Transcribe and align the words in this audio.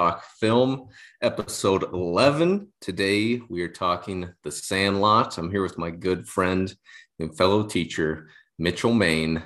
Talk 0.00 0.24
Film, 0.40 0.88
episode 1.20 1.82
11. 1.92 2.68
Today 2.80 3.38
we 3.50 3.60
are 3.60 3.68
talking 3.68 4.32
The 4.42 4.50
Sandlot. 4.50 5.36
I'm 5.36 5.50
here 5.50 5.62
with 5.62 5.76
my 5.76 5.90
good 5.90 6.26
friend 6.26 6.74
and 7.18 7.36
fellow 7.36 7.64
teacher, 7.64 8.30
Mitchell 8.58 8.94
Main. 8.94 9.42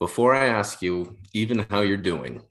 Before 0.00 0.34
I 0.34 0.46
ask 0.46 0.82
you 0.82 1.18
even 1.32 1.66
how 1.70 1.82
you're 1.82 1.96
doing, 1.96 2.42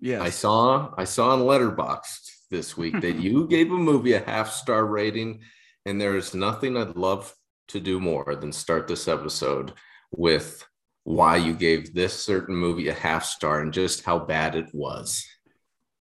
yeah, 0.00 0.20
I 0.20 0.30
saw 0.30 0.92
I 0.98 1.04
saw 1.04 1.28
on 1.30 1.42
Letterboxd 1.42 2.32
this 2.50 2.76
week 2.76 3.00
that 3.00 3.16
you 3.20 3.46
gave 3.46 3.70
a 3.70 3.76
movie 3.76 4.14
a 4.14 4.24
half 4.24 4.50
star 4.50 4.84
rating, 4.84 5.42
and 5.86 6.00
there 6.00 6.16
is 6.16 6.34
nothing 6.34 6.76
I'd 6.76 6.96
love 6.96 7.32
to 7.68 7.78
do 7.78 8.00
more 8.00 8.34
than 8.34 8.50
start 8.50 8.88
this 8.88 9.06
episode 9.06 9.72
with 10.10 10.66
why 11.04 11.36
you 11.36 11.54
gave 11.54 11.94
this 11.94 12.12
certain 12.12 12.56
movie 12.56 12.88
a 12.88 12.92
half 12.92 13.24
star 13.24 13.60
and 13.60 13.72
just 13.72 14.04
how 14.04 14.18
bad 14.18 14.56
it 14.56 14.66
was. 14.72 15.24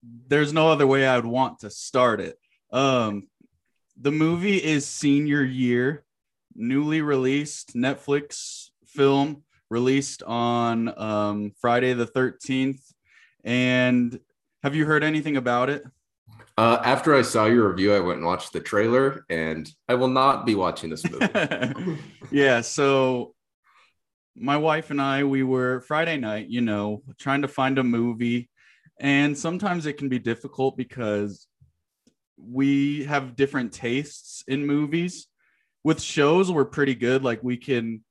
There's 0.03 0.53
no 0.53 0.71
other 0.71 0.87
way 0.87 1.07
I 1.07 1.17
would 1.17 1.27
want 1.27 1.61
to 1.61 1.71
start 1.71 2.21
it. 2.21 2.39
Um, 2.73 3.29
the 4.01 4.13
movie 4.13 4.57
is 4.57 4.87
Senior 4.87 5.43
Year, 5.43 6.05
newly 6.55 7.02
released 7.02 7.74
Netflix 7.74 8.69
film 8.87 9.43
released 9.71 10.23
on 10.24 10.93
um, 11.01 11.52
Friday 11.61 11.93
the 11.93 12.07
13th. 12.07 12.80
And 13.45 14.19
have 14.63 14.74
you 14.74 14.85
heard 14.85 15.02
anything 15.02 15.37
about 15.37 15.71
it? 15.71 15.85
Uh, 16.59 16.79
after 16.85 17.15
I 17.15 17.23
saw 17.23 17.46
your 17.46 17.71
review, 17.71 17.95
I 17.95 18.01
went 18.01 18.19
and 18.19 18.27
watched 18.27 18.52
the 18.52 18.61
trailer, 18.61 19.24
and 19.30 19.71
I 19.89 19.95
will 19.95 20.09
not 20.09 20.45
be 20.45 20.55
watching 20.55 20.91
this 20.91 21.09
movie. 21.09 21.99
yeah, 22.30 22.61
so 22.61 23.35
my 24.37 24.59
wife 24.59 24.91
and 24.91 25.01
I, 25.01 25.24
we 25.24 25.43
were 25.43 25.80
Friday 25.80 26.19
night, 26.19 26.49
you 26.49 26.61
know, 26.61 27.02
trying 27.19 27.43
to 27.43 27.49
find 27.49 27.79
a 27.79 27.85
movie. 27.85 28.49
And 29.01 29.37
sometimes 29.37 29.87
it 29.87 29.96
can 29.96 30.09
be 30.09 30.18
difficult 30.18 30.76
because 30.76 31.46
we 32.37 33.04
have 33.04 33.34
different 33.34 33.73
tastes 33.73 34.45
in 34.46 34.66
movies. 34.66 35.26
With 35.82 36.01
shows, 36.01 36.52
we're 36.52 36.66
pretty 36.66 36.95
good. 36.95 37.24
Like 37.24 37.43
we 37.43 37.56
can 37.56 38.04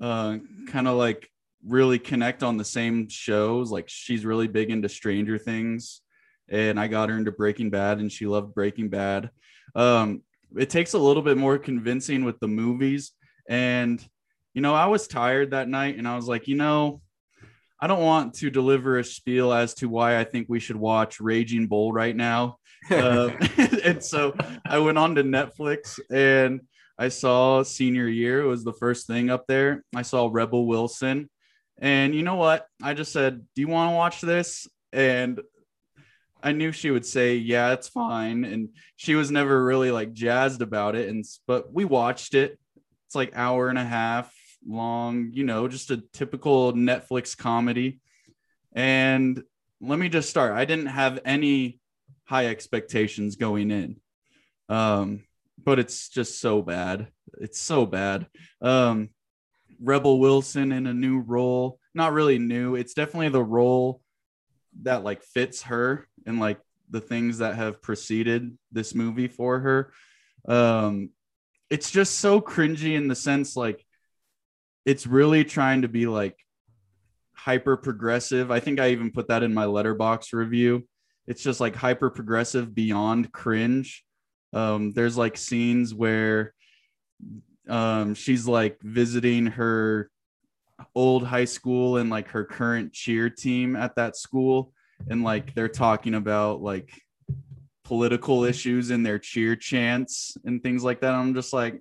uh, 0.00 0.38
kind 0.68 0.88
of 0.88 0.96
like 0.96 1.28
really 1.66 1.98
connect 1.98 2.42
on 2.42 2.56
the 2.56 2.64
same 2.64 3.08
shows. 3.08 3.70
Like 3.70 3.88
she's 3.88 4.24
really 4.24 4.46
big 4.46 4.70
into 4.70 4.88
Stranger 4.88 5.36
Things, 5.36 6.00
and 6.48 6.78
I 6.78 6.86
got 6.86 7.08
her 7.08 7.18
into 7.18 7.32
Breaking 7.32 7.70
Bad, 7.70 7.98
and 7.98 8.10
she 8.10 8.26
loved 8.26 8.54
Breaking 8.54 8.88
Bad. 8.88 9.30
Um, 9.74 10.22
it 10.56 10.70
takes 10.70 10.94
a 10.94 10.98
little 10.98 11.22
bit 11.22 11.36
more 11.36 11.58
convincing 11.58 12.24
with 12.24 12.38
the 12.40 12.48
movies. 12.48 13.12
And 13.48 14.04
you 14.54 14.62
know, 14.62 14.74
I 14.74 14.86
was 14.86 15.06
tired 15.06 15.52
that 15.52 15.68
night 15.68 15.96
and 15.96 16.08
I 16.08 16.16
was 16.16 16.26
like, 16.26 16.48
you 16.48 16.56
know, 16.56 17.00
I 17.80 17.86
don't 17.86 18.02
want 18.02 18.34
to 18.34 18.50
deliver 18.50 18.98
a 18.98 19.04
spiel 19.04 19.52
as 19.52 19.74
to 19.74 19.88
why 19.88 20.18
I 20.18 20.24
think 20.24 20.48
we 20.48 20.60
should 20.60 20.76
watch 20.76 21.18
Raging 21.18 21.66
Bull 21.66 21.92
right 21.92 22.14
now. 22.14 22.58
uh, 22.90 23.30
and 23.84 24.04
so 24.04 24.34
I 24.66 24.78
went 24.78 24.98
on 24.98 25.14
to 25.14 25.24
Netflix 25.24 25.98
and 26.10 26.60
I 26.98 27.08
saw 27.08 27.62
Senior 27.62 28.06
Year. 28.06 28.42
It 28.42 28.46
was 28.46 28.64
the 28.64 28.74
first 28.74 29.06
thing 29.06 29.30
up 29.30 29.46
there. 29.46 29.82
I 29.96 30.02
saw 30.02 30.28
Rebel 30.30 30.66
Wilson. 30.66 31.30
And 31.78 32.14
you 32.14 32.22
know 32.22 32.34
what? 32.34 32.66
I 32.82 32.92
just 32.92 33.12
said, 33.12 33.40
Do 33.54 33.62
you 33.62 33.68
want 33.68 33.90
to 33.90 33.96
watch 33.96 34.20
this? 34.20 34.68
And 34.92 35.40
I 36.42 36.52
knew 36.52 36.72
she 36.72 36.90
would 36.90 37.06
say, 37.06 37.36
Yeah, 37.36 37.72
it's 37.72 37.88
fine. 37.88 38.44
And 38.44 38.68
she 38.96 39.14
was 39.14 39.30
never 39.30 39.64
really 39.64 39.90
like 39.90 40.12
jazzed 40.12 40.60
about 40.60 40.94
it. 40.94 41.08
And 41.08 41.24
but 41.46 41.72
we 41.72 41.86
watched 41.86 42.34
it. 42.34 42.58
It's 43.06 43.14
like 43.14 43.32
hour 43.34 43.70
and 43.70 43.78
a 43.78 43.84
half 43.84 44.30
long, 44.66 45.30
you 45.32 45.44
know, 45.44 45.68
just 45.68 45.90
a 45.90 46.02
typical 46.12 46.72
Netflix 46.72 47.36
comedy. 47.36 48.00
And 48.72 49.42
let 49.80 49.98
me 49.98 50.08
just 50.08 50.30
start. 50.30 50.52
I 50.52 50.64
didn't 50.64 50.86
have 50.86 51.20
any 51.24 51.80
high 52.24 52.46
expectations 52.46 53.36
going 53.36 53.70
in. 53.70 53.96
Um, 54.68 55.24
but 55.62 55.78
it's 55.78 56.08
just 56.08 56.40
so 56.40 56.62
bad. 56.62 57.08
It's 57.40 57.60
so 57.60 57.86
bad. 57.86 58.26
Um, 58.62 59.10
Rebel 59.82 60.20
Wilson 60.20 60.72
in 60.72 60.86
a 60.86 60.94
new 60.94 61.20
role, 61.20 61.78
not 61.94 62.12
really 62.12 62.38
new. 62.38 62.76
It's 62.76 62.94
definitely 62.94 63.30
the 63.30 63.42
role 63.42 64.00
that 64.82 65.04
like 65.04 65.22
fits 65.22 65.62
her 65.62 66.06
and 66.26 66.38
like 66.38 66.60
the 66.90 67.00
things 67.00 67.38
that 67.38 67.56
have 67.56 67.82
preceded 67.82 68.56
this 68.70 68.94
movie 68.94 69.28
for 69.28 69.58
her. 69.60 69.92
Um, 70.48 71.10
it's 71.70 71.90
just 71.90 72.18
so 72.18 72.40
cringy 72.40 72.96
in 72.96 73.08
the 73.08 73.14
sense 73.14 73.56
like 73.56 73.84
it's 74.84 75.06
really 75.06 75.44
trying 75.44 75.82
to 75.82 75.88
be 75.88 76.06
like 76.06 76.36
hyper 77.34 77.76
progressive. 77.76 78.50
I 78.50 78.60
think 78.60 78.80
I 78.80 78.90
even 78.90 79.10
put 79.10 79.28
that 79.28 79.42
in 79.42 79.54
my 79.54 79.64
Letterboxd 79.64 80.32
review. 80.32 80.86
It's 81.26 81.42
just 81.42 81.60
like 81.60 81.76
hyper 81.76 82.10
progressive 82.10 82.74
beyond 82.74 83.32
cringe. 83.32 84.04
Um, 84.52 84.92
there's 84.92 85.16
like 85.16 85.36
scenes 85.36 85.94
where 85.94 86.54
um, 87.68 88.14
she's 88.14 88.46
like 88.46 88.80
visiting 88.82 89.46
her 89.46 90.10
old 90.94 91.24
high 91.24 91.44
school 91.44 91.98
and 91.98 92.10
like 92.10 92.28
her 92.28 92.44
current 92.44 92.92
cheer 92.92 93.30
team 93.30 93.76
at 93.76 93.96
that 93.96 94.16
school. 94.16 94.72
And 95.08 95.22
like 95.22 95.54
they're 95.54 95.68
talking 95.68 96.14
about 96.14 96.62
like 96.62 96.90
political 97.84 98.44
issues 98.44 98.90
in 98.90 99.02
their 99.02 99.18
cheer 99.18 99.56
chants 99.56 100.36
and 100.44 100.62
things 100.62 100.84
like 100.84 101.00
that. 101.00 101.14
I'm 101.14 101.34
just 101.34 101.52
like, 101.52 101.80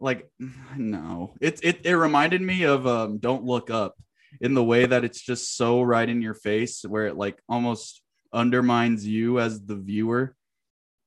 like 0.00 0.30
no. 0.76 1.34
It, 1.40 1.60
it 1.62 1.80
it 1.84 1.94
reminded 1.94 2.42
me 2.42 2.64
of 2.64 2.86
um 2.86 3.18
don't 3.18 3.44
look 3.44 3.70
up 3.70 3.96
in 4.40 4.54
the 4.54 4.64
way 4.64 4.86
that 4.86 5.04
it's 5.04 5.20
just 5.20 5.56
so 5.56 5.82
right 5.82 6.08
in 6.08 6.22
your 6.22 6.34
face 6.34 6.84
where 6.86 7.06
it 7.06 7.16
like 7.16 7.38
almost 7.48 8.02
undermines 8.32 9.06
you 9.06 9.40
as 9.40 9.64
the 9.64 9.76
viewer. 9.76 10.34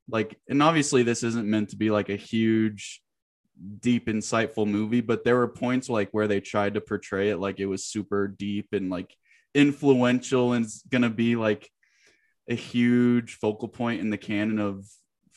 Like 0.08 0.38
and 0.48 0.62
obviously 0.62 1.02
this 1.02 1.22
isn't 1.22 1.48
meant 1.48 1.70
to 1.70 1.76
be 1.76 1.90
like 1.90 2.08
a 2.08 2.16
huge 2.16 3.02
deep 3.80 4.06
insightful 4.06 4.66
movie 4.66 5.02
but 5.02 5.24
there 5.24 5.36
were 5.36 5.46
points 5.46 5.88
like 5.88 6.08
where 6.10 6.26
they 6.26 6.40
tried 6.40 6.74
to 6.74 6.80
portray 6.80 7.28
it 7.28 7.36
like 7.36 7.60
it 7.60 7.66
was 7.66 7.84
super 7.84 8.26
deep 8.26 8.68
and 8.72 8.90
like 8.90 9.14
influential 9.54 10.54
and 10.54 10.64
it's 10.64 10.82
gonna 10.88 11.10
be 11.10 11.36
like 11.36 11.70
a 12.48 12.54
huge 12.54 13.34
focal 13.34 13.68
point 13.68 14.00
in 14.00 14.10
the 14.10 14.18
canon 14.18 14.58
of 14.58 14.84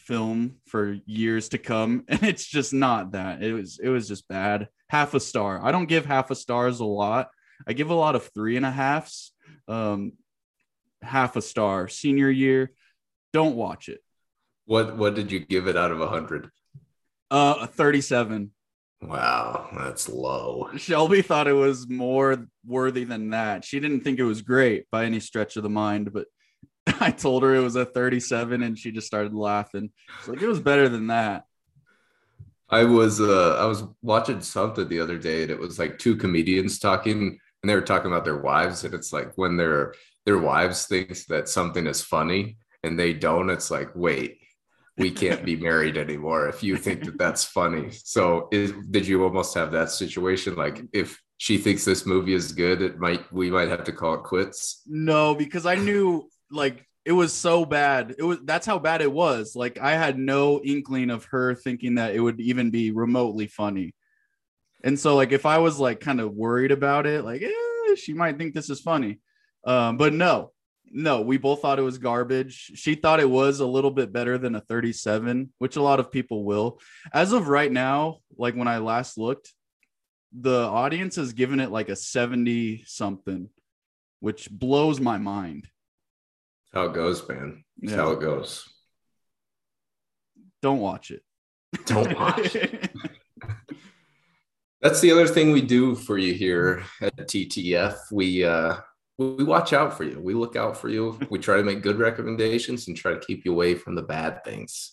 film 0.05 0.55
for 0.67 0.99
years 1.05 1.49
to 1.49 1.57
come 1.57 2.03
and 2.07 2.23
it's 2.23 2.45
just 2.45 2.73
not 2.73 3.11
that. 3.11 3.43
It 3.43 3.53
was 3.53 3.79
it 3.81 3.89
was 3.89 4.07
just 4.07 4.27
bad. 4.27 4.67
Half 4.89 5.13
a 5.13 5.19
star. 5.19 5.63
I 5.63 5.71
don't 5.71 5.87
give 5.87 6.05
half 6.05 6.31
a 6.31 6.35
stars 6.35 6.79
a 6.79 6.85
lot. 6.85 7.29
I 7.67 7.73
give 7.73 7.89
a 7.89 7.95
lot 7.95 8.15
of 8.15 8.29
three 8.33 8.57
and 8.57 8.65
a 8.65 8.71
halfs. 8.71 9.31
Um 9.67 10.13
half 11.01 11.35
a 11.35 11.41
star. 11.41 11.87
Senior 11.87 12.29
year 12.29 12.71
don't 13.33 13.55
watch 13.55 13.89
it. 13.89 14.01
What 14.65 14.95
what 14.97 15.15
did 15.15 15.31
you 15.31 15.39
give 15.39 15.67
it 15.67 15.77
out 15.77 15.91
of 15.91 15.99
a 15.99 16.05
100 16.05 16.49
uh 17.31 17.55
a 17.61 17.67
37 17.67 18.51
wow 19.01 19.69
that's 19.75 20.07
low. 20.07 20.69
Shelby 20.77 21.21
thought 21.21 21.47
it 21.47 21.53
was 21.53 21.89
more 21.89 22.47
worthy 22.65 23.03
than 23.03 23.31
that. 23.31 23.65
She 23.65 23.79
didn't 23.79 24.01
think 24.01 24.19
it 24.19 24.23
was 24.23 24.41
great 24.41 24.85
by 24.91 25.05
any 25.05 25.19
stretch 25.19 25.57
of 25.57 25.63
the 25.63 25.69
mind 25.69 26.13
but 26.13 26.27
I 26.99 27.11
told 27.11 27.43
her 27.43 27.55
it 27.55 27.61
was 27.61 27.75
a 27.75 27.85
37 27.85 28.63
and 28.63 28.77
she 28.77 28.91
just 28.91 29.07
started 29.07 29.33
laughing. 29.33 29.91
She's 30.19 30.29
like, 30.29 30.41
it 30.41 30.47
was 30.47 30.59
better 30.59 30.89
than 30.89 31.07
that. 31.07 31.45
I 32.69 32.83
was 32.83 33.21
uh 33.21 33.57
I 33.57 33.65
was 33.65 33.83
watching 34.01 34.41
something 34.41 34.87
the 34.87 34.99
other 34.99 35.17
day 35.17 35.43
and 35.43 35.51
it 35.51 35.59
was 35.59 35.77
like 35.77 35.99
two 35.99 36.15
comedians 36.15 36.79
talking 36.79 37.37
and 37.61 37.69
they 37.69 37.75
were 37.75 37.81
talking 37.81 38.11
about 38.11 38.25
their 38.25 38.41
wives 38.41 38.83
and 38.83 38.93
it's 38.93 39.13
like 39.13 39.37
when 39.37 39.55
their 39.55 39.93
their 40.25 40.39
wives 40.39 40.87
thinks 40.87 41.25
that 41.25 41.47
something 41.47 41.85
is 41.85 42.01
funny 42.01 42.57
and 42.83 42.97
they 42.97 43.13
don't 43.13 43.51
it's 43.51 43.69
like 43.69 43.89
wait 43.93 44.39
we 44.97 45.11
can't 45.11 45.45
be 45.45 45.55
married 45.69 45.95
anymore 45.95 46.49
if 46.49 46.63
you 46.63 46.75
think 46.75 47.03
that 47.03 47.19
that's 47.19 47.43
funny 47.43 47.91
so 47.91 48.47
is, 48.51 48.73
did 48.89 49.05
you 49.05 49.23
almost 49.23 49.53
have 49.53 49.71
that 49.71 49.91
situation 49.91 50.55
like 50.55 50.81
if 50.91 51.21
she 51.37 51.59
thinks 51.59 51.85
this 51.85 52.05
movie 52.05 52.33
is 52.33 52.51
good 52.51 52.81
it 52.81 52.97
might 52.97 53.31
we 53.31 53.51
might 53.51 53.69
have 53.69 53.83
to 53.83 53.91
call 53.91 54.15
it 54.15 54.23
quits 54.23 54.81
no 54.87 55.35
because 55.35 55.67
i 55.67 55.75
knew 55.75 56.27
like 56.51 56.85
it 57.05 57.11
was 57.11 57.33
so 57.33 57.65
bad. 57.65 58.15
It 58.17 58.23
was 58.23 58.39
that's 58.43 58.65
how 58.65 58.79
bad 58.79 59.01
it 59.01 59.11
was. 59.11 59.55
Like 59.55 59.79
I 59.79 59.91
had 59.91 60.17
no 60.17 60.59
inkling 60.61 61.11
of 61.11 61.25
her 61.25 61.53
thinking 61.53 61.95
that 61.95 62.15
it 62.15 62.19
would 62.19 62.41
even 62.41 62.71
be 62.71 62.91
remotely 62.91 63.47
funny. 63.47 63.93
And 64.83 64.99
so 64.99 65.15
like 65.15 65.31
if 65.31 65.45
I 65.45 65.59
was 65.59 65.79
like 65.79 65.99
kind 65.99 66.19
of 66.19 66.33
worried 66.33 66.71
about 66.71 67.05
it, 67.05 67.23
like 67.23 67.43
eh, 67.43 67.95
she 67.95 68.13
might 68.13 68.37
think 68.37 68.53
this 68.53 68.71
is 68.71 68.81
funny. 68.81 69.19
Um, 69.65 69.97
but 69.97 70.13
no, 70.13 70.51
no, 70.91 71.21
we 71.21 71.37
both 71.37 71.61
thought 71.61 71.79
it 71.79 71.83
was 71.83 71.99
garbage. 71.99 72.71
She 72.75 72.95
thought 72.95 73.19
it 73.19 73.29
was 73.29 73.59
a 73.59 73.67
little 73.67 73.91
bit 73.91 74.11
better 74.11 74.37
than 74.37 74.55
a 74.55 74.61
37, 74.61 75.51
which 75.59 75.75
a 75.75 75.81
lot 75.81 75.99
of 75.99 76.11
people 76.11 76.43
will. 76.43 76.79
As 77.13 77.33
of 77.33 77.47
right 77.47 77.71
now, 77.71 78.19
like 78.37 78.55
when 78.55 78.67
I 78.67 78.79
last 78.79 79.17
looked, 79.17 79.53
the 80.31 80.63
audience 80.65 81.15
has 81.15 81.33
given 81.33 81.59
it 81.59 81.71
like 81.71 81.89
a 81.89 81.95
70 81.95 82.83
something, 82.85 83.49
which 84.19 84.49
blows 84.49 84.99
my 84.99 85.17
mind 85.17 85.67
how 86.75 86.83
it 86.85 86.93
goes, 86.93 87.27
man. 87.27 87.63
It's 87.81 87.93
yeah. 87.93 87.97
how 87.97 88.11
it 88.11 88.19
goes. 88.19 88.67
Don't 90.61 90.79
watch 90.79 91.09
it. 91.11 91.23
Don't 91.85 92.17
watch 92.19 92.55
it. 92.55 92.91
That's 94.81 95.01
the 95.01 95.11
other 95.11 95.25
thing 95.25 95.51
we 95.51 95.61
do 95.61 95.95
for 95.95 96.17
you 96.17 96.33
here 96.33 96.83
at 97.01 97.17
TTF. 97.17 97.95
We 98.11 98.43
uh 98.43 98.77
we 99.17 99.45
watch 99.45 99.71
out 99.71 99.95
for 99.95 100.03
you. 100.03 100.19
We 100.19 100.33
look 100.33 100.57
out 100.57 100.75
for 100.77 100.89
you. 100.89 101.17
We 101.29 101.39
try 101.39 101.57
to 101.57 101.63
make 101.63 101.81
good 101.81 101.97
recommendations 101.97 102.87
and 102.87 102.97
try 102.97 103.13
to 103.13 103.19
keep 103.19 103.45
you 103.45 103.53
away 103.53 103.75
from 103.75 103.95
the 103.95 104.03
bad 104.03 104.43
things. 104.43 104.91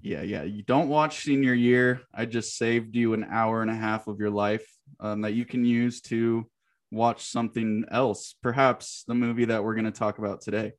Yeah, 0.00 0.22
yeah. 0.22 0.44
You 0.44 0.62
don't 0.62 0.88
watch 0.88 1.24
senior 1.24 1.54
year. 1.54 2.02
I 2.14 2.26
just 2.26 2.56
saved 2.56 2.94
you 2.94 3.12
an 3.14 3.26
hour 3.28 3.62
and 3.62 3.70
a 3.70 3.74
half 3.74 4.06
of 4.06 4.20
your 4.20 4.30
life 4.30 4.66
um, 5.00 5.22
that 5.22 5.34
you 5.34 5.44
can 5.44 5.64
use 5.64 6.00
to 6.02 6.46
watch 6.92 7.24
something 7.24 7.84
else, 7.90 8.36
perhaps 8.42 9.04
the 9.08 9.14
movie 9.14 9.46
that 9.46 9.64
we're 9.64 9.74
going 9.74 9.84
to 9.84 9.90
talk 9.90 10.18
about 10.18 10.40
today. 10.40 10.72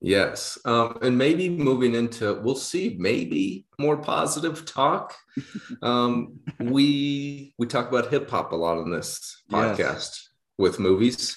Yes. 0.00 0.58
Um, 0.64 0.98
and 1.02 1.16
maybe 1.16 1.48
moving 1.48 1.94
into, 1.94 2.40
we'll 2.42 2.54
see, 2.54 2.96
maybe 2.98 3.66
more 3.78 3.96
positive 3.96 4.64
talk. 4.64 5.14
Um, 5.82 6.40
we 6.58 7.52
we 7.58 7.66
talk 7.66 7.90
about 7.90 8.08
hip 8.08 8.30
hop 8.30 8.52
a 8.52 8.56
lot 8.56 8.78
on 8.78 8.90
this 8.90 9.42
podcast 9.50 9.78
yes. 9.78 10.28
with 10.56 10.78
movies, 10.78 11.36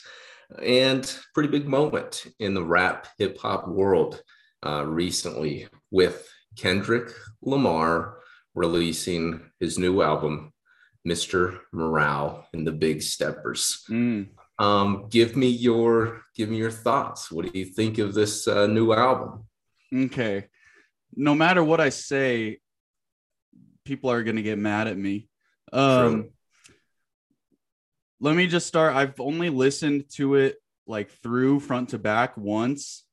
and 0.64 1.04
pretty 1.34 1.50
big 1.50 1.68
moment 1.68 2.26
in 2.40 2.54
the 2.54 2.64
rap 2.64 3.08
hip 3.18 3.38
hop 3.38 3.68
world 3.68 4.24
uh, 4.66 4.86
recently 4.86 5.68
with 5.92 6.26
Kendrick 6.56 7.12
Lamar 7.42 8.20
releasing 8.56 9.42
his 9.60 9.78
new 9.78 10.02
album, 10.02 10.54
Mr. 11.08 11.60
Morale 11.72 12.46
and 12.54 12.66
the 12.66 12.72
Big 12.72 13.02
Steppers. 13.02 13.84
Mm. 13.90 14.30
Um, 14.60 15.08
give 15.10 15.38
me 15.38 15.48
your 15.48 16.22
give 16.36 16.50
me 16.50 16.58
your 16.58 16.72
thoughts. 16.72 17.32
What 17.32 17.52
do 17.52 17.58
you 17.58 17.66
think 17.66 17.98
of 17.98 18.14
this 18.14 18.48
uh, 18.48 18.68
new 18.68 18.92
album? 18.92 19.46
Okay, 19.94 20.48
no 21.16 21.34
matter 21.34 21.64
what 21.64 21.80
I 21.80 21.90
say, 21.90 22.60
people 23.86 24.12
are 24.12 24.22
gonna 24.24 24.42
get 24.42 24.60
mad 24.60 24.88
at 24.88 24.98
me. 24.98 25.30
Um, 25.72 26.30
let 28.20 28.36
me 28.36 28.48
just 28.48 28.68
start. 28.68 28.96
I've 28.96 29.20
only 29.20 29.50
listened 29.50 30.06
to 30.16 30.36
it 30.36 30.58
like 30.86 31.10
through 31.10 31.62
front 31.62 31.90
to 31.90 31.98
back 31.98 32.36
once. 32.36 33.06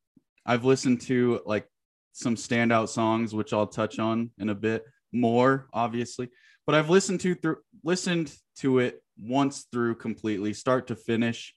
I've 0.45 0.65
listened 0.65 1.03
to 1.03 1.43
like 1.47 1.69
some 2.13 2.35
standout 2.35 2.89
songs, 2.89 3.35
which 3.35 3.53
I'll 3.53 3.67
touch 3.67 3.99
on 3.99 4.31
in 4.39 4.49
a 4.49 4.55
bit 4.55 4.85
more, 5.13 5.69
obviously. 5.73 6.29
But 6.67 6.75
I've 6.75 6.91
listened 6.91 7.21
to 7.21 7.35
through 7.35 7.59
listened 7.85 8.35
to 8.59 8.81
it 8.81 9.03
once 9.19 9.67
through 9.71 9.97
completely, 9.97 10.53
start 10.53 10.89
to 10.89 10.97
finish, 10.97 11.55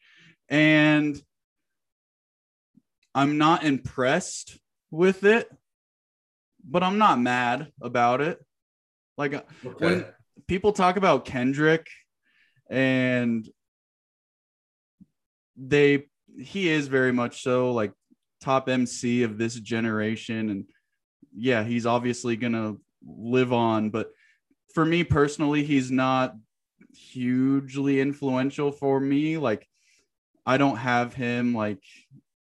and 0.47 1.19
I'm 3.15 3.37
not 3.37 3.63
impressed 3.63 4.57
with 4.91 5.23
it, 5.23 5.49
but 6.67 6.83
I'm 6.83 6.97
not 6.97 7.19
mad 7.19 7.71
about 7.81 8.21
it. 8.21 8.39
Like 9.17 9.33
uh, 9.33 9.41
okay. 9.65 9.85
when 9.85 10.05
people 10.47 10.71
talk 10.71 10.97
about 10.97 11.25
Kendrick 11.25 11.87
and 12.69 13.47
they 15.57 16.05
he 16.37 16.69
is 16.69 16.87
very 16.87 17.11
much 17.11 17.41
so 17.41 17.71
like 17.71 17.91
top 18.41 18.69
MC 18.69 19.23
of 19.23 19.37
this 19.37 19.55
generation. 19.55 20.49
And 20.49 20.65
yeah, 21.35 21.63
he's 21.63 21.85
obviously 21.85 22.35
going 22.35 22.53
to 22.53 22.79
live 23.05 23.51
on. 23.51 23.89
But 23.89 24.11
for 24.73 24.85
me 24.85 25.03
personally, 25.03 25.63
he's 25.63 25.91
not 25.91 26.35
hugely 26.95 27.99
influential 27.99 28.71
for 28.71 28.99
me. 28.99 29.37
Like, 29.37 29.67
I 30.45 30.57
don't 30.57 30.77
have 30.77 31.13
him 31.13 31.53
like 31.53 31.83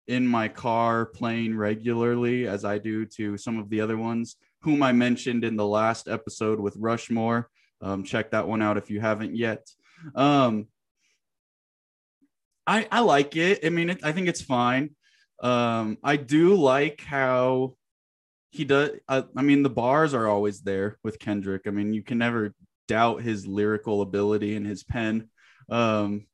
in 0.06 0.26
my 0.26 0.48
car 0.48 1.06
playing 1.06 1.56
regularly 1.56 2.46
as 2.46 2.64
I 2.64 2.78
do 2.78 3.06
to 3.06 3.36
some 3.36 3.58
of 3.58 3.68
the 3.70 3.80
other 3.80 3.96
ones, 3.96 4.36
whom 4.62 4.82
I 4.82 4.92
mentioned 4.92 5.44
in 5.44 5.56
the 5.56 5.66
last 5.66 6.08
episode 6.08 6.60
with 6.60 6.76
Rushmore. 6.76 7.48
Um, 7.80 8.04
check 8.04 8.30
that 8.30 8.48
one 8.48 8.62
out 8.62 8.78
if 8.78 8.90
you 8.90 9.00
haven't 9.00 9.34
yet. 9.34 9.66
Um, 10.14 10.68
I, 12.66 12.88
I 12.90 13.00
like 13.00 13.36
it. 13.36 13.64
I 13.64 13.68
mean, 13.70 13.90
it, 13.90 14.00
I 14.02 14.12
think 14.12 14.28
it's 14.28 14.42
fine. 14.42 14.94
Um, 15.42 15.98
I 16.02 16.16
do 16.16 16.54
like 16.54 17.00
how 17.02 17.76
he 18.56 18.64
does. 18.64 18.90
I, 19.08 19.24
I 19.36 19.42
mean, 19.42 19.62
the 19.62 19.70
bars 19.70 20.14
are 20.14 20.26
always 20.26 20.60
there 20.60 20.98
with 21.02 21.18
Kendrick. 21.18 21.62
I 21.66 21.70
mean, 21.70 21.92
you 21.92 22.02
can 22.02 22.18
never 22.18 22.54
doubt 22.88 23.22
his 23.22 23.46
lyrical 23.46 24.02
ability 24.02 24.56
and 24.56 24.66
his 24.66 24.82
pen. 24.82 25.28
Um, 25.68 26.26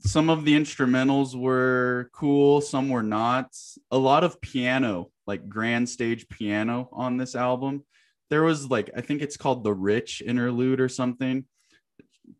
some 0.00 0.28
of 0.28 0.44
the 0.44 0.54
instrumentals 0.54 1.34
were 1.34 2.10
cool, 2.12 2.60
some 2.60 2.90
were 2.90 3.02
not. 3.02 3.50
A 3.90 3.98
lot 3.98 4.24
of 4.24 4.40
piano, 4.40 5.10
like 5.26 5.48
grand 5.48 5.88
stage 5.88 6.28
piano 6.28 6.88
on 6.92 7.16
this 7.16 7.34
album. 7.34 7.84
There 8.30 8.42
was 8.42 8.68
like, 8.68 8.90
I 8.96 9.00
think 9.00 9.22
it's 9.22 9.36
called 9.36 9.64
the 9.64 9.72
Rich 9.72 10.22
interlude 10.24 10.80
or 10.80 10.88
something. 10.88 11.44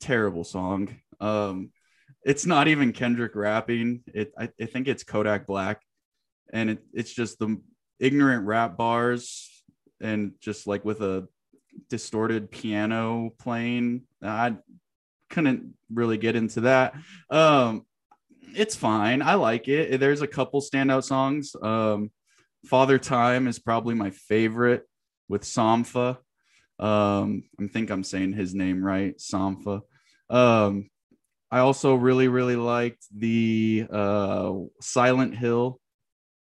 Terrible 0.01 0.45
song. 0.45 0.95
Um, 1.21 1.71
it's 2.25 2.47
not 2.47 2.69
even 2.69 2.93
Kendrick 2.93 3.35
rapping. 3.35 4.03
It 4.07 4.33
I, 4.39 4.49
I 4.61 4.65
think 4.67 4.89
it's 4.89 5.05
Kodak 5.05 5.47
Black, 5.47 5.83
and 6.53 6.71
it, 6.71 6.79
it's 6.93 7.13
just 7.13 7.39
the 7.39 7.61
ignorant 7.99 8.47
rap 8.47 8.77
bars 8.77 9.51
and 10.01 10.33
just 10.41 10.67
like 10.67 10.85
with 10.85 11.01
a 11.01 11.29
distorted 11.89 12.51
piano 12.51 13.33
playing. 13.39 14.03
I 14.23 14.57
couldn't 15.31 15.75
really 15.93 16.19
get 16.19 16.37
into 16.37 16.63
that. 16.63 16.95
Um, 17.31 17.87
it's 18.55 18.77
fine. 18.77 19.23
I 19.23 19.35
like 19.35 19.69
it. 19.69 19.99
There's 19.99 20.23
a 20.23 20.27
couple 20.29 20.61
standout 20.61 21.05
songs. 21.05 21.57
Um, 21.61 22.11
Father 22.67 22.99
Time 22.99 23.47
is 23.47 23.59
probably 23.59 23.95
my 23.95 24.11
favorite 24.11 24.87
with 25.29 25.43
Sampha. 25.43 26.19
Um, 26.79 27.45
I 27.61 27.67
think 27.67 27.91
I'm 27.91 28.05
saying 28.05 28.33
his 28.33 28.55
name 28.55 28.85
right, 28.85 29.17
Sampha. 29.19 29.83
Um, 30.31 30.89
I 31.51 31.61
also 31.61 31.95
really, 31.95 32.29
really 32.29 32.57
liked 32.57 33.05
the 33.15 33.87
uh, 33.91 34.53
Silent 34.81 35.37
Hill, 35.37 35.81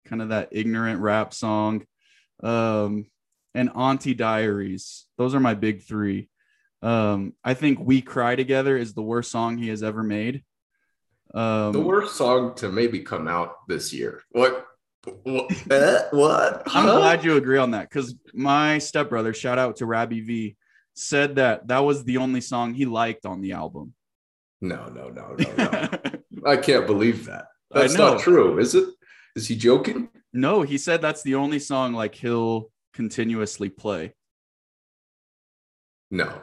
kind 0.09 0.21
of 0.21 0.29
that 0.29 0.49
ignorant 0.51 0.99
rap 0.99 1.33
song, 1.33 1.85
um, 2.41 3.05
and 3.53 3.69
Auntie 3.75 4.13
Diaries. 4.13 5.05
Those 5.17 5.35
are 5.35 5.39
my 5.39 5.53
big 5.53 5.83
three. 5.83 6.29
Um, 6.81 7.33
I 7.43 7.53
think 7.53 7.79
We 7.79 8.01
Cry 8.01 8.35
Together 8.35 8.77
is 8.77 8.93
the 8.93 9.01
worst 9.01 9.31
song 9.31 9.57
he 9.57 9.69
has 9.69 9.83
ever 9.83 10.03
made. 10.03 10.43
Um, 11.33 11.73
the 11.73 11.81
worst 11.81 12.15
song 12.15 12.55
to 12.55 12.69
maybe 12.69 13.01
come 13.01 13.27
out 13.27 13.67
this 13.67 13.93
year. 13.93 14.23
What? 14.31 14.65
What? 15.23 15.51
What? 16.11 16.63
I'm 16.67 16.85
glad 16.85 17.23
you 17.23 17.37
agree 17.37 17.57
on 17.57 17.71
that 17.71 17.89
because 17.89 18.15
my 18.33 18.79
stepbrother, 18.79 19.33
shout 19.33 19.59
out 19.59 19.77
to 19.77 19.85
Rabbi 19.85 20.21
V, 20.21 20.57
said 20.95 21.35
that 21.35 21.67
that 21.67 21.79
was 21.79 22.03
the 22.03 22.17
only 22.17 22.41
song 22.41 22.73
he 22.73 22.85
liked 22.85 23.25
on 23.25 23.41
the 23.41 23.53
album. 23.53 23.93
No, 24.61 24.87
no, 24.87 25.09
no, 25.09 25.35
no, 25.37 25.55
no. 25.55 25.89
I 26.45 26.57
can't 26.57 26.85
believe 26.85 27.25
that. 27.25 27.45
That's 27.71 27.93
not 27.93 28.19
true, 28.19 28.59
is 28.59 28.75
it? 28.75 28.89
Is 29.35 29.47
he 29.47 29.55
joking? 29.55 30.09
No, 30.33 30.61
he 30.61 30.77
said 30.77 31.01
that's 31.01 31.23
the 31.23 31.35
only 31.35 31.59
song 31.59 31.93
like 31.93 32.15
he'll 32.15 32.71
continuously 32.93 33.69
play. 33.69 34.13
No. 36.11 36.41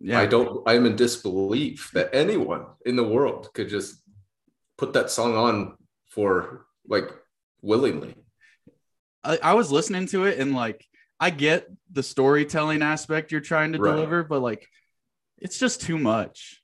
Yeah. 0.00 0.20
I 0.20 0.26
don't 0.26 0.62
I'm 0.66 0.86
in 0.86 0.96
disbelief 0.96 1.90
that 1.94 2.10
anyone 2.14 2.66
in 2.84 2.96
the 2.96 3.04
world 3.04 3.50
could 3.54 3.68
just 3.68 4.02
put 4.76 4.92
that 4.92 5.10
song 5.10 5.36
on 5.36 5.76
for 6.10 6.66
like 6.86 7.10
willingly. 7.62 8.14
I, 9.22 9.38
I 9.42 9.54
was 9.54 9.72
listening 9.72 10.06
to 10.08 10.24
it 10.24 10.38
and 10.38 10.54
like 10.54 10.84
I 11.18 11.30
get 11.30 11.68
the 11.90 12.02
storytelling 12.02 12.82
aspect 12.82 13.32
you're 13.32 13.40
trying 13.40 13.72
to 13.72 13.78
right. 13.78 13.92
deliver, 13.92 14.24
but 14.24 14.42
like 14.42 14.68
it's 15.38 15.58
just 15.58 15.80
too 15.80 15.96
much 15.96 16.60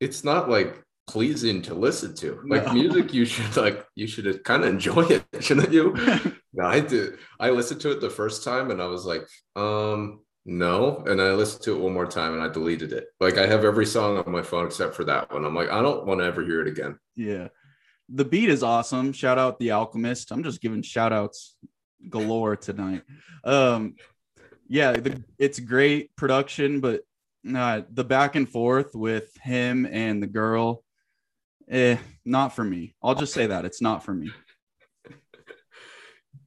it's 0.00 0.24
not 0.24 0.48
like 0.48 0.82
pleasing 1.08 1.62
to 1.62 1.74
listen 1.74 2.14
to. 2.16 2.40
Like 2.46 2.66
no. 2.66 2.74
music, 2.74 3.12
you 3.12 3.24
should 3.24 3.56
like 3.56 3.84
you 3.96 4.06
should 4.06 4.44
kind 4.44 4.62
of 4.62 4.68
enjoy 4.68 5.02
it, 5.06 5.24
shouldn't 5.40 5.72
you? 5.72 5.94
no, 6.52 6.66
I 6.66 6.80
did. 6.80 7.14
I 7.40 7.50
listened 7.50 7.80
to 7.80 7.90
it 7.90 8.00
the 8.00 8.10
first 8.10 8.44
time 8.44 8.70
and 8.70 8.80
I 8.80 8.86
was 8.86 9.04
like, 9.04 9.26
um, 9.56 10.20
no. 10.44 11.02
And 11.06 11.20
I 11.20 11.32
listened 11.32 11.64
to 11.64 11.74
it 11.74 11.80
one 11.80 11.94
more 11.94 12.06
time 12.06 12.34
and 12.34 12.42
I 12.42 12.48
deleted 12.48 12.92
it. 12.92 13.06
Like 13.18 13.38
I 13.38 13.46
have 13.46 13.64
every 13.64 13.86
song 13.86 14.18
on 14.18 14.30
my 14.30 14.42
phone 14.42 14.66
except 14.66 14.94
for 14.94 15.04
that 15.04 15.32
one. 15.32 15.44
I'm 15.44 15.54
like, 15.54 15.70
I 15.70 15.82
don't 15.82 16.06
want 16.06 16.20
to 16.20 16.26
ever 16.26 16.44
hear 16.44 16.60
it 16.60 16.68
again. 16.68 16.98
Yeah. 17.16 17.48
The 18.10 18.24
beat 18.24 18.48
is 18.48 18.62
awesome. 18.62 19.12
Shout 19.12 19.38
out 19.38 19.58
the 19.58 19.72
Alchemist. 19.72 20.30
I'm 20.30 20.42
just 20.42 20.60
giving 20.60 20.82
shout 20.82 21.12
outs 21.12 21.56
galore 22.08 22.56
tonight. 22.56 23.02
Um, 23.44 23.96
yeah, 24.68 24.92
the, 24.92 25.22
it's 25.38 25.58
great 25.58 26.14
production, 26.16 26.80
but 26.80 27.02
uh, 27.54 27.82
the 27.90 28.04
back 28.04 28.34
and 28.34 28.48
forth 28.48 28.94
with 28.94 29.34
him 29.42 29.86
and 29.86 30.22
the 30.22 30.26
girl, 30.26 30.82
eh, 31.70 31.96
not 32.24 32.54
for 32.54 32.64
me. 32.64 32.94
I'll 33.02 33.14
just 33.14 33.32
say 33.32 33.46
that 33.46 33.64
it's 33.64 33.80
not 33.80 34.04
for 34.04 34.14
me. 34.14 34.30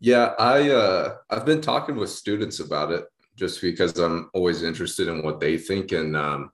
Yeah, 0.03 0.33
I 0.39 0.71
uh, 0.71 1.17
I've 1.29 1.45
been 1.45 1.61
talking 1.61 1.95
with 1.95 2.09
students 2.09 2.59
about 2.59 2.91
it 2.91 3.05
just 3.35 3.61
because 3.61 3.99
I'm 3.99 4.31
always 4.33 4.63
interested 4.63 5.07
in 5.07 5.21
what 5.21 5.39
they 5.39 5.59
think, 5.59 5.91
and 5.91 6.17
um, 6.17 6.51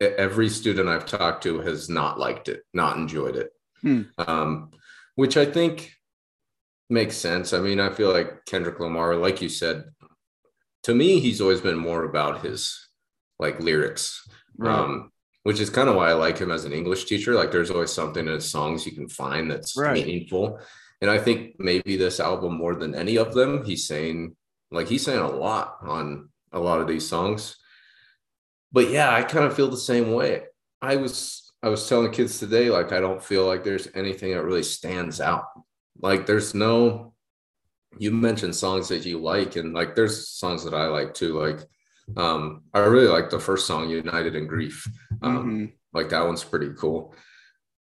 every 0.00 0.48
student 0.48 0.88
I've 0.88 1.04
talked 1.04 1.42
to 1.42 1.60
has 1.62 1.88
not 1.88 2.20
liked 2.20 2.48
it, 2.48 2.62
not 2.72 2.96
enjoyed 2.96 3.34
it, 3.34 3.50
hmm. 3.82 4.02
um, 4.18 4.70
which 5.16 5.36
I 5.36 5.46
think 5.46 5.92
makes 6.88 7.16
sense. 7.16 7.52
I 7.52 7.58
mean, 7.58 7.80
I 7.80 7.90
feel 7.90 8.12
like 8.12 8.44
Kendrick 8.46 8.78
Lamar, 8.78 9.16
like 9.16 9.42
you 9.42 9.48
said, 9.48 9.84
to 10.84 10.94
me, 10.94 11.18
he's 11.18 11.40
always 11.40 11.60
been 11.60 11.76
more 11.76 12.04
about 12.04 12.44
his 12.44 12.88
like 13.40 13.58
lyrics, 13.58 14.28
right. 14.58 14.78
um, 14.78 15.10
which 15.50 15.58
is 15.58 15.68
kind 15.68 15.88
of 15.88 15.96
why 15.96 16.10
I 16.10 16.12
like 16.12 16.38
him 16.38 16.52
as 16.52 16.64
an 16.64 16.72
English 16.72 17.06
teacher. 17.06 17.34
Like 17.34 17.50
there's 17.50 17.72
always 17.72 17.90
something 17.92 18.24
in 18.24 18.34
his 18.34 18.48
songs 18.48 18.86
you 18.86 18.92
can 18.92 19.08
find 19.08 19.50
that's 19.50 19.76
Right. 19.76 19.94
meaningful. 19.94 20.60
And 21.00 21.10
I 21.10 21.18
think 21.18 21.58
maybe 21.58 21.96
this 21.96 22.20
album 22.20 22.54
more 22.56 22.76
than 22.76 22.94
any 22.94 23.18
of 23.18 23.34
them, 23.34 23.64
he's 23.64 23.84
saying 23.84 24.36
like 24.70 24.86
he's 24.86 25.04
saying 25.04 25.18
a 25.18 25.28
lot 25.28 25.78
on 25.82 26.28
a 26.52 26.60
lot 26.60 26.80
of 26.80 26.86
these 26.86 27.08
songs. 27.08 27.56
But 28.70 28.90
yeah, 28.90 29.12
I 29.12 29.24
kind 29.24 29.44
of 29.44 29.56
feel 29.56 29.66
the 29.66 29.76
same 29.76 30.12
way. 30.12 30.44
I 30.80 30.94
was 30.94 31.52
I 31.64 31.68
was 31.68 31.88
telling 31.88 32.12
kids 32.12 32.38
today, 32.38 32.70
like 32.70 32.92
I 32.92 33.00
don't 33.00 33.20
feel 33.20 33.44
like 33.44 33.64
there's 33.64 33.88
anything 33.96 34.30
that 34.32 34.44
really 34.44 34.62
stands 34.62 35.20
out. 35.20 35.46
Like 36.00 36.26
there's 36.26 36.54
no 36.54 37.12
you 37.98 38.12
mentioned 38.12 38.54
songs 38.54 38.86
that 38.90 39.04
you 39.04 39.18
like, 39.18 39.56
and 39.56 39.74
like 39.74 39.96
there's 39.96 40.28
songs 40.28 40.62
that 40.62 40.74
I 40.74 40.86
like 40.86 41.12
too. 41.12 41.32
Like 41.40 41.58
um 42.16 42.62
I 42.72 42.80
really 42.80 43.08
like 43.08 43.30
the 43.30 43.40
first 43.40 43.66
song, 43.66 43.88
United 43.88 44.36
in 44.36 44.46
Grief. 44.46 44.86
Um 45.22 45.44
Mhm. 45.46 45.72
like 45.92 46.08
that 46.10 46.26
one's 46.26 46.44
pretty 46.44 46.70
cool. 46.76 47.14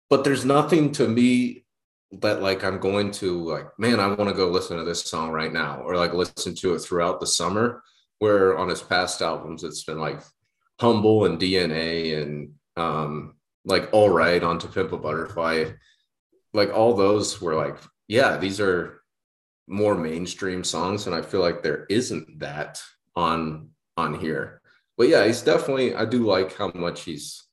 But 0.09 0.23
there's 0.23 0.45
nothing 0.45 0.91
to 0.93 1.07
me 1.07 1.65
that 2.11 2.41
like 2.41 2.63
I'm 2.63 2.79
going 2.79 3.11
to 3.11 3.43
like, 3.43 3.67
man, 3.77 3.99
I 3.99 4.07
want 4.07 4.29
to 4.29 4.35
go 4.35 4.47
listen 4.49 4.77
to 4.77 4.83
this 4.85 5.03
song 5.05 5.31
right 5.31 5.51
now, 5.51 5.81
or 5.81 5.97
like 5.97 6.13
listen 6.13 6.55
to 6.55 6.73
it 6.75 6.79
throughout 6.79 7.19
the 7.19 7.27
summer. 7.27 7.83
Where 8.19 8.57
on 8.57 8.69
his 8.69 8.81
past 8.81 9.21
albums, 9.21 9.63
it's 9.63 9.83
been 9.83 9.99
like 9.99 10.21
humble 10.79 11.25
and 11.25 11.39
DNA 11.39 12.21
and 12.21 12.53
um 12.77 13.35
like 13.65 13.89
all 13.91 14.09
right 14.09 14.41
on 14.41 14.57
to 14.59 14.67
Pimp 14.67 14.91
a 14.93 14.97
Butterfly. 14.97 15.71
Like 16.53 16.71
all 16.73 16.93
those 16.95 17.41
were 17.41 17.55
like, 17.55 17.77
yeah, 18.07 18.37
these 18.37 18.59
are 18.61 19.01
more 19.67 19.95
mainstream 19.95 20.63
songs, 20.63 21.05
and 21.07 21.15
I 21.15 21.21
feel 21.21 21.41
like 21.41 21.61
there 21.61 21.85
isn't 21.89 22.39
that 22.39 22.81
on 23.15 23.69
on 23.97 24.13
here. 24.19 24.61
But 24.97 25.09
yeah, 25.09 25.25
he's 25.25 25.41
definitely 25.41 25.95
I 25.95 26.05
do 26.05 26.25
like 26.25 26.55
how 26.57 26.71
much 26.73 27.01
he's 27.03 27.43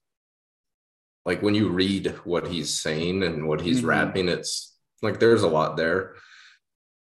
like 1.27 1.43
when 1.43 1.55
you 1.55 1.69
read 1.71 2.09
what 2.25 2.47
he's 2.49 2.79
saying 2.81 3.23
and 3.23 3.47
what 3.49 3.61
he's 3.61 3.83
Mhm. 3.83 3.87
rapping, 3.89 4.29
it's 4.29 4.77
like 5.03 5.21
there's 5.21 5.43
a 5.43 5.49
lot 5.49 5.77
there. 5.77 6.15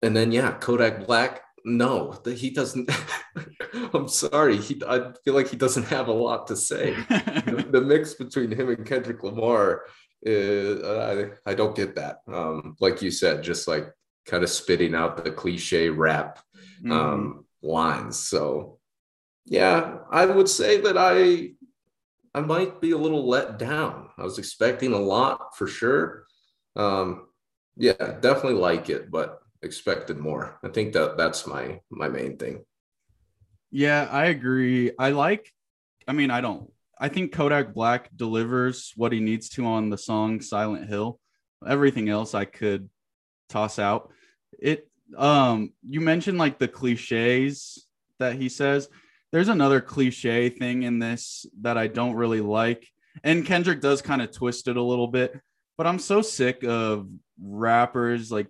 And 0.02 0.16
then 0.16 0.32
yeah, 0.32 0.52
Kodak 0.52 1.06
Black, 1.06 1.42
no, 1.64 2.18
he 2.26 2.50
doesn't. 2.50 2.90
I'm 3.94 4.08
sorry, 4.08 4.56
he 4.58 4.80
I 4.86 5.12
feel 5.24 5.34
like 5.34 5.48
he 5.48 5.56
doesn't 5.56 5.84
have 5.86 6.08
a 6.08 6.12
lot 6.12 6.46
to 6.48 6.56
say. 6.56 6.94
the, 7.08 7.66
the 7.70 7.80
mix 7.80 8.14
between 8.14 8.50
him 8.52 8.68
and 8.68 8.86
Kendrick 8.86 9.22
Lamar, 9.22 9.82
is, 10.22 10.82
I 10.84 11.50
I 11.50 11.54
don't 11.54 11.74
get 11.76 11.94
that. 11.96 12.18
Um, 12.28 12.76
like 12.80 13.02
you 13.02 13.10
said, 13.10 13.42
just 13.42 13.66
like 13.68 13.86
kind 14.26 14.42
of 14.44 14.50
spitting 14.50 14.94
out 14.94 15.22
the 15.24 15.30
cliche 15.30 15.88
rap 15.90 16.38
Mhm. 16.82 16.92
um, 16.92 17.44
lines. 17.62 18.18
So, 18.18 18.78
yeah, 19.46 19.98
I 20.10 20.26
would 20.26 20.48
say 20.48 20.80
that 20.80 20.96
I 20.96 21.52
I 22.36 22.40
might 22.40 22.80
be 22.80 22.90
a 22.92 22.98
little 22.98 23.28
let 23.28 23.58
down. 23.58 24.08
I 24.18 24.22
was 24.22 24.38
expecting 24.38 24.92
a 24.92 24.98
lot 24.98 25.56
for 25.56 25.66
sure. 25.66 26.26
Um, 26.74 27.28
yeah, 27.76 27.92
definitely 27.92 28.54
like 28.54 28.90
it, 28.90 29.10
but 29.10 29.40
expected 29.62 30.18
more. 30.18 30.58
I 30.64 30.68
think 30.68 30.92
that 30.94 31.16
that's 31.16 31.46
my 31.46 31.80
my 31.90 32.08
main 32.08 32.36
thing. 32.36 32.64
Yeah, 33.70 34.08
I 34.10 34.26
agree. 34.26 34.92
I 34.98 35.10
like, 35.10 35.52
I 36.06 36.12
mean, 36.12 36.30
I 36.30 36.40
don't, 36.40 36.70
I 36.96 37.08
think 37.08 37.32
Kodak 37.32 37.74
Black 37.74 38.08
delivers 38.14 38.92
what 38.94 39.12
he 39.12 39.18
needs 39.18 39.48
to 39.50 39.66
on 39.66 39.90
the 39.90 39.98
song 39.98 40.40
Silent 40.40 40.88
Hill. 40.88 41.18
Everything 41.66 42.08
else 42.08 42.34
I 42.34 42.44
could 42.44 42.88
toss 43.48 43.80
out. 43.80 44.12
It, 44.60 44.88
um, 45.16 45.72
you 45.82 46.00
mentioned 46.00 46.38
like 46.38 46.60
the 46.60 46.68
cliches 46.68 47.84
that 48.20 48.36
he 48.36 48.48
says. 48.48 48.88
There's 49.34 49.48
another 49.48 49.80
cliche 49.80 50.48
thing 50.48 50.84
in 50.84 51.00
this 51.00 51.44
that 51.62 51.76
I 51.76 51.88
don't 51.88 52.14
really 52.14 52.40
like. 52.40 52.86
And 53.24 53.44
Kendrick 53.44 53.80
does 53.80 54.00
kind 54.00 54.22
of 54.22 54.30
twist 54.30 54.68
it 54.68 54.76
a 54.76 54.82
little 54.82 55.08
bit, 55.08 55.40
but 55.76 55.88
I'm 55.88 55.98
so 55.98 56.22
sick 56.22 56.62
of 56.62 57.08
rappers 57.42 58.30
like 58.30 58.46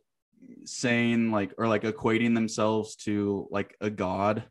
saying 0.66 1.30
like 1.30 1.54
or 1.56 1.68
like 1.68 1.84
equating 1.84 2.34
themselves 2.34 2.96
to 2.96 3.48
like 3.50 3.74
a 3.80 3.88
god 3.88 4.44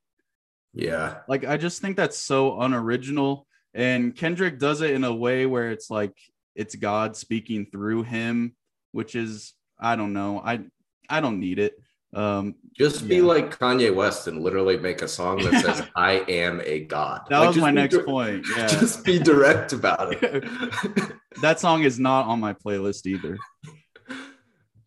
Yeah, 0.74 1.20
like 1.28 1.46
I 1.46 1.58
just 1.58 1.84
think 1.84 1.98
that's 1.98 2.18
so 2.18 2.60
unoriginal. 2.62 3.46
And 3.76 4.16
Kendrick 4.16 4.58
does 4.58 4.82
it 4.82 4.90
in 4.90 5.04
a 5.04 5.14
way 5.14 5.46
where 5.46 5.70
it's 5.70 5.92
like 5.92 6.18
it's 6.56 6.74
God 6.74 7.16
speaking 7.16 7.68
through 7.72 8.04
him, 8.04 8.56
which 8.92 9.14
is 9.14 9.54
I 9.80 9.96
don't 9.96 10.14
know. 10.14 10.42
I 10.44 10.62
I 11.08 11.22
don't 11.22 11.40
need 11.40 11.60
it. 11.60 11.76
Um 12.16 12.56
just 12.78 13.08
be 13.08 13.18
Yeah. 13.18 13.24
like 13.24 13.58
Kanye 13.58 13.94
West 13.94 14.28
and 14.28 14.42
literally 14.42 14.78
make 14.78 15.02
a 15.02 15.08
song 15.08 15.38
that 15.44 15.62
says 15.64 15.88
"I 15.96 16.14
am 16.28 16.62
a 16.64 16.82
god." 16.86 17.22
that 17.30 17.40
Like, 17.40 17.48
was 17.50 17.58
my 17.58 17.72
next 17.72 17.96
dir- 17.96 18.04
point. 18.04 18.46
Yeah. 18.58 18.68
Just 18.68 19.04
be 19.06 19.20
direct 19.20 19.74
about 19.74 20.14
it. 20.24 20.44
that 21.42 21.60
song 21.60 21.84
is 21.84 22.00
not 22.00 22.26
on 22.26 22.40
my 22.40 22.54
playlist 22.54 23.06
either. 23.06 23.38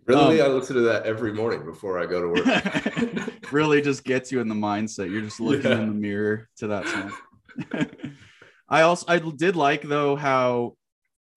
really, 0.06 0.40
Um, 0.40 0.50
I 0.50 0.54
listen 0.54 0.76
to 0.76 0.82
that 0.82 1.04
every 1.04 1.32
morning 1.32 1.64
before 1.64 1.98
I 1.98 2.06
go 2.06 2.22
to 2.22 2.28
work. 2.28 3.52
really 3.52 3.80
just 3.80 4.04
gets 4.04 4.30
you 4.30 4.40
in 4.40 4.48
the 4.48 4.54
mindset. 4.54 5.10
You're 5.10 5.22
just 5.22 5.40
looking 5.40 5.70
Yeah. 5.70 5.80
in 5.80 5.88
the 5.88 5.94
mirror 5.94 6.48
to 6.58 6.66
that 6.68 6.86
song. 6.86 7.12
I 8.68 8.82
also 8.82 9.04
I 9.08 9.18
did 9.18 9.54
like 9.56 9.82
though 9.82 10.16
how 10.16 10.76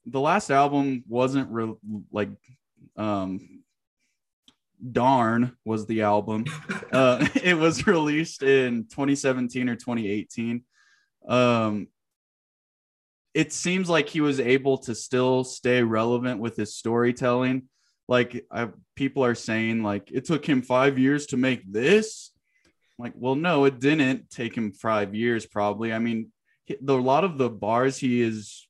the 0.06 0.20
last 0.20 0.50
album 0.50 1.04
wasn't 1.08 1.50
re- 1.50 1.74
like 2.10 2.30
um 2.96 3.57
darn 4.92 5.56
was 5.64 5.86
the 5.86 6.02
album. 6.02 6.44
Uh 6.92 7.26
it 7.42 7.56
was 7.56 7.86
released 7.86 8.42
in 8.42 8.84
2017 8.84 9.68
or 9.68 9.76
2018 9.76 10.62
um 11.28 11.88
it 13.34 13.52
seems 13.52 13.88
like 13.88 14.08
he 14.08 14.20
was 14.20 14.40
able 14.40 14.78
to 14.78 14.94
still 14.94 15.44
stay 15.44 15.82
relevant 15.82 16.40
with 16.40 16.56
his 16.56 16.74
storytelling. 16.74 17.68
Like 18.08 18.46
I, 18.50 18.68
people 18.96 19.24
are 19.24 19.34
saying 19.34 19.82
like 19.82 20.10
it 20.10 20.24
took 20.24 20.44
him 20.44 20.62
five 20.62 20.98
years 20.98 21.26
to 21.26 21.36
make 21.36 21.70
this. 21.70 22.32
Like 22.98 23.12
well 23.14 23.36
no 23.36 23.64
it 23.64 23.78
didn't 23.78 24.30
take 24.30 24.56
him 24.56 24.72
five 24.72 25.14
years 25.14 25.46
probably. 25.46 25.92
I 25.92 25.98
mean 25.98 26.32
the, 26.80 26.94
a 26.94 27.00
lot 27.00 27.24
of 27.24 27.38
the 27.38 27.50
bars 27.50 27.96
he 27.98 28.22
is 28.22 28.66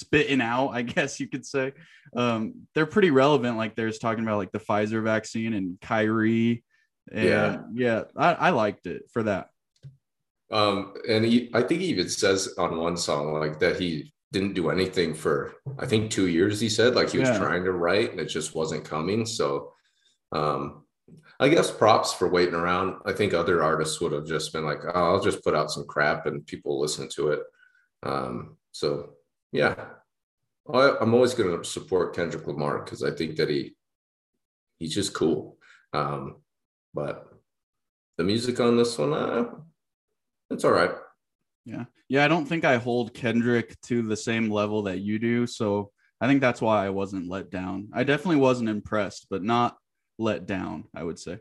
spitting 0.00 0.40
out 0.40 0.68
i 0.70 0.82
guess 0.82 1.20
you 1.20 1.28
could 1.28 1.44
say 1.46 1.72
um 2.16 2.54
they're 2.74 2.86
pretty 2.86 3.10
relevant 3.10 3.56
like 3.56 3.74
there's 3.76 3.98
talking 3.98 4.24
about 4.24 4.38
like 4.38 4.52
the 4.52 4.58
pfizer 4.58 5.02
vaccine 5.02 5.54
and 5.54 5.80
kyrie 5.80 6.64
and 7.12 7.24
Yeah. 7.28 7.62
yeah 7.72 8.02
i, 8.16 8.32
I 8.32 8.50
liked 8.50 8.86
it 8.86 9.02
for 9.12 9.22
that 9.24 9.48
Um, 10.50 10.94
and 11.08 11.24
he, 11.24 11.48
I 11.54 11.62
think 11.62 11.80
he 11.80 11.86
even 11.94 12.08
says 12.08 12.54
on 12.58 12.76
one 12.78 12.96
song 12.96 13.32
like 13.38 13.60
that 13.60 13.78
he 13.78 14.12
didn't 14.32 14.54
do 14.54 14.70
anything 14.70 15.14
for 15.14 15.54
I 15.78 15.86
think 15.86 16.10
two 16.10 16.26
years. 16.26 16.58
He 16.60 16.68
said 16.68 16.96
like 16.96 17.10
he 17.10 17.18
was 17.18 17.28
Yeah. 17.28 17.38
trying 17.38 17.64
to 17.64 17.72
write 17.72 18.10
and 18.10 18.20
it 18.20 18.26
just 18.26 18.54
wasn't 18.54 18.84
coming. 18.84 19.26
So, 19.26 19.72
um, 20.32 20.84
I 21.38 21.48
guess 21.48 21.70
props 21.70 22.12
for 22.12 22.28
waiting 22.28 22.54
around. 22.62 22.96
I 23.06 23.12
think 23.12 23.32
other 23.32 23.62
artists 23.62 24.00
would 24.00 24.12
have 24.12 24.26
just 24.26 24.52
been 24.52 24.64
like, 24.64 24.82
oh, 24.92 25.06
I'll 25.06 25.20
just 25.28 25.42
put 25.44 25.54
out 25.54 25.70
some 25.70 25.86
crap 25.86 26.26
and 26.26 26.44
people 26.46 26.80
listen 26.80 27.08
to 27.16 27.28
it. 27.34 27.42
Um, 28.02 28.56
so 28.72 29.14
yeah, 29.52 29.74
I, 30.72 30.96
I'm 31.00 31.14
always 31.14 31.34
going 31.34 31.56
to 31.56 31.64
support 31.64 32.14
Kendrick 32.14 32.46
Lamar 32.46 32.82
because 32.82 33.02
I 33.02 33.10
think 33.10 33.36
that 33.36 33.48
he 33.48 33.74
he's 34.78 34.94
just 34.94 35.14
cool. 35.14 35.58
Um, 35.92 36.36
but 36.94 37.28
the 38.18 38.24
music 38.24 38.60
on 38.60 38.76
this 38.76 38.98
one, 38.98 39.12
uh, 39.12 39.46
it's 40.50 40.64
all 40.64 40.72
right. 40.72 40.92
Yeah. 41.64 41.84
Yeah. 42.08 42.24
I 42.24 42.28
don't 42.28 42.46
think 42.46 42.64
I 42.64 42.76
hold 42.76 43.14
Kendrick 43.14 43.80
to 43.82 44.02
the 44.02 44.16
same 44.16 44.50
level 44.50 44.82
that 44.82 45.00
you 45.00 45.18
do. 45.18 45.46
So 45.46 45.92
I 46.20 46.26
think 46.26 46.40
that's 46.40 46.60
why 46.60 46.84
I 46.84 46.90
wasn't 46.90 47.28
let 47.28 47.50
down. 47.50 47.88
I 47.92 48.04
definitely 48.04 48.36
wasn't 48.36 48.68
impressed, 48.68 49.26
but 49.30 49.42
not 49.42 49.76
let 50.18 50.46
down, 50.46 50.84
I 50.94 51.02
would 51.02 51.18
say. 51.18 51.38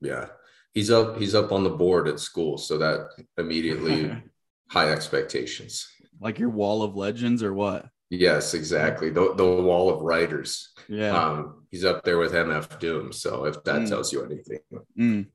Yeah. 0.00 0.28
He's 0.72 0.90
up 0.90 1.18
he's 1.18 1.36
up 1.36 1.52
on 1.52 1.62
the 1.62 1.70
board 1.70 2.08
at 2.08 2.18
school, 2.18 2.58
so 2.58 2.78
that 2.78 3.08
immediately 3.38 4.12
high 4.70 4.90
expectations. 4.90 5.88
Like 6.24 6.38
your 6.38 6.48
wall 6.48 6.82
of 6.82 6.96
legends 6.96 7.42
or 7.42 7.52
what? 7.54 7.86
Yes, 8.10 8.54
exactly. 8.54 9.10
The 9.10 9.34
the 9.34 9.44
wall 9.44 9.90
of 9.90 10.00
writers. 10.02 10.72
Yeah. 10.88 11.14
Um 11.16 11.66
he's 11.70 11.84
up 11.84 12.02
there 12.02 12.18
with 12.18 12.32
MF 12.32 12.78
Doom, 12.80 13.12
so 13.12 13.44
if 13.44 13.62
that 13.64 13.82
Mm. 13.82 13.88
tells 13.88 14.12
you 14.12 14.24
anything. 14.24 14.58
Mm. 14.98 15.26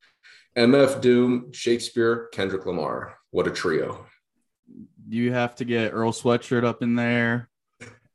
MF 0.58 1.00
Doom, 1.00 1.54
Shakespeare, 1.54 2.28
Kendrick 2.34 2.66
Lamar. 2.66 3.18
What 3.30 3.48
a 3.48 3.52
trio. 3.52 4.06
You 5.08 5.32
have 5.32 5.56
to 5.56 5.66
get 5.66 5.94
Earl 5.94 6.12
Sweatshirt 6.12 6.64
up 6.66 6.82
in 6.82 6.96
there. 6.96 7.50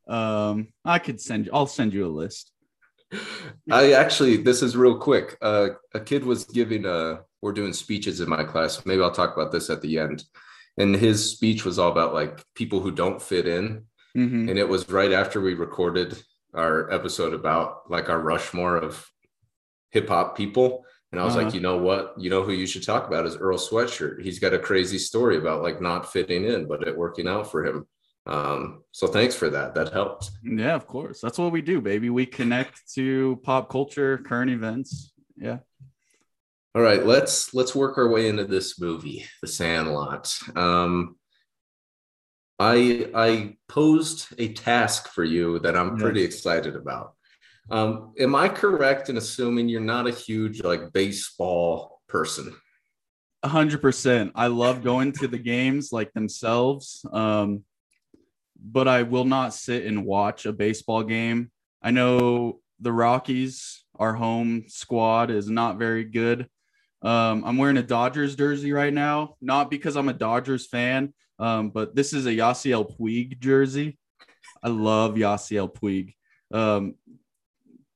Um, 0.07 0.69
I 0.85 0.99
could 0.99 1.21
send 1.21 1.47
you, 1.47 1.53
I'll 1.55 1.67
send 1.67 1.95
you 1.95 2.07
a 2.07 2.09
list. 2.23 2.51
I 3.71 3.93
actually, 3.93 4.37
this 4.39 4.63
is 4.63 4.77
real 4.77 4.99
quick. 4.99 5.37
Uh, 5.41 5.71
a 5.95 6.01
kid 6.01 6.25
was 6.25 6.45
giving 6.45 6.85
a, 6.85 7.21
we're 7.41 7.53
doing 7.53 7.73
speeches 7.73 8.21
in 8.21 8.29
my 8.29 8.43
class. 8.45 8.85
Maybe 8.85 9.01
I'll 9.03 9.11
talk 9.13 9.37
about 9.37 9.51
this 9.53 9.71
at 9.71 9.81
the 9.83 9.99
end. 9.99 10.25
And 10.77 10.95
his 10.97 11.31
speech 11.31 11.65
was 11.65 11.79
all 11.79 11.91
about 11.93 12.15
like 12.15 12.43
people 12.55 12.81
who 12.81 12.91
don't 12.91 13.23
fit 13.23 13.47
in. 13.47 13.85
Mhm. 14.17 14.49
And 14.51 14.59
it 14.59 14.69
was 14.69 14.89
right 14.89 15.13
after 15.13 15.41
we 15.41 15.55
recorded 15.55 16.21
our 16.55 16.91
episode 16.93 17.33
about 17.35 17.91
like 17.91 18.09
our 18.09 18.21
Rushmore 18.21 18.77
of 18.77 19.09
hip 19.91 20.09
hop 20.09 20.37
people. 20.37 20.85
And 21.13 21.21
I 21.21 21.25
was 21.25 21.37
Uh-huh. 21.37 21.45
like, 21.45 21.55
you 21.55 21.61
know 21.61 21.79
what? 21.79 22.15
You 22.19 22.29
know 22.31 22.43
who 22.43 22.53
you 22.53 22.67
should 22.67 22.83
talk 22.85 23.07
about 23.07 23.27
is 23.27 23.37
Earl 23.37 23.59
Sweatshirt. 23.59 24.21
He's 24.23 24.41
got 24.41 24.53
a 24.53 24.59
crazy 24.59 24.99
story 24.99 25.37
about 25.37 25.63
like 25.63 25.81
not 25.81 26.11
fitting 26.13 26.45
in, 26.45 26.67
but 26.67 26.87
it 26.87 26.97
working 26.97 27.29
out 27.29 27.51
for 27.51 27.65
him. 27.65 27.87
Um, 28.27 28.83
so 28.91 29.07
thanks 29.07 29.35
for 29.37 29.51
that. 29.51 29.75
That 29.75 29.93
helped. 29.93 30.31
Yeah, 30.43 30.75
of 30.75 30.87
course. 30.87 31.21
That's 31.21 31.39
what 31.39 31.53
we 31.53 31.61
do, 31.63 31.81
baby. 31.81 32.11
We 32.11 32.27
connect 32.27 32.93
to 32.95 33.39
pop 33.45 33.69
culture, 33.71 34.19
current 34.19 34.51
events. 34.51 35.13
Yeah. 35.37 35.59
All 36.77 36.83
right, 36.83 37.07
let's 37.07 37.55
let's 37.55 37.73
work 37.73 37.99
our 37.99 38.09
way 38.09 38.29
into 38.29 38.45
this 38.45 38.81
movie, 38.81 39.25
The 39.41 39.47
Sandlot. 39.47 40.37
Um, 40.57 41.15
I 42.59 43.11
I 43.15 43.57
posed 43.69 44.35
a 44.39 44.53
task 44.55 45.09
for 45.09 45.23
you 45.23 45.61
that 45.61 45.77
I'm 45.77 45.97
pretty 45.97 46.23
Yes. 46.23 46.35
excited 46.35 46.75
about. 46.75 47.15
Um, 47.71 48.13
am 48.19 48.35
I 48.35 48.49
correct 48.49 49.09
in 49.09 49.17
assuming 49.17 49.69
you're 49.69 49.81
not 49.81 50.09
a 50.09 50.11
huge 50.11 50.65
like 50.65 50.93
baseball 50.93 52.03
person? 52.09 52.53
Hundred 53.45 53.81
percent. 53.81 54.33
I 54.35 54.49
love 54.49 54.83
going 54.83 55.13
to 55.13 55.29
the 55.29 55.39
games 55.39 55.93
like 55.93 56.13
themselves. 56.13 57.07
Um, 57.13 57.63
but 58.59 58.89
I 58.89 59.03
will 59.03 59.27
not 59.27 59.55
sit 59.55 59.87
and 59.87 60.05
watch 60.05 60.45
a 60.45 60.53
baseball 60.53 61.05
game. 61.05 61.53
I 61.83 61.93
know 61.93 62.61
the 62.81 62.93
Rockies, 62.93 63.85
our 63.97 64.15
home 64.15 64.65
squad, 64.67 65.31
is 65.31 65.49
not 65.49 65.79
very 65.79 66.05
good. 66.05 66.49
Um, 67.05 67.45
I'm 67.45 67.59
wearing 67.59 67.77
a 67.77 67.83
Dodgers 67.83 68.35
jersey 68.35 68.73
right 68.73 68.93
now, 68.93 69.37
not 69.43 69.71
because 69.71 69.95
I'm 69.95 70.09
a 70.09 70.15
Dodgers 70.15 70.67
fan, 70.67 71.13
um, 71.39 71.69
but 71.69 71.95
this 71.95 72.15
is 72.15 72.25
a 72.25 72.31
Yasiel 72.31 72.97
Puig 72.97 73.39
jersey. 73.41 73.99
I 74.63 74.69
love 74.69 75.15
Yasiel 75.15 75.73
Puig, 75.73 76.15
um, 76.51 76.95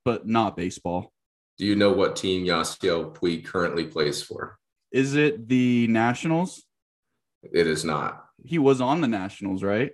but 0.05 0.27
not 0.27 0.57
baseball. 0.57 1.13
Do 1.57 1.65
you 1.65 1.75
know 1.75 1.91
what 1.93 2.17
team 2.17 2.45
Yasiel 2.45 3.15
Puig 3.15 3.47
currently 3.47 3.87
plays 3.87 4.23
for? 4.23 4.59
Is 4.93 5.15
it 5.15 5.49
the 5.49 5.87
Nationals? 5.89 6.65
It 7.43 7.67
is 7.67 7.87
not. 7.87 8.27
He 8.45 8.59
was 8.59 8.83
on 8.83 9.01
the 9.01 9.09
Nationals, 9.09 9.63
right? 9.63 9.91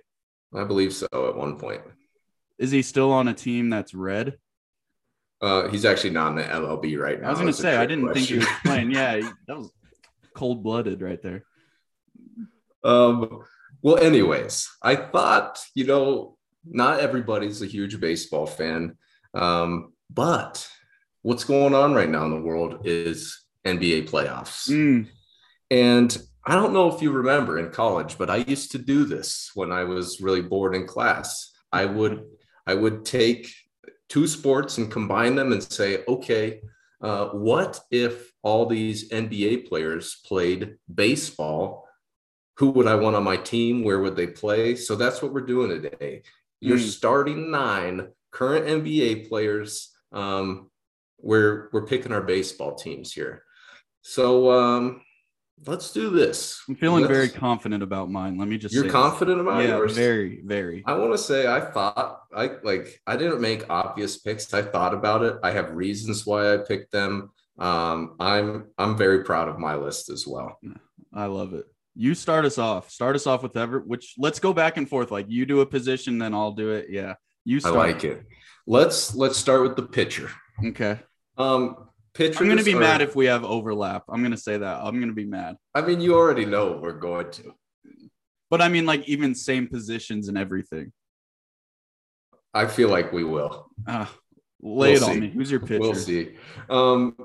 I 0.53 0.65
believe 0.65 0.93
so 0.93 1.07
at 1.13 1.35
one 1.35 1.57
point. 1.57 1.81
Is 2.57 2.71
he 2.71 2.81
still 2.81 3.11
on 3.13 3.29
a 3.29 3.33
team 3.33 3.69
that's 3.69 3.93
red? 3.93 4.37
Uh, 5.45 5.67
he's 5.69 5.85
actually 5.85 6.09
not 6.09 6.29
in 6.29 6.35
the 6.37 6.43
MLB 6.43 6.97
right 6.99 7.21
now. 7.21 7.27
I 7.27 7.29
was 7.29 7.39
going 7.39 7.53
to 7.53 7.61
say, 7.65 7.77
I 7.77 7.85
didn't 7.85 8.11
think 8.13 8.27
he 8.27 8.37
question. 8.37 8.39
was 8.39 8.47
playing. 8.65 8.91
Yeah, 8.91 9.29
that 9.47 9.57
was 9.57 9.71
cold 10.33 10.63
blooded 10.63 11.01
right 11.01 11.21
there. 11.21 11.43
Um, 12.83 13.43
well, 13.81 13.97
anyways, 13.97 14.67
I 14.81 14.95
thought, 14.95 15.59
you 15.75 15.85
know, 15.85 16.37
not 16.65 16.99
everybody's 16.99 17.61
a 17.61 17.67
huge 17.67 17.99
baseball 17.99 18.47
fan. 18.47 18.97
Um, 19.33 19.93
but 20.09 20.67
what's 21.21 21.43
going 21.43 21.75
on 21.75 21.93
right 21.93 22.09
now 22.09 22.25
in 22.25 22.31
the 22.31 22.41
world 22.41 22.81
is 22.85 23.45
NBA 23.65 24.09
playoffs. 24.09 24.69
Mm, 24.69 25.07
And 25.69 26.17
I 26.45 26.55
don't 26.55 26.73
know 26.73 26.93
if 26.93 27.01
you 27.01 27.11
remember 27.11 27.57
in 27.57 27.71
college, 27.71 28.17
but 28.17 28.29
I 28.29 28.37
used 28.37 28.71
to 28.71 28.77
do 28.77 29.05
this 29.05 29.51
when 29.55 29.71
I 29.71 29.83
was 29.83 30.21
really 30.21 30.41
bored 30.41 30.75
in 30.75 30.87
class. 30.87 31.51
I 31.71 31.85
would 31.85 32.23
I 32.67 32.73
would 32.73 33.05
take 33.05 33.51
two 34.15 34.27
sports 34.27 34.77
and 34.77 34.89
combine 34.89 35.35
them 35.35 35.51
and 35.51 35.61
say, 35.61 36.01
okay, 36.07 36.61
uh, 37.01 37.25
what 37.31 37.81
if 37.91 38.31
all 38.43 38.65
these 38.65 39.09
NBA 39.09 39.67
players 39.67 40.21
played 40.25 40.77
baseball? 40.93 41.85
Who 42.59 42.69
would 42.69 42.87
I 42.87 42.95
want 42.95 43.17
on 43.17 43.25
my 43.25 43.35
team? 43.35 43.83
Where 43.83 43.99
would 43.99 44.15
they 44.15 44.27
play? 44.27 44.77
So 44.77 44.95
that's 44.95 45.21
what 45.21 45.33
we're 45.33 45.41
doing 45.41 45.69
today. 45.69 46.23
You're 46.61 46.77
Mm. 46.77 46.89
starting 46.97 47.51
nine 47.51 48.07
current 48.31 48.65
NBA 48.67 49.27
players. 49.27 49.93
Um, 50.13 50.71
we're 51.19 51.69
we're 51.73 51.85
picking 51.85 52.13
our 52.13 52.21
baseball 52.21 52.75
teams 52.75 53.11
here. 53.11 53.43
So 54.01 54.49
um, 54.49 55.01
let's 55.65 55.91
do 55.91 56.09
this. 56.09 56.61
I'm 56.67 56.75
feeling 56.75 57.03
Let's- 57.03 57.13
very 57.13 57.29
confident 57.29 57.81
about 57.83 58.09
mine. 58.09 58.37
Let 58.37 58.47
me 58.47 58.57
just 58.57 58.73
You're 58.73 58.83
say 58.83 58.87
that. 58.89 58.93
confident 58.93 59.41
about 59.41 59.61
Yeah, 59.63 59.77
yours? 59.77 59.93
very, 59.95 60.41
very. 60.45 60.83
I 60.85 60.93
want 60.95 61.11
to 61.13 61.17
say 61.17 61.47
I 61.47 61.61
thought 61.61 62.21
I 62.35 62.51
like 62.63 63.01
I 63.07 63.15
didn't 63.17 63.41
make 63.41 63.69
obvious 63.69 64.17
picks. 64.17 64.53
I 64.53 64.61
thought 64.61 64.93
about 64.93 65.23
it. 65.23 65.37
I 65.43 65.51
have 65.51 65.71
reasons 65.71 66.25
why 66.25 66.53
I 66.53 66.57
picked 66.57 66.91
them. 66.91 67.31
Um, 67.57 68.15
I'm 68.19 68.65
I'm 68.77 68.97
very 68.97 69.23
proud 69.23 69.47
of 69.47 69.57
my 69.59 69.75
list 69.75 70.09
as 70.09 70.27
well. 70.27 70.59
I 71.13 71.25
love 71.27 71.53
it. 71.53 71.65
You 71.95 72.13
start 72.13 72.43
us 72.43 72.57
off. 72.57 72.89
Start 72.91 73.15
us 73.15 73.25
off 73.25 73.41
with 73.41 73.55
ever. 73.55 73.79
Which 73.79 74.15
let's 74.17 74.39
go 74.39 74.51
back 74.53 74.75
and 74.77 74.87
forth. 74.89 75.11
Like 75.11 75.27
you 75.29 75.45
do 75.45 75.61
a 75.61 75.65
position, 75.65 76.17
then 76.17 76.33
I'll 76.33 76.51
do 76.51 76.71
it. 76.71 76.87
Yeah, 76.89 77.13
you 77.45 77.61
Start. 77.61 77.75
I 77.75 77.77
like 77.77 78.03
it. 78.03 78.23
Let's 78.67 79.15
let's 79.15 79.37
start 79.37 79.61
with 79.61 79.77
the 79.77 79.83
pitcher. 79.83 80.29
Okay. 80.67 80.99
Um, 81.37 81.87
pitchers. 82.15 82.41
I'm 82.41 82.47
gonna 82.47 82.63
be 82.63 82.73
are- 82.73 82.79
mad 82.79 83.01
if 83.01 83.15
we 83.15 83.25
have 83.25 83.43
overlap. 83.43 84.03
I'm 84.09 84.23
gonna 84.23 84.37
say 84.37 84.57
that. 84.57 84.81
I'm 84.83 84.99
gonna 84.99 85.13
be 85.13 85.25
mad. 85.25 85.57
I 85.75 85.81
mean 85.81 86.01
you 86.01 86.15
already 86.15 86.45
know 86.45 86.79
we're 86.81 86.93
going 86.99 87.29
to. 87.31 87.53
But 88.49 88.61
I 88.61 88.69
mean, 88.69 88.85
like 88.85 89.07
even 89.07 89.35
same 89.35 89.67
positions 89.67 90.27
and 90.29 90.37
everything. 90.37 90.91
I 92.53 92.67
feel 92.67 92.89
like 92.89 93.11
we 93.11 93.23
will. 93.23 93.69
Ah, 93.87 94.09
lay 94.61 94.93
We'll 94.93 95.03
it 95.03 95.03
on 95.03 95.13
see. 95.15 95.19
me. 95.19 95.29
Who's 95.29 95.51
your 95.51 95.59
pitcher? 95.59 95.79
We'll 95.81 95.95
see. 95.95 96.35
Um, 96.69 97.15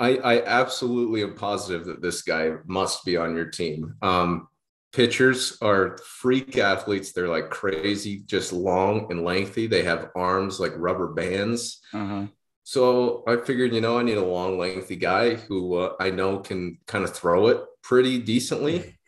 I, 0.00 0.16
I 0.16 0.44
absolutely 0.44 1.22
am 1.22 1.34
positive 1.34 1.84
that 1.86 2.02
this 2.02 2.22
guy 2.22 2.54
must 2.66 3.04
be 3.04 3.16
on 3.16 3.36
your 3.36 3.44
team. 3.44 3.94
Um, 4.02 4.48
pitchers 4.92 5.58
are 5.62 5.98
freak 5.98 6.58
athletes. 6.58 7.12
They're 7.12 7.28
like 7.28 7.50
crazy, 7.50 8.22
just 8.26 8.52
long 8.52 9.06
and 9.12 9.24
lengthy. 9.24 9.68
They 9.68 9.84
have 9.84 10.10
arms 10.16 10.58
like 10.58 10.72
rubber 10.76 11.12
bands. 11.12 11.80
Uh-huh. 11.92 12.24
So 12.64 13.24
I 13.26 13.36
figured, 13.38 13.74
you 13.74 13.80
know, 13.80 13.98
I 13.98 14.02
need 14.02 14.18
a 14.18 14.24
long, 14.24 14.58
lengthy 14.58 14.96
guy 14.96 15.34
who 15.34 15.74
uh, 15.76 15.94
I 15.98 16.10
know 16.10 16.38
can 16.38 16.78
kind 16.86 17.04
of 17.04 17.12
throw 17.12 17.48
it 17.48 17.60
pretty 17.82 18.18
decently. 18.18 18.96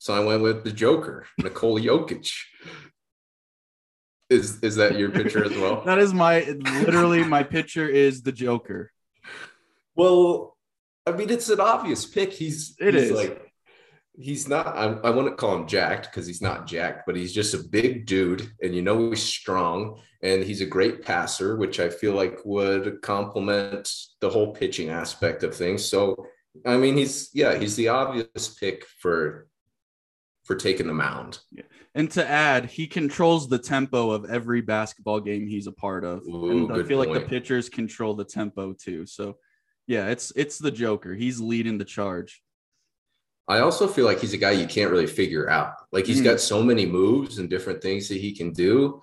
So 0.00 0.14
I 0.14 0.24
went 0.24 0.42
with 0.42 0.62
the 0.62 0.70
Joker, 0.70 1.26
Nikola 1.38 1.80
Jokic. 1.80 2.30
Is 4.30 4.62
is 4.62 4.76
that 4.76 4.96
your 4.96 5.10
pitcher 5.10 5.44
as 5.44 5.50
well? 5.56 5.82
That 5.86 5.98
is 5.98 6.14
my 6.14 6.44
literally 6.84 7.24
my 7.24 7.42
pitcher 7.42 7.88
is 7.88 8.22
the 8.22 8.30
Joker. 8.30 8.92
Well, 9.96 10.56
I 11.04 11.10
mean, 11.12 11.30
it's 11.30 11.48
an 11.48 11.58
obvious 11.58 12.06
pick. 12.06 12.32
He's 12.32 12.76
It 12.78 12.94
he's 12.94 13.04
is. 13.04 13.10
like 13.10 13.47
he's 14.18 14.48
not. 14.48 14.66
I, 14.66 14.84
I 15.04 15.10
wouldn't 15.10 15.36
call 15.36 15.56
him 15.56 15.66
jacked 15.66 16.10
because 16.10 16.26
he's 16.26 16.42
not 16.42 16.66
jacked, 16.66 17.04
but 17.06 17.16
he's 17.16 17.32
just 17.32 17.54
a 17.54 17.58
big 17.58 18.06
dude, 18.06 18.50
and 18.62 18.74
you 18.74 18.82
know 18.82 19.10
he's 19.10 19.22
strong, 19.22 20.00
and 20.22 20.42
he's 20.42 20.60
a 20.60 20.66
great 20.66 21.02
passer, 21.02 21.56
which 21.56 21.80
I 21.80 21.88
feel 21.88 22.14
like 22.14 22.40
would 22.44 23.00
complement 23.02 23.90
the 24.20 24.30
whole 24.30 24.52
pitching 24.52 24.90
aspect 24.90 25.42
of 25.42 25.54
things. 25.54 25.84
So, 25.84 26.26
I 26.66 26.76
mean, 26.76 26.96
he's 26.96 27.30
yeah, 27.32 27.56
he's 27.56 27.76
the 27.76 27.88
obvious 27.88 28.54
pick 28.60 28.84
for 29.00 29.48
for 30.44 30.56
taking 30.56 30.86
the 30.86 30.94
mound. 30.94 31.38
yeah. 31.52 31.62
And 31.94 32.10
to 32.12 32.26
add, 32.26 32.66
he 32.66 32.86
controls 32.86 33.48
the 33.48 33.58
tempo 33.58 34.10
of 34.10 34.24
every 34.30 34.60
basketball 34.60 35.20
game 35.20 35.46
he's 35.46 35.66
a 35.66 35.72
part 35.72 36.04
of. 36.04 36.22
Ooh, 36.28 36.68
and 36.68 36.80
I 36.80 36.86
feel 36.86 36.98
like 36.98 37.12
the 37.12 37.20
pitchers 37.20 37.68
control 37.68 38.14
the 38.14 38.24
tempo 38.24 38.72
too. 38.72 39.04
So 39.06 39.36
yeah, 39.86 40.08
it's 40.08 40.32
it's 40.36 40.58
the 40.58 40.70
Joker. 40.70 41.14
He's 41.14 41.40
leading 41.40 41.78
the 41.78 41.84
charge. 41.84 42.40
I 43.48 43.60
also 43.60 43.88
feel 43.88 44.04
like 44.04 44.20
he's 44.20 44.34
a 44.34 44.38
guy 44.38 44.50
you 44.52 44.66
can't 44.66 44.90
really 44.90 45.06
figure 45.06 45.48
out. 45.48 45.72
Like 45.90 46.04
he's 46.06 46.20
Mm. 46.20 46.24
got 46.24 46.40
so 46.40 46.62
many 46.62 46.84
moves 46.86 47.38
and 47.38 47.48
different 47.48 47.80
things 47.82 48.08
that 48.08 48.18
he 48.18 48.32
can 48.32 48.52
do. 48.52 49.02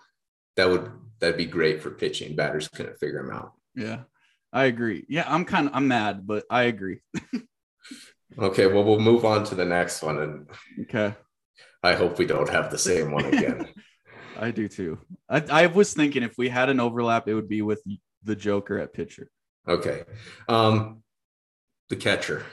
That 0.55 0.69
would 0.69 0.91
that'd 1.19 1.37
be 1.37 1.45
great 1.45 1.81
for 1.81 1.91
pitching. 1.91 2.35
Batters 2.35 2.67
couldn't 2.67 2.99
figure 2.99 3.19
him 3.19 3.31
out. 3.31 3.53
Yeah. 3.75 4.03
I 4.53 4.65
agree. 4.65 5.05
Yeah, 5.09 5.25
I'm 5.27 5.43
kind 5.45 5.67
of 5.67 5.75
I'm 5.75 5.87
mad, 5.87 6.25
but 6.27 6.45
I 6.49 6.63
agree. 6.63 7.01
Okay, 8.37 8.67
well 8.67 8.83
we'll 8.83 8.99
move 8.99 9.23
on 9.23 9.45
to 9.45 9.55
the 9.55 9.63
next 9.63 10.01
one, 10.01 10.17
and 10.19 10.49
Okay. 10.81 11.13
I 11.83 11.93
hope 11.93 12.17
we 12.17 12.25
don't 12.25 12.49
have 12.49 12.69
the 12.69 12.77
same 12.77 13.11
one 13.11 13.25
again. 13.25 13.69
I 14.37 14.51
do 14.51 14.67
too. 14.67 14.97
I, 15.29 15.41
I 15.49 15.67
was 15.67 15.93
thinking 15.93 16.21
if 16.23 16.33
we 16.37 16.49
had 16.49 16.67
an 16.67 16.81
overlap, 16.81 17.29
it 17.29 17.33
would 17.33 17.47
be 17.47 17.61
with 17.61 17.81
the 18.23 18.35
Joker 18.35 18.77
at 18.79 18.91
pitcher. 18.93 19.29
okay, 19.67 20.03
um, 20.49 21.01
the 21.89 21.95
catcher. 21.95 22.43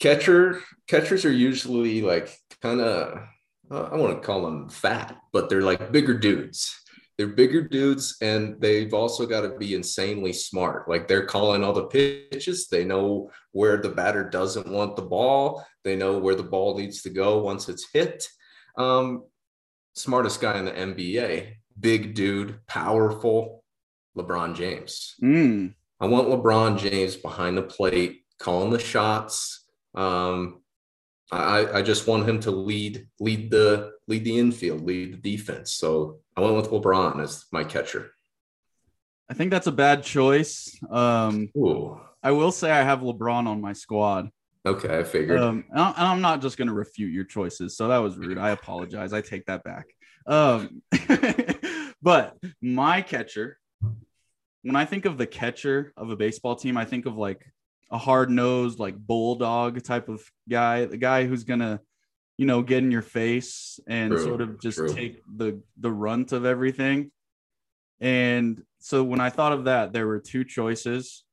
Catcher 0.00 0.60
catchers 0.88 1.24
are 1.24 1.32
usually 1.32 2.02
like 2.02 2.36
kind 2.62 2.80
of 2.80 3.20
I 3.70 3.96
want 3.96 4.20
to 4.20 4.26
call 4.26 4.42
them 4.42 4.68
fat, 4.68 5.16
but 5.32 5.48
they're 5.48 5.62
like 5.62 5.92
bigger 5.92 6.18
dudes. 6.18 6.76
They're 7.16 7.28
bigger 7.28 7.60
dudes, 7.60 8.16
and 8.22 8.58
they've 8.60 8.94
also 8.94 9.26
got 9.26 9.42
to 9.42 9.58
be 9.58 9.74
insanely 9.74 10.32
smart. 10.32 10.88
Like 10.88 11.06
they're 11.06 11.26
calling 11.26 11.62
all 11.62 11.74
the 11.74 11.84
pitches. 11.84 12.66
They 12.66 12.84
know 12.84 13.30
where 13.52 13.76
the 13.76 13.90
batter 13.90 14.28
doesn't 14.28 14.66
want 14.66 14.96
the 14.96 15.02
ball. 15.02 15.64
They 15.84 15.96
know 15.96 16.18
where 16.18 16.34
the 16.34 16.42
ball 16.42 16.78
needs 16.78 17.02
to 17.02 17.10
go 17.10 17.42
once 17.42 17.68
it's 17.68 17.86
hit. 17.92 18.26
Um, 18.76 19.24
smartest 19.94 20.40
guy 20.40 20.58
in 20.58 20.64
the 20.64 20.72
NBA, 20.72 21.52
big 21.78 22.14
dude, 22.14 22.58
powerful, 22.66 23.64
LeBron 24.16 24.56
James. 24.56 25.14
Mm, 25.22 25.74
I 26.00 26.06
want 26.06 26.28
LeBron 26.28 26.78
James 26.78 27.16
behind 27.16 27.56
the 27.56 27.62
plate, 27.62 28.22
calling 28.38 28.70
the 28.70 28.78
shots. 28.78 29.59
Um, 29.94 30.60
I, 31.32 31.78
I 31.78 31.82
just 31.82 32.06
want 32.06 32.28
him 32.28 32.40
to 32.40 32.50
lead 32.50 33.06
lead 33.20 33.50
the 33.50 33.92
lead 34.08 34.24
the 34.24 34.38
infield, 34.38 34.82
lead 34.82 35.22
the 35.22 35.36
defense. 35.36 35.72
So 35.74 36.18
I 36.36 36.40
went 36.40 36.56
with 36.56 36.70
LeBron 36.70 37.22
as 37.22 37.44
my 37.52 37.62
catcher. 37.64 38.12
I 39.30 39.34
think 39.34 39.52
that's 39.52 39.68
a 39.68 39.72
bad 39.72 40.02
choice. 40.02 40.76
Um, 40.90 41.50
Ooh, 41.56 42.00
I 42.22 42.32
will 42.32 42.50
say 42.50 42.70
I 42.70 42.82
have 42.82 43.00
LeBron 43.00 43.46
on 43.46 43.60
my 43.60 43.72
squad. 43.72 44.30
Okay, 44.66 44.98
I 44.98 45.04
figured. 45.04 45.40
Um, 45.40 45.64
and 45.70 45.94
I'm 45.96 46.20
not 46.20 46.42
just 46.42 46.58
going 46.58 46.68
to 46.68 46.74
refute 46.74 47.12
your 47.12 47.24
choices. 47.24 47.76
So 47.76 47.88
that 47.88 47.98
was 47.98 48.18
rude. 48.18 48.36
I 48.36 48.50
apologize. 48.50 49.12
I 49.12 49.20
take 49.20 49.46
that 49.46 49.64
back. 49.64 49.86
Um, 50.26 50.82
but 52.02 52.36
my 52.60 53.00
catcher, 53.00 53.58
when 54.62 54.76
I 54.76 54.84
think 54.84 55.06
of 55.06 55.16
the 55.16 55.26
catcher 55.26 55.92
of 55.96 56.10
a 56.10 56.16
baseball 56.16 56.56
team, 56.56 56.76
I 56.76 56.84
think 56.84 57.06
of 57.06 57.16
like 57.16 57.46
a 57.90 57.98
hard 57.98 58.30
nosed, 58.30 58.78
like 58.78 58.96
bulldog 58.96 59.82
type 59.82 60.08
of 60.08 60.22
guy, 60.48 60.84
the 60.84 60.96
guy 60.96 61.26
who's 61.26 61.44
to, 61.60 61.80
you 62.38 62.46
know, 62.46 62.62
get 62.62 62.78
in 62.78 62.90
your 62.90 63.02
face 63.02 63.80
and 63.86 64.12
True, 64.12 64.24
sort 64.24 64.40
of 64.40 64.60
just 64.60 64.78
true. 64.78 64.92
take 64.92 65.22
the 65.26 65.60
the 65.78 65.90
runt 65.90 66.32
of 66.32 66.44
everything. 66.44 67.10
And 68.00 68.62
so 68.78 69.04
when 69.04 69.20
I 69.20 69.30
thought 69.30 69.52
of 69.52 69.64
that, 69.64 69.92
there 69.92 70.06
were 70.06 70.20
two 70.20 70.44
choices 70.44 71.24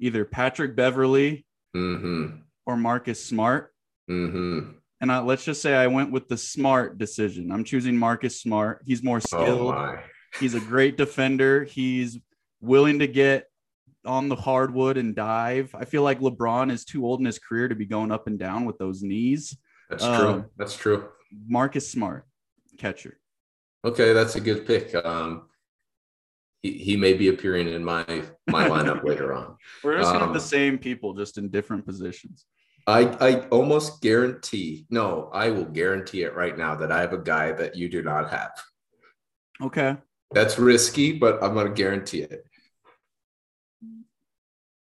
either 0.00 0.24
Patrick 0.24 0.74
Beverley 0.74 1.44
mm-hmm. 1.76 2.38
or 2.66 2.76
Marcus 2.76 3.22
Smart. 3.24 3.72
Mm-hmm. 4.10 4.70
And 5.02 5.12
I, 5.12 5.20
let's 5.20 5.44
just 5.44 5.62
say 5.62 5.74
I 5.74 5.86
went 5.86 6.10
with 6.10 6.28
the 6.28 6.36
smart 6.36 6.98
decision. 6.98 7.52
I'm 7.52 7.64
choosing 7.64 7.96
Marcus 7.96 8.40
Smart. 8.40 8.82
He's 8.86 9.02
more 9.02 9.18
Oh 9.18 9.20
skilled. 9.20 9.74
my. 9.74 10.02
He's 10.38 10.54
a 10.54 10.60
great 10.60 10.96
defender. 10.96 11.64
He's 11.64 12.18
willing 12.60 13.00
to 13.00 13.06
get 13.06 13.49
on 14.04 14.28
the 14.28 14.36
hardwood 14.36 14.96
and 14.96 15.14
dive. 15.14 15.74
I 15.74 15.84
feel 15.84 16.02
like 16.02 16.20
LeBron 16.20 16.70
is 16.70 16.84
too 16.84 17.04
old 17.04 17.20
in 17.20 17.26
his 17.26 17.38
career 17.38 17.68
to 17.68 17.74
be 17.74 17.86
going 17.86 18.10
up 18.12 18.26
and 18.26 18.38
down 18.38 18.64
with 18.64 18.78
those 18.78 19.02
knees. 19.02 19.56
That's 19.88 20.04
Um, 20.04 20.18
true. 20.20 20.44
That's 20.56 20.76
true. 20.76 21.08
Marcus 21.46 21.90
Smart, 21.90 22.26
catcher. 22.78 23.18
Okay, 23.84 24.12
that's 24.12 24.36
a 24.36 24.40
good 24.40 24.66
pick. 24.66 24.94
Um, 24.94 25.48
he, 26.62 26.72
he 26.72 26.96
may 26.96 27.14
be 27.14 27.28
appearing 27.28 27.68
in 27.68 27.84
my 27.84 28.04
my 28.48 28.68
lineup 28.68 29.04
later 29.04 29.32
on. 29.32 29.56
We're 29.84 29.96
just 29.98 30.08
gonna 30.08 30.18
have 30.20 30.28
Um, 30.28 30.34
the 30.34 30.40
same 30.40 30.78
people, 30.78 31.14
just 31.14 31.38
in 31.38 31.48
different 31.50 31.86
positions. 31.86 32.44
I 32.86 33.02
I 33.20 33.40
almost 33.48 34.02
guarantee. 34.02 34.86
No, 34.90 35.30
I 35.32 35.50
will 35.50 35.64
guarantee 35.66 36.22
it 36.24 36.34
right 36.34 36.56
now 36.56 36.74
that 36.76 36.90
I 36.92 37.00
have 37.00 37.12
a 37.12 37.18
guy 37.18 37.52
that 37.52 37.76
you 37.76 37.88
do 37.88 38.02
not 38.02 38.30
have. 38.30 38.50
Okay. 39.62 39.96
That's 40.32 40.58
risky, 40.58 41.12
but 41.12 41.42
I'm 41.42 41.54
gonna 41.54 41.70
guarantee 41.70 42.22
it. 42.22 42.44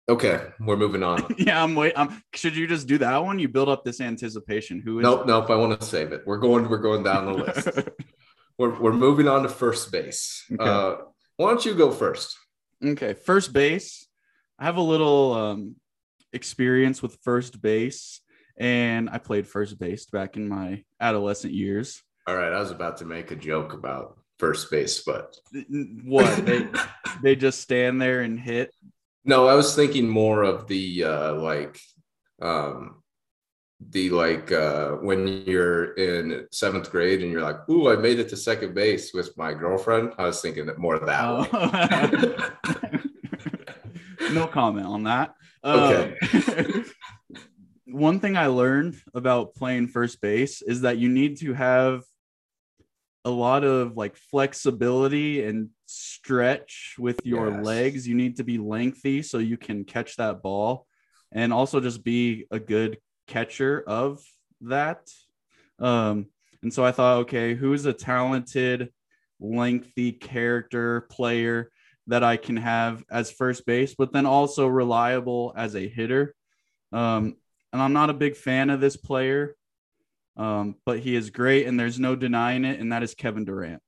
Okay, 0.10 0.42
we're 0.62 0.78
moving 0.78 1.04
on. 1.04 1.26
yeah, 1.38 1.62
I'm 1.62 1.76
wait. 1.76 1.94
Um, 1.94 2.22
should 2.34 2.56
you 2.56 2.66
just 2.66 2.88
do 2.88 2.98
that 3.00 3.18
one? 3.24 3.40
You 3.40 3.50
build 3.50 3.68
up 3.68 3.84
this 3.84 4.00
anticipation. 4.00 4.80
Who 4.80 5.00
is? 5.00 5.04
nope, 5.04 5.26
nope. 5.28 5.50
I 5.50 5.56
want 5.56 5.80
to 5.80 5.86
save 5.86 6.14
it. 6.14 6.24
We're 6.26 6.38
going. 6.38 6.70
We're 6.70 6.78
going 6.78 7.04
down 7.04 7.26
the 7.26 7.34
list. 7.34 7.68
we're 8.58 8.80
we're 8.80 8.94
moving 8.94 9.28
on 9.28 9.44
to 9.44 9.50
first 9.50 9.92
base. 9.92 10.46
Okay. 10.52 10.64
Uh, 10.64 10.96
why 11.36 11.50
don't 11.50 11.66
you 11.66 11.76
go 11.76 11.92
first? 11.92 12.38
Okay, 12.84 13.14
first 13.14 13.52
base. 13.52 14.08
I 14.58 14.66
have 14.66 14.78
a 14.78 14.82
little 14.82 15.34
um, 15.34 15.76
experience 16.32 17.02
with 17.02 17.18
first 17.24 17.62
base, 17.62 18.22
and 18.58 19.10
I 19.10 19.18
played 19.18 19.46
first 19.46 19.78
base 19.78 20.06
back 20.06 20.38
in 20.38 20.48
my 20.48 20.84
adolescent 21.02 21.54
years. 21.54 22.02
All 22.28 22.36
right, 22.36 22.54
I 22.54 22.60
was 22.60 22.72
about 22.72 22.98
to 22.98 23.06
make 23.06 23.32
a 23.32 23.36
joke 23.36 23.74
about 23.74 24.18
first 24.40 24.72
base, 24.72 25.04
but 25.04 25.36
What 26.04 26.46
they 26.46 26.68
they 27.24 27.36
just 27.36 27.60
stand 27.62 28.02
there 28.02 28.22
and 28.22 28.40
hit. 28.40 28.74
No, 29.28 29.48
I 29.48 29.54
was 29.56 29.76
thinking 29.76 30.08
more 30.08 30.44
of 30.44 30.68
the 30.68 31.04
uh, 31.04 31.34
like, 31.36 31.80
um, 32.42 33.04
the 33.90 34.10
like 34.10 34.52
uh, 34.52 34.92
when 34.94 35.44
you're 35.46 35.94
in 35.96 36.48
seventh 36.52 36.90
grade 36.90 37.22
and 37.22 37.32
you're 37.32 37.42
like, 37.42 37.68
"Ooh, 37.70 37.92
I 37.92 37.98
made 37.98 38.20
it 38.20 38.30
to 38.30 38.38
second 38.38 38.74
base 38.74 39.14
with 39.14 39.38
my 39.38 39.54
girlfriend." 39.54 40.14
I 40.18 40.24
was 40.24 40.42
thinking 40.42 40.66
that 40.68 40.80
more 40.80 40.96
of 40.96 41.06
that. 41.06 41.22
Oh. 41.22 43.00
no 44.34 44.48
comment 44.48 44.88
on 44.88 45.04
that. 45.04 45.36
Okay. 45.64 46.18
Um, 46.34 46.86
one 47.86 48.20
thing 48.22 48.38
I 48.38 48.48
learned 48.48 48.96
about 49.14 49.56
playing 49.56 49.90
first 49.90 50.22
base 50.22 50.62
is 50.62 50.82
that 50.82 50.98
you 50.98 51.10
need 51.10 51.38
to 51.40 51.54
have 51.54 52.04
a 53.28 53.30
lot 53.30 53.66
of 53.66 53.98
like 53.98 54.16
flexibility 54.16 55.44
and 55.44 55.70
stretch 55.86 56.96
with 56.98 57.26
your 57.26 57.50
Yes. 57.50 57.66
legs. 57.66 58.08
You 58.08 58.16
need 58.16 58.38
to 58.38 58.46
be 58.46 58.58
lengthy 58.58 59.22
so 59.22 59.38
you 59.38 59.58
can 59.58 59.84
catch 59.84 60.16
that 60.16 60.42
ball 60.42 60.88
and 61.34 61.52
also 61.52 61.82
just 61.82 62.06
be 62.06 62.46
a 62.52 62.60
good 62.60 63.00
catcher 63.28 63.84
of 63.86 64.22
that. 64.62 65.12
Um, 65.78 66.28
and 66.64 66.74
so 66.74 66.86
I 66.86 66.94
thought, 66.94 67.18
okay, 67.24 67.54
who's 67.54 67.86
a 67.86 67.92
talented, 67.92 68.94
lengthy 69.42 70.14
character 70.14 71.02
player 71.12 71.70
that 72.08 72.24
I 72.24 72.38
can 72.38 72.56
have 72.56 73.04
as 73.12 73.30
first 73.30 73.66
base, 73.66 73.94
but 73.94 74.14
then 74.14 74.26
also 74.26 74.68
reliable 74.68 75.54
as 75.58 75.76
a 75.76 75.86
hitter? 75.86 76.34
Um, 76.94 77.36
and 77.74 77.82
I'm 77.82 77.92
not 77.92 78.10
a 78.10 78.14
big 78.14 78.38
fan 78.38 78.70
of 78.70 78.80
this 78.80 78.96
player, 78.96 79.58
um, 80.38 80.76
but 80.86 81.00
he 81.00 81.16
is 81.16 81.30
great, 81.30 81.68
and 81.68 81.80
there's 81.80 82.00
no 82.00 82.16
denying 82.16 82.64
it, 82.66 82.80
and 82.80 82.92
that 82.92 83.04
is 83.04 83.14
Kevin 83.16 83.44
Durant. 83.46 83.82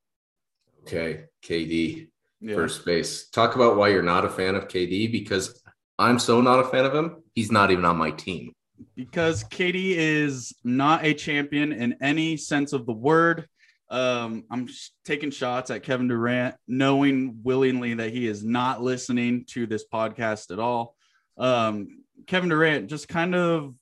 Okay, 0.83 1.25
KD, 1.43 2.09
Yeah. 2.41 2.55
first 2.55 2.85
base. 2.85 3.27
Talk 3.29 3.55
about 3.55 3.77
why 3.77 3.89
you're 3.89 4.01
not 4.03 4.25
a 4.25 4.29
fan 4.29 4.55
of 4.55 4.67
KD 4.67 5.11
because 5.11 5.61
I'm 5.99 6.17
so 6.19 6.41
not 6.41 6.59
a 6.59 6.63
fan 6.67 6.85
of 6.85 6.95
him. 6.95 7.21
He's 7.33 7.51
not 7.51 7.71
even 7.71 7.85
on 7.85 7.97
my 7.97 8.11
team. 8.11 8.53
because 8.95 9.43
KD 9.43 9.95
is 9.97 10.53
not 10.63 11.03
a 11.03 11.13
champion 11.13 11.73
in 11.73 11.97
any 12.01 12.37
sense 12.37 12.71
of 12.71 12.85
the 12.85 12.93
word. 12.93 13.45
Um, 13.89 14.45
I'm 14.49 14.69
taking 15.03 15.31
shots 15.31 15.69
at 15.69 15.83
Kevin 15.83 16.07
Durant, 16.07 16.55
knowing 16.65 17.39
willingly 17.43 17.95
that 17.95 18.11
he 18.13 18.25
is 18.25 18.41
not 18.41 18.81
listening 18.81 19.43
to 19.49 19.67
this 19.67 19.83
podcast 19.91 20.51
at 20.51 20.59
all. 20.59 20.95
Um, 21.37 22.03
Kevin 22.25 22.47
Durant, 22.49 22.87
just 22.89 23.09
kind 23.09 23.35
of 23.35 23.75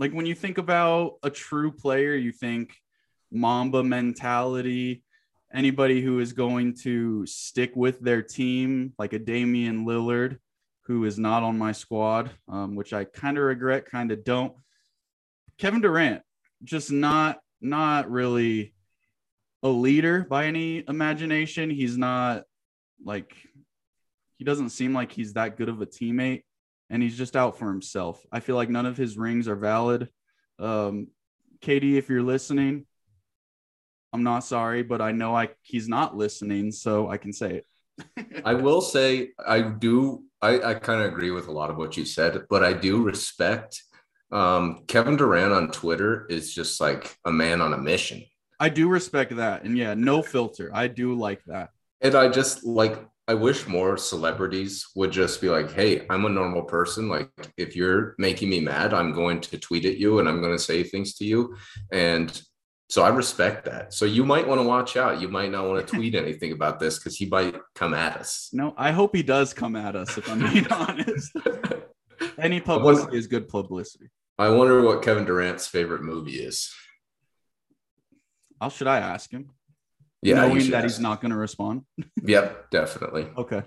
like 0.00 0.12
when 0.12 0.24
you 0.24 0.34
think 0.34 0.56
about 0.56 1.18
a 1.22 1.28
true 1.28 1.70
player, 1.70 2.14
you 2.14 2.32
think 2.32 2.74
Mamba 3.30 3.84
mentality, 3.84 5.04
anybody 5.52 6.00
who 6.00 6.20
is 6.20 6.32
going 6.32 6.74
to 6.82 7.26
stick 7.26 7.76
with 7.76 8.00
their 8.00 8.22
team, 8.22 8.94
like 8.98 9.12
a 9.12 9.18
Damian 9.18 9.84
Lillard, 9.84 10.38
who 10.86 11.04
is 11.04 11.18
not 11.18 11.42
on 11.42 11.58
my 11.58 11.72
squad, 11.72 12.30
um, 12.48 12.76
which 12.76 12.94
I 12.94 13.04
kind 13.04 13.36
of 13.36 13.44
regret, 13.44 13.84
kind 13.84 14.10
of 14.10 14.24
don't. 14.24 14.54
Kevin 15.58 15.82
Durant, 15.82 16.22
just 16.64 16.90
not 16.90 17.38
not 17.60 18.10
really 18.10 18.74
a 19.62 19.68
leader 19.68 20.26
by 20.28 20.46
any 20.46 20.82
imagination. 20.88 21.68
He's 21.68 21.98
not 21.98 22.44
like 23.04 23.36
he 24.38 24.44
doesn't 24.44 24.70
seem 24.70 24.94
like 24.94 25.12
he's 25.12 25.34
that 25.34 25.58
good 25.58 25.68
of 25.68 25.82
a 25.82 25.86
teammate, 25.86 26.44
and 26.90 27.02
he's 27.02 27.16
just 27.16 27.36
out 27.36 27.58
for 27.58 27.68
himself. 27.68 28.24
I 28.30 28.40
feel 28.40 28.56
like 28.56 28.68
none 28.68 28.86
of 28.86 28.96
his 28.96 29.16
rings 29.16 29.48
are 29.48 29.56
valid. 29.56 30.08
Um, 30.58 31.08
KD, 31.62 31.94
if 31.94 32.08
you're 32.08 32.22
listening, 32.22 32.86
I'm 34.12 34.24
not 34.24 34.40
sorry, 34.40 34.82
but 34.82 35.00
I 35.00 35.12
know 35.12 35.34
I 35.34 35.50
he's 35.62 35.88
not 35.88 36.16
listening, 36.16 36.72
so 36.72 37.08
I 37.08 37.16
can 37.16 37.32
say 37.32 37.62
it. 37.62 38.42
I 38.44 38.54
will 38.54 38.80
say 38.80 39.30
I 39.46 39.62
do 39.62 40.24
I, 40.42 40.60
I 40.70 40.74
kind 40.74 41.00
of 41.02 41.12
agree 41.12 41.30
with 41.30 41.48
a 41.48 41.52
lot 41.52 41.70
of 41.70 41.76
what 41.76 41.96
you 41.96 42.04
said, 42.04 42.46
but 42.48 42.64
I 42.64 42.72
do 42.72 43.02
respect 43.02 43.82
um, 44.32 44.84
Kevin 44.86 45.16
Durant 45.16 45.52
on 45.52 45.70
Twitter 45.70 46.26
is 46.30 46.54
just 46.54 46.80
like 46.80 47.16
a 47.24 47.32
man 47.32 47.60
on 47.60 47.72
a 47.72 47.78
mission. 47.78 48.22
I 48.58 48.68
do 48.68 48.88
respect 48.88 49.34
that. 49.36 49.64
And 49.64 49.76
yeah, 49.76 49.94
no 49.94 50.22
filter. 50.22 50.70
I 50.72 50.86
do 50.86 51.14
like 51.14 51.42
that. 51.46 51.70
And 52.00 52.14
I 52.14 52.28
just 52.28 52.64
like 52.64 53.04
I 53.30 53.34
wish 53.34 53.68
more 53.68 53.96
celebrities 53.96 54.88
would 54.96 55.12
just 55.12 55.40
be 55.40 55.48
like, 55.48 55.70
hey, 55.70 56.04
I'm 56.10 56.24
a 56.24 56.28
normal 56.28 56.62
person. 56.62 57.08
Like 57.08 57.30
if 57.56 57.76
you're 57.76 58.16
making 58.18 58.50
me 58.50 58.58
mad, 58.58 58.92
I'm 58.92 59.12
going 59.12 59.40
to 59.42 59.56
tweet 59.56 59.84
at 59.84 59.98
you 59.98 60.18
and 60.18 60.28
I'm 60.28 60.40
going 60.40 60.56
to 60.56 60.58
say 60.58 60.82
things 60.82 61.14
to 61.18 61.24
you. 61.24 61.54
And 61.92 62.28
so 62.88 63.04
I 63.04 63.10
respect 63.10 63.66
that. 63.66 63.94
So 63.94 64.04
you 64.04 64.24
might 64.24 64.48
want 64.48 64.60
to 64.60 64.66
watch 64.66 64.96
out. 64.96 65.20
You 65.20 65.28
might 65.28 65.52
not 65.52 65.68
want 65.68 65.86
to 65.86 65.94
tweet 65.96 66.16
anything 66.16 66.50
about 66.50 66.80
this 66.80 66.98
because 66.98 67.14
he 67.14 67.26
might 67.26 67.54
come 67.76 67.94
at 67.94 68.16
us. 68.16 68.50
No, 68.52 68.74
I 68.76 68.90
hope 68.90 69.14
he 69.14 69.22
does 69.22 69.54
come 69.54 69.76
at 69.76 69.94
us, 69.94 70.18
if 70.18 70.28
I'm 70.28 70.40
being 70.52 70.66
honest. 70.72 71.30
Any 72.36 72.58
wonder- 72.58 72.62
publicity 72.62 73.16
is 73.16 73.28
good 73.28 73.46
publicity. 73.46 74.08
I 74.40 74.48
wonder 74.48 74.82
what 74.82 75.02
Kevin 75.02 75.24
Durant's 75.24 75.68
favorite 75.68 76.02
movie 76.02 76.40
is. 76.40 76.74
How 78.60 78.70
should 78.70 78.88
I 78.88 78.98
ask 78.98 79.30
him? 79.30 79.50
Yeah, 80.22 80.34
Knowing 80.34 80.70
that 80.70 80.84
ask. 80.84 80.94
he's 80.94 81.00
not 81.00 81.20
going 81.20 81.30
to 81.30 81.36
respond. 81.36 81.82
Yep, 82.22 82.70
definitely. 82.70 83.28
Okay. 83.36 83.62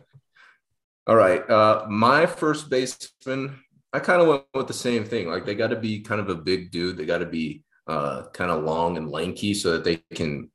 All 1.07 1.15
right. 1.15 1.47
Uh, 1.49 1.85
my 1.89 2.25
first 2.25 2.69
baseman, 2.69 3.59
I 3.91 3.99
kind 3.99 4.21
of 4.21 4.27
went 4.27 4.43
with 4.53 4.67
the 4.67 4.73
same 4.73 5.03
thing. 5.03 5.27
Like 5.27 5.45
they 5.45 5.55
got 5.55 5.69
to 5.69 5.75
be 5.75 6.01
kind 6.01 6.21
of 6.21 6.29
a 6.29 6.35
big 6.35 6.71
dude. 6.71 6.97
They 6.97 7.05
got 7.05 7.17
to 7.17 7.25
be 7.25 7.63
uh, 7.87 8.23
kind 8.33 8.51
of 8.51 8.63
long 8.63 8.97
and 8.97 9.09
lanky 9.09 9.53
so 9.53 9.71
that 9.73 9.83
they 9.83 10.01
can 10.15 10.51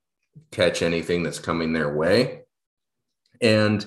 catch 0.53 0.83
anything 0.83 1.23
that's 1.23 1.39
coming 1.39 1.73
their 1.73 1.95
way. 1.95 2.43
And 3.41 3.85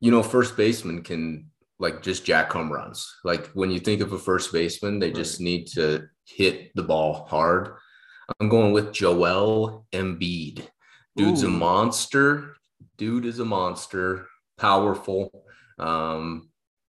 you 0.00 0.10
know, 0.10 0.22
first 0.22 0.56
baseman 0.56 1.02
can 1.02 1.50
like 1.78 2.02
just 2.02 2.24
jack 2.24 2.52
home 2.52 2.72
runs. 2.72 3.12
Like 3.24 3.46
when 3.48 3.70
you 3.70 3.80
think 3.80 4.00
of 4.00 4.12
a 4.12 4.18
first 4.18 4.52
baseman, 4.52 4.98
they 4.98 5.10
just 5.10 5.40
need 5.40 5.66
to 5.74 6.06
hit 6.26 6.74
the 6.74 6.82
ball 6.82 7.26
hard. 7.28 7.74
I'm 8.40 8.48
going 8.48 8.72
with 8.72 8.92
Joel 8.92 9.86
Embiid. 9.92 10.66
Dude's 11.16 11.42
a 11.42 11.48
monster. 11.48 12.56
Dude 12.96 13.24
is 13.24 13.38
a 13.38 13.44
monster. 13.44 14.26
Powerful. 14.58 15.44
Um, 15.78 16.50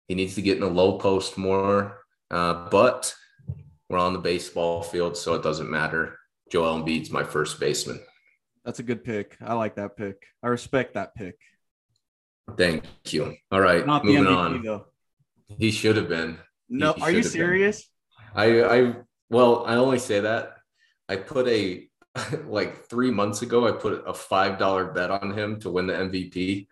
He 0.08 0.14
needs 0.14 0.34
to 0.36 0.42
get 0.42 0.56
in 0.56 0.60
the 0.60 0.68
low 0.70 0.98
post 0.98 1.36
more. 1.38 1.98
Uh, 2.30 2.68
but 2.68 3.14
we're 3.88 3.98
on 3.98 4.12
the 4.12 4.18
baseball 4.18 4.82
field, 4.82 5.16
so 5.16 5.34
it 5.34 5.42
doesn't 5.42 5.70
matter. 5.70 6.18
Joel 6.50 6.80
Embiid's 6.82 7.10
my 7.10 7.24
first 7.24 7.58
baseman. 7.60 8.00
That's 8.64 8.78
a 8.78 8.82
good 8.82 9.04
pick. 9.04 9.36
I 9.44 9.54
like 9.54 9.76
that 9.76 9.96
pick. 9.96 10.22
I 10.42 10.48
respect 10.48 10.94
that 10.94 11.14
pick. 11.14 11.36
Thank 12.56 12.84
you. 13.12 13.36
All 13.50 13.60
right, 13.60 13.86
Not 13.86 14.04
moving 14.04 14.24
MVP 14.24 14.36
on. 14.36 14.62
though. 14.62 14.86
He 15.58 15.70
should 15.70 15.96
have 15.96 16.08
been. 16.08 16.38
No, 16.68 16.92
He 16.94 17.02
are 17.02 17.10
you 17.10 17.16
have 17.18 17.24
been. 17.24 17.32
serious? 17.32 17.88
I, 18.34 18.62
I, 18.62 18.96
well, 19.30 19.64
I 19.66 19.74
only 19.76 19.98
say 19.98 20.20
that. 20.20 20.56
I 21.08 21.16
put 21.16 21.46
a 21.48 21.88
like 22.46 22.86
three 22.86 23.10
months 23.10 23.42
ago. 23.42 23.66
I 23.66 23.72
put 23.72 24.04
a 24.06 24.14
five 24.14 24.58
dollar 24.58 24.86
bet 24.86 25.10
on 25.10 25.36
him 25.36 25.60
to 25.60 25.70
win 25.70 25.86
the 25.86 25.94
MVP, 25.94 26.66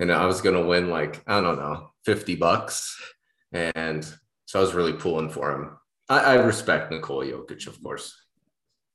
and 0.00 0.12
I 0.12 0.26
was 0.26 0.40
gonna 0.40 0.66
win 0.66 0.88
like 0.88 1.22
I 1.26 1.40
don't 1.40 1.58
know 1.58 1.92
fifty 2.04 2.34
bucks, 2.34 3.00
and 3.52 4.04
so 4.46 4.58
I 4.58 4.62
was 4.62 4.74
really 4.74 4.94
pulling 4.94 5.30
for 5.30 5.52
him. 5.52 5.76
I, 6.08 6.20
I 6.20 6.34
respect 6.34 6.92
Nikola 6.92 7.26
Jokic, 7.26 7.66
of 7.66 7.82
course. 7.82 8.16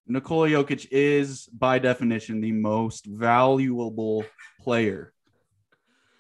Nikola 0.07 0.47
Jokic 0.49 0.87
is, 0.91 1.47
by 1.47 1.79
definition, 1.79 2.41
the 2.41 2.51
most 2.51 3.05
valuable 3.05 4.25
player. 4.61 5.13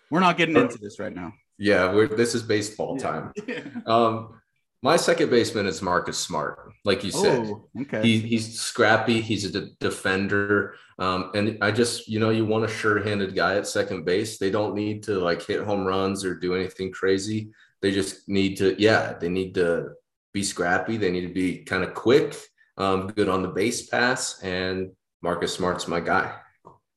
We're 0.09 0.19
not 0.19 0.37
getting 0.37 0.57
into 0.57 0.77
this 0.77 0.99
right 0.99 1.13
now. 1.13 1.33
Yeah, 1.57 1.93
we're, 1.93 2.07
this 2.07 2.35
is 2.35 2.43
baseball 2.43 2.97
time. 2.97 3.31
Um, 3.85 4.40
my 4.83 4.95
second 4.95 5.29
baseman 5.29 5.67
is 5.67 5.81
Marcus 5.81 6.17
Smart, 6.17 6.73
like 6.85 7.03
you 7.03 7.11
said. 7.11 7.45
oh, 7.45 7.67
okay. 7.81 8.01
He, 8.01 8.19
he's 8.19 8.59
scrappy. 8.59 9.21
He's 9.21 9.45
a 9.45 9.51
de- 9.51 9.69
defender. 9.79 10.75
Um, 10.97 11.31
and 11.35 11.59
I 11.61 11.71
just, 11.71 12.07
you 12.07 12.19
know, 12.19 12.31
you 12.31 12.45
want 12.45 12.65
a 12.65 12.67
sure-handed 12.67 13.35
guy 13.35 13.57
at 13.57 13.67
second 13.67 14.05
base. 14.05 14.39
They 14.39 14.49
don't 14.49 14.73
need 14.73 15.03
to 15.03 15.19
like 15.19 15.45
hit 15.45 15.61
home 15.63 15.85
runs 15.85 16.25
or 16.25 16.35
do 16.35 16.55
anything 16.55 16.91
crazy. 16.91 17.51
They 17.81 17.91
just 17.91 18.27
need 18.27 18.57
to, 18.57 18.75
yeah, 18.81 19.13
they 19.13 19.29
need 19.29 19.53
to 19.55 19.89
be 20.33 20.43
scrappy. 20.43 20.97
They 20.97 21.11
need 21.11 21.27
to 21.27 21.33
be 21.33 21.59
kind 21.59 21.83
of 21.83 21.93
quick, 21.93 22.35
um, 22.77 23.07
good 23.07 23.29
on 23.29 23.43
the 23.43 23.49
base 23.49 23.87
pass. 23.87 24.41
And 24.41 24.91
Marcus 25.21 25.53
Smart's 25.53 25.87
my 25.87 25.99
guy. 25.99 26.35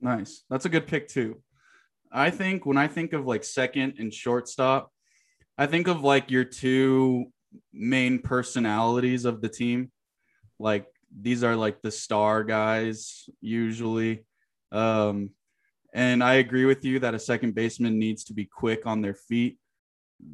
Nice. 0.00 0.44
That's 0.48 0.64
a 0.64 0.70
good 0.70 0.86
pick 0.86 1.08
too. 1.08 1.42
I 2.10 2.30
think 2.30 2.64
when 2.64 2.78
I 2.78 2.88
think 2.88 3.12
of 3.12 3.26
like 3.26 3.44
second 3.44 3.94
and 3.98 4.12
shortstop, 4.12 4.90
I 5.58 5.66
think 5.66 5.88
of 5.88 6.02
like 6.02 6.30
your 6.30 6.44
two 6.44 7.26
main 7.72 8.18
personalities 8.20 9.24
of 9.24 9.40
the 9.40 9.48
team. 9.48 9.90
Like 10.58 10.86
these 11.20 11.44
are 11.44 11.56
like 11.56 11.82
the 11.82 11.90
star 11.90 12.44
guys 12.44 13.28
usually. 13.40 14.24
Um, 14.72 15.30
and 15.92 16.24
I 16.24 16.34
agree 16.34 16.64
with 16.64 16.84
you 16.84 16.98
that 17.00 17.14
a 17.14 17.18
second 17.18 17.54
baseman 17.54 17.98
needs 17.98 18.24
to 18.24 18.34
be 18.34 18.44
quick 18.44 18.86
on 18.86 19.00
their 19.00 19.14
feet. 19.14 19.58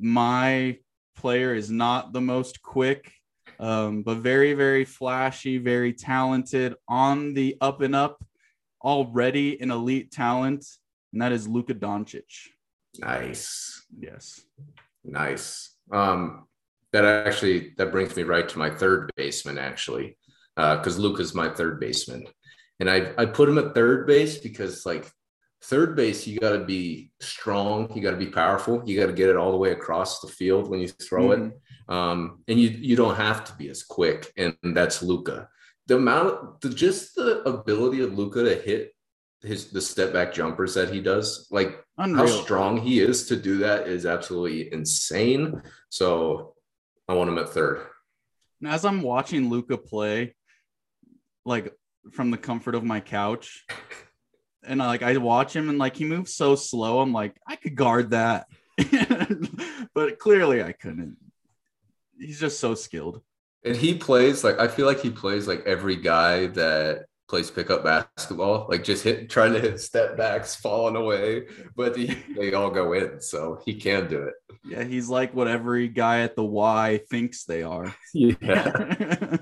My 0.01 0.79
player 1.17 1.55
is 1.55 1.71
not 1.71 2.13
the 2.13 2.21
most 2.21 2.63
quick, 2.63 3.13
um, 3.59 4.03
but 4.03 4.19
very, 4.19 4.55
very 4.55 4.87
flashy, 4.87 5.59
very 5.59 5.93
talented 5.93 6.75
on 6.89 7.35
the 7.35 7.57
up 7.61 7.83
and 7.83 7.95
up 7.95 8.25
already 8.83 9.61
an 9.61 9.71
elite 9.71 10.11
talent, 10.11 10.65
and 11.13 11.21
that 11.21 11.33
is 11.33 11.47
Luka 11.47 11.75
Doncic. 11.75 12.49
Nice. 12.99 13.85
Yes. 13.99 14.41
Nice. 15.05 15.77
Um, 15.93 16.47
that 16.93 17.05
actually 17.05 17.75
that 17.79 17.93
brings 17.93 18.17
me 18.17 18.23
right 18.23 18.49
to 18.49 18.59
my 18.59 18.71
third 18.71 19.11
baseman 19.17 19.59
actually, 19.59 20.17
because 20.57 20.99
Luka's 20.99 21.35
my 21.35 21.49
third 21.49 21.81
baseman, 21.81 22.27
and 22.79 22.91
I 22.91 23.13
I 23.17 23.27
put 23.27 23.49
him 23.49 23.59
at 23.59 23.75
third 23.75 24.07
base 24.07 24.39
because 24.39 24.85
like 24.85 25.11
third 25.63 25.95
base 25.95 26.27
you 26.27 26.39
got 26.39 26.53
to 26.53 26.65
be 26.65 27.13
strong, 27.21 27.93
you 27.95 28.03
got 28.03 28.13
to 28.13 28.17
be 28.17 28.27
powerful, 28.27 28.83
you 28.85 28.99
got 28.99 29.07
to 29.07 29.13
get 29.13 29.29
it 29.29 29.37
all 29.37 29.53
the 29.53 29.59
way 29.59 29.73
across 29.73 30.21
the 30.21 30.29
field 30.29 30.69
when 30.69 30.81
you 30.81 30.89
throw 30.89 31.33
it, 31.33 31.53
um, 31.89 32.43
and 32.49 32.59
you 32.59 32.69
you 32.69 32.97
don't 32.97 33.17
have 33.17 33.45
to 33.45 33.55
be 33.55 33.69
as 33.69 33.83
quick, 33.83 34.33
and 34.37 34.57
that's 34.63 35.03
Luka. 35.03 35.49
The 35.87 35.97
amount, 35.97 36.61
the 36.61 36.71
just 36.71 37.15
the 37.15 37.43
ability 37.43 38.01
of 38.03 38.17
Luka 38.17 38.45
to 38.45 38.55
hit 38.55 38.93
his 39.43 39.71
the 39.71 39.81
step 39.81 40.13
back 40.13 40.33
jumpers 40.33 40.75
that 40.75 40.93
he 40.93 41.01
does, 41.01 41.47
like 41.51 41.85
Unreal. 41.99 42.27
how 42.27 42.43
strong 42.43 42.81
he 42.81 43.01
is 43.01 43.27
to 43.29 43.37
do 43.37 43.59
that 43.59 43.87
is 43.89 44.07
absolutely 44.07 44.73
insane. 44.73 45.63
So 45.89 46.55
I 47.11 47.13
want 47.15 47.29
him 47.29 47.39
at 47.39 47.49
third. 47.49 47.81
And 48.61 48.71
as 48.71 48.85
I'm 48.85 49.03
watching 49.03 49.51
Luka 49.51 49.77
play, 49.77 50.37
like 51.45 51.75
from 52.13 52.31
the 52.31 52.39
comfort 52.39 52.77
of 52.77 52.85
my 52.85 53.01
couch, 53.01 53.67
and 54.63 54.81
I, 54.81 54.87
like 54.87 55.03
I 55.03 55.17
watch 55.17 55.55
him 55.57 55.69
and 55.69 55.77
like 55.77 55.97
he 55.97 56.05
moves 56.05 56.33
so 56.37 56.55
slow, 56.55 57.01
I'm 57.01 57.13
like 57.13 57.37
I 57.45 57.57
could 57.57 57.75
guard 57.75 58.11
that, 58.11 58.47
but 59.95 60.21
clearly 60.21 60.63
I 60.63 60.71
couldn't. 60.71 61.17
He's 62.17 62.39
just 62.39 62.61
so 62.61 62.77
skilled. 62.77 63.21
And 63.65 63.75
he 63.75 63.97
plays 63.97 64.45
like 64.45 64.61
I 64.61 64.69
feel 64.69 64.87
like 64.87 65.01
he 65.01 65.11
plays 65.11 65.49
like 65.49 65.67
every 65.67 65.97
guy 65.97 66.47
that 66.47 67.07
plays 67.31 67.51
pickup 67.51 67.85
basketball, 67.85 68.67
like 68.69 68.85
just 68.85 69.05
hit 69.05 69.31
trying 69.31 69.55
to 69.55 69.61
hit 69.61 69.81
step 69.81 70.17
backs, 70.17 70.55
falling 70.55 70.97
away, 70.97 71.47
but 71.77 71.97
he, 71.97 72.15
they 72.37 72.53
all 72.53 72.71
go 72.71 72.93
in, 72.93 73.21
so 73.21 73.61
he 73.65 73.75
can 73.75 74.09
do 74.09 74.25
it. 74.25 74.35
Yeah, 74.65 74.85
he's 74.85 75.09
like 75.09 75.33
what 75.33 75.49
every 75.49 75.89
guy 75.89 76.21
at 76.21 76.37
the 76.37 76.45
Y 76.45 77.01
thinks 77.09 77.45
they 77.45 77.63
are. 77.63 77.95
Yeah. 78.13 78.37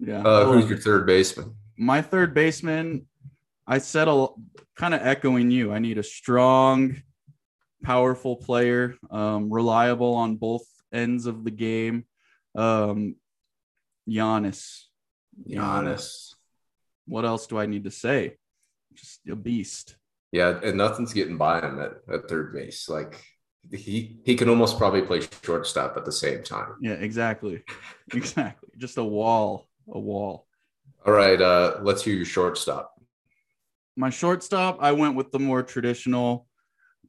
yeah. 0.00 0.22
Uh, 0.22 0.46
who's 0.46 0.68
your 0.68 0.78
third 0.78 1.06
baseman? 1.06 1.54
my 1.78 2.02
third 2.02 2.34
baseman, 2.34 3.06
I 3.66 3.78
said 3.78 4.08
a 4.08 4.26
kind 4.76 4.94
of 4.94 5.00
echoing 5.06 5.50
you. 5.50 5.72
I 5.72 5.78
need 5.78 5.96
a 5.96 6.02
strong, 6.02 7.00
powerful 7.84 8.36
player, 8.36 8.96
um, 9.10 9.50
reliable 9.50 10.14
on 10.14 10.36
both 10.36 10.66
ends 10.92 11.26
of 11.26 11.44
the 11.44 11.50
game. 11.50 12.04
Um, 12.54 13.14
Giannis. 14.08 14.87
Giannis. 15.46 16.34
What 17.06 17.24
else 17.24 17.46
do 17.46 17.58
I 17.58 17.66
need 17.66 17.84
to 17.84 17.90
say? 17.90 18.36
Just 18.94 19.20
a 19.30 19.36
beast. 19.36 19.96
Yeah, 20.32 20.60
and 20.62 20.76
nothing's 20.76 21.12
getting 21.12 21.38
by 21.38 21.60
him 21.60 21.80
at, 21.80 21.92
at 22.12 22.28
third 22.28 22.52
base. 22.52 22.88
Like 22.88 23.22
he 23.70 24.20
he 24.24 24.34
can 24.34 24.48
almost 24.48 24.78
probably 24.78 25.02
play 25.02 25.20
shortstop 25.42 25.96
at 25.96 26.04
the 26.04 26.12
same 26.12 26.42
time. 26.42 26.74
Yeah, 26.80 26.92
exactly. 26.92 27.62
exactly. 28.14 28.70
Just 28.76 28.98
a 28.98 29.04
wall, 29.04 29.68
a 29.90 29.98
wall. 29.98 30.46
All 31.06 31.12
right, 31.12 31.40
uh, 31.40 31.78
let's 31.82 32.02
hear 32.02 32.14
your 32.14 32.26
shortstop. 32.26 32.94
My 33.96 34.10
shortstop, 34.10 34.78
I 34.80 34.92
went 34.92 35.16
with 35.16 35.32
the 35.32 35.38
more 35.38 35.62
traditional, 35.62 36.46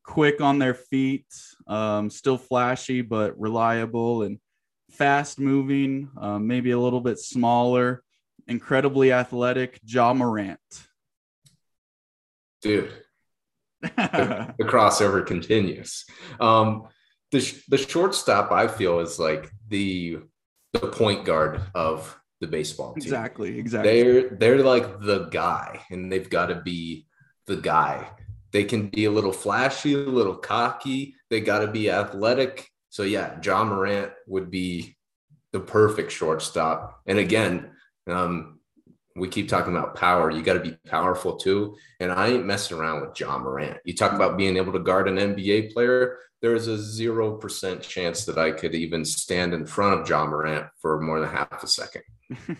quick 0.04 0.42
on 0.42 0.58
their 0.58 0.74
feet, 0.74 1.28
um, 1.68 2.10
still 2.10 2.38
flashy 2.38 3.02
but 3.02 3.40
reliable 3.40 4.24
and 4.24 4.40
fast 4.92 5.40
moving, 5.40 6.10
um, 6.18 6.48
maybe 6.48 6.72
a 6.72 6.80
little 6.80 7.02
bit 7.02 7.20
smaller, 7.20 8.04
incredibly 8.50 9.12
athletic. 9.12 9.80
Ja 9.86 10.14
Morant. 10.14 10.60
Dude, 12.62 12.92
the 13.82 14.54
crossover 14.60 15.26
continues. 15.26 16.06
Um, 16.40 16.88
the 17.32 17.40
sh- 17.40 17.64
the 17.70 17.78
shortstop 17.78 18.52
I 18.52 18.68
feel 18.68 19.00
is 19.00 19.20
like 19.20 19.50
the 19.70 20.20
the 20.74 20.80
point 20.80 21.26
guard 21.26 21.62
of 21.74 22.20
the 22.42 22.48
baseball 22.48 22.94
team. 22.94 23.04
exactly, 23.04 23.58
exactly. 23.58 24.04
They're 24.04 24.30
they're 24.30 24.64
like 24.64 25.00
the 25.00 25.30
guy, 25.32 25.80
and 25.90 26.12
they've 26.12 26.30
got 26.30 26.48
to 26.48 26.56
be 26.56 27.08
the 27.48 27.58
guy. 27.58 28.10
They 28.52 28.64
can 28.64 28.88
be 28.90 29.06
a 29.06 29.12
little 29.12 29.32
flashy, 29.32 29.94
a 29.94 29.98
little 29.98 30.36
cocky. 30.36 31.16
They 31.30 31.40
got 31.40 31.60
to 31.60 31.68
be 31.68 31.90
athletic. 31.90 32.68
So 32.90 33.04
yeah, 33.04 33.40
Ja 33.44 33.64
Morant 33.64 34.12
would 34.28 34.50
be 34.50 34.98
the 35.54 35.60
perfect 35.60 36.12
shortstop. 36.12 37.02
And 37.06 37.20
again, 37.20 37.72
um, 38.12 38.60
we 39.16 39.28
keep 39.28 39.50
talking 39.50 39.76
about 39.76 39.96
power. 39.96 40.30
You 40.32 40.42
got 40.42 40.54
to 40.54 40.60
be 40.60 40.78
powerful 40.88 41.36
too. 41.36 41.76
And 42.00 42.12
I 42.12 42.28
ain't 42.30 42.46
messing 42.46 42.78
around 42.78 43.02
with 43.02 43.20
Ja 43.20 43.38
Morant. 43.38 43.78
You 43.84 43.96
talk 43.96 44.14
about 44.14 44.38
being 44.38 44.56
able 44.58 44.74
to 44.74 44.80
guard 44.80 45.08
an 45.10 45.18
NBA 45.18 45.74
player. 45.74 46.18
There 46.42 46.56
is 46.56 46.68
a 46.68 46.78
zero 46.78 47.36
percent 47.36 47.82
chance 47.82 48.24
that 48.26 48.38
I 48.38 48.52
could 48.52 48.74
even 48.76 49.04
stand 49.04 49.54
in 49.54 49.66
front 49.66 50.00
of 50.00 50.08
Ja 50.10 50.26
Morant 50.26 50.68
for 50.82 51.02
more 51.02 51.20
than 51.20 51.30
half 51.30 51.62
a 51.64 51.68
second. 51.68 52.04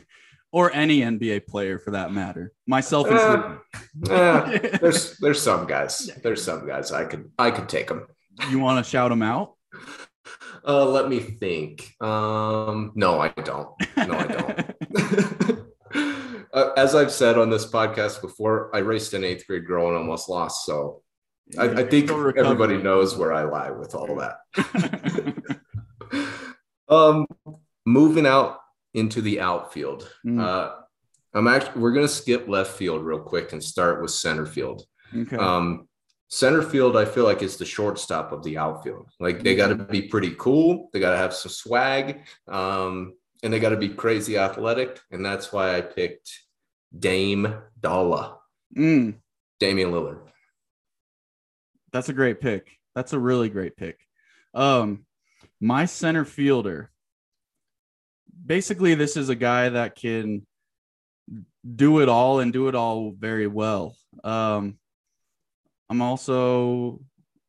or 0.52 0.74
any 0.74 1.00
NBA 1.02 1.48
player 1.48 1.80
for 1.80 1.92
that 1.92 2.12
matter. 2.12 2.52
Myself 2.68 3.08
Uh, 3.10 3.58
included. 3.96 4.12
Eh, 4.12 4.78
there's 4.82 5.18
there's 5.20 5.42
some 5.42 5.66
guys. 5.66 6.10
There's 6.24 6.44
some 6.44 6.68
guys 6.68 6.92
I 6.92 7.06
could 7.06 7.32
I 7.40 7.52
could 7.52 7.70
take 7.70 7.88
them. 7.88 8.08
you 8.50 8.60
want 8.60 8.84
to 8.84 8.90
shout 8.90 9.12
them 9.12 9.22
out? 9.22 9.54
Uh, 10.68 10.86
let 10.86 11.08
me 11.08 11.20
think. 11.20 11.94
Um, 12.02 12.92
no, 12.96 13.20
I 13.22 13.30
don't. 13.30 13.70
No, 13.96 14.14
I 14.18 14.28
don't. 14.28 14.72
uh, 16.54 16.72
as 16.78 16.96
I've 16.96 17.12
said 17.12 17.38
on 17.38 17.50
this 17.50 17.66
podcast 17.66 18.22
before, 18.22 18.76
I 18.76 18.80
raced 18.80 19.14
an 19.14 19.24
eighth 19.24 19.46
grade 19.48 19.66
girl 19.66 19.88
and 19.88 19.98
almost 19.98 20.30
lost. 20.30 20.66
So 20.66 21.02
I, 21.58 21.66
I 21.66 21.84
think 21.86 22.10
everybody 22.10 22.78
knows 22.78 23.18
where 23.18 23.34
I 23.34 23.44
lie 23.44 23.72
with 23.72 23.96
all 23.96 24.16
that. 24.18 25.46
um, 26.90 27.26
moving 27.86 28.28
out 28.28 28.60
into 28.94 29.22
the 29.22 29.40
outfield. 29.40 30.10
Mm. 30.26 30.42
Uh, 30.42 30.76
I'm 31.34 31.48
actually 31.48 31.82
we're 31.82 31.92
gonna 31.94 32.08
skip 32.08 32.48
left 32.48 32.78
field 32.78 33.04
real 33.04 33.20
quick 33.20 33.54
and 33.54 33.64
start 33.64 34.02
with 34.02 34.12
center 34.12 34.46
field. 34.46 34.84
okay. 35.16 35.38
Um, 35.38 35.88
center 36.30 36.62
field, 36.62 36.96
I 36.96 37.06
feel 37.06 37.24
like 37.24 37.42
is 37.42 37.58
the 37.58 37.66
shortstop 37.66 38.32
of 38.32 38.44
the 38.44 38.58
outfield. 38.58 39.10
Like 39.20 39.44
they 39.44 39.56
got 39.56 39.68
to 39.68 39.76
be 39.76 40.04
pretty 40.04 40.36
cool. 40.38 40.90
They 40.94 41.00
got 41.00 41.12
to 41.12 41.18
have 41.18 41.34
some 41.34 41.52
swag, 41.52 42.22
um, 42.48 43.14
and 43.44 43.54
they 43.54 43.60
got 43.60 43.70
to 43.70 43.78
be 43.78 43.90
crazy 43.90 44.38
athletic. 44.38 45.00
And 45.12 45.26
that's 45.26 45.52
why 45.54 45.78
I 45.78 45.82
picked 45.82 46.32
Dame 46.98 47.56
Dolla, 47.80 48.38
Mm, 48.76 49.16
Damian 49.60 49.92
Lillard. 49.92 50.20
that's 51.92 52.10
a 52.10 52.14
great 52.14 52.40
pick. 52.42 52.78
That's 52.96 53.14
a 53.14 53.20
really 53.20 53.50
great 53.50 53.76
pick. 53.78 54.00
Um, 54.54 55.06
my 55.60 55.86
center 55.86 56.26
fielder. 56.26 56.92
Basically, 58.46 58.96
this 58.96 59.16
is 59.18 59.30
a 59.30 59.36
guy 59.36 59.70
that 59.70 59.96
can 59.96 60.46
do 61.76 62.00
it 62.00 62.10
all 62.10 62.40
and 62.40 62.52
do 62.52 62.68
it 62.68 62.74
all 62.76 63.12
very 63.12 63.46
well. 63.46 63.96
Um, 64.24 64.80
I'm 65.90 66.02
also 66.02 67.02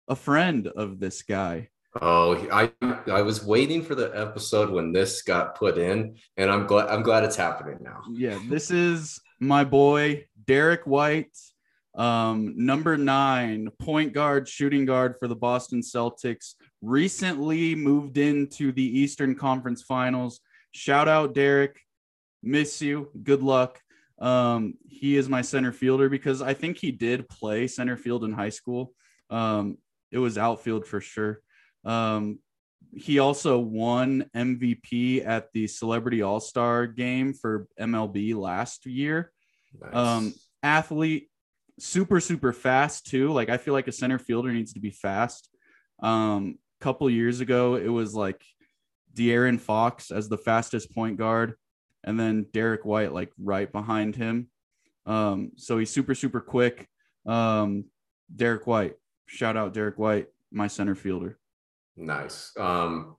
a 0.09 0.17
friend 0.17 0.67
of 0.67 1.01
this 1.01 1.23
guy. 1.23 1.70
Oh, 2.01 2.37
I 2.53 2.71
I 3.11 3.23
was 3.23 3.45
waiting 3.45 3.83
for 3.83 3.97
the 3.97 4.13
episode 4.15 4.71
when 4.71 4.93
this 4.93 5.23
got 5.23 5.57
put 5.57 5.77
in, 5.77 6.17
and 6.37 6.51
I'm 6.51 6.67
glad 6.67 6.89
I'm 6.89 7.03
glad 7.03 7.25
it's 7.25 7.37
happening 7.37 7.79
now. 7.81 8.03
Yeah, 8.13 8.39
this 8.49 8.71
is 8.71 9.21
my 9.41 9.65
boy 9.65 10.27
Derrick 10.47 10.85
White, 10.85 11.37
um, 11.97 12.55
number 12.57 12.97
nine, 12.97 13.71
point 13.81 14.13
guard, 14.13 14.49
shooting 14.49 14.85
guard 14.85 15.17
for 15.19 15.27
the 15.27 15.35
Boston 15.35 15.81
Celtics. 15.81 16.55
Recently 16.81 17.75
moved 17.75 18.19
into 18.19 18.71
the 18.71 18.99
Eastern 19.01 19.35
Conference 19.35 19.83
Finals. 19.83 20.41
Shout 20.73 21.09
out 21.09 21.35
Derrick, 21.35 21.81
miss 22.41 22.81
you. 22.81 23.09
Good 23.21 23.43
luck. 23.43 23.81
Um, 24.21 24.75
he 24.87 25.17
is 25.17 25.29
my 25.29 25.43
center 25.43 25.73
fielder 25.73 26.09
because 26.09 26.41
I 26.41 26.55
think 26.55 26.77
he 26.77 26.93
did 26.93 27.29
play 27.29 27.67
center 27.67 27.97
field 27.97 28.23
in 28.23 28.33
high 28.33 28.51
school. 28.51 28.93
Um, 29.29 29.79
it 30.13 30.19
was 30.19 30.39
outfield 30.39 30.87
for 30.87 31.01
sure. 31.01 31.41
Um, 31.85 32.39
he 32.93 33.19
also 33.19 33.59
won 33.59 34.29
MVP 34.35 35.27
at 35.27 35.53
the 35.53 35.67
Celebrity 35.67 36.23
All 36.23 36.41
Star 36.41 36.87
game 36.87 37.33
for 37.33 37.67
MLB 37.79 38.35
last 38.35 38.87
year. 38.87 39.31
Nice. 39.81 39.95
Um, 39.95 40.35
athlete, 40.63 41.31
super, 41.79 42.21
super 42.21 42.53
fast 42.53 43.07
too. 43.07 43.33
Like, 43.33 43.49
I 43.49 43.59
feel 43.59 43.75
like 43.75 43.89
a 43.89 43.93
center 43.93 44.19
fielder 44.19 44.53
needs 44.53 44.73
to 44.73 44.81
be 44.81 44.91
fast. 44.91 45.49
Um, 46.03 46.59
couple 46.81 47.09
years 47.11 47.41
ago, 47.41 47.77
it 47.77 47.89
was 47.89 48.15
like 48.15 48.43
De'Aaron 49.15 49.61
Fox 49.61 50.11
as 50.11 50.29
the 50.29 50.39
fastest 50.39 50.95
point 50.95 51.19
guard, 51.19 51.55
and 52.05 52.19
then 52.19 52.47
Derrick 52.53 52.85
White 52.85 53.13
like 53.13 53.31
right 53.39 53.71
behind 53.71 54.17
him. 54.17 54.49
Um, 55.07 55.53
so 55.57 55.79
he's 55.79 55.91
super, 55.91 56.15
super 56.15 56.41
quick. 56.41 56.89
Um, 57.27 57.85
Derrick 58.35 58.67
White, 58.67 58.95
shout 59.27 59.57
out 59.57 59.75
Derrick 59.75 59.99
White, 59.99 60.29
my 60.51 60.67
center 60.67 60.95
fielder. 60.95 61.39
Nice. 62.01 62.53
Um, 62.59 63.17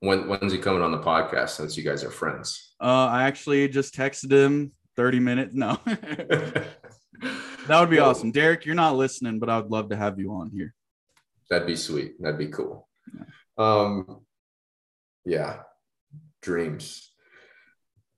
when 0.00 0.28
when's 0.28 0.52
he 0.52 0.58
coming 0.58 0.82
on 0.82 0.90
the 0.90 0.98
podcast? 0.98 1.50
Since 1.50 1.76
you 1.76 1.84
guys 1.84 2.02
are 2.02 2.10
friends. 2.10 2.74
Uh, 2.80 3.06
I 3.06 3.22
actually 3.22 3.68
just 3.68 3.94
texted 3.94 4.32
him 4.32 4.72
30 4.96 5.20
minutes. 5.20 5.54
No, 5.54 5.78
that 5.86 6.66
would 7.68 7.88
be 7.88 8.00
awesome. 8.00 8.32
Derrick, 8.32 8.66
you're 8.66 8.74
not 8.74 8.96
listening, 8.96 9.38
but 9.38 9.48
I 9.48 9.58
would 9.58 9.70
love 9.70 9.90
to 9.90 9.96
have 9.96 10.18
you 10.18 10.32
on 10.32 10.50
here. 10.50 10.74
That'd 11.48 11.68
be 11.68 11.76
sweet. 11.76 12.20
That'd 12.20 12.38
be 12.38 12.48
cool. 12.48 12.88
Um, 13.56 14.22
yeah, 15.24 15.60
dreams. 16.42 17.12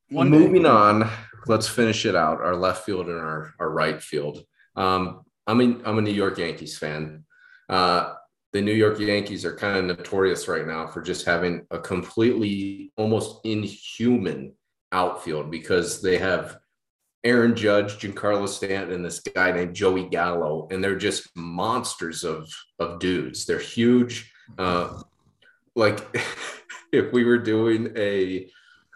One 0.08 0.30
day. 0.30 0.38
Moving 0.38 0.64
on, 0.64 1.08
let's 1.46 1.68
finish 1.68 2.06
it 2.06 2.16
out. 2.16 2.40
Our 2.40 2.56
left 2.56 2.86
field 2.86 3.08
and 3.08 3.18
our, 3.18 3.52
our 3.60 3.70
right 3.70 4.02
field. 4.02 4.42
Um, 4.74 5.20
I'm 5.46 5.60
in, 5.60 5.82
I'm 5.84 5.98
a 5.98 6.02
New 6.02 6.12
York 6.12 6.38
Yankees 6.38 6.78
fan. 6.78 7.24
Uh, 7.68 8.14
the 8.52 8.60
New 8.60 8.72
York 8.72 8.98
Yankees 8.98 9.44
are 9.44 9.54
kind 9.54 9.76
of 9.76 9.98
notorious 9.98 10.48
right 10.48 10.66
now 10.66 10.86
for 10.86 11.02
just 11.02 11.26
having 11.26 11.66
a 11.70 11.78
completely 11.78 12.92
almost 12.96 13.40
inhuman 13.44 14.54
outfield 14.92 15.50
because 15.50 16.00
they 16.00 16.16
have 16.18 16.58
Aaron 17.24 17.54
Judge, 17.54 17.98
Giancarlo 17.98 18.48
Stanton, 18.48 18.94
and 18.94 19.04
this 19.04 19.20
guy 19.20 19.52
named 19.52 19.74
Joey 19.74 20.08
Gallo, 20.08 20.68
and 20.70 20.82
they're 20.82 20.96
just 20.96 21.28
monsters 21.36 22.24
of 22.24 22.48
of 22.78 23.00
dudes. 23.00 23.44
They're 23.44 23.58
huge. 23.58 24.32
Uh, 24.56 25.02
like 25.74 26.00
if 26.92 27.12
we 27.12 27.24
were 27.24 27.38
doing 27.38 27.92
a, 27.96 28.50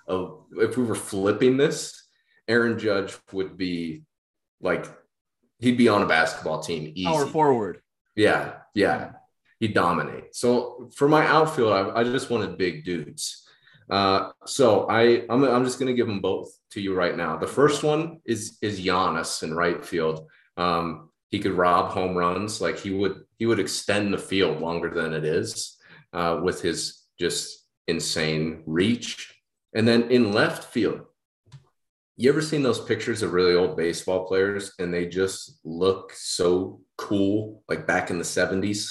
a 0.09 0.29
if 0.53 0.77
we 0.77 0.85
were 0.85 0.95
flipping 0.95 1.57
this, 1.57 2.09
Aaron 2.49 2.79
Judge 2.79 3.17
would 3.33 3.57
be 3.57 4.05
like 4.61 4.87
he'd 5.59 5.77
be 5.77 5.89
on 5.89 6.03
a 6.03 6.07
basketball 6.07 6.63
team 6.63 6.93
easy. 6.95 7.05
Power 7.05 7.27
forward. 7.27 7.83
Yeah, 8.15 8.55
yeah, 8.75 9.13
he'd 9.63 9.75
dominate. 9.75 10.35
So 10.35 10.91
for 10.93 11.09
my 11.09 11.25
outfield, 11.25 11.73
I, 11.73 12.01
I 12.01 12.03
just 12.03 12.31
wanted 12.31 12.59
big 12.59 12.85
dudes. 12.85 13.47
Uh, 13.89 14.31
so 14.45 14.89
I 14.91 15.25
I'm, 15.31 15.45
I'm 15.45 15.65
just 15.65 15.79
gonna 15.79 15.95
give 15.95 16.09
them 16.09 16.21
both 16.21 16.51
to 16.73 16.81
you 16.81 16.95
right 16.95 17.17
now. 17.17 17.37
The 17.37 17.47
first 17.47 17.85
one 17.85 18.21
is 18.25 18.59
is 18.61 18.81
Giannis 18.81 19.45
in 19.45 19.55
right 19.55 19.85
field. 19.85 20.27
Um, 20.57 21.11
he 21.31 21.39
could 21.39 21.53
rob 21.53 21.93
home 21.93 22.17
runs 22.17 22.61
like 22.61 22.77
he 22.77 22.91
would 22.91 23.23
he 23.39 23.47
would 23.47 23.61
extend 23.61 24.13
the 24.13 24.19
field 24.19 24.61
longer 24.61 24.91
than 24.91 25.15
it 25.15 25.25
is 25.25 25.79
uh, 26.13 26.41
with 26.43 26.61
his 26.61 27.05
just 27.21 27.65
insane 27.87 28.65
reach. 28.67 29.33
And 29.75 29.87
then 29.87 30.11
in 30.11 30.33
left 30.33 30.73
field, 30.73 31.03
you 32.17 32.29
ever 32.31 32.43
seen 32.43 32.65
those 32.65 32.85
pictures 32.85 33.23
of 33.23 33.33
really 33.33 33.55
old 33.55 33.77
baseball 33.77 34.27
players 34.27 34.73
and 34.81 34.93
they 34.93 35.07
just 35.07 35.61
look 35.63 36.13
so 36.15 36.81
cool, 36.99 37.63
like 37.69 37.87
back 37.87 38.11
in 38.11 38.19
the 38.19 38.25
70s? 38.25 38.91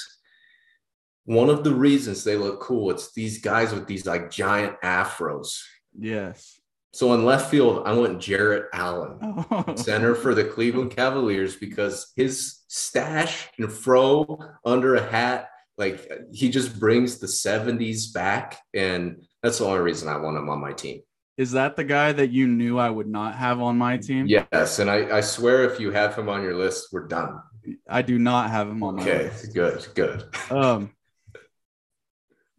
One 1.32 1.50
of 1.50 1.63
the 1.63 1.74
reasons 1.74 2.24
they 2.26 2.36
look 2.36 2.60
cool, 2.60 2.91
it's 2.91 3.13
these 3.13 3.39
guys 3.39 3.74
with 3.74 3.88
these 3.88 4.06
like 4.06 4.30
giant 4.30 4.76
afros. 4.84 5.62
Yes. 5.98 6.60
So 6.94 7.13
in 7.13 7.24
left 7.24 7.50
field, 7.50 7.84
I 7.86 7.94
went 7.94 8.20
Jarrett 8.20 8.65
Allen, 8.74 9.17
Oh. 9.22 9.76
center 9.78 10.13
for 10.13 10.36
the 10.36 10.44
Cleveland 10.44 10.91
Cavaliers, 10.91 11.56
because 11.56 12.12
his 12.17 12.60
stash 12.67 13.48
and 13.58 13.72
fro 13.72 14.38
under 14.65 14.96
a 14.96 15.02
hat, 15.10 15.48
like 15.78 16.12
he 16.34 16.50
just 16.50 16.78
brings 16.78 17.20
the 17.20 17.28
70s 17.28 18.13
back. 18.13 18.60
And 18.74 19.24
that's 19.41 19.60
the 19.60 19.65
only 19.67 19.80
reason 19.80 20.10
I 20.10 20.17
want 20.17 20.36
him 20.38 20.50
on 20.50 20.60
my 20.60 20.74
team. 20.74 21.00
Is 21.38 21.52
that 21.54 21.78
the 21.78 21.86
guy 21.86 22.12
that 22.12 22.32
you 22.32 22.46
knew 22.46 22.78
I 22.78 22.89
would 22.89 23.08
not 23.08 23.36
have 23.36 23.62
on 23.62 23.78
my 23.78 23.96
team? 23.98 24.26
Yes, 24.28 24.80
and 24.80 24.91
I, 24.91 25.17
I 25.20 25.22
swear 25.22 25.63
if 25.63 25.80
you 25.80 25.91
have 25.91 26.13
him 26.13 26.28
on 26.28 26.44
your 26.44 26.56
list, 26.58 26.89
we're 26.91 27.08
done. 27.08 27.39
I 27.88 28.02
do 28.02 28.20
not 28.20 28.50
have 28.50 28.67
him 28.67 28.84
on 28.84 28.98
my 28.98 29.02
Okay, 29.02 29.24
list. 29.24 29.54
good, 29.54 29.88
good. 29.96 30.26
Um, 30.52 30.91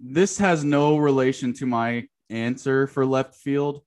this 0.02 0.36
has 0.38 0.64
no 0.64 0.96
relation 0.96 1.52
to 1.54 1.66
my 1.66 2.06
answer 2.28 2.86
for 2.88 3.06
left 3.06 3.36
field, 3.36 3.82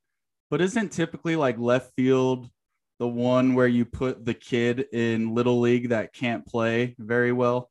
but 0.50 0.62
isn't 0.62 0.92
typically 0.92 1.36
like 1.36 1.60
left 1.60 1.92
field 1.96 2.50
the 3.00 3.08
one 3.08 3.54
where 3.54 3.68
you 3.68 3.84
put 3.84 4.26
the 4.26 4.34
kid 4.34 4.86
in 4.94 5.36
little 5.36 5.60
league 5.60 5.90
that 5.90 6.14
can't 6.14 6.46
play 6.46 6.96
very 6.98 7.34
well? 7.34 7.70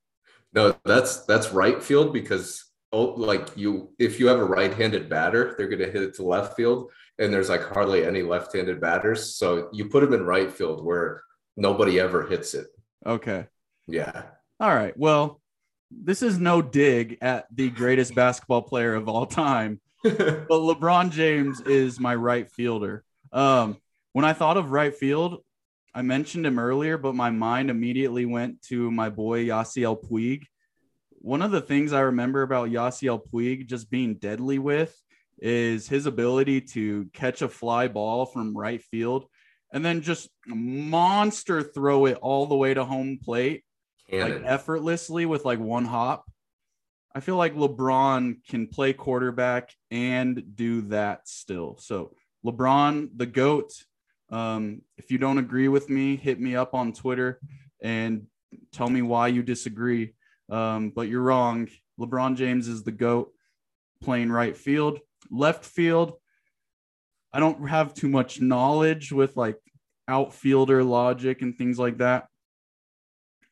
No, 0.52 0.76
that's 0.84 1.24
that's 1.24 1.52
right 1.52 1.82
field 1.82 2.12
because 2.12 2.64
oh, 2.92 3.14
like 3.16 3.48
you, 3.56 3.90
if 3.98 4.20
you 4.20 4.28
have 4.28 4.38
a 4.38 4.44
right-handed 4.44 5.08
batter, 5.08 5.54
they're 5.56 5.68
gonna 5.68 5.86
hit 5.86 6.02
it 6.02 6.14
to 6.16 6.22
left 6.22 6.54
field, 6.54 6.92
and 7.18 7.32
there's 7.32 7.48
like 7.48 7.62
hardly 7.62 8.04
any 8.04 8.22
left-handed 8.22 8.80
batters. 8.80 9.36
So 9.36 9.70
you 9.72 9.88
put 9.88 10.04
him 10.04 10.12
in 10.12 10.26
right 10.26 10.52
field 10.52 10.84
where 10.84 11.22
nobody 11.56 11.98
ever 11.98 12.26
hits 12.26 12.52
it. 12.54 12.66
Okay. 13.06 13.46
Yeah. 13.86 14.22
All 14.60 14.74
right. 14.74 14.96
Well, 14.96 15.40
this 15.90 16.22
is 16.22 16.38
no 16.38 16.62
dig 16.62 17.18
at 17.20 17.46
the 17.54 17.70
greatest 17.70 18.14
basketball 18.14 18.62
player 18.62 18.94
of 18.94 19.08
all 19.08 19.26
time, 19.26 19.80
but 20.02 20.48
LeBron 20.48 21.10
James 21.10 21.60
is 21.62 22.00
my 22.00 22.14
right 22.14 22.50
fielder. 22.50 23.04
Um, 23.32 23.78
when 24.12 24.24
I 24.24 24.32
thought 24.32 24.56
of 24.56 24.70
right 24.70 24.94
field, 24.94 25.42
I 25.94 26.02
mentioned 26.02 26.46
him 26.46 26.58
earlier, 26.58 26.98
but 26.98 27.14
my 27.14 27.30
mind 27.30 27.70
immediately 27.70 28.26
went 28.26 28.62
to 28.62 28.90
my 28.90 29.10
boy 29.10 29.44
Yasiel 29.46 30.02
Puig. 30.02 30.44
One 31.10 31.42
of 31.42 31.52
the 31.52 31.60
things 31.60 31.92
I 31.92 32.00
remember 32.00 32.42
about 32.42 32.70
Yasiel 32.70 33.20
Puig 33.32 33.66
just 33.66 33.90
being 33.90 34.14
deadly 34.14 34.58
with 34.58 34.94
is 35.38 35.88
his 35.88 36.06
ability 36.06 36.60
to 36.60 37.06
catch 37.12 37.42
a 37.42 37.48
fly 37.48 37.88
ball 37.88 38.26
from 38.26 38.56
right 38.56 38.82
field 38.82 39.26
and 39.72 39.84
then 39.84 40.02
just 40.02 40.30
monster 40.46 41.62
throw 41.62 42.06
it 42.06 42.16
all 42.22 42.46
the 42.46 42.54
way 42.54 42.72
to 42.72 42.84
home 42.84 43.18
plate 43.22 43.63
like 44.12 44.42
effortlessly 44.44 45.26
with 45.26 45.44
like 45.44 45.58
one 45.58 45.84
hop. 45.84 46.30
I 47.14 47.20
feel 47.20 47.36
like 47.36 47.54
LeBron 47.54 48.44
can 48.48 48.66
play 48.66 48.92
quarterback 48.92 49.72
and 49.90 50.56
do 50.56 50.82
that 50.82 51.28
still. 51.28 51.76
So 51.78 52.14
LeBron, 52.44 53.10
the 53.16 53.26
GOAT. 53.26 53.72
Um, 54.30 54.82
if 54.96 55.10
you 55.10 55.18
don't 55.18 55.38
agree 55.38 55.68
with 55.68 55.88
me, 55.88 56.16
hit 56.16 56.40
me 56.40 56.56
up 56.56 56.74
on 56.74 56.92
Twitter 56.92 57.40
and 57.80 58.26
tell 58.72 58.88
me 58.88 59.02
why 59.02 59.28
you 59.28 59.42
disagree. 59.42 60.14
Um, 60.50 60.90
but 60.90 61.08
you're 61.08 61.22
wrong. 61.22 61.68
LeBron 62.00 62.36
James 62.36 62.66
is 62.66 62.82
the 62.82 62.92
GOAT 62.92 63.32
playing 64.02 64.30
right 64.30 64.56
field. 64.56 64.98
Left 65.30 65.64
field, 65.64 66.14
I 67.32 67.40
don't 67.40 67.68
have 67.68 67.94
too 67.94 68.08
much 68.08 68.40
knowledge 68.40 69.12
with 69.12 69.36
like 69.36 69.56
outfielder 70.08 70.84
logic 70.84 71.42
and 71.42 71.56
things 71.56 71.78
like 71.78 71.98
that. 71.98 72.26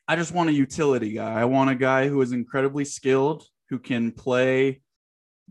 I 0.07 0.15
just 0.15 0.33
want 0.33 0.49
a 0.49 0.53
utility 0.53 1.13
guy. 1.13 1.33
I 1.33 1.45
want 1.45 1.69
a 1.69 1.75
guy 1.75 2.07
who 2.07 2.21
is 2.21 2.31
incredibly 2.31 2.85
skilled, 2.85 3.45
who 3.69 3.79
can 3.79 4.11
play 4.11 4.81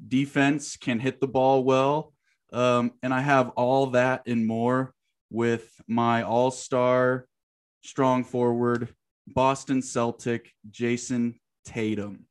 defense, 0.08 0.76
can 0.76 0.98
hit 0.98 1.20
the 1.20 1.26
ball 1.26 1.64
well. 1.64 2.12
Um, 2.52 2.92
and 3.02 3.14
I 3.14 3.20
have 3.20 3.50
all 3.50 3.88
that 3.88 4.26
and 4.26 4.46
more 4.46 4.92
with 5.30 5.70
my 5.86 6.22
all 6.22 6.50
star 6.50 7.26
strong 7.82 8.24
forward, 8.24 8.88
Boston 9.26 9.80
Celtic, 9.80 10.52
Jayson 10.70 11.40
Tatum. 11.64 12.26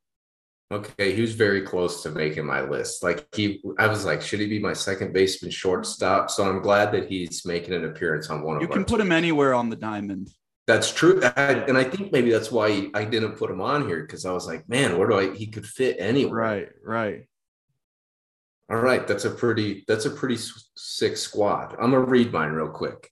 Okay, 0.72 1.14
he 1.14 1.22
was 1.22 1.34
very 1.34 1.64
close 1.64 2.02
to 2.04 2.12
making 2.12 2.46
my 2.46 2.62
list. 2.62 3.04
Like 3.04 3.28
he, 3.36 3.62
I 3.78 3.88
was 3.88 4.06
like, 4.06 4.22
should 4.22 4.40
he 4.40 4.48
be 4.48 4.60
my 4.60 4.72
second 4.72 5.12
baseman, 5.12 5.52
shortstop? 5.52 6.32
So 6.32 6.48
I'm 6.48 6.62
glad 6.62 6.94
that 6.94 7.10
he's 7.10 7.46
making 7.46 7.74
an 7.74 7.84
appearance 7.84 8.30
on 8.30 8.42
one 8.42 8.62
You 8.62 8.68
of. 8.68 8.70
You 8.70 8.76
can 8.76 8.86
put 8.86 9.02
him 9.02 9.12
anywhere 9.12 9.54
on 9.54 9.70
the 9.70 9.76
diamond. 9.76 10.30
That's 10.72 10.94
true, 10.94 11.22
I, 11.22 11.52
and 11.68 11.78
I 11.78 11.84
think 11.84 12.14
maybe 12.14 12.32
that's 12.32 12.50
why 12.50 12.90
I 12.94 13.04
didn't 13.04 13.34
put 13.34 13.52
him 13.52 13.60
on 13.60 13.90
here 13.90 14.04
because 14.04 14.26
I 14.26 14.32
was 14.32 14.48
like, 14.48 14.70
man, 14.70 14.98
where 14.98 15.10
do 15.10 15.20
I? 15.20 15.36
He 15.36 15.48
could 15.48 15.66
fit 15.66 15.98
anywhere. 16.00 16.34
Right, 16.34 16.70
right. 16.82 17.28
All 18.70 18.78
right, 18.78 19.06
that's 19.06 19.26
a 19.26 19.32
pretty 19.32 19.84
that's 19.86 20.06
a 20.06 20.10
pretty 20.10 20.38
sick 20.78 21.18
squad. 21.18 21.74
I'm 21.74 21.92
gonna 21.92 22.06
read 22.06 22.32
mine 22.32 22.54
real 22.54 22.70
quick. 22.70 23.12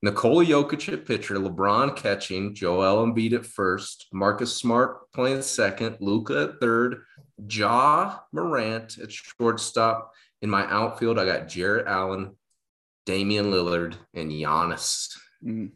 Nikola 0.00 0.46
Jokic 0.46 0.90
at 0.90 1.04
pitcher, 1.04 1.34
LeBron 1.34 1.94
catching, 1.94 2.54
Joel 2.54 3.06
Embiid 3.06 3.34
at 3.34 3.44
first, 3.44 4.06
Marcus 4.10 4.56
Smart 4.56 5.12
playing 5.12 5.42
second, 5.42 5.98
Luka 6.00 6.44
at 6.44 6.60
third, 6.60 7.02
Ja 7.50 8.20
Morant 8.32 8.96
at 8.96 9.12
shortstop. 9.12 10.10
In 10.40 10.48
my 10.48 10.64
outfield, 10.70 11.18
I 11.18 11.26
got 11.26 11.48
Jarrett 11.48 11.86
Allen, 11.86 12.34
Damian 13.04 13.50
Lillard, 13.50 13.94
and 14.14 14.30
Giannis. 14.30 15.14
Mm. 15.44 15.72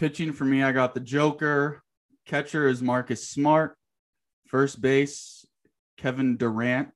Pitching 0.00 0.32
for 0.32 0.46
me, 0.46 0.62
I 0.62 0.72
got 0.72 0.94
the 0.94 1.00
Joker. 1.00 1.82
Catcher 2.24 2.66
is 2.66 2.80
Marcus 2.80 3.28
Smart. 3.28 3.76
First 4.46 4.80
base, 4.80 5.44
Kevin 5.98 6.38
Durant. 6.38 6.88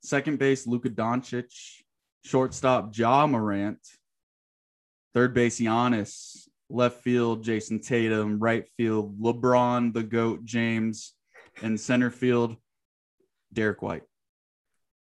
Second 0.00 0.38
base, 0.38 0.64
Luka 0.64 0.90
Doncic. 0.90 1.52
Shortstop, 2.24 2.96
Ja 2.96 3.26
Morant. 3.26 3.80
Third 5.12 5.34
base, 5.34 5.58
Giannis. 5.58 6.46
Left 6.70 7.02
field, 7.02 7.42
Jayson 7.42 7.80
Tatum. 7.80 8.38
Right 8.38 8.68
field, 8.76 9.20
LeBron, 9.20 9.92
the 9.92 10.04
GOAT, 10.04 10.44
James. 10.44 11.14
And 11.62 11.80
center 11.80 12.12
field, 12.12 12.54
Derrick 13.52 13.82
White. 13.82 14.04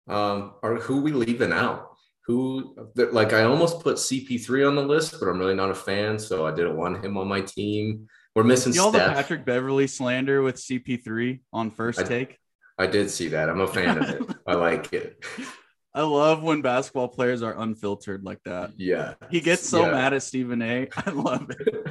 Um, 0.07 0.53
or 0.63 0.77
who 0.77 1.01
we 1.01 1.11
leaving 1.11 1.51
out? 1.51 1.90
Who 2.27 2.75
like 2.95 3.33
I 3.33 3.43
almost 3.43 3.79
put 3.81 3.97
CP3 3.97 4.67
on 4.67 4.75
the 4.75 4.83
list, 4.83 5.19
but 5.19 5.27
I'm 5.27 5.39
really 5.39 5.55
not 5.55 5.71
a 5.71 5.75
fan, 5.75 6.19
so 6.19 6.45
I 6.45 6.51
didn't 6.51 6.77
want 6.77 7.03
him 7.03 7.17
on 7.17 7.27
my 7.27 7.41
team. 7.41 8.07
We're 8.35 8.43
missing 8.43 8.73
You 8.73 8.83
all 8.83 8.91
the 8.91 8.99
Patrick 8.99 9.43
Beverley 9.43 9.87
slander 9.87 10.41
with 10.41 10.55
CP3 10.55 11.41
on 11.51 11.71
first 11.71 11.99
I- 11.99 12.03
take. 12.03 12.37
I 12.77 12.87
did 12.87 13.09
see 13.11 13.27
that. 13.29 13.49
I'm 13.49 13.61
a 13.61 13.67
fan 13.67 13.97
of 13.97 14.09
it. 14.09 14.35
I 14.47 14.53
like 14.67 14.91
it. 14.93 15.23
I 15.93 16.01
love 16.03 16.41
when 16.41 16.61
basketball 16.61 17.09
players 17.09 17.43
are 17.43 17.53
unfiltered 17.59 18.23
like 18.23 18.39
that. 18.45 18.71
Yeah. 18.77 19.15
He 19.29 19.41
gets 19.41 19.67
so 19.67 19.81
Yeah. 19.85 19.91
mad 19.91 20.13
at 20.13 20.23
Stephen 20.23 20.61
A. 20.61 20.87
I 20.95 21.09
love 21.11 21.49
it. 21.51 21.87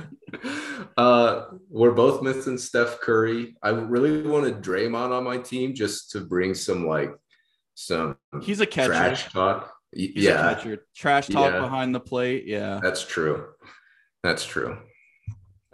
uh, 0.97 1.45
we're 1.69 1.93
both 1.93 2.23
missing 2.23 2.57
Steph 2.57 3.01
Curry. 3.01 3.57
I 3.63 3.69
really 3.71 4.23
wanted 4.23 4.63
Draymond 4.63 5.11
on 5.11 5.23
my 5.23 5.37
team 5.39 5.75
just 5.75 6.11
to 6.13 6.21
bring 6.21 6.55
some 6.55 6.87
like 6.87 7.13
some 7.75 8.17
He's 8.43 8.61
a 8.61 8.67
catcher. 8.67 8.89
trash 8.89 9.31
talk. 9.33 9.73
He's 9.93 10.13
yeah. 10.25 10.61
Trash 10.95 11.29
talk 11.29 11.53
Yeah. 11.53 11.61
behind 11.61 11.95
the 11.95 12.01
plate. 12.01 12.45
Yeah. 12.47 12.81
that's 12.83 13.05
true. 13.05 13.47
That's 14.23 14.45
true. 14.45 14.79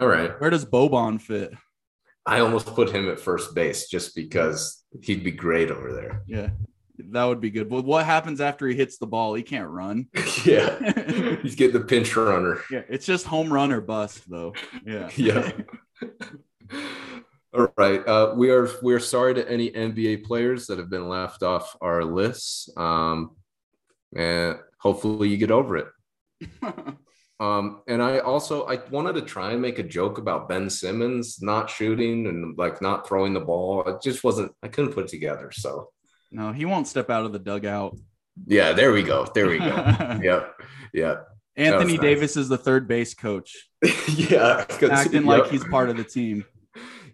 All 0.00 0.08
right. 0.08 0.38
Where 0.40 0.50
does 0.50 0.64
Boban 0.64 1.20
fit? 1.20 1.52
I 2.24 2.40
almost 2.40 2.66
put 2.74 2.90
him 2.90 3.08
at 3.08 3.20
first 3.20 3.54
base 3.54 3.88
just 3.88 4.14
because 4.14 4.84
he'd 5.02 5.22
be 5.22 5.30
great 5.30 5.70
over 5.70 5.92
there. 5.92 6.22
Yeah. 6.26 6.50
That 6.98 7.24
would 7.24 7.40
be 7.40 7.50
good. 7.50 7.68
But 7.68 7.84
what 7.84 8.06
happens 8.06 8.40
after 8.40 8.66
he 8.66 8.74
hits 8.74 8.98
the 8.98 9.06
ball? 9.06 9.34
He 9.34 9.42
can't 9.42 9.68
run. 9.68 10.08
yeah. 10.44 11.38
He's 11.42 11.54
getting 11.54 11.78
the 11.80 11.86
pinch 11.86 12.16
runner. 12.16 12.62
Yeah. 12.70 12.82
It's 12.88 13.06
just 13.06 13.26
home 13.26 13.52
run 13.52 13.70
or 13.70 13.80
bust, 13.80 14.28
though. 14.28 14.54
Yeah. 14.84 15.10
Yeah. 15.16 15.52
All 17.54 17.72
right. 17.78 18.06
Uh, 18.06 18.34
we 18.36 18.50
are 18.50 18.68
we 18.82 18.92
are 18.92 19.00
sorry 19.00 19.34
to 19.34 19.48
any 19.50 19.70
NBA 19.70 20.24
players 20.24 20.66
that 20.66 20.78
have 20.78 20.90
been 20.90 21.08
left 21.08 21.42
off 21.42 21.74
our 21.80 22.04
lists. 22.04 22.68
Um, 22.76 23.30
and 24.14 24.59
hopefully 24.78 25.28
you 25.28 25.36
get 25.36 25.50
over 25.50 25.76
it. 25.76 25.86
Um, 27.38 27.82
and 27.86 28.02
I 28.02 28.20
also 28.20 28.66
I 28.66 28.78
wanted 28.90 29.14
to 29.16 29.22
try 29.22 29.52
and 29.52 29.61
make 29.61 29.78
a 29.78 29.82
joke 29.82 30.16
about 30.18 30.48
Ben 30.48 30.70
Simmons 30.70 31.42
not 31.42 31.68
shooting 31.68 32.26
and 32.26 32.57
like 32.57 32.80
not 32.80 33.07
throwing 33.07 33.34
the 33.34 33.40
ball. 33.40 33.86
It 33.86 34.00
just 34.02 34.24
wasn't 34.24 34.52
I 34.62 34.68
couldn't 34.68 34.92
put 34.92 35.04
it 35.04 35.11
together. 35.11 35.50
So 35.52 35.90
no, 36.30 36.52
he 36.52 36.64
won't 36.64 36.88
step 36.88 37.11
out 37.11 37.26
of 37.26 37.32
the 37.32 37.38
dugout. 37.38 37.96
yeah, 38.46 38.72
there 38.72 38.92
we 38.92 39.02
go. 39.02 39.26
There 39.34 39.48
we 39.48 39.59
go. 39.59 39.66
yep. 40.22 40.54
Yep. 40.94 41.28
Anthony 41.57 41.94
nice. 41.94 42.00
Davis 42.00 42.36
is 42.36 42.48
the 42.48 42.59
third 42.59 42.86
base 42.86 43.14
coach, 43.14 43.68
yeah. 44.09 44.64
acting 44.68 45.26
yep. 45.26 45.40
like 45.42 45.50
he's 45.50 45.64
part 45.64 45.88
of 45.88 45.96
the 45.96 46.04
team. 46.04 46.44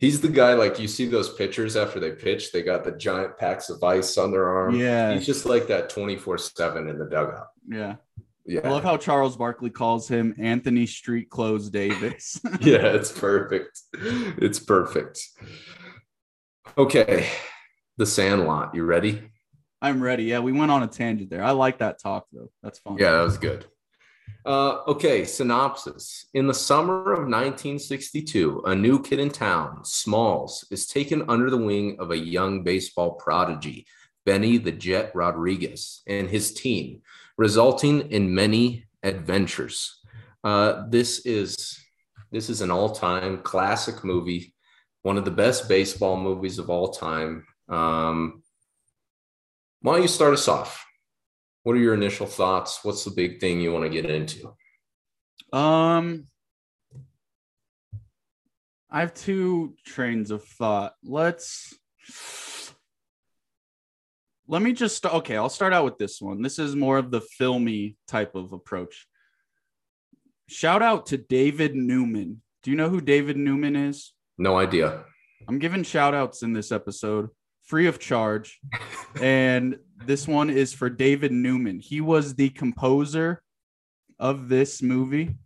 He's 0.02 0.20
the 0.20 0.26
guy 0.26 0.54
like 0.54 0.80
you 0.80 0.88
see 0.88 1.06
those 1.06 1.32
pitchers 1.32 1.76
after 1.76 2.00
they 2.00 2.10
pitch, 2.10 2.50
they 2.50 2.64
got 2.64 2.82
the 2.82 2.90
giant 2.90 3.38
packs 3.38 3.70
of 3.70 3.80
ice 3.84 4.18
on 4.18 4.32
their 4.32 4.48
arm. 4.48 4.74
Yeah. 4.74 5.14
He's 5.14 5.24
just 5.24 5.46
like 5.46 5.68
that 5.68 5.90
24-7 5.90 6.90
in 6.90 6.98
the 6.98 7.04
dugout. 7.04 7.46
Yeah. 7.68 7.94
Yeah. 8.44 8.62
I 8.64 8.70
love 8.70 8.82
how 8.82 8.96
Charles 8.96 9.36
Barkley 9.36 9.70
calls 9.70 10.08
him 10.08 10.34
Anthony 10.40 10.86
Street 10.86 11.30
Clothes 11.30 11.70
Davis. 11.70 12.40
yeah, 12.60 12.78
it's 12.78 13.12
perfect. 13.12 13.80
It's 13.92 14.58
perfect. 14.58 15.20
Okay. 16.76 17.28
The 17.96 18.04
Sandlot. 18.04 18.74
You 18.74 18.82
ready? 18.82 19.30
I'm 19.80 20.02
ready. 20.02 20.24
Yeah, 20.24 20.40
we 20.40 20.50
went 20.50 20.72
on 20.72 20.82
a 20.82 20.88
tangent 20.88 21.30
there. 21.30 21.44
I 21.44 21.52
like 21.52 21.78
that 21.78 22.00
talk 22.02 22.26
though. 22.32 22.50
That's 22.60 22.80
fun. 22.80 22.96
Yeah, 22.98 23.12
that 23.12 23.22
was 23.22 23.38
good. 23.38 23.66
Uh, 24.44 24.80
okay, 24.88 25.24
synopsis. 25.24 26.26
In 26.34 26.46
the 26.46 26.54
summer 26.54 27.12
of 27.12 27.28
1962, 27.28 28.62
a 28.66 28.74
new 28.74 29.00
kid 29.00 29.20
in 29.20 29.30
town, 29.30 29.84
Smalls, 29.84 30.66
is 30.70 30.86
taken 30.86 31.24
under 31.28 31.48
the 31.48 31.56
wing 31.56 31.96
of 32.00 32.10
a 32.10 32.18
young 32.18 32.64
baseball 32.64 33.12
prodigy, 33.12 33.86
Benny 34.26 34.58
the 34.58 34.72
Jet 34.72 35.12
Rodriguez, 35.14 36.02
and 36.06 36.28
his 36.28 36.52
team, 36.54 37.02
resulting 37.38 38.10
in 38.10 38.34
many 38.34 38.84
adventures. 39.02 40.00
Uh, 40.44 40.84
this 40.88 41.24
is 41.24 41.78
this 42.32 42.48
is 42.48 42.62
an 42.62 42.70
all-time 42.70 43.42
classic 43.42 44.02
movie, 44.04 44.54
one 45.02 45.18
of 45.18 45.24
the 45.24 45.30
best 45.30 45.68
baseball 45.68 46.16
movies 46.16 46.58
of 46.58 46.70
all 46.70 46.88
time. 46.88 47.44
Um, 47.68 48.42
why 49.82 49.94
don't 49.94 50.02
you 50.02 50.08
start 50.08 50.32
us 50.32 50.48
off? 50.48 50.84
What 51.62 51.76
are 51.76 51.80
your 51.80 51.94
initial 51.94 52.26
thoughts? 52.26 52.80
What's 52.82 53.04
the 53.04 53.10
big 53.10 53.40
thing 53.40 53.60
you 53.60 53.72
want 53.72 53.84
to 53.84 53.90
get 53.90 54.10
into? 54.10 54.54
Um, 55.52 56.26
I 58.90 59.00
have 59.00 59.14
two 59.14 59.74
trains 59.84 60.30
of 60.30 60.44
thought. 60.44 60.94
Let's 61.04 61.74
let 64.48 64.60
me 64.60 64.72
just 64.72 65.06
okay. 65.06 65.36
I'll 65.36 65.48
start 65.48 65.72
out 65.72 65.84
with 65.84 65.98
this 65.98 66.20
one. 66.20 66.42
This 66.42 66.58
is 66.58 66.74
more 66.74 66.98
of 66.98 67.10
the 67.10 67.20
filmy 67.20 67.96
type 68.08 68.34
of 68.34 68.52
approach. 68.52 69.06
Shout 70.48 70.82
out 70.82 71.06
to 71.06 71.16
David 71.16 71.74
Newman. 71.74 72.42
Do 72.62 72.70
you 72.70 72.76
know 72.76 72.88
who 72.88 73.00
David 73.00 73.36
Newman 73.36 73.76
is? 73.76 74.12
No 74.36 74.58
idea. 74.58 75.04
I'm 75.48 75.58
giving 75.58 75.82
shout 75.82 76.14
outs 76.14 76.42
in 76.42 76.52
this 76.52 76.70
episode 76.70 77.30
free 77.62 77.86
of 77.86 77.98
charge. 77.98 78.60
and 79.20 79.78
this 80.06 80.28
one 80.28 80.50
is 80.50 80.72
for 80.72 80.90
David 80.90 81.32
Newman. 81.32 81.80
He 81.80 82.00
was 82.00 82.34
the 82.34 82.50
composer 82.50 83.42
of 84.18 84.48
this 84.48 84.82
movie. 84.82 85.36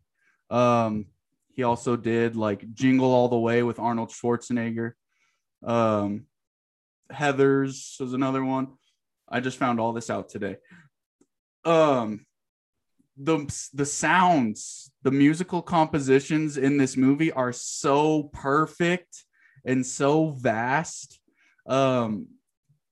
Um, 0.51 1.07
he 1.55 1.63
also 1.63 1.97
did 1.97 2.37
like 2.37 2.73
Jingle 2.75 3.13
All 3.13 3.29
the 3.29 3.39
Way 3.39 3.63
with 3.63 3.79
Arnold 3.79 4.11
Schwarzenegger. 4.11 4.93
Um, 5.65 6.27
Heathers 7.11 7.99
was 8.01 8.13
another 8.13 8.45
one. 8.45 8.69
I 9.29 9.41
just 9.41 9.59
found 9.59 9.81
all 9.81 9.93
this 9.93 10.11
out 10.11 10.29
today. 10.29 10.57
Um, 11.65 12.27
the 13.17 13.47
the 13.73 13.87
sounds, 13.87 14.91
the 15.03 15.11
musical 15.11 15.63
compositions 15.63 16.59
in 16.59 16.77
this 16.77 16.97
movie 16.97 17.33
are 17.33 17.53
so 17.53 18.25
perfect 18.33 19.25
and 19.65 19.85
so 19.85 20.31
vast. 20.31 21.19
Um, 21.67 22.29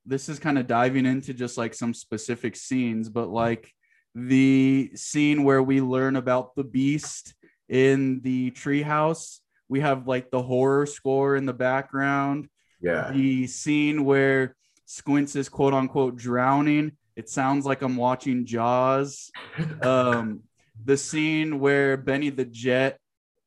this 0.07 0.29
is 0.29 0.39
kind 0.39 0.59
of 0.59 0.67
diving 0.67 1.07
into 1.07 1.33
just 1.35 1.57
like 1.57 1.75
some 1.75 1.95
specific 1.95 2.57
scenes, 2.57 3.09
but 3.09 3.29
like 3.29 3.73
the 4.15 4.91
scene 4.95 5.45
where 5.45 5.63
we 5.63 5.81
learn 5.81 6.17
about 6.17 6.55
the 6.55 6.65
beast 6.65 7.35
in 7.69 8.21
the 8.21 8.51
treehouse, 8.53 9.41
we 9.69 9.81
have 9.81 10.07
like 10.07 10.31
the 10.31 10.43
horror 10.43 10.87
score 10.87 11.37
in 11.37 11.47
the 11.47 11.55
background. 11.55 12.49
Yeah. 12.81 13.11
The 13.13 13.47
scene 13.47 14.05
where 14.05 14.57
Squints 14.85 15.37
is 15.37 15.49
quote 15.49 15.73
unquote 15.73 16.17
drowning, 16.17 16.93
it 17.17 17.29
sounds 17.29 17.65
like 17.65 17.83
I'm 17.83 17.97
watching 17.97 18.47
Jaws. 18.47 19.31
Um, 19.83 20.41
the 20.85 20.97
scene 20.97 21.61
where 21.61 21.97
Benny 21.97 22.31
the 22.31 22.45
Jet 22.45 22.99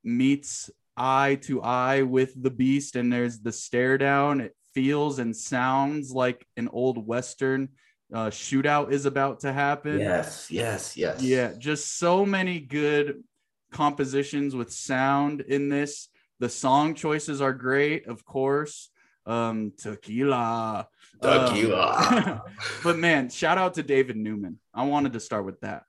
meets 0.04 0.72
eye 0.96 1.38
to 1.42 1.62
eye 1.62 2.02
with 2.02 2.42
the 2.42 2.50
beast 2.50 2.96
and 2.96 3.12
there's 3.12 3.40
the 3.40 3.52
stare 3.52 3.98
down 3.98 4.42
it 4.42 4.56
feels 4.78 5.18
and 5.18 5.36
sounds 5.36 6.12
like 6.12 6.46
an 6.56 6.68
old 6.72 6.98
western 7.08 7.68
uh, 8.14 8.30
shootout 8.30 8.92
is 8.92 9.06
about 9.08 9.40
to 9.40 9.52
happen 9.52 10.00
Yes, 10.00 10.52
yes, 10.52 10.96
yes. 10.96 11.20
yeah 11.22 11.54
just 11.58 11.98
so 11.98 12.24
many 12.26 12.60
good 12.60 13.24
compositions 13.72 14.56
with 14.56 14.72
sound 14.72 15.42
in 15.42 15.68
this 15.70 16.10
the 16.40 16.48
song 16.48 16.94
choices 16.94 17.42
are 17.42 17.54
great 17.54 18.06
of 18.08 18.24
course 18.24 18.90
um 19.26 19.74
tequila 19.78 20.88
Um, 21.22 21.48
Tequila. 21.48 22.44
but 22.84 22.98
man 22.98 23.30
shout 23.30 23.58
out 23.58 23.74
to 23.78 23.84
david 23.84 24.16
newman 24.16 24.60
i 24.76 24.84
wanted 24.86 25.14
to 25.14 25.20
start 25.20 25.44
with 25.50 25.60
that 25.62 25.82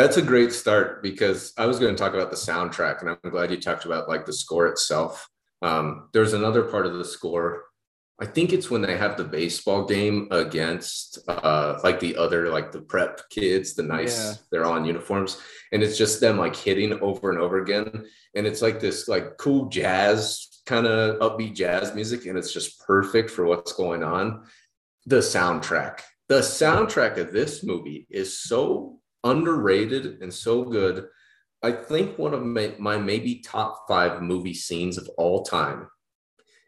That's 0.00 0.16
a 0.16 0.22
great 0.32 0.52
start 0.62 1.02
because 1.08 1.52
I 1.62 1.66
was 1.70 1.78
going 1.80 1.94
to 1.94 2.00
talk 2.02 2.14
about 2.18 2.30
the 2.34 2.36
soundtrack, 2.50 2.96
and 3.00 3.08
I'm 3.10 3.30
glad 3.34 3.50
you 3.52 3.60
talked 3.60 3.84
about 3.90 4.08
like 4.12 4.24
the 4.26 4.32
score 4.42 4.66
itself. 4.72 5.14
Um, 5.68 5.86
there's 6.14 6.32
another 6.40 6.62
part 6.72 6.84
of 6.88 6.94
the 7.00 7.04
score. 7.16 7.50
I 8.20 8.26
think 8.26 8.52
it's 8.52 8.70
when 8.70 8.80
they 8.82 8.96
have 8.96 9.16
the 9.16 9.24
baseball 9.24 9.84
game 9.86 10.28
against 10.30 11.18
uh, 11.26 11.80
like 11.82 11.98
the 11.98 12.16
other 12.16 12.48
like 12.48 12.70
the 12.70 12.80
prep 12.82 13.28
kids, 13.28 13.74
the 13.74 13.82
nice, 13.82 14.18
Yeah. 14.18 14.34
they're 14.50 14.64
all 14.64 14.76
in 14.76 14.84
uniforms, 14.84 15.40
and 15.72 15.82
it's 15.82 15.98
just 15.98 16.20
them 16.20 16.38
like 16.38 16.54
hitting 16.54 16.92
over 17.00 17.30
and 17.30 17.40
over 17.40 17.60
again, 17.60 18.06
and 18.36 18.46
it's 18.46 18.62
like 18.62 18.78
this 18.78 19.08
like 19.08 19.36
cool 19.38 19.68
jazz 19.68 20.60
kind 20.64 20.86
of 20.86 21.18
upbeat 21.18 21.54
jazz 21.56 21.92
music, 21.94 22.26
and 22.26 22.38
it's 22.38 22.52
just 22.52 22.78
perfect 22.86 23.30
for 23.30 23.46
what's 23.46 23.72
going 23.72 24.04
on. 24.04 24.44
The 25.06 25.16
soundtrack, 25.16 26.00
the 26.28 26.40
soundtrack 26.40 27.16
of 27.18 27.32
this 27.32 27.64
movie 27.64 28.06
is 28.10 28.38
so 28.38 29.00
underrated 29.24 30.22
and 30.22 30.32
so 30.32 30.62
good. 30.62 31.06
I 31.62 31.72
think 31.72 32.16
one 32.18 32.32
of 32.32 32.42
my, 32.42 32.74
my 32.78 32.96
maybe 32.96 33.40
top 33.40 33.86
five 33.88 34.22
movie 34.22 34.54
scenes 34.54 34.98
of 34.98 35.08
all 35.18 35.42
time 35.44 35.88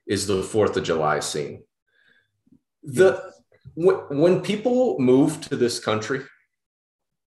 is 0.07 0.27
the 0.27 0.43
Fourth 0.43 0.77
of 0.77 0.85
July 0.85 1.21
scene. 1.21 1.65
The 2.83 3.33
when, 3.75 3.97
when 4.09 4.41
people 4.41 4.99
move 4.99 5.41
to 5.43 5.57
this 5.57 5.79
country, 5.79 6.23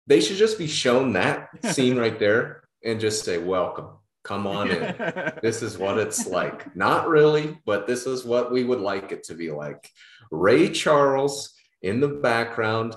they 0.07 0.21
should 0.21 0.37
just 0.37 0.59
be 0.59 0.66
shown 0.66 1.12
that 1.12 1.49
scene 1.75 1.97
right 1.97 2.18
there 2.18 2.62
and 2.85 3.01
just 3.01 3.25
say, 3.25 3.39
"Welcome, 3.39 3.89
come 4.23 4.47
on 4.47 4.71
in." 4.71 4.95
this 5.43 5.62
is 5.62 5.79
what 5.79 5.99
it's 5.99 6.27
like. 6.27 6.75
Not 6.77 7.09
really, 7.09 7.59
but 7.66 7.87
this 7.87 8.07
is 8.07 8.25
what 8.25 8.53
we 8.53 8.64
would 8.64 8.81
like 8.81 9.12
it 9.12 9.25
to 9.25 9.35
be 9.35 9.51
like. 9.51 9.91
Ray 10.31 10.71
Charles 10.71 11.55
in 11.83 12.01
the 12.01 12.09
background, 12.09 12.95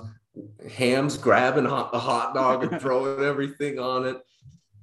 Ham's 0.70 1.16
grabbing 1.16 1.64
hot, 1.64 1.90
a 1.92 1.98
hot 1.98 2.34
dog 2.34 2.64
and 2.64 2.80
throwing 2.80 3.24
everything 3.24 3.78
on 3.78 4.06
it. 4.06 4.18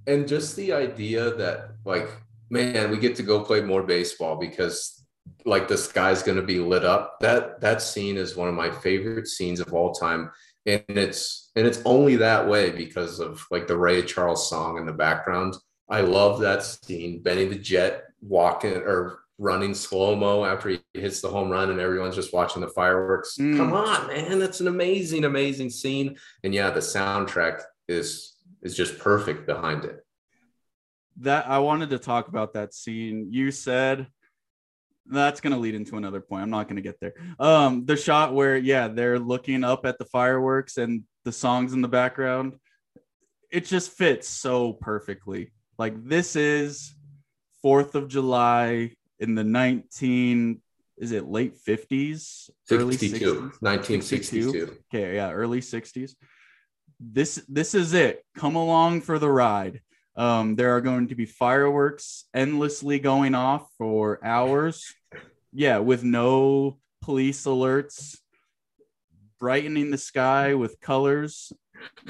And 0.07 0.27
just 0.27 0.55
the 0.55 0.73
idea 0.73 1.35
that, 1.35 1.71
like, 1.85 2.09
man, 2.51 2.91
we 2.91 2.97
get 2.97 3.15
to 3.15 3.23
go 3.23 3.43
play 3.43 3.61
more 3.61 3.81
baseball 3.81 4.35
because 4.35 5.03
like 5.45 5.67
the 5.67 5.77
sky's 5.77 6.21
going 6.21 6.35
to 6.35 6.43
be 6.43 6.59
lit 6.59 6.85
up. 6.85 7.17
That 7.21 7.61
that 7.61 7.81
scene 7.81 8.17
is 8.17 8.35
one 8.35 8.49
of 8.49 8.53
my 8.53 8.69
favorite 8.69 9.27
scenes 9.27 9.59
of 9.59 9.73
all 9.73 9.93
time. 9.93 10.31
And 10.65 10.83
it's 10.87 11.51
and 11.55 11.65
it's 11.65 11.81
only 11.85 12.17
that 12.17 12.47
way 12.47 12.69
because 12.69 13.19
of 13.19 13.43
like 13.49 13.67
the 13.67 13.77
Ray 13.77 14.03
Charles 14.03 14.49
song 14.49 14.77
in 14.77 14.85
the 14.85 14.93
background. 14.93 15.55
I 15.89 16.01
love 16.01 16.39
that 16.41 16.63
scene. 16.63 17.21
Benny 17.21 17.45
the 17.45 17.55
Jet 17.55 18.03
walking 18.21 18.77
or 18.77 19.19
running 19.39 19.73
slow 19.73 20.15
mo 20.15 20.45
after 20.45 20.69
he 20.69 20.79
hits 20.93 21.19
the 21.19 21.27
home 21.27 21.49
run, 21.49 21.71
and 21.71 21.79
everyone's 21.79 22.15
just 22.15 22.33
watching 22.33 22.61
the 22.61 22.67
fireworks. 22.67 23.37
Mm. 23.39 23.57
Come 23.57 23.73
on, 23.73 24.07
man! 24.07 24.39
That's 24.39 24.61
an 24.61 24.67
amazing, 24.67 25.25
amazing 25.25 25.71
scene. 25.71 26.17
And 26.43 26.53
yeah, 26.53 26.69
the 26.69 26.79
soundtrack 26.79 27.61
is 27.87 28.35
is 28.61 28.75
just 28.75 28.99
perfect 28.99 29.47
behind 29.47 29.83
it. 29.85 30.00
That 31.19 31.47
I 31.47 31.59
wanted 31.59 31.89
to 31.91 31.99
talk 31.99 32.27
about 32.27 32.53
that 32.53 32.73
scene. 32.73 33.27
You 33.29 33.51
said 33.51 34.07
that's 35.05 35.41
going 35.41 35.53
to 35.53 35.59
lead 35.59 35.75
into 35.75 35.97
another 35.97 36.21
point. 36.21 36.43
I'm 36.43 36.49
not 36.49 36.67
going 36.67 36.77
to 36.77 36.81
get 36.81 36.99
there. 36.99 37.13
Um, 37.39 37.85
the 37.85 37.97
shot 37.97 38.33
where 38.33 38.57
yeah, 38.57 38.87
they're 38.87 39.19
looking 39.19 39.63
up 39.63 39.85
at 39.85 39.97
the 39.97 40.05
fireworks 40.05 40.77
and 40.77 41.03
the 41.25 41.31
songs 41.31 41.73
in 41.73 41.81
the 41.81 41.87
background. 41.87 42.55
It 43.51 43.65
just 43.65 43.91
fits 43.91 44.27
so 44.27 44.73
perfectly. 44.73 45.51
Like 45.77 46.03
this 46.05 46.35
is 46.35 46.95
4th 47.63 47.95
of 47.95 48.07
July 48.07 48.93
in 49.19 49.35
the 49.35 49.43
19 49.43 50.61
is 51.01 51.11
it 51.11 51.25
late 51.25 51.55
50s, 51.57 52.51
early 52.69 52.95
60s? 52.95 53.59
1962. 53.59 54.77
Okay, 54.93 55.15
yeah, 55.15 55.31
early 55.31 55.59
60s. 55.59 56.13
This 56.99 57.43
this 57.49 57.73
is 57.73 57.93
it. 57.93 58.23
Come 58.37 58.55
along 58.55 59.01
for 59.01 59.17
the 59.17 59.29
ride. 59.29 59.81
Um, 60.21 60.55
there 60.55 60.75
are 60.75 60.81
going 60.81 61.07
to 61.07 61.15
be 61.15 61.25
fireworks 61.25 62.25
endlessly 62.31 62.99
going 62.99 63.33
off 63.33 63.67
for 63.79 64.23
hours. 64.23 64.93
Yeah, 65.51 65.79
with 65.79 66.03
no 66.03 66.77
police 67.01 67.45
alerts, 67.45 68.19
brightening 69.39 69.89
the 69.89 69.97
sky 69.97 70.53
with 70.53 70.79
colors. 70.79 71.51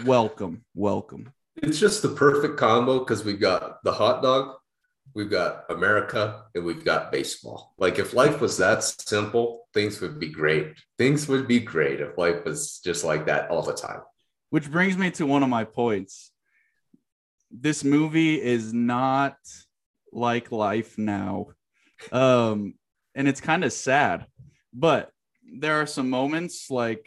Welcome, 0.03 0.65
welcome. 0.75 1.31
It's 1.55 1.79
just 1.79 2.01
the 2.01 2.09
perfect 2.09 2.57
combo 2.57 2.99
because 2.99 3.23
we've 3.23 3.39
got 3.39 3.81
the 3.85 3.93
hot 3.93 4.21
dog, 4.21 4.57
we've 5.13 5.31
got 5.31 5.63
America, 5.69 6.43
and 6.53 6.65
we've 6.65 6.83
got 6.83 7.13
baseball. 7.13 7.73
Like 7.77 7.97
if 7.97 8.13
life 8.13 8.41
was 8.41 8.57
that 8.57 8.83
simple, 8.83 9.69
things 9.73 10.01
would 10.01 10.19
be 10.19 10.27
great. 10.27 10.73
Things 10.97 11.29
would 11.29 11.47
be 11.47 11.61
great 11.61 12.01
if 12.01 12.17
life 12.17 12.43
was 12.43 12.81
just 12.83 13.05
like 13.05 13.27
that 13.27 13.49
all 13.49 13.61
the 13.61 13.73
time. 13.73 14.01
Which 14.49 14.69
brings 14.69 14.97
me 14.97 15.11
to 15.11 15.25
one 15.25 15.43
of 15.43 15.49
my 15.49 15.63
points. 15.63 16.30
This 17.51 17.83
movie 17.83 18.41
is 18.41 18.73
not 18.73 19.35
like 20.11 20.51
life 20.51 20.97
now. 20.97 21.47
Um, 22.11 22.75
and 23.13 23.27
it's 23.27 23.41
kind 23.41 23.63
of 23.63 23.73
sad. 23.73 24.25
But 24.73 25.11
there 25.59 25.81
are 25.81 25.85
some 25.85 26.09
moments 26.09 26.69
like 26.69 27.05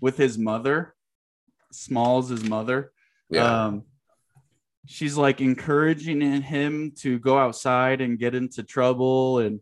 with 0.00 0.16
his 0.16 0.38
mother, 0.38 0.94
Smalls' 1.72 2.28
his 2.28 2.44
mother. 2.44 2.92
Yeah. 3.28 3.66
Um, 3.66 3.82
she's 4.86 5.16
like 5.16 5.40
encouraging 5.40 6.20
him 6.42 6.92
to 6.98 7.18
go 7.18 7.38
outside 7.38 8.00
and 8.00 8.18
get 8.18 8.34
into 8.34 8.62
trouble 8.62 9.40
and 9.40 9.60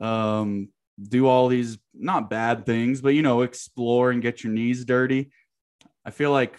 um, 0.00 0.70
do 1.00 1.26
all 1.26 1.48
these 1.48 1.78
not 1.94 2.30
bad 2.30 2.64
things, 2.66 3.00
but 3.00 3.10
you 3.10 3.22
know, 3.22 3.42
explore 3.42 4.10
and 4.10 4.22
get 4.22 4.42
your 4.42 4.52
knees 4.52 4.84
dirty. 4.84 5.30
I 6.04 6.10
feel 6.10 6.30
like 6.30 6.56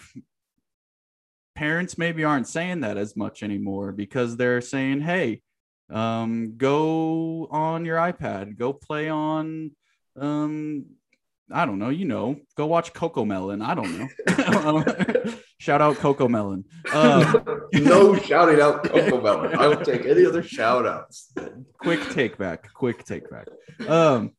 parents 1.58 1.98
maybe 1.98 2.24
aren't 2.24 2.48
saying 2.48 2.82
that 2.82 2.98
as 2.98 3.16
much 3.16 3.42
anymore 3.42 3.92
because 3.92 4.38
they're 4.38 4.62
saying, 4.62 5.02
"Hey, 5.02 5.42
um, 5.90 6.54
go 6.56 7.48
on 7.50 7.84
your 7.84 7.98
iPad, 7.98 8.58
go 8.58 8.74
play 8.74 9.10
on, 9.10 9.72
um, 10.16 10.86
I 11.52 11.66
don't 11.66 11.80
know, 11.80 11.90
you 11.90 12.06
know, 12.06 12.40
go 12.56 12.68
watch 12.68 12.94
Coco 12.94 13.26
Melon. 13.26 13.64
I 13.64 13.74
don't 13.74 13.98
know. 13.98 14.08
Um, 14.46 14.86
Shout 15.60 15.82
out 15.82 15.96
Coco 15.96 16.28
Melon. 16.28 16.66
Um, 16.94 17.44
no 17.74 18.16
shouting 18.16 18.62
out 18.62 18.84
Coco 18.84 19.20
Melon. 19.20 19.58
I 19.58 19.68
will 19.68 19.84
take 19.84 20.06
any 20.06 20.24
other 20.24 20.44
shout 20.44 20.86
outs. 20.86 21.34
quick 21.80 22.00
take 22.12 22.38
back, 22.38 22.72
quick 22.74 23.04
take 23.04 23.28
back. 23.32 23.48
Um, 23.88 24.34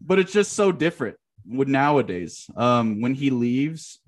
but 0.00 0.18
it's 0.18 0.32
just 0.32 0.54
so 0.54 0.72
different 0.72 1.18
with 1.46 1.68
nowadays. 1.68 2.48
Um, 2.56 3.02
when 3.02 3.12
he 3.12 3.28
leaves, 3.28 4.00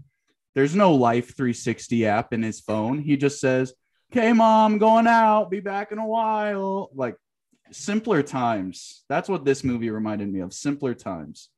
there's 0.57 0.75
no 0.75 0.95
Life 0.95 1.37
360 1.37 2.07
app 2.07 2.33
in 2.33 2.43
his 2.43 2.61
phone. 2.61 2.99
He 2.99 3.17
just 3.17 3.39
says, 3.41 3.75
"Okay, 4.11 4.33
mom, 4.33 4.79
going 4.79 5.07
out. 5.07 5.51
Be 5.51 5.61
back 5.61 5.93
in 5.93 5.99
a 5.99 6.07
while." 6.07 6.91
Like 6.95 7.17
simpler 7.71 8.23
times. 8.23 9.05
That's 9.09 9.29
what 9.29 9.45
this 9.45 9.63
movie 9.63 9.91
reminded 9.91 10.33
me 10.33 10.41
of. 10.41 10.53
Simpler 10.55 10.95
times. 10.95 11.51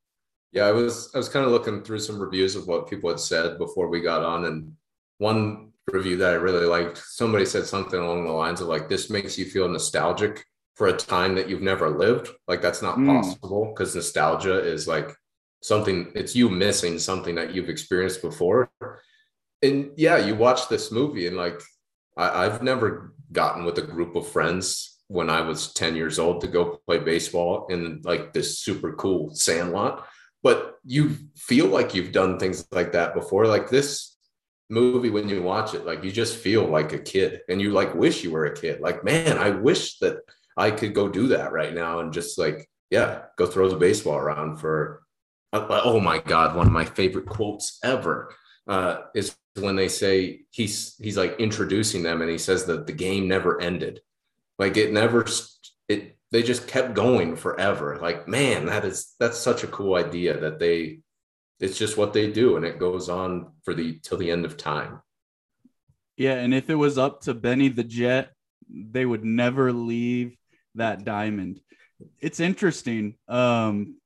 Yeah, 0.53 0.65
I 0.67 0.73
was 0.73 1.11
I 1.15 1.19
was 1.19 1.29
kind 1.29 1.47
of 1.47 1.53
looking 1.53 1.83
through 1.83 2.01
some 2.01 2.19
reviews 2.19 2.57
of 2.57 2.67
what 2.67 2.91
people 2.91 3.09
had 3.09 3.21
said 3.21 3.57
before 3.57 3.89
we 3.89 4.01
got 4.01 4.25
on, 4.25 4.45
and 4.47 4.73
one 5.19 5.73
review 5.93 6.17
that 6.19 6.31
I 6.33 6.37
really 6.37 6.67
liked, 6.67 6.99
somebody 6.99 7.47
said 7.47 7.67
something 7.67 7.99
along 8.01 8.25
the 8.27 8.33
lines 8.33 8.61
of 8.61 8.67
like, 8.69 8.89
"This 8.89 9.09
makes 9.11 9.39
you 9.39 9.45
feel 9.45 9.69
nostalgic 9.69 10.45
for 10.75 10.89
a 10.89 10.97
time 10.97 11.37
that 11.37 11.49
you've 11.49 11.63
never 11.63 11.89
lived." 11.89 12.31
Like 12.49 12.63
that's 12.63 12.83
not 12.83 12.99
Mm. 12.99 13.07
possible 13.07 13.67
because 13.73 13.95
nostalgia 13.95 14.59
is 14.59 14.89
like 14.89 15.15
something 15.61 16.13
it's 16.15 16.37
you 16.37 16.49
missing 16.49 16.99
something 16.99 17.35
that 17.35 17.55
you've 17.55 17.69
experienced 17.69 18.23
before. 18.23 18.71
And 19.63 19.91
yeah, 19.97 20.19
you 20.19 20.35
watch 20.35 20.69
this 20.69 20.93
movie 20.93 21.27
and 21.27 21.37
like 21.37 21.61
I, 22.17 22.45
I've 22.45 22.63
never 22.63 23.15
gotten 23.33 23.65
with 23.65 23.79
a 23.79 23.83
group 23.83 24.17
of 24.17 24.29
friends 24.29 24.99
when 25.09 25.31
I 25.31 25.41
was 25.41 25.73
10 25.73 25.97
years 25.97 26.19
old 26.19 26.41
to 26.43 26.49
go 26.49 26.81
play 26.87 26.99
baseball 26.99 27.67
in 27.69 28.03
like 28.05 28.33
this 28.33 28.61
super 28.61 28.93
cool 28.95 29.35
sandlot. 29.35 30.07
But 30.43 30.77
you 30.85 31.17
feel 31.37 31.67
like 31.67 31.95
you've 31.95 32.13
done 32.13 32.39
things 32.39 32.67
like 32.71 32.93
that 32.93 33.15
before. 33.15 33.47
Like 33.47 33.69
this 33.69 34.17
movie 34.71 35.11
when 35.11 35.29
you 35.29 35.43
watch 35.43 35.73
it 35.73 35.87
like 35.87 36.05
you 36.05 36.13
just 36.13 36.37
feel 36.37 36.67
like 36.67 36.93
a 36.93 36.99
kid 36.99 37.41
and 37.49 37.59
you 37.59 37.73
like 37.73 37.95
wish 37.95 38.23
you 38.23 38.31
were 38.31 38.47
a 38.47 38.55
kid. 38.55 38.81
Like 38.81 39.03
man 39.03 39.39
i 39.39 39.49
wish 39.49 39.99
that 40.01 40.19
i 40.59 40.71
could 40.71 40.95
go 40.95 41.09
do 41.09 41.29
that 41.29 41.53
right 41.53 41.75
now 41.75 42.01
and 42.01 42.13
just 42.13 42.39
like 42.39 42.69
yeah 42.91 43.23
go 43.39 43.47
throw 43.47 43.69
the 43.71 43.77
baseball 43.77 44.19
around 44.19 44.59
for 44.59 45.03
oh 45.53 46.01
my 46.01 46.19
god 46.19 46.57
one 46.57 46.67
of 46.67 46.73
my 46.73 46.85
favorite 46.85 47.27
quotes 47.27 47.79
ever 47.83 48.35
uh, 48.69 48.99
is 49.15 49.35
when 49.59 49.77
they 49.77 49.89
say 49.89 50.43
he's 50.51 50.95
he's 51.01 51.17
like 51.17 51.41
introducing 51.41 52.03
them 52.03 52.21
and 52.21 52.31
he 52.31 52.39
says 52.39 52.67
that 52.67 52.87
the 52.87 52.93
game 52.93 53.27
never 53.27 53.61
ended 53.61 54.01
Like 54.59 54.77
it 54.77 54.93
never 54.93 55.25
it 55.89 56.19
they 56.31 56.43
just 56.43 56.69
kept 56.69 56.95
going 56.95 57.37
forever. 57.37 57.99
Like, 58.01 58.29
man, 58.29 58.67
that 58.67 58.85
is 58.85 59.15
that's 59.19 59.39
such 59.39 59.65
a 59.65 59.69
cool 59.69 59.95
idea 59.95 60.39
that 60.41 60.59
they 60.59 61.01
it's 61.61 61.79
just 61.79 61.97
what 61.97 62.13
they 62.13 62.31
do 62.31 62.57
and 62.57 62.65
it 62.65 62.79
goes 62.79 63.09
on 63.09 63.53
for 63.65 63.75
the 63.75 63.99
till 64.03 64.19
the 64.19 64.31
end 64.31 64.45
of 64.45 64.57
time. 64.57 65.01
Yeah, 66.17 66.35
and 66.35 66.53
if 66.53 66.69
it 66.69 66.75
was 66.75 66.99
up 66.99 67.23
to 67.23 67.35
Benny 67.35 67.69
the 67.69 67.85
Jet, 67.85 68.33
they 68.69 69.07
would 69.07 69.25
never 69.25 69.73
leave 69.73 70.37
that 70.75 71.05
diamond. 71.05 71.61
It's 72.21 72.41
interesting. 72.41 73.15
Um 73.29 73.98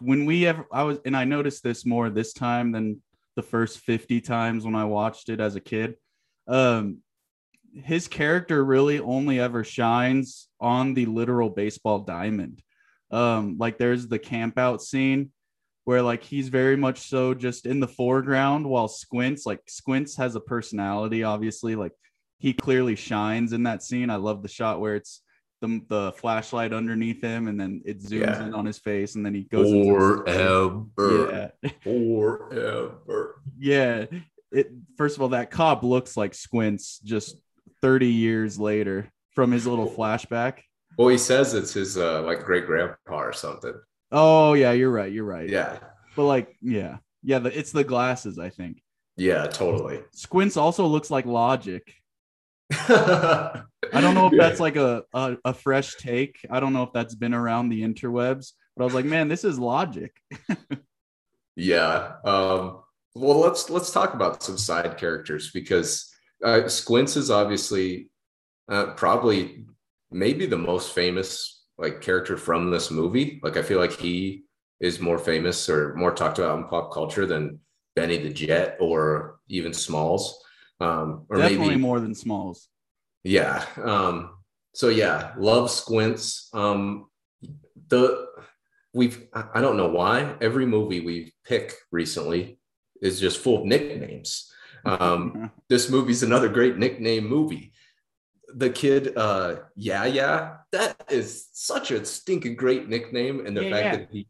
when 0.00 0.24
we 0.24 0.46
ever 0.46 0.66
I 0.72 0.82
was 0.82 0.98
and 1.04 1.16
I 1.16 1.24
noticed 1.24 1.62
this 1.62 1.86
more 1.86 2.10
this 2.10 2.32
time 2.32 2.72
than 2.72 3.02
the 3.36 3.42
first 3.42 3.78
50 3.78 4.20
times 4.20 4.64
when 4.64 4.74
I 4.74 4.84
watched 4.84 5.28
it 5.28 5.40
as 5.40 5.56
a 5.56 5.60
kid. 5.60 5.96
Um 6.46 6.98
his 7.72 8.08
character 8.08 8.64
really 8.64 8.98
only 8.98 9.38
ever 9.38 9.64
shines 9.64 10.48
on 10.60 10.94
the 10.94 11.06
literal 11.06 11.50
baseball 11.50 12.00
diamond. 12.00 12.62
Um, 13.10 13.56
like 13.58 13.78
there's 13.78 14.08
the 14.08 14.18
camp 14.18 14.58
out 14.58 14.82
scene 14.82 15.30
where 15.84 16.02
like 16.02 16.22
he's 16.22 16.48
very 16.48 16.76
much 16.76 17.00
so 17.00 17.34
just 17.34 17.66
in 17.66 17.80
the 17.80 17.88
foreground 17.88 18.66
while 18.66 18.88
Squints, 18.88 19.46
like 19.46 19.60
Squints 19.68 20.16
has 20.16 20.34
a 20.34 20.40
personality, 20.40 21.22
obviously. 21.22 21.74
Like 21.74 21.92
he 22.38 22.52
clearly 22.52 22.96
shines 22.96 23.52
in 23.52 23.64
that 23.64 23.82
scene. 23.82 24.10
I 24.10 24.16
love 24.16 24.42
the 24.42 24.48
shot 24.48 24.80
where 24.80 24.96
it's 24.96 25.22
the, 25.60 25.82
the 25.88 26.12
flashlight 26.12 26.72
underneath 26.72 27.22
him 27.22 27.48
and 27.48 27.60
then 27.60 27.82
it 27.84 28.00
zooms 28.00 28.20
yeah. 28.20 28.44
in 28.44 28.54
on 28.54 28.64
his 28.64 28.78
face 28.78 29.14
and 29.14 29.24
then 29.24 29.34
he 29.34 29.44
goes 29.44 29.70
forever. 29.70 31.52
Yeah. 31.62 31.70
forever. 31.82 33.40
Yeah. 33.58 34.06
It 34.52 34.72
first 34.96 35.16
of 35.16 35.22
all, 35.22 35.28
that 35.28 35.50
cop 35.50 35.82
looks 35.82 36.16
like 36.16 36.34
Squints 36.34 36.98
just 36.98 37.36
30 37.82 38.08
years 38.08 38.58
later 38.58 39.10
from 39.34 39.52
his 39.52 39.66
little 39.66 39.88
flashback. 39.88 40.60
Well, 40.96 41.08
he 41.08 41.18
says 41.18 41.54
it's 41.54 41.72
his 41.72 41.96
uh, 41.96 42.22
like 42.22 42.44
great 42.44 42.66
grandpa 42.66 42.96
or 43.22 43.32
something. 43.32 43.74
Oh 44.12 44.54
yeah, 44.54 44.72
you're 44.72 44.90
right. 44.90 45.12
You're 45.12 45.24
right. 45.24 45.48
Yeah. 45.48 45.78
But 46.16 46.24
like, 46.24 46.56
yeah, 46.60 46.96
yeah. 47.22 47.38
The, 47.38 47.56
it's 47.56 47.72
the 47.72 47.84
glasses, 47.84 48.38
I 48.38 48.50
think. 48.50 48.82
Yeah, 49.16 49.46
totally. 49.46 50.02
Squints 50.12 50.56
also 50.56 50.86
looks 50.86 51.10
like 51.10 51.26
Logic. 51.26 51.82
I 52.72 54.00
don't 54.00 54.14
know 54.14 54.28
if 54.28 54.36
that's 54.36 54.60
like 54.60 54.76
a, 54.76 55.02
a, 55.12 55.36
a 55.44 55.54
fresh 55.54 55.96
take. 55.96 56.38
I 56.50 56.60
don't 56.60 56.72
know 56.72 56.84
if 56.84 56.92
that's 56.92 57.14
been 57.14 57.34
around 57.34 57.68
the 57.68 57.82
interwebs, 57.82 58.52
but 58.76 58.82
I 58.82 58.84
was 58.84 58.94
like, 58.94 59.04
man, 59.04 59.28
this 59.28 59.44
is 59.44 59.58
Logic. 59.58 60.12
yeah. 61.56 62.12
Um, 62.24 62.82
well, 63.14 63.38
let's 63.38 63.68
let's 63.70 63.90
talk 63.90 64.14
about 64.14 64.42
some 64.42 64.58
side 64.58 64.96
characters 64.96 65.50
because 65.50 66.12
uh, 66.44 66.68
Squints 66.68 67.16
is 67.16 67.30
obviously 67.30 68.10
uh, 68.68 68.94
probably 68.94 69.64
maybe 70.10 70.46
the 70.46 70.58
most 70.58 70.92
famous 70.92 71.64
like 71.76 72.00
character 72.00 72.36
from 72.36 72.70
this 72.70 72.90
movie. 72.90 73.40
Like 73.42 73.56
I 73.56 73.62
feel 73.62 73.78
like 73.78 73.92
he 73.92 74.44
is 74.78 75.00
more 75.00 75.18
famous 75.18 75.68
or 75.68 75.94
more 75.94 76.12
talked 76.12 76.38
about 76.38 76.58
in 76.58 76.68
pop 76.68 76.92
culture 76.92 77.26
than 77.26 77.58
Benny 77.96 78.18
the 78.18 78.30
Jet 78.30 78.76
or 78.80 79.40
even 79.48 79.72
Smalls. 79.72 80.42
Um, 80.80 81.26
or 81.28 81.36
Definitely 81.36 81.68
maybe, 81.68 81.80
more 81.80 82.00
than 82.00 82.14
Smalls. 82.14 82.68
Yeah. 83.22 83.64
Um, 83.82 84.36
so 84.74 84.88
yeah, 84.88 85.34
love 85.38 85.70
Squints. 85.70 86.48
Um, 86.52 87.06
the 87.88 88.28
we've 88.92 89.28
I 89.32 89.60
don't 89.60 89.76
know 89.76 89.88
why 89.88 90.34
every 90.40 90.66
movie 90.66 91.00
we 91.00 91.32
pick 91.44 91.74
recently 91.90 92.58
is 93.02 93.20
just 93.20 93.38
full 93.38 93.60
of 93.60 93.64
nicknames. 93.66 94.50
Um, 94.84 95.50
this 95.68 95.90
movie's 95.90 96.22
another 96.22 96.48
great 96.48 96.78
nickname 96.78 97.28
movie. 97.28 97.72
The 98.56 98.70
kid, 98.70 99.16
uh, 99.16 99.56
yeah, 99.76 100.04
yeah, 100.04 100.56
that 100.72 100.96
is 101.10 101.48
such 101.52 101.90
a 101.90 102.04
stinking 102.04 102.56
great 102.56 102.88
nickname. 102.88 103.46
And 103.46 103.56
the 103.56 103.64
yeah, 103.64 103.70
fact 103.70 103.84
yeah. 103.84 103.96
that 103.96 104.08
he 104.10 104.26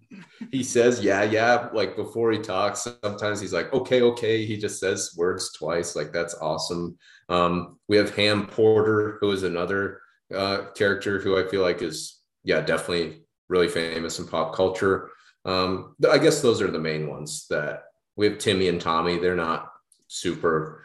he 0.52 0.62
says 0.62 1.02
yeah, 1.02 1.22
yeah, 1.22 1.68
like 1.72 1.96
before 1.96 2.32
he 2.32 2.38
talks, 2.38 2.86
sometimes 3.02 3.40
he's 3.40 3.52
like, 3.52 3.72
okay, 3.72 4.02
okay. 4.02 4.44
He 4.44 4.56
just 4.56 4.80
says 4.80 5.14
words 5.16 5.52
twice. 5.52 5.96
Like 5.96 6.12
that's 6.12 6.34
awesome. 6.34 6.96
Um, 7.28 7.78
we 7.88 7.96
have 7.96 8.14
Ham 8.16 8.46
Porter, 8.46 9.18
who 9.20 9.30
is 9.30 9.42
another 9.42 10.00
uh, 10.34 10.66
character 10.76 11.18
who 11.18 11.38
I 11.38 11.48
feel 11.48 11.62
like 11.62 11.82
is 11.82 12.20
yeah, 12.44 12.60
definitely 12.60 13.22
really 13.48 13.68
famous 13.68 14.18
in 14.18 14.26
pop 14.26 14.54
culture. 14.54 15.10
Um, 15.44 15.94
I 16.08 16.18
guess 16.18 16.42
those 16.42 16.60
are 16.60 16.70
the 16.70 16.78
main 16.78 17.08
ones 17.08 17.46
that 17.50 17.84
we 18.16 18.26
have 18.26 18.38
Timmy 18.38 18.68
and 18.68 18.80
Tommy. 18.80 19.18
They're 19.18 19.36
not 19.36 19.70
super 20.08 20.84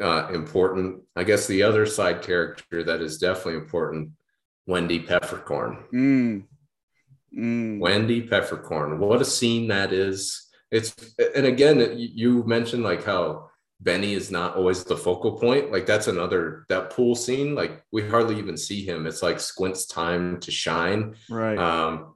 uh, 0.00 0.28
important. 0.32 1.02
I 1.16 1.24
guess 1.24 1.46
the 1.46 1.62
other 1.62 1.86
side 1.86 2.22
character 2.22 2.82
that 2.84 3.00
is 3.00 3.18
definitely 3.18 3.56
important, 3.56 4.10
Wendy 4.66 5.00
Peppercorn. 5.00 5.84
Mm. 5.92 6.44
Mm. 7.36 7.78
Wendy 7.78 8.22
Peppercorn. 8.22 8.98
What 8.98 9.20
a 9.20 9.24
scene 9.24 9.68
that 9.68 9.92
is. 9.92 10.46
It's 10.70 10.94
and 11.34 11.46
again, 11.46 11.94
you 11.96 12.44
mentioned 12.44 12.84
like 12.84 13.04
how 13.04 13.50
Benny 13.80 14.14
is 14.14 14.30
not 14.30 14.56
always 14.56 14.84
the 14.84 14.96
focal 14.96 15.38
point. 15.38 15.70
Like 15.70 15.86
that's 15.86 16.08
another 16.08 16.64
that 16.68 16.90
pool 16.90 17.14
scene. 17.14 17.54
Like 17.54 17.82
we 17.92 18.08
hardly 18.08 18.38
even 18.38 18.56
see 18.56 18.84
him. 18.84 19.06
It's 19.06 19.22
like 19.22 19.40
Squint's 19.40 19.86
time 19.86 20.40
to 20.40 20.50
shine. 20.50 21.14
Right. 21.30 21.58
Um, 21.58 22.14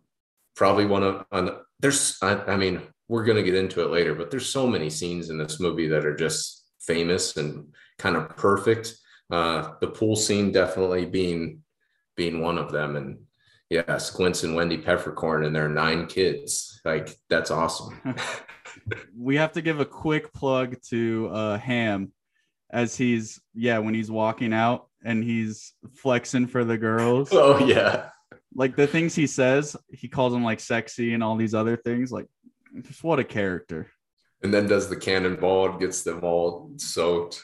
probably 0.57 0.87
one 0.87 1.03
of 1.03 1.25
on 1.31 1.57
there's 1.81 2.19
I, 2.21 2.35
I 2.35 2.57
mean 2.57 2.83
we're 3.09 3.25
going 3.25 3.37
to 3.37 3.43
get 3.43 3.55
into 3.55 3.83
it 3.83 3.91
later, 3.91 4.15
but 4.15 4.31
there's 4.31 4.49
so 4.49 4.67
many 4.67 4.89
scenes 4.89 5.29
in 5.29 5.37
this 5.37 5.61
movie 5.61 5.89
that 5.89 6.07
are 6.07 6.17
just 6.17 6.62
famous 6.87 7.37
and 7.37 7.73
kind 7.99 8.17
of 8.17 8.37
perfect. 8.37 8.95
Uh, 9.31 9.73
the 9.81 9.89
pool 9.89 10.17
scene 10.17 10.53
definitely 10.53 11.07
being 11.07 11.63
being 12.17 12.41
one 12.41 12.59
of 12.59 12.71
them, 12.71 12.97
and 12.97 13.19
yeah, 13.71 13.97
Squints 13.97 14.43
and 14.43 14.55
Wendy 14.55 14.77
Peppercorn 14.77 15.45
and 15.45 15.57
their 15.57 15.69
nine 15.69 16.07
kids. 16.07 16.81
Like 16.85 17.17
that's 17.31 17.51
awesome. 17.51 18.01
we 19.17 19.37
have 19.37 19.53
to 19.53 19.63
give 19.63 19.81
a 19.81 19.85
quick 19.85 20.33
plug 20.33 20.77
to 20.89 21.31
uh, 21.33 21.59
Ham 21.59 22.13
as 22.71 22.97
he's 22.97 23.41
yeah 23.55 23.79
when 23.79 23.95
he's 23.95 24.11
walking 24.11 24.53
out 24.53 24.89
and 25.05 25.23
he's 25.23 25.73
flexing 25.95 26.47
for 26.47 26.65
the 26.65 26.79
girls. 26.79 27.31
Oh 27.33 27.67
yeah. 27.67 28.09
Like 28.55 28.77
the 28.77 28.87
things 28.87 29.15
he 29.15 29.27
says, 29.27 29.75
he 29.89 30.09
calls 30.09 30.35
them 30.35 30.45
like 30.45 30.61
sexy 30.61 31.15
and 31.15 31.25
all 31.25 31.37
these 31.37 31.55
other 31.55 31.77
things. 31.77 32.13
Like 32.13 32.27
just 32.83 33.03
what 33.03 33.19
a 33.19 33.25
character. 33.25 33.91
And 34.43 34.53
then 34.53 34.67
does 34.67 34.89
the 34.89 34.97
cannonball 34.97 35.71
and 35.71 35.81
gets 35.81 36.03
them 36.03 36.21
all 36.23 36.73
soaked. 36.77 37.43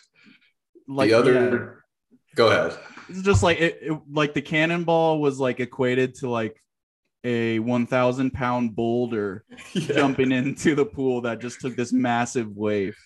Like 0.86 1.10
the 1.10 1.18
other 1.18 1.82
yeah. 2.10 2.16
go 2.34 2.48
ahead. 2.48 2.78
It's 3.08 3.22
just 3.22 3.42
like 3.42 3.58
it, 3.60 3.78
it 3.82 3.98
like 4.10 4.34
the 4.34 4.42
cannonball 4.42 5.20
was 5.20 5.38
like 5.38 5.60
equated 5.60 6.14
to 6.16 6.28
like 6.28 6.62
a 7.24 7.58
1000 7.58 8.30
pound 8.32 8.74
boulder 8.74 9.44
yeah. 9.72 9.94
jumping 9.94 10.32
into 10.32 10.74
the 10.74 10.84
pool 10.84 11.20
that 11.22 11.40
just 11.40 11.60
took 11.60 11.76
this 11.76 11.92
massive 11.92 12.56
wave. 12.56 12.96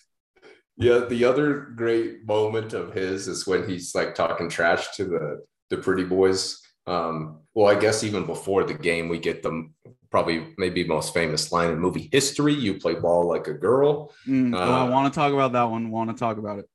Yeah, 0.77 0.99
the 0.99 1.25
other 1.25 1.71
great 1.75 2.25
moment 2.25 2.73
of 2.73 2.93
his 2.93 3.27
is 3.27 3.45
when 3.45 3.67
he's 3.67 3.93
like 3.93 4.15
talking 4.15 4.49
trash 4.49 4.95
to 4.95 5.05
the 5.05 5.45
the 5.69 5.77
pretty 5.77 6.03
boys. 6.03 6.59
Um, 6.85 7.41
well, 7.53 7.67
I 7.67 7.79
guess 7.79 8.03
even 8.03 8.25
before 8.25 8.63
the 8.63 8.73
game, 8.73 9.07
we 9.07 9.19
get 9.19 9.43
them 9.43 9.73
probably 10.13 10.45
maybe 10.59 10.83
most 10.83 11.11
famous 11.11 11.51
line 11.51 11.71
in 11.71 11.79
movie 11.79 12.07
history. 12.11 12.53
You 12.53 12.75
play 12.75 12.93
ball 12.93 13.27
like 13.27 13.47
a 13.47 13.53
girl. 13.53 14.13
Mm, 14.27 14.53
uh, 14.53 14.85
I 14.85 14.87
want 14.87 15.11
to 15.11 15.19
talk 15.19 15.33
about 15.33 15.53
that 15.53 15.63
one. 15.63 15.89
Want 15.89 16.11
to 16.11 16.15
talk 16.15 16.37
about 16.37 16.59
it. 16.59 16.69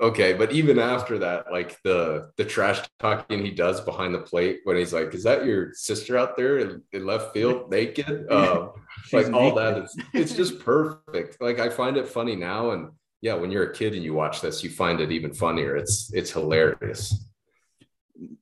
Okay, 0.00 0.34
but 0.34 0.52
even 0.52 0.78
after 0.78 1.18
that, 1.18 1.50
like 1.50 1.82
the 1.82 2.30
the 2.36 2.44
trash 2.44 2.80
talking 3.00 3.44
he 3.44 3.50
does 3.50 3.80
behind 3.80 4.14
the 4.14 4.20
plate 4.20 4.60
when 4.62 4.76
he's 4.76 4.92
like, 4.92 5.12
"Is 5.14 5.24
that 5.24 5.44
your 5.44 5.74
sister 5.74 6.16
out 6.16 6.36
there 6.36 6.58
in, 6.58 6.82
in 6.92 7.04
left 7.04 7.32
field 7.32 7.70
naked?" 7.76 8.30
Um, 8.30 8.70
like 9.12 9.32
all 9.32 9.56
that 9.56 9.78
is 9.78 9.98
it's 10.12 10.34
just 10.34 10.60
perfect. 10.60 11.40
Like 11.40 11.58
I 11.58 11.68
find 11.68 11.96
it 11.96 12.06
funny 12.06 12.36
now, 12.36 12.70
and 12.70 12.90
yeah, 13.20 13.34
when 13.34 13.50
you're 13.50 13.70
a 13.70 13.74
kid 13.74 13.94
and 13.94 14.04
you 14.04 14.14
watch 14.14 14.40
this, 14.40 14.62
you 14.62 14.70
find 14.70 15.00
it 15.00 15.10
even 15.10 15.34
funnier. 15.34 15.76
It's 15.76 16.12
it's 16.12 16.30
hilarious. 16.30 17.26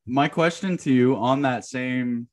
My 0.04 0.28
question 0.28 0.76
to 0.78 0.92
you 0.92 1.16
on 1.16 1.40
that 1.42 1.64
same 1.64 2.28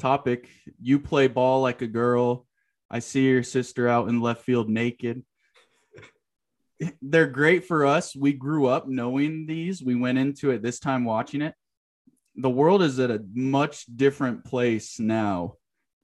topic. 0.00 0.48
You 0.80 0.98
play 0.98 1.28
ball 1.28 1.62
like 1.62 1.82
a 1.82 1.86
girl. 1.86 2.46
I 2.90 2.98
see 2.98 3.28
your 3.28 3.42
sister 3.42 3.86
out 3.88 4.08
in 4.08 4.20
left 4.20 4.42
field 4.42 4.68
naked. 4.68 5.22
They're 7.02 7.26
great 7.26 7.66
for 7.66 7.86
us. 7.86 8.16
We 8.16 8.32
grew 8.32 8.66
up 8.66 8.88
knowing 8.88 9.46
these. 9.46 9.82
We 9.82 9.94
went 9.94 10.18
into 10.18 10.50
it 10.50 10.62
this 10.62 10.80
time 10.80 11.04
watching 11.04 11.42
it. 11.42 11.54
The 12.36 12.50
world 12.50 12.82
is 12.82 12.98
at 12.98 13.10
a 13.10 13.24
much 13.34 13.84
different 13.84 14.44
place 14.44 14.98
now. 14.98 15.56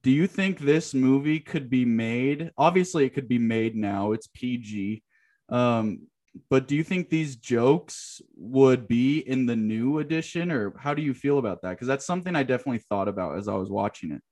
Do 0.03 0.11
you 0.11 0.27
think 0.27 0.59
this 0.59 0.95
movie 0.95 1.41
could 1.41 1.71
be 1.71 1.85
made? 1.85 2.53
Obviously, 2.57 3.07
it 3.07 3.15
could 3.15 3.27
be 3.27 3.39
made 3.39 3.75
now. 3.75 4.13
It's 4.13 4.29
PG. 4.29 5.03
Um, 5.49 6.07
but 6.49 6.69
do 6.69 6.75
you 6.75 6.85
think 6.85 7.09
these 7.09 7.37
jokes 7.37 8.21
would 8.37 8.87
be 8.89 9.19
in 9.19 9.47
the 9.47 9.57
new 9.57 9.99
edition 9.99 10.51
or 10.51 10.75
how 10.79 10.95
do 10.95 11.03
you 11.03 11.15
feel 11.15 11.39
about 11.39 11.63
that 11.63 11.71
because 11.71 11.87
that's 11.87 12.07
something 12.07 12.35
i 12.37 12.43
definitely 12.43 12.83
thought 12.89 13.09
about 13.09 13.37
as 13.37 13.49
i 13.49 13.55
was 13.55 13.71
watching 13.71 14.13
it 14.13 14.23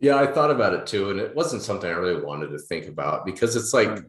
yeah 0.00 0.16
i 0.16 0.26
thought 0.26 0.50
about 0.50 0.72
it 0.74 0.86
too 0.86 1.10
and 1.10 1.20
it 1.20 1.34
wasn't 1.34 1.62
something 1.62 1.90
i 1.90 1.94
really 1.94 2.22
wanted 2.22 2.48
to 2.48 2.58
think 2.58 2.86
about 2.86 3.24
because 3.24 3.56
it's 3.56 3.72
like 3.72 3.88
right. 3.88 4.02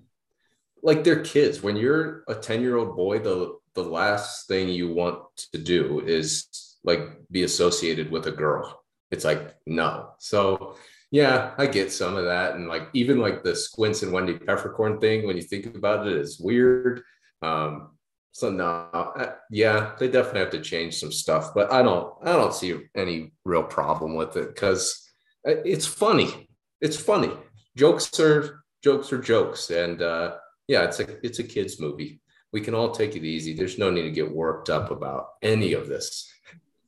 like 0.81 1.03
they're 1.03 1.23
kids 1.23 1.61
when 1.61 1.75
you're 1.75 2.23
a 2.27 2.35
10 2.35 2.61
year 2.61 2.77
old 2.77 2.95
boy 2.95 3.19
the 3.19 3.57
the 3.73 3.83
last 3.83 4.47
thing 4.47 4.69
you 4.69 4.93
want 4.93 5.19
to 5.51 5.57
do 5.57 6.01
is 6.05 6.73
like 6.83 7.01
be 7.31 7.43
associated 7.43 8.11
with 8.11 8.27
a 8.27 8.31
girl. 8.31 8.83
It's 9.11 9.25
like 9.25 9.55
no. 9.65 10.11
So 10.19 10.75
yeah, 11.11 11.53
I 11.57 11.67
get 11.67 11.91
some 11.91 12.15
of 12.15 12.25
that, 12.25 12.55
and 12.55 12.67
like 12.67 12.89
even 12.93 13.19
like 13.19 13.43
the 13.43 13.55
Squints 13.55 14.03
and 14.03 14.11
Wendy 14.11 14.37
Peppercorn 14.37 14.99
thing. 14.99 15.25
When 15.25 15.35
you 15.35 15.43
think 15.43 15.65
about 15.75 16.07
it, 16.07 16.13
is 16.13 16.39
weird. 16.39 17.01
Um, 17.43 17.91
so 18.31 18.49
no, 18.49 18.65
uh, 18.65 19.33
yeah, 19.51 19.91
they 19.99 20.07
definitely 20.07 20.39
have 20.39 20.49
to 20.51 20.61
change 20.61 20.95
some 20.97 21.11
stuff, 21.11 21.53
but 21.53 21.71
I 21.71 21.83
don't, 21.83 22.13
I 22.23 22.31
don't 22.31 22.53
see 22.53 22.75
any 22.95 23.31
real 23.45 23.63
problem 23.63 24.15
with 24.15 24.35
it 24.37 24.47
because 24.53 25.11
uh, 25.47 25.61
it's 25.63 25.85
funny. 25.85 26.49
It's 26.81 26.97
funny. 26.97 27.31
Jokes 27.77 28.19
are 28.19 28.63
jokes 28.83 29.13
are 29.13 29.21
jokes, 29.21 29.69
and 29.69 30.01
uh, 30.01 30.35
yeah, 30.67 30.83
it's 30.83 30.99
a 30.99 31.25
it's 31.25 31.39
a 31.39 31.43
kids 31.43 31.79
movie. 31.79 32.21
We 32.51 32.61
can 32.61 32.75
all 32.75 32.91
take 32.91 33.15
it 33.15 33.23
easy. 33.23 33.53
There's 33.53 33.77
no 33.77 33.89
need 33.89 34.03
to 34.03 34.11
get 34.11 34.31
worked 34.31 34.69
up 34.69 34.91
about 34.91 35.29
any 35.41 35.73
of 35.73 35.87
this. 35.87 36.31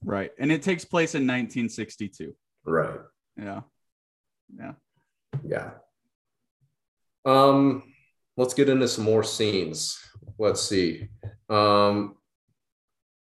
Right, 0.04 0.32
and 0.38 0.52
it 0.52 0.62
takes 0.62 0.86
place 0.86 1.16
in 1.16 1.24
1962. 1.24 2.36
Right. 2.66 3.00
Yeah. 3.38 3.62
Yeah. 4.58 4.74
Yeah. 5.48 5.70
Um, 7.26 7.84
let's 8.38 8.54
get 8.54 8.70
into 8.70 8.88
some 8.88 9.04
more 9.04 9.24
scenes. 9.24 9.98
Let's 10.38 10.62
see. 10.62 11.08
Um, 11.50 12.16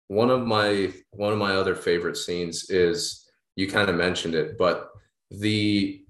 one 0.07 0.29
of 0.29 0.45
my 0.45 0.93
one 1.11 1.33
of 1.33 1.39
my 1.39 1.55
other 1.55 1.75
favorite 1.75 2.17
scenes 2.17 2.69
is 2.69 3.29
you 3.55 3.67
kind 3.67 3.89
of 3.89 3.95
mentioned 3.95 4.35
it, 4.35 4.57
but 4.57 4.89
the 5.29 6.03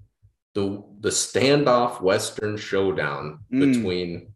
the 0.54 0.82
the 1.00 1.08
standoff 1.08 2.00
Western 2.00 2.56
showdown 2.56 3.40
mm. 3.52 3.72
between 3.72 4.32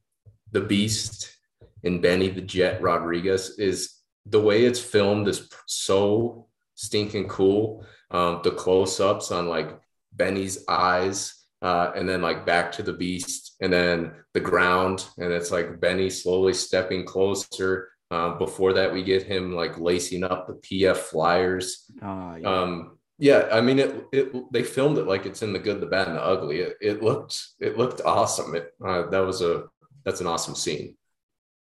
the 0.53 0.61
Beast 0.61 1.37
and 1.85 2.01
Benny 2.01 2.29
the 2.29 2.41
Jet 2.41 2.81
Rodriguez 2.81 3.59
is 3.59 3.97
the 4.25 4.41
way 4.41 4.65
it's 4.65 4.81
filmed 4.81 5.29
is 5.29 5.49
so 5.67 6.49
stinking 6.75 7.29
cool. 7.29 7.85
Um, 8.11 8.41
the 8.45 8.53
close 8.53 9.01
ups 9.01 9.31
on 9.31 9.49
like 9.49 9.81
Benny's 10.13 10.65
eyes, 10.69 11.35
uh, 11.63 11.93
and 11.95 12.09
then 12.09 12.23
like 12.23 12.47
back 12.47 12.73
to 12.73 12.83
the 12.83 12.93
beast, 12.93 13.46
and 13.61 13.73
then 13.73 14.13
the 14.35 14.41
ground, 14.41 15.07
and 15.19 15.33
it's 15.33 15.51
like 15.51 15.81
Benny 15.81 16.11
slowly 16.11 16.53
stepping 16.53 17.05
closer. 17.05 17.89
Um, 18.11 18.39
before 18.39 18.75
that, 18.75 18.93
we 18.93 19.03
get 19.03 19.25
him 19.25 19.53
like 19.55 19.79
lacing 19.79 20.23
up 20.23 20.47
the 20.47 20.55
PF 20.55 20.97
flyers. 20.97 21.91
Uh, 22.03 22.37
yeah. 22.41 22.49
Um, 22.49 22.99
yeah, 23.19 23.49
I 23.51 23.63
mean 23.63 23.79
it. 23.79 24.07
It 24.13 24.53
they 24.53 24.63
filmed 24.63 24.99
it 24.99 25.07
like 25.07 25.25
it's 25.25 25.43
in 25.43 25.53
the 25.53 25.59
good, 25.59 25.81
the 25.81 25.87
bad, 25.87 26.09
and 26.09 26.17
the 26.17 26.23
ugly. 26.23 26.61
It, 26.61 26.77
it 26.81 27.03
looked 27.03 27.41
it 27.61 27.79
looked 27.79 28.03
awesome. 28.05 28.55
It 28.55 28.73
uh, 28.85 29.09
that 29.09 29.21
was 29.21 29.41
a 29.41 29.65
that's 30.05 30.21
an 30.21 30.27
awesome 30.27 30.55
scene. 30.55 30.97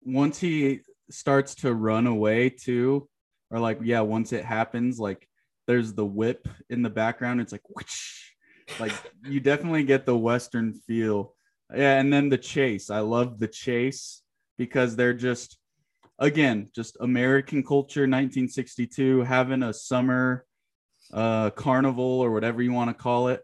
Once 0.02 0.38
he 0.38 0.80
starts 1.10 1.54
to 1.56 1.72
run 1.72 2.08
away 2.08 2.50
too, 2.50 3.08
or 3.50 3.60
like 3.60 3.78
yeah, 3.82 4.00
once 4.00 4.32
it 4.32 4.44
happens, 4.44 4.98
like 4.98 5.28
there's 5.68 5.94
the 5.94 6.04
whip 6.04 6.48
in 6.68 6.82
the 6.82 6.90
background. 6.90 7.40
It's 7.40 7.52
like 7.52 7.62
whoosh, 7.68 8.32
like 8.80 8.92
you 9.22 9.38
definitely 9.38 9.84
get 9.84 10.06
the 10.06 10.18
western 10.18 10.74
feel 10.74 11.34
yeah 11.74 11.98
and 11.98 12.12
then 12.12 12.28
the 12.28 12.38
chase. 12.38 12.90
I 12.90 13.00
love 13.00 13.38
the 13.38 13.48
chase 13.48 14.22
because 14.58 14.96
they're 14.96 15.14
just 15.14 15.58
again 16.18 16.68
just 16.72 16.96
american 17.00 17.64
culture 17.64 18.02
1962 18.02 19.22
having 19.22 19.64
a 19.64 19.72
summer 19.72 20.44
uh 21.12 21.50
carnival 21.50 22.20
or 22.20 22.30
whatever 22.30 22.62
you 22.62 22.72
want 22.72 22.90
to 22.90 23.02
call 23.02 23.28
it. 23.28 23.42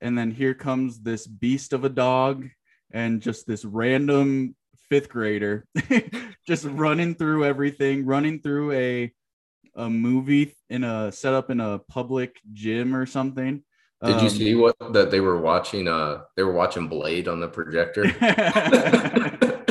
And 0.00 0.16
then 0.16 0.30
here 0.30 0.54
comes 0.54 1.00
this 1.00 1.26
beast 1.26 1.74
of 1.74 1.84
a 1.84 1.90
dog 1.90 2.48
and 2.90 3.20
just 3.20 3.46
this 3.46 3.64
random 3.64 4.56
fifth 4.88 5.08
grader 5.08 5.66
just 6.46 6.64
running 6.64 7.14
through 7.14 7.44
everything 7.44 8.04
running 8.04 8.40
through 8.40 8.72
a 8.72 9.12
a 9.76 9.88
movie 9.88 10.54
in 10.68 10.82
a 10.82 11.12
setup 11.12 11.50
in 11.50 11.60
a 11.60 11.78
public 11.78 12.40
gym 12.52 12.94
or 12.94 13.06
something 13.06 13.62
did 14.04 14.16
um, 14.16 14.24
you 14.24 14.30
see 14.30 14.54
what 14.54 14.76
that 14.92 15.10
they 15.10 15.20
were 15.20 15.40
watching? 15.40 15.86
Uh, 15.86 16.22
they 16.36 16.42
were 16.42 16.52
watching 16.52 16.88
Blade 16.88 17.28
on 17.28 17.40
the 17.40 17.48
projector. 17.48 18.04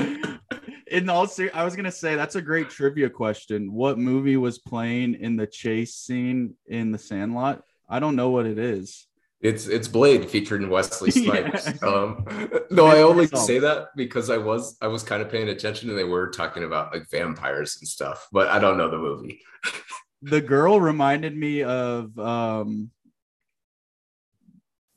in 0.87 1.09
all 1.09 1.27
ser- 1.27 1.51
I 1.53 1.63
was 1.63 1.75
gonna 1.75 1.91
say 1.91 2.15
that's 2.15 2.35
a 2.35 2.41
great 2.41 2.69
trivia 2.69 3.09
question. 3.09 3.73
What 3.73 3.97
movie 3.97 4.37
was 4.37 4.59
playing 4.59 5.15
in 5.15 5.35
the 5.35 5.47
chase 5.47 5.95
scene 5.95 6.55
in 6.67 6.91
the 6.91 6.99
Sandlot? 6.99 7.63
I 7.89 7.99
don't 7.99 8.15
know 8.15 8.29
what 8.29 8.45
it 8.45 8.59
is. 8.59 9.07
It's 9.41 9.67
it's 9.67 9.87
Blade 9.87 10.29
featuring 10.29 10.69
Wesley 10.69 11.11
Snipes. 11.11 11.65
yeah. 11.65 11.87
um, 11.87 12.25
no, 12.69 12.85
I 12.85 13.01
only 13.01 13.27
say 13.27 13.59
that 13.59 13.87
because 13.95 14.29
I 14.29 14.37
was 14.37 14.77
I 14.81 14.87
was 14.87 15.03
kind 15.03 15.21
of 15.21 15.29
paying 15.29 15.49
attention 15.49 15.89
and 15.89 15.97
they 15.97 16.03
were 16.03 16.29
talking 16.29 16.63
about 16.63 16.93
like 16.93 17.09
vampires 17.09 17.77
and 17.79 17.87
stuff, 17.87 18.27
but 18.31 18.49
I 18.49 18.59
don't 18.59 18.77
know 18.77 18.89
the 18.89 18.97
movie. 18.97 19.41
the 20.21 20.41
girl 20.41 20.81
reminded 20.81 21.35
me 21.35 21.63
of 21.63 22.17
um 22.19 22.91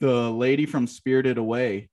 the 0.02 0.30
lady 0.32 0.66
from 0.66 0.88
Spirited 0.88 1.38
Away, 1.38 1.88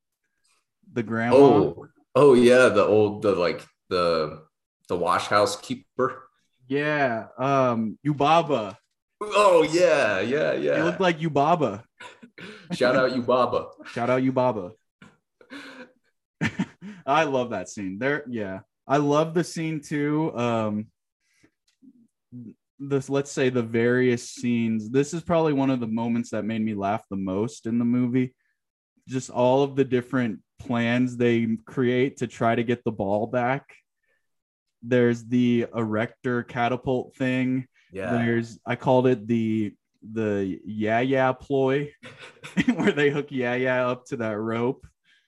the 0.92 1.04
grandma. 1.04 1.36
Oh, 1.38 1.88
oh 2.16 2.34
yeah, 2.34 2.70
the 2.70 2.84
old 2.84 3.22
the 3.22 3.34
like 3.34 3.64
the 3.90 4.42
the 4.88 4.98
wash 4.98 5.28
house 5.28 5.56
keeper. 5.62 6.24
Yeah, 6.68 7.28
um, 7.38 8.00
Yubaba. 8.06 8.76
Oh 9.22 9.62
yeah, 9.62 10.22
yeah, 10.22 10.54
yeah. 10.54 10.78
He 10.78 10.82
looked 10.82 11.00
like 11.00 11.20
Yubaba. 11.20 11.84
Shout 12.72 12.96
out 12.96 13.12
Yubaba. 13.12 13.68
Shout 13.86 14.10
out 14.10 14.24
Yubaba. 14.24 14.72
I 17.06 17.26
love 17.26 17.52
that 17.52 17.70
scene. 17.70 18.00
There, 18.00 18.24
yeah. 18.28 18.62
I 18.88 18.98
love 18.98 19.36
the 19.36 19.44
scene 19.44 19.82
too. 19.82 20.36
Um, 20.36 20.88
this 22.80 23.10
let's 23.10 23.32
say 23.32 23.50
the 23.50 23.62
various 23.62 24.30
scenes 24.30 24.90
this 24.90 25.14
is 25.14 25.22
probably 25.22 25.54
one 25.54 25.70
of 25.70 25.80
the 25.80 25.88
moments 25.88 26.30
that 26.30 26.46
made 26.46 26.62
me 26.62 26.74
laugh 26.74 27.04
the 27.10 27.18
most 27.18 27.66
in 27.66 27.78
the 27.78 27.86
movie. 27.86 28.34
Just 29.08 29.30
all 29.30 29.64
of 29.64 29.76
the 29.76 29.84
different 29.84 30.40
plans 30.60 31.18
they 31.18 31.58
create 31.66 32.18
to 32.18 32.28
try 32.28 32.56
to 32.56 32.64
get 32.64 32.84
the 32.84 32.92
ball 32.92 33.28
back. 33.28 33.74
There's 34.82 35.26
the 35.26 35.68
erector 35.76 36.44
catapult 36.44 37.16
thing. 37.16 37.68
Yeah. 37.92 38.12
There's 38.12 38.60
i 38.66 38.76
called 38.76 39.08
it 39.08 39.28
the 39.28 39.74
the 40.14 40.62
yeah 40.64 41.02
yeah 41.02 41.34
ploy 41.34 41.92
where 42.76 42.94
they 42.94 43.10
hook 43.10 43.28
yeah 43.32 43.56
yeah 43.56 43.88
up 43.88 44.06
to 44.08 44.18
that 44.18 44.38
rope. 44.38 44.88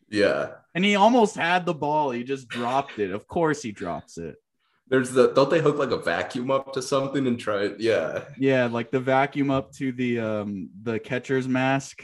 Yeah. 0.10 0.52
And 0.74 0.86
he 0.86 0.96
almost 0.96 1.36
had 1.36 1.66
the 1.66 1.74
ball. 1.74 2.12
He 2.12 2.24
just 2.24 2.48
dropped 2.48 3.00
it. 3.00 3.12
Of 3.12 3.28
course 3.28 3.62
he 3.62 3.72
drops 3.72 4.18
it 4.18 4.36
there's 4.92 5.12
the 5.12 5.32
don't 5.32 5.50
they 5.50 5.62
hook 5.62 5.78
like 5.78 5.92
a 5.92 5.98
vacuum 5.98 6.52
up 6.52 6.74
to 6.74 6.82
something 6.82 7.26
and 7.26 7.40
try 7.40 7.64
it? 7.64 7.80
Yeah. 7.80 8.26
Yeah, 8.38 8.66
like 8.66 8.92
the 8.92 9.00
vacuum 9.00 9.50
up 9.50 9.72
to 9.76 9.94
the 9.94 10.20
um 10.20 10.70
the 10.84 11.00
catcher's 11.00 11.48
mask. 11.48 12.04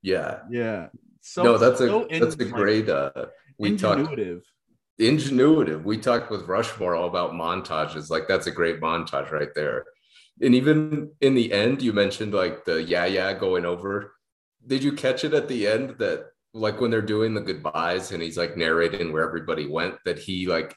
Yeah. 0.00 0.38
Yeah. 0.50 0.86
So 1.20 1.42
no, 1.42 1.58
that's 1.58 1.78
so 1.78 2.06
a 2.08 2.20
that's 2.20 2.36
a 2.36 2.44
great 2.44 2.88
uh 2.88 3.26
we 3.58 3.72
ingenuitive. 3.72 4.36
talked 4.36 5.00
ingenuitive. 5.00 5.82
We 5.82 5.98
talked 5.98 6.30
with 6.30 6.46
Rushmore 6.46 6.94
all 6.94 7.08
about 7.08 7.32
montages. 7.32 8.08
Like 8.08 8.28
that's 8.28 8.46
a 8.46 8.52
great 8.52 8.80
montage 8.80 9.32
right 9.32 9.52
there. 9.56 9.84
And 10.40 10.54
even 10.54 11.10
in 11.20 11.34
the 11.34 11.52
end, 11.52 11.82
you 11.82 11.92
mentioned 11.92 12.32
like 12.32 12.64
the 12.64 12.84
yeah 12.84 13.06
yeah 13.06 13.32
going 13.32 13.64
over. 13.64 14.14
Did 14.64 14.84
you 14.84 14.92
catch 14.92 15.24
it 15.24 15.34
at 15.34 15.48
the 15.48 15.66
end 15.66 15.96
that 15.98 16.26
like 16.54 16.80
when 16.80 16.92
they're 16.92 17.02
doing 17.02 17.34
the 17.34 17.40
goodbyes 17.40 18.12
and 18.12 18.22
he's 18.22 18.38
like 18.38 18.56
narrating 18.56 19.12
where 19.12 19.26
everybody 19.26 19.66
went 19.66 19.96
that 20.04 20.20
he 20.20 20.46
like 20.46 20.76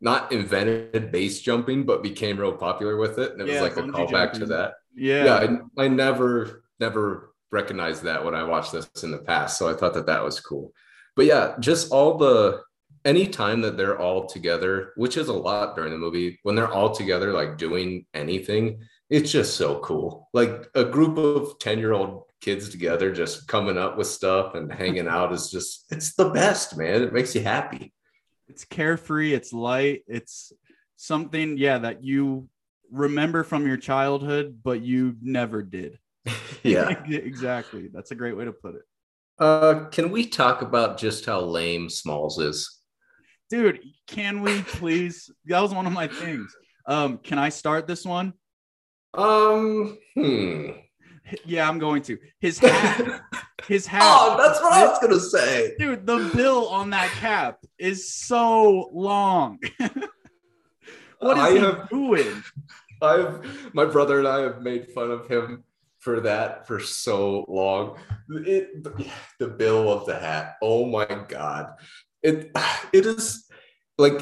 not 0.00 0.32
invented 0.32 1.10
base 1.10 1.40
jumping, 1.40 1.84
but 1.84 2.02
became 2.02 2.38
real 2.38 2.52
popular 2.52 2.96
with 2.96 3.18
it. 3.18 3.32
And 3.32 3.40
it 3.40 3.48
yeah, 3.48 3.62
was 3.62 3.76
like 3.76 3.84
a 3.84 3.88
callback 3.88 4.32
to 4.34 4.46
that. 4.46 4.74
Yeah. 4.94 5.24
Yeah. 5.24 5.58
I, 5.78 5.84
I 5.84 5.88
never, 5.88 6.64
never 6.78 7.32
recognized 7.50 8.02
that 8.04 8.24
when 8.24 8.34
I 8.34 8.44
watched 8.44 8.72
this 8.72 8.88
in 9.02 9.10
the 9.10 9.18
past. 9.18 9.58
So 9.58 9.68
I 9.68 9.74
thought 9.74 9.94
that 9.94 10.06
that 10.06 10.24
was 10.24 10.40
cool. 10.40 10.72
But 11.16 11.26
yeah, 11.26 11.54
just 11.58 11.90
all 11.90 12.16
the, 12.16 12.62
any 13.04 13.26
time 13.26 13.60
that 13.62 13.76
they're 13.76 13.98
all 13.98 14.26
together, 14.26 14.92
which 14.96 15.16
is 15.16 15.28
a 15.28 15.32
lot 15.32 15.74
during 15.74 15.92
the 15.92 15.98
movie, 15.98 16.38
when 16.42 16.54
they're 16.54 16.72
all 16.72 16.92
together, 16.92 17.32
like 17.32 17.58
doing 17.58 18.06
anything, 18.14 18.80
it's 19.10 19.32
just 19.32 19.56
so 19.56 19.80
cool. 19.80 20.28
Like 20.32 20.68
a 20.74 20.84
group 20.84 21.16
of 21.16 21.58
10 21.58 21.78
year 21.78 21.92
old 21.92 22.24
kids 22.40 22.68
together, 22.68 23.12
just 23.12 23.48
coming 23.48 23.78
up 23.78 23.96
with 23.96 24.06
stuff 24.06 24.54
and 24.54 24.72
hanging 24.72 25.08
out 25.08 25.32
is 25.32 25.50
just, 25.50 25.86
it's 25.90 26.14
the 26.14 26.30
best, 26.30 26.76
man. 26.76 27.02
It 27.02 27.12
makes 27.12 27.34
you 27.34 27.42
happy 27.42 27.92
it's 28.48 28.64
carefree, 28.64 29.32
it's 29.34 29.52
light, 29.52 30.02
it's 30.06 30.52
something, 30.96 31.56
yeah, 31.56 31.78
that 31.78 32.02
you 32.02 32.48
remember 32.90 33.44
from 33.44 33.66
your 33.66 33.76
childhood, 33.76 34.60
but 34.62 34.80
you 34.80 35.16
never 35.20 35.62
did. 35.62 35.98
yeah, 36.62 36.88
exactly. 37.08 37.88
That's 37.92 38.10
a 38.10 38.14
great 38.14 38.36
way 38.36 38.44
to 38.44 38.52
put 38.52 38.74
it. 38.74 38.82
Uh, 39.38 39.84
can 39.90 40.10
we 40.10 40.26
talk 40.26 40.62
about 40.62 40.98
just 40.98 41.24
how 41.26 41.40
lame 41.40 41.88
Smalls 41.88 42.38
is? 42.38 42.80
Dude, 43.50 43.80
can 44.06 44.42
we 44.42 44.62
please? 44.62 45.30
that 45.46 45.60
was 45.60 45.72
one 45.72 45.86
of 45.86 45.92
my 45.92 46.08
things. 46.08 46.54
Um, 46.86 47.18
can 47.18 47.38
I 47.38 47.50
start 47.50 47.86
this 47.86 48.04
one? 48.04 48.32
Um, 49.14 49.96
hmm. 50.14 50.70
Yeah, 51.44 51.68
I'm 51.68 51.78
going 51.78 52.02
to. 52.02 52.18
His 52.40 52.58
hat. 52.60 53.22
his 53.66 53.86
hat. 53.86 54.02
Oh, 54.04 54.36
that's 54.38 54.60
what 54.60 54.72
I 54.72 54.86
was 54.86 54.98
gonna 54.98 55.20
say. 55.20 55.74
Dude, 55.78 56.06
the 56.06 56.30
bill 56.34 56.68
on 56.68 56.90
that 56.90 57.10
cap 57.12 57.58
is 57.78 58.12
so 58.12 58.90
long. 58.92 59.58
what 61.18 61.36
is 61.36 61.42
I 61.42 61.50
he 61.52 61.58
have, 61.58 61.88
doing? 61.88 62.42
I've 63.02 63.74
my 63.74 63.84
brother 63.84 64.18
and 64.18 64.28
I 64.28 64.40
have 64.40 64.62
made 64.62 64.88
fun 64.88 65.10
of 65.10 65.28
him 65.28 65.64
for 65.98 66.20
that 66.20 66.66
for 66.66 66.80
so 66.80 67.44
long. 67.48 67.98
It, 68.28 68.84
the 69.38 69.48
bill 69.48 69.92
of 69.92 70.06
the 70.06 70.18
hat. 70.18 70.56
Oh 70.62 70.86
my 70.86 71.04
god. 71.28 71.74
It 72.22 72.50
it 72.92 73.06
is 73.06 73.48
like 73.98 74.20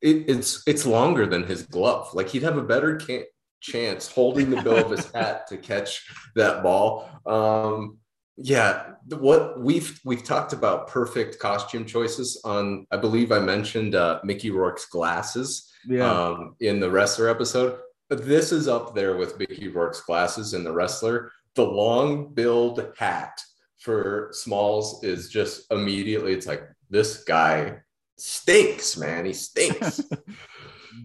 it, 0.00 0.24
it's 0.28 0.62
it's 0.66 0.86
longer 0.86 1.26
than 1.26 1.44
his 1.44 1.62
glove. 1.64 2.14
Like 2.14 2.28
he'd 2.28 2.42
have 2.42 2.56
a 2.58 2.62
better 2.62 2.96
can- 2.96 3.24
chance 3.64 4.06
holding 4.10 4.50
the 4.50 4.60
bill 4.62 4.76
of 4.84 4.90
his 4.90 5.10
hat 5.14 5.46
to 5.48 5.56
catch 5.56 6.06
that 6.36 6.62
ball. 6.62 7.08
Um, 7.26 7.98
yeah, 8.36 8.94
what 9.18 9.60
we've 9.60 10.00
we've 10.04 10.24
talked 10.24 10.52
about 10.52 10.88
perfect 10.88 11.38
costume 11.38 11.84
choices 11.86 12.40
on. 12.44 12.86
I 12.90 12.96
believe 12.96 13.32
I 13.32 13.38
mentioned 13.38 13.94
uh, 13.94 14.20
Mickey 14.24 14.50
Rourke's 14.50 14.86
glasses 14.86 15.70
Yeah. 15.86 16.10
um, 16.10 16.56
in 16.60 16.80
the 16.80 16.90
wrestler 16.90 17.28
episode. 17.28 17.78
But 18.10 18.26
this 18.26 18.52
is 18.52 18.68
up 18.68 18.94
there 18.94 19.16
with 19.16 19.38
Mickey 19.38 19.68
Rourke's 19.68 20.02
glasses 20.02 20.52
in 20.52 20.62
the 20.64 20.72
wrestler. 20.72 21.30
The 21.54 21.64
long 21.64 22.34
billed 22.34 22.84
hat 22.98 23.40
for 23.78 24.28
Smalls 24.32 25.02
is 25.04 25.28
just 25.30 25.70
immediately, 25.70 26.32
it's 26.32 26.46
like, 26.46 26.64
this 26.90 27.24
guy 27.24 27.78
stinks, 28.18 28.96
man. 28.98 29.24
He 29.24 29.32
stinks. 29.32 30.00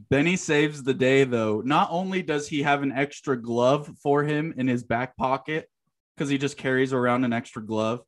Benny 0.09 0.35
saves 0.35 0.83
the 0.83 0.93
day 0.93 1.23
though. 1.23 1.61
Not 1.61 1.89
only 1.91 2.21
does 2.21 2.47
he 2.47 2.63
have 2.63 2.83
an 2.83 2.91
extra 2.91 3.39
glove 3.39 3.89
for 4.01 4.23
him 4.23 4.53
in 4.57 4.67
his 4.67 4.83
back 4.83 5.15
pocket 5.17 5.69
because 6.15 6.29
he 6.29 6.37
just 6.37 6.57
carries 6.57 6.93
around 6.93 7.23
an 7.23 7.33
extra 7.33 7.63
glove, 7.63 8.01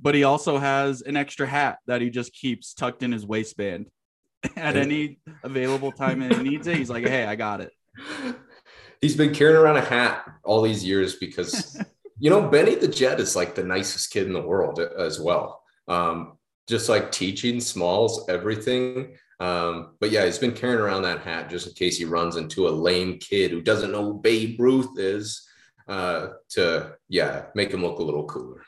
but 0.00 0.14
he 0.14 0.24
also 0.24 0.58
has 0.58 1.02
an 1.02 1.16
extra 1.16 1.46
hat 1.46 1.78
that 1.86 2.00
he 2.00 2.10
just 2.10 2.32
keeps 2.32 2.74
tucked 2.74 3.02
in 3.02 3.12
his 3.12 3.26
waistband. 3.26 3.86
At 4.56 4.76
any 4.76 5.18
available 5.42 5.90
time 5.90 6.20
and 6.20 6.34
he 6.34 6.42
needs 6.42 6.66
it, 6.66 6.76
he's 6.76 6.90
like, 6.90 7.06
"Hey, 7.06 7.24
I 7.24 7.34
got 7.34 7.62
it." 7.62 7.72
He's 9.00 9.16
been 9.16 9.34
carrying 9.34 9.56
around 9.56 9.78
a 9.78 9.82
hat 9.82 10.26
all 10.44 10.60
these 10.60 10.84
years 10.84 11.16
because, 11.16 11.80
you 12.18 12.28
know, 12.28 12.48
Benny 12.48 12.74
the 12.74 12.88
Jet 12.88 13.20
is 13.20 13.34
like 13.34 13.54
the 13.54 13.64
nicest 13.64 14.10
kid 14.10 14.26
in 14.26 14.34
the 14.34 14.42
world 14.42 14.80
as 14.80 15.18
well. 15.18 15.62
Um, 15.88 16.36
just 16.68 16.88
like 16.88 17.10
teaching 17.10 17.60
Smalls 17.60 18.28
everything. 18.28 19.16
Um, 19.40 19.96
but 20.00 20.10
yeah, 20.10 20.24
he's 20.24 20.38
been 20.38 20.52
carrying 20.52 20.80
around 20.80 21.02
that 21.02 21.20
hat 21.20 21.50
just 21.50 21.66
in 21.66 21.74
case 21.74 21.98
he 21.98 22.04
runs 22.04 22.36
into 22.36 22.68
a 22.68 22.70
lame 22.70 23.18
kid 23.18 23.50
who 23.50 23.60
doesn't 23.60 23.92
know 23.92 24.04
who 24.04 24.20
Babe 24.20 24.60
Ruth 24.60 24.98
is 24.98 25.46
uh, 25.88 26.28
to, 26.50 26.94
yeah, 27.08 27.46
make 27.54 27.72
him 27.72 27.82
look 27.82 27.98
a 27.98 28.02
little 28.02 28.26
cooler. 28.26 28.62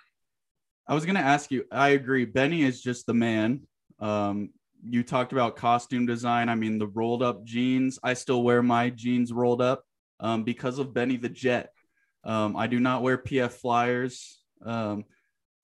I 0.88 0.94
was 0.94 1.04
gonna 1.04 1.20
ask 1.20 1.50
you. 1.50 1.64
I 1.72 1.90
agree. 1.90 2.24
Benny 2.24 2.62
is 2.62 2.80
just 2.80 3.06
the 3.06 3.14
man. 3.14 3.62
Um, 3.98 4.50
you 4.84 5.02
talked 5.02 5.32
about 5.32 5.56
costume 5.56 6.06
design. 6.06 6.48
I 6.48 6.54
mean, 6.54 6.78
the 6.78 6.86
rolled 6.86 7.22
up 7.22 7.44
jeans. 7.44 7.98
I 8.04 8.14
still 8.14 8.44
wear 8.44 8.62
my 8.62 8.90
jeans 8.90 9.32
rolled 9.32 9.60
up 9.60 9.84
um, 10.20 10.44
because 10.44 10.78
of 10.78 10.94
Benny 10.94 11.16
the 11.16 11.28
Jet. 11.28 11.70
Um, 12.22 12.56
I 12.56 12.68
do 12.68 12.78
not 12.78 13.02
wear 13.02 13.18
PF 13.18 13.52
flyers, 13.52 14.40
um, 14.64 15.04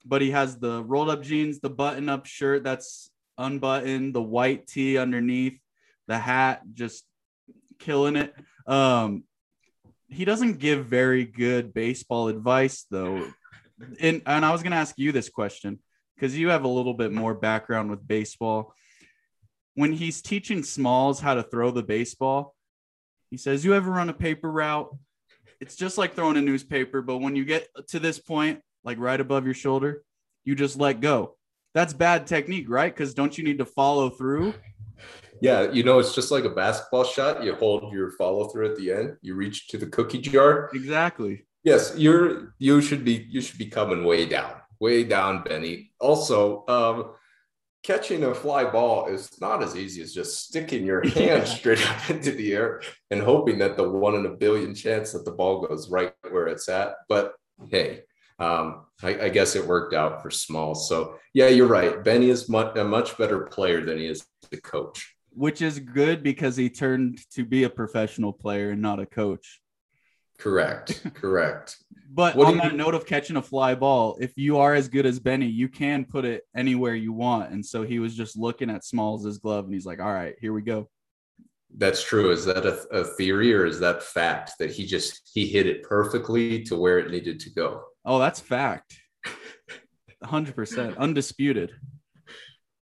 but 0.05 0.23
he 0.23 0.33
has 0.33 0.59
the 0.59 0.83
rolled 0.83 1.11
up 1.11 1.23
jeans, 1.23 1.61
the 1.61 1.71
button 1.71 2.09
up 2.09 2.27
shirt 2.27 2.65
that's 2.65 3.12
unbuttoned, 3.39 4.15
the 4.15 4.23
white 4.23 4.67
tee 4.67 4.99
underneath, 4.99 5.59
the 6.07 6.19
hat, 6.19 6.63
just 6.73 7.05
killing 7.79 8.17
it. 8.17 8.35
Um, 8.67 9.25
he 10.09 10.25
doesn't 10.25 10.59
give 10.59 10.87
very 10.87 11.25
good 11.25 11.73
baseball 11.73 12.29
advice 12.29 12.85
though 12.91 13.27
and 14.01 14.23
and 14.27 14.45
I 14.45 14.53
was 14.53 14.63
gonna 14.63 14.77
ask 14.77 14.95
you 14.99 15.13
this 15.13 15.29
question 15.29 15.79
because 16.15 16.37
you 16.37 16.51
have 16.51 16.65
a 16.65 16.69
little 16.69 16.95
bit 16.95 17.13
more 17.13 17.35
background 17.35 17.91
with 17.91 18.07
baseball. 18.07 18.75
When 19.75 19.93
he's 19.93 20.21
teaching 20.21 20.63
Smalls 20.63 21.21
how 21.21 21.35
to 21.35 21.43
throw 21.43 21.71
the 21.71 21.83
baseball, 21.83 22.55
he 23.31 23.37
says, 23.37 23.65
"You 23.65 23.75
ever 23.75 23.91
run 23.91 24.09
a 24.09 24.15
paper 24.15 24.51
route? 24.51 24.95
It's 25.61 25.77
just 25.77 25.99
like 25.99 26.15
throwing 26.15 26.37
a 26.37 26.43
newspaper, 26.43 27.03
but 27.03 27.19
when 27.19 27.37
you 27.37 27.45
get 27.45 27.69
to 27.89 27.99
this 27.99 28.19
point, 28.19 28.61
like 28.85 28.99
right 28.99 29.21
above 29.21 29.45
your 29.45 29.55
shoulder, 29.55 30.03
you 30.45 30.55
just 30.55 30.77
let 30.77 31.01
go. 31.01 31.37
That's 31.75 31.93
bad 31.93 32.27
technique, 32.27 32.69
right? 32.69 32.93
Because 32.95 33.15
don't 33.15 33.37
you 33.37 33.45
need 33.45 33.59
to 33.59 33.65
follow 33.65 34.11
through? 34.11 34.55
Yeah, 35.41 35.71
you 35.73 35.83
know, 35.83 35.99
it's 35.99 36.15
just 36.15 36.31
like 36.31 36.45
a 36.45 36.51
basketball 36.51 37.05
shot. 37.05 37.43
You 37.43 37.55
hold 37.55 37.93
your 37.93 38.13
follow 38.13 38.49
through 38.49 38.71
at 38.71 38.77
the 38.77 38.93
end, 38.93 39.17
you 39.23 39.35
reach 39.35 39.69
to 39.69 39.79
the 39.79 39.87
cookie 39.87 40.21
jar, 40.21 40.71
Exactly. 40.73 41.47
Yes, 41.65 41.95
you're 41.97 42.55
you 42.59 42.81
should 42.81 43.05
be 43.05 43.27
you 43.31 43.41
should 43.41 43.59
be 43.59 43.67
coming 43.67 44.05
way 44.05 44.27
down, 44.27 44.55
way 44.81 45.05
down, 45.05 45.45
Benny. 45.45 45.93
Also, 46.01 46.65
um, 46.67 47.13
catching 47.83 48.25
a 48.25 48.35
fly 48.35 48.65
ball 48.65 49.07
is 49.07 49.41
not 49.41 49.63
as 49.63 49.77
easy 49.77 50.03
as 50.03 50.13
just 50.13 50.45
sticking 50.45 50.85
your 50.85 51.07
hand 51.09 51.47
straight 51.47 51.85
up 51.89 52.11
into 52.11 52.33
the 52.33 52.53
air 52.53 52.83
and 53.11 53.23
hoping 53.23 53.59
that 53.59 53.77
the 53.77 53.89
one 53.89 54.15
in 54.15 54.27
a 54.27 54.31
billion 54.31 54.75
chance 54.75 55.13
that 55.13 55.25
the 55.25 55.31
ball 55.31 55.67
goes 55.67 55.91
right 55.91 56.15
where 56.31 56.49
it's 56.49 56.69
at. 56.69 56.95
But 57.09 57.35
hey, 57.71 58.03
um, 58.43 58.87
I, 59.03 59.27
I 59.27 59.29
guess 59.29 59.55
it 59.57 59.67
worked 59.67 59.95
out 59.95 60.23
for 60.23 60.31
Small. 60.31 60.75
So 60.75 61.19
yeah, 61.33 61.49
you're 61.49 61.67
right. 61.69 62.03
Benny 62.03 62.29
is 62.29 62.49
much, 62.49 62.77
a 62.77 62.85
much 62.85 63.17
better 63.17 63.41
player 63.41 63.85
than 63.85 63.99
he 63.99 64.07
is 64.07 64.27
the 64.51 64.61
coach. 64.61 65.15
Which 65.35 65.63
is 65.63 65.79
good 65.79 66.23
because 66.23 66.57
he 66.57 66.69
turned 66.69 67.21
to 67.35 67.45
be 67.45 67.65
a 67.65 67.71
professional 67.71 68.33
player 68.33 68.71
and 68.71 68.83
not 68.83 69.01
a 69.01 69.07
coach. 69.07 69.61
Correct. 70.39 71.07
Correct. 71.15 71.77
But 72.13 72.35
What 72.37 72.49
on 72.49 72.53
do 72.55 72.57
you- 72.57 72.63
that 72.71 72.77
note 72.77 72.95
of 72.95 73.07
catching 73.07 73.37
a 73.37 73.43
fly 73.43 73.75
ball, 73.75 74.19
if 74.21 74.33
you 74.37 74.59
are 74.59 74.75
as 74.75 74.89
good 74.89 75.07
as 75.07 75.19
Benny, 75.21 75.47
you 75.47 75.69
can 75.69 76.05
put 76.05 76.25
it 76.25 76.43
anywhere 76.55 76.95
you 76.95 77.13
want. 77.13 77.53
And 77.53 77.65
so 77.65 77.83
he 77.85 78.01
was 78.01 78.15
just 78.15 78.37
looking 78.37 78.69
at 78.71 78.85
Smalls' 78.85 79.39
glove 79.39 79.65
and 79.65 79.73
he's 79.73 79.87
like, 79.87 80.01
all 80.01 80.13
right, 80.13 80.35
here 80.41 80.53
we 80.53 80.63
go. 80.63 80.89
That's 81.79 82.03
true. 82.05 82.31
Is 82.33 82.45
that 82.45 82.67
a, 82.67 82.87
a 82.91 83.05
theory 83.05 83.55
or 83.55 83.65
is 83.65 83.81
that 83.81 84.03
fact 84.03 84.53
that 84.59 84.71
he 84.73 84.85
just 84.85 85.31
he 85.33 85.47
hit 85.47 85.67
it 85.67 85.83
perfectly 85.85 86.63
to 86.65 86.77
where 86.77 86.99
it 86.99 87.11
needed 87.11 87.41
to 87.41 87.51
go? 87.51 87.85
Oh, 88.05 88.19
that's 88.19 88.41
fact. 88.41 88.99
100% 90.25 90.97
undisputed. 90.99 91.73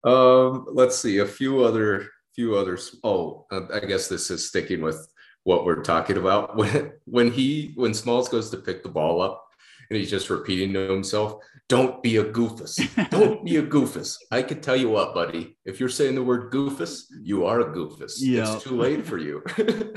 Um, 0.04 0.66
let's 0.72 0.98
see 0.98 1.20
a 1.20 1.26
few 1.26 1.64
other 1.64 2.08
few 2.36 2.56
others. 2.56 2.96
Oh, 3.04 3.46
uh, 3.52 3.62
I 3.74 3.80
guess 3.80 4.08
this 4.08 4.32
is 4.32 4.48
sticking 4.48 4.82
with 4.82 5.08
what 5.44 5.66
we're 5.66 5.84
talking 5.84 6.18
about. 6.18 6.56
When 6.58 6.92
when 7.06 7.32
he 7.32 7.74
when 7.76 7.94
Smalls 7.94 8.30
goes 8.30 8.50
to 8.52 8.58
pick 8.58 8.84
the 8.84 8.90
ball 8.90 9.22
up 9.22 9.46
and 9.90 9.98
he's 9.98 10.10
just 10.10 10.30
repeating 10.30 10.72
to 10.74 10.90
himself, 10.90 11.42
"Don't 11.68 12.02
be 12.02 12.18
a 12.18 12.24
goofus. 12.24 12.78
Don't 13.10 13.44
be 13.44 13.58
a 13.58 13.64
goofus." 13.64 14.18
I 14.32 14.42
can 14.42 14.62
tell 14.62 14.78
you 14.78 14.90
what, 14.90 15.14
buddy. 15.14 15.58
If 15.66 15.80
you're 15.80 15.90
saying 15.90 16.16
the 16.16 16.24
word 16.24 16.52
goofus, 16.52 17.04
you 17.22 17.46
are 17.46 17.60
a 17.60 17.74
goofus. 17.74 18.14
Yeah. 18.20 18.54
It's 18.54 18.64
too 18.64 18.78
late 18.78 19.06
for 19.06 19.18
you. 19.18 19.44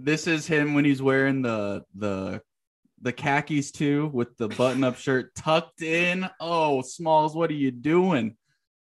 This 0.00 0.28
is 0.28 0.46
him 0.46 0.74
when 0.74 0.84
he's 0.84 1.02
wearing 1.02 1.42
the 1.42 1.82
the 1.94 2.40
the 3.02 3.12
khakis 3.12 3.70
too 3.70 4.10
with 4.12 4.36
the 4.36 4.48
button-up 4.48 4.96
shirt 4.96 5.34
tucked 5.34 5.82
in. 5.82 6.28
Oh, 6.40 6.82
Smalls, 6.82 7.34
what 7.34 7.50
are 7.50 7.54
you 7.54 7.70
doing? 7.70 8.36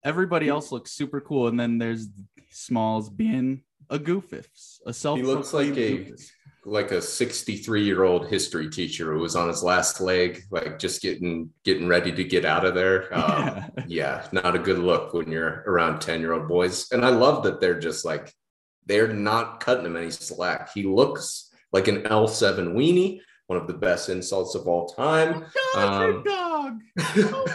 Everybody 0.04 0.48
else 0.48 0.70
looks 0.70 0.92
super 0.92 1.20
cool, 1.20 1.48
and 1.48 1.58
then 1.58 1.78
there's 1.78 2.08
Smalls 2.50 3.10
being 3.10 3.62
a 3.90 3.98
goofus, 3.98 4.80
a 4.86 4.92
self. 4.92 5.18
he 5.18 5.24
looks 5.24 5.52
like 5.52 5.76
a 5.76 6.12
like 6.64 6.90
a 6.90 7.00
63 7.00 7.82
year 7.82 8.04
old 8.04 8.28
history 8.28 8.68
teacher 8.68 9.12
who 9.12 9.20
was 9.20 9.36
on 9.36 9.48
his 9.48 9.62
last 9.62 10.00
leg 10.00 10.42
like 10.50 10.78
just 10.78 11.00
getting 11.00 11.50
getting 11.64 11.88
ready 11.88 12.12
to 12.12 12.24
get 12.24 12.44
out 12.44 12.64
of 12.64 12.74
there 12.74 13.12
um, 13.16 13.64
yeah 13.86 14.26
not 14.32 14.54
a 14.54 14.58
good 14.58 14.78
look 14.78 15.14
when 15.14 15.30
you're 15.30 15.64
around 15.66 16.00
10 16.00 16.20
year 16.20 16.34
old 16.34 16.46
boys 16.48 16.90
and 16.92 17.04
i 17.04 17.08
love 17.08 17.42
that 17.44 17.60
they're 17.60 17.78
just 17.78 18.04
like 18.04 18.32
they're 18.86 19.12
not 19.12 19.60
cutting 19.60 19.86
him 19.86 19.96
any 19.96 20.10
slack 20.10 20.70
he 20.74 20.82
looks 20.82 21.50
like 21.72 21.88
an 21.88 22.02
l7 22.02 22.74
weenie 22.74 23.20
one 23.48 23.60
of 23.60 23.66
the 23.66 23.74
best 23.74 24.08
insults 24.08 24.54
of 24.54 24.66
all 24.68 24.88
time 24.88 25.44
Um, 25.76 26.22
dog. 26.22 26.80
Oh, 27.16 27.46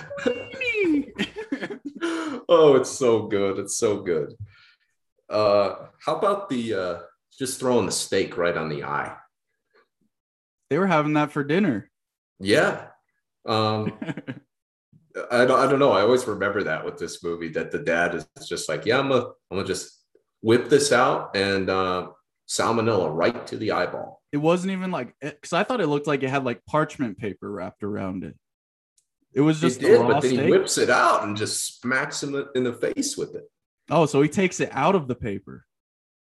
oh 2.50 2.76
it's 2.76 2.92
so 2.92 3.28
good 3.28 3.58
it's 3.60 3.78
so 3.78 4.02
good 4.02 4.34
uh 5.30 5.76
how 6.06 6.18
about 6.18 6.50
the 6.50 6.74
uh 6.74 7.00
just 7.40 7.60
throwing 7.60 7.86
the 7.86 7.92
steak 7.92 8.38
right 8.38 8.58
on 8.58 8.70
the 8.70 8.84
eye 8.84 9.16
they 10.74 10.80
were 10.80 10.88
having 10.88 11.14
that 11.14 11.32
for 11.32 11.44
dinner. 11.44 11.92
Yeah. 12.40 12.88
Um, 13.46 13.94
I 15.32 15.46
don't, 15.46 15.60
I 15.60 15.70
don't 15.70 15.78
know. 15.78 15.92
I 15.92 16.02
always 16.02 16.26
remember 16.26 16.64
that 16.64 16.84
with 16.84 16.98
this 16.98 17.24
movie 17.24 17.50
that 17.50 17.70
the 17.70 17.78
dad 17.78 18.16
is 18.16 18.28
just 18.48 18.68
like, 18.68 18.84
yeah, 18.84 18.98
I'm 18.98 19.10
gonna, 19.10 19.26
I'm 19.52 19.58
gonna 19.58 19.68
just 19.68 20.04
whip 20.42 20.70
this 20.70 20.92
out 20.92 21.38
and 21.38 21.70
uh, 21.70 22.08
salmonella 22.50 23.16
right 23.16 23.46
to 23.46 23.58
the 23.58 23.74
eyeball. 23.74 24.23
It 24.34 24.38
wasn't 24.38 24.74
even 24.74 24.92
like 24.92 25.14
eh, 25.22 25.30
because 25.30 25.54
I 25.54 25.64
thought 25.64 25.80
it 25.80 25.88
looked 25.88 26.08
like 26.08 26.24
it 26.24 26.30
had 26.30 26.44
like 26.44 26.66
parchment 26.66 27.18
paper 27.18 27.50
wrapped 27.50 27.84
around 27.84 28.24
it. 28.24 28.36
It 29.32 29.42
was 29.42 29.62
just 29.62 29.80
he 29.80 29.86
the 29.86 29.94
did, 29.94 30.02
raw 30.02 30.08
but 30.08 30.22
then 30.24 30.32
he 30.32 30.52
whips 30.52 30.78
it 30.78 30.90
out 30.90 31.24
and 31.24 31.38
just 31.38 31.80
smacks 31.80 32.22
him 32.22 32.48
in 32.56 32.64
the 32.64 32.74
face 32.74 33.16
with 33.16 33.36
it. 33.36 33.50
Oh, 33.90 34.08
so 34.08 34.22
he 34.22 34.28
takes 34.28 34.60
it 34.60 34.70
out 34.72 34.96
of 34.96 35.08
the 35.08 35.16
paper. 35.16 35.66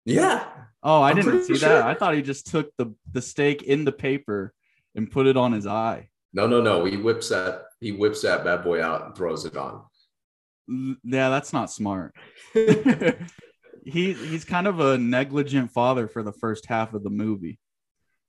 Yeah. 0.04 0.44
Oh, 0.82 1.02
I 1.02 1.10
I'm 1.10 1.16
didn't 1.16 1.44
see 1.44 1.56
sure. 1.56 1.68
that. 1.68 1.82
I 1.82 1.94
thought 1.94 2.14
he 2.14 2.22
just 2.22 2.46
took 2.46 2.70
the 2.78 2.94
the 3.10 3.20
steak 3.20 3.64
in 3.64 3.84
the 3.84 3.92
paper 3.92 4.54
and 4.94 5.10
put 5.10 5.26
it 5.26 5.36
on 5.36 5.52
his 5.52 5.66
eye. 5.66 6.08
No, 6.32 6.46
no, 6.46 6.60
no. 6.62 6.84
He 6.84 6.96
whips 6.96 7.30
that. 7.30 7.64
He 7.80 7.90
whips 7.90 8.22
that 8.22 8.44
bad 8.44 8.62
boy 8.62 8.82
out 8.82 9.04
and 9.04 9.16
throws 9.16 9.44
it 9.44 9.56
on. 9.56 9.82
Yeah, 10.68 11.28
that's 11.28 11.52
not 11.52 11.72
smart. 11.72 12.14
he 12.54 14.12
he's 14.12 14.44
kind 14.44 14.68
of 14.68 14.78
a 14.78 14.96
negligent 14.96 15.72
father 15.72 16.06
for 16.06 16.22
the 16.22 16.32
first 16.32 16.66
half 16.66 16.94
of 16.94 17.02
the 17.02 17.10
movie. 17.10 17.58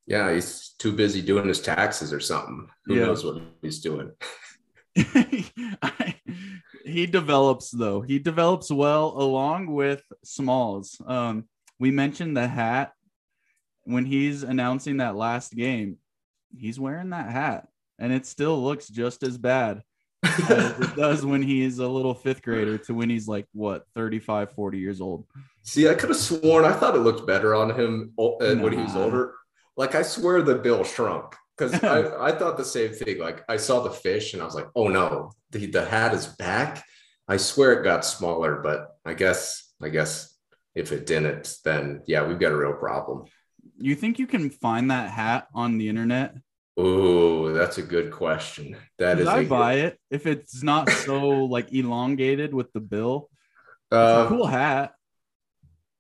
Yeah, 0.07 0.33
he's 0.33 0.69
too 0.79 0.93
busy 0.93 1.21
doing 1.21 1.47
his 1.47 1.61
taxes 1.61 2.13
or 2.13 2.19
something. 2.21 2.67
Who 2.85 2.95
Yeah. 2.95 3.05
knows 3.07 3.23
what 3.25 3.41
he's 3.61 3.79
doing? 3.81 4.11
I- 4.97 6.15
he 6.85 7.05
develops 7.05 7.69
though. 7.71 8.01
He 8.01 8.17
develops 8.19 8.71
well 8.71 9.07
along 9.17 9.67
with 9.67 10.01
Smalls. 10.23 10.99
Um, 11.05 11.45
we 11.79 11.91
mentioned 11.91 12.35
the 12.35 12.47
hat 12.47 12.93
when 13.83 14.05
he's 14.05 14.43
announcing 14.43 14.97
that 14.97 15.15
last 15.15 15.53
game. 15.53 15.97
He's 16.57 16.79
wearing 16.79 17.09
that 17.09 17.29
hat, 17.29 17.67
and 17.99 18.11
it 18.13 18.25
still 18.25 18.63
looks 18.63 18.87
just 18.87 19.21
as 19.23 19.37
bad 19.37 19.83
as 20.23 20.79
it 20.79 20.95
does 20.95 21.25
when 21.25 21.43
he's 21.43 21.79
a 21.79 21.87
little 21.87 22.13
fifth 22.15 22.41
grader 22.41 22.77
to 22.79 22.93
when 22.93 23.09
he's 23.09 23.27
like 23.27 23.45
what 23.53 23.83
35 23.95 24.51
40 24.53 24.79
years 24.79 24.99
old 25.01 25.25
See, 25.61 25.87
I 25.89 25.93
could 25.93 26.09
have 26.09 26.17
sworn 26.17 26.63
I 26.65 26.71
thought 26.71 26.95
it 26.95 26.99
looked 26.99 27.27
better 27.27 27.53
on 27.53 27.69
him 27.77 28.13
o- 28.17 28.37
uh, 28.37 28.55
when 28.55 28.71
he 28.73 28.79
was 28.79 28.95
older. 28.95 29.33
Like 29.77 29.95
I 29.95 30.01
swear 30.01 30.41
the 30.41 30.55
bill 30.55 30.83
shrunk 30.83 31.35
because 31.57 31.73
I, 31.83 32.29
I 32.29 32.31
thought 32.31 32.57
the 32.57 32.65
same 32.65 32.91
thing. 32.91 33.19
Like 33.19 33.43
I 33.47 33.57
saw 33.57 33.81
the 33.81 33.91
fish 33.91 34.33
and 34.33 34.41
I 34.41 34.45
was 34.45 34.55
like, 34.55 34.67
oh 34.75 34.87
no, 34.87 35.31
the, 35.51 35.67
the 35.67 35.85
hat 35.85 36.13
is 36.13 36.27
back. 36.27 36.83
I 37.27 37.37
swear 37.37 37.73
it 37.73 37.83
got 37.83 38.03
smaller, 38.05 38.61
but 38.63 38.97
I 39.05 39.13
guess 39.13 39.71
I 39.81 39.89
guess 39.89 40.35
if 40.75 40.91
it 40.91 41.05
didn't, 41.05 41.55
then 41.63 42.01
yeah, 42.07 42.25
we've 42.27 42.39
got 42.39 42.51
a 42.51 42.57
real 42.57 42.73
problem. 42.73 43.25
you 43.79 43.95
think 43.95 44.17
you 44.19 44.27
can 44.27 44.49
find 44.49 44.89
that 44.91 45.09
hat 45.11 45.47
on 45.53 45.77
the 45.77 45.87
internet 45.89 46.35
Oh, 46.79 47.53
that's 47.53 47.79
a 47.79 47.81
good 47.81 48.11
question. 48.11 48.77
That 48.99 49.17
is 49.19 49.27
i 49.27 49.43
buy 49.45 49.73
it 49.85 49.99
if 50.11 50.27
it's 50.27 50.61
not 50.61 50.89
so 50.89 51.27
like 51.55 51.73
elongated 51.73 52.53
with 52.53 52.71
the 52.73 52.79
bill 52.79 53.29
Uh, 53.91 54.27
cool 54.27 54.45
hat 54.45 54.93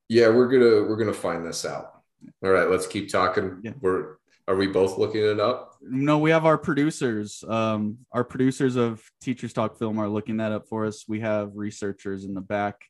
Yeah, 0.09 0.29
we're 0.29 0.47
gonna 0.47 0.87
we're 0.87 0.97
gonna 0.97 1.13
find 1.13 1.45
this 1.45 1.65
out. 1.65 1.96
All 2.43 2.49
right, 2.51 2.69
let's 2.69 2.87
keep 2.87 3.09
talking. 3.11 3.59
Yeah. 3.63 3.71
We're 3.81 4.17
are 4.47 4.55
we 4.55 4.67
both 4.67 4.97
looking 4.97 5.21
it 5.23 5.39
up? 5.39 5.75
no 5.81 6.17
we 6.19 6.31
have 6.31 6.45
our 6.45 6.57
producers 6.57 7.43
um 7.47 7.99
our 8.11 8.23
producers 8.23 8.75
of 8.75 9.03
teachers 9.21 9.53
talk 9.53 9.77
film 9.77 9.99
are 9.99 10.07
looking 10.09 10.37
that 10.37 10.51
up 10.51 10.67
for 10.67 10.85
us 10.87 11.05
we 11.07 11.19
have 11.19 11.51
researchers 11.53 12.23
in 12.25 12.33
the 12.33 12.41
back 12.41 12.81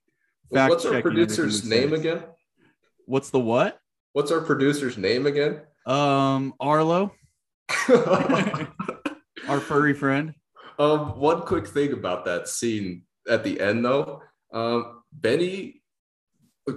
fact 0.53 0.69
What's 0.69 0.86
our 0.86 1.01
producer's 1.01 1.65
name 1.67 1.89
say. 1.89 1.95
again? 1.97 2.23
what's 3.05 3.30
the 3.30 3.39
what 3.39 3.80
What's 4.13 4.32
our 4.32 4.39
producer's 4.41 4.97
name 4.97 5.25
again? 5.25 5.61
um 5.86 6.53
arlo 6.61 7.11
our 9.49 9.59
furry 9.59 9.93
friend 9.93 10.34
um, 10.80 11.19
one 11.19 11.41
quick 11.41 11.67
thing 11.67 11.91
about 11.91 12.25
that 12.25 12.47
scene 12.47 13.01
at 13.28 13.43
the 13.43 13.59
end, 13.59 13.84
though, 13.84 14.21
um, 14.53 15.01
Benny, 15.11 15.82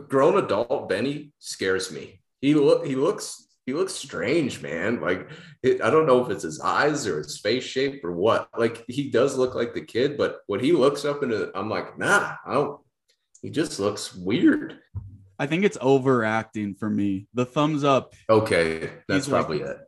grown 0.08 0.42
adult 0.42 0.88
Benny, 0.88 1.32
scares 1.38 1.92
me. 1.92 2.19
He 2.40 2.54
look 2.54 2.86
he 2.86 2.96
looks 2.96 3.46
he 3.66 3.72
looks 3.74 3.92
strange, 3.94 4.62
man. 4.62 5.00
Like 5.00 5.28
it, 5.62 5.82
I 5.82 5.90
don't 5.90 6.06
know 6.06 6.24
if 6.24 6.30
it's 6.30 6.42
his 6.42 6.60
eyes 6.60 7.06
or 7.06 7.18
his 7.18 7.38
face 7.38 7.64
shape 7.64 8.04
or 8.04 8.12
what. 8.12 8.48
Like 8.58 8.84
he 8.88 9.10
does 9.10 9.36
look 9.36 9.54
like 9.54 9.74
the 9.74 9.84
kid, 9.84 10.16
but 10.16 10.40
when 10.46 10.60
he 10.60 10.72
looks 10.72 11.04
up 11.04 11.22
into, 11.22 11.50
I'm 11.54 11.68
like, 11.68 11.98
nah, 11.98 12.34
I 12.46 12.54
don't. 12.54 12.80
He 13.42 13.50
just 13.50 13.78
looks 13.80 14.14
weird. 14.14 14.78
i 15.38 15.46
think 15.46 15.64
it's 15.64 15.78
overacting 15.80 16.74
for 16.74 16.90
me 16.90 17.26
the 17.32 17.46
thumbs 17.46 17.84
up 17.84 18.12
Okay, 18.28 18.90
that's 19.08 19.24
He's 19.26 19.32
like- 19.32 19.46
probably 19.46 19.62
it. 19.66 19.78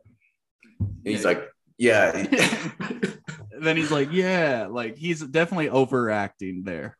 He's 1.03 1.21
Yeah. 1.21 1.27
like, 1.27 1.49
yeah. 1.77 2.11
then 3.61 3.77
he's 3.77 3.91
like, 3.91 4.09
yeah, 4.11 4.67
like 4.69 4.97
he's 4.97 5.21
definitely 5.21 5.69
overacting 5.69 6.63
there. 6.63 6.97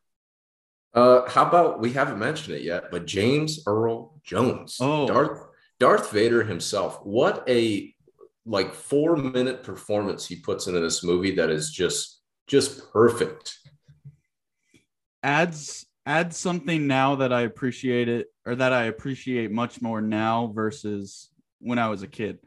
Uh, 0.94 1.28
how 1.30 1.46
about 1.48 1.80
we 1.80 1.91
haven't 1.91 2.20
mentioned 2.20 2.56
it 2.56 2.62
yet, 2.62 2.91
but 2.91 3.06
James 3.06 3.64
Earl 3.66 4.20
Jones, 4.24 4.78
Oh. 4.80 5.08
Darth 5.08 5.48
Darth 5.80 6.12
Vader 6.12 6.44
himself. 6.44 7.00
What 7.04 7.44
a 7.50 7.94
like 8.46 8.74
four 8.74 9.16
minute 9.16 9.64
performance 9.64 10.26
he 10.26 10.36
puts 10.36 10.68
into 10.68 10.80
this 10.80 11.04
movie 11.04 11.36
that 11.36 11.50
is 11.50 11.72
just 11.72 12.22
just 12.48 12.91
perfect. 12.91 13.58
Adds 15.24 15.86
adds 16.06 16.38
something 16.38 16.86
now 16.86 17.16
that 17.16 17.32
I 17.32 17.41
appreciate 17.41 18.10
it, 18.10 18.28
or 18.46 18.56
that 18.56 18.74
I 18.74 18.84
appreciate 18.86 19.52
much 19.52 19.82
more 19.82 20.02
now 20.02 20.52
versus 20.54 21.30
when 21.60 21.80
I 21.80 21.88
was 21.89 22.04
a 22.04 22.08
kid. 22.08 22.39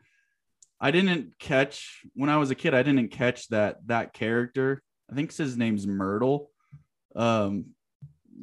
I 0.78 0.90
didn't 0.90 1.38
catch 1.38 2.03
when 2.14 2.28
I 2.28 2.36
was 2.36 2.51
a 2.51 2.55
kid. 2.55 2.74
I 2.74 2.82
didn't 2.82 3.09
catch 3.09 3.49
that 3.49 3.78
that 3.86 4.12
character. 4.12 4.82
I 5.11 5.14
think 5.14 5.34
his 5.34 5.57
name's 5.57 5.86
Mertle. 5.86 6.49
Um, 7.14 7.66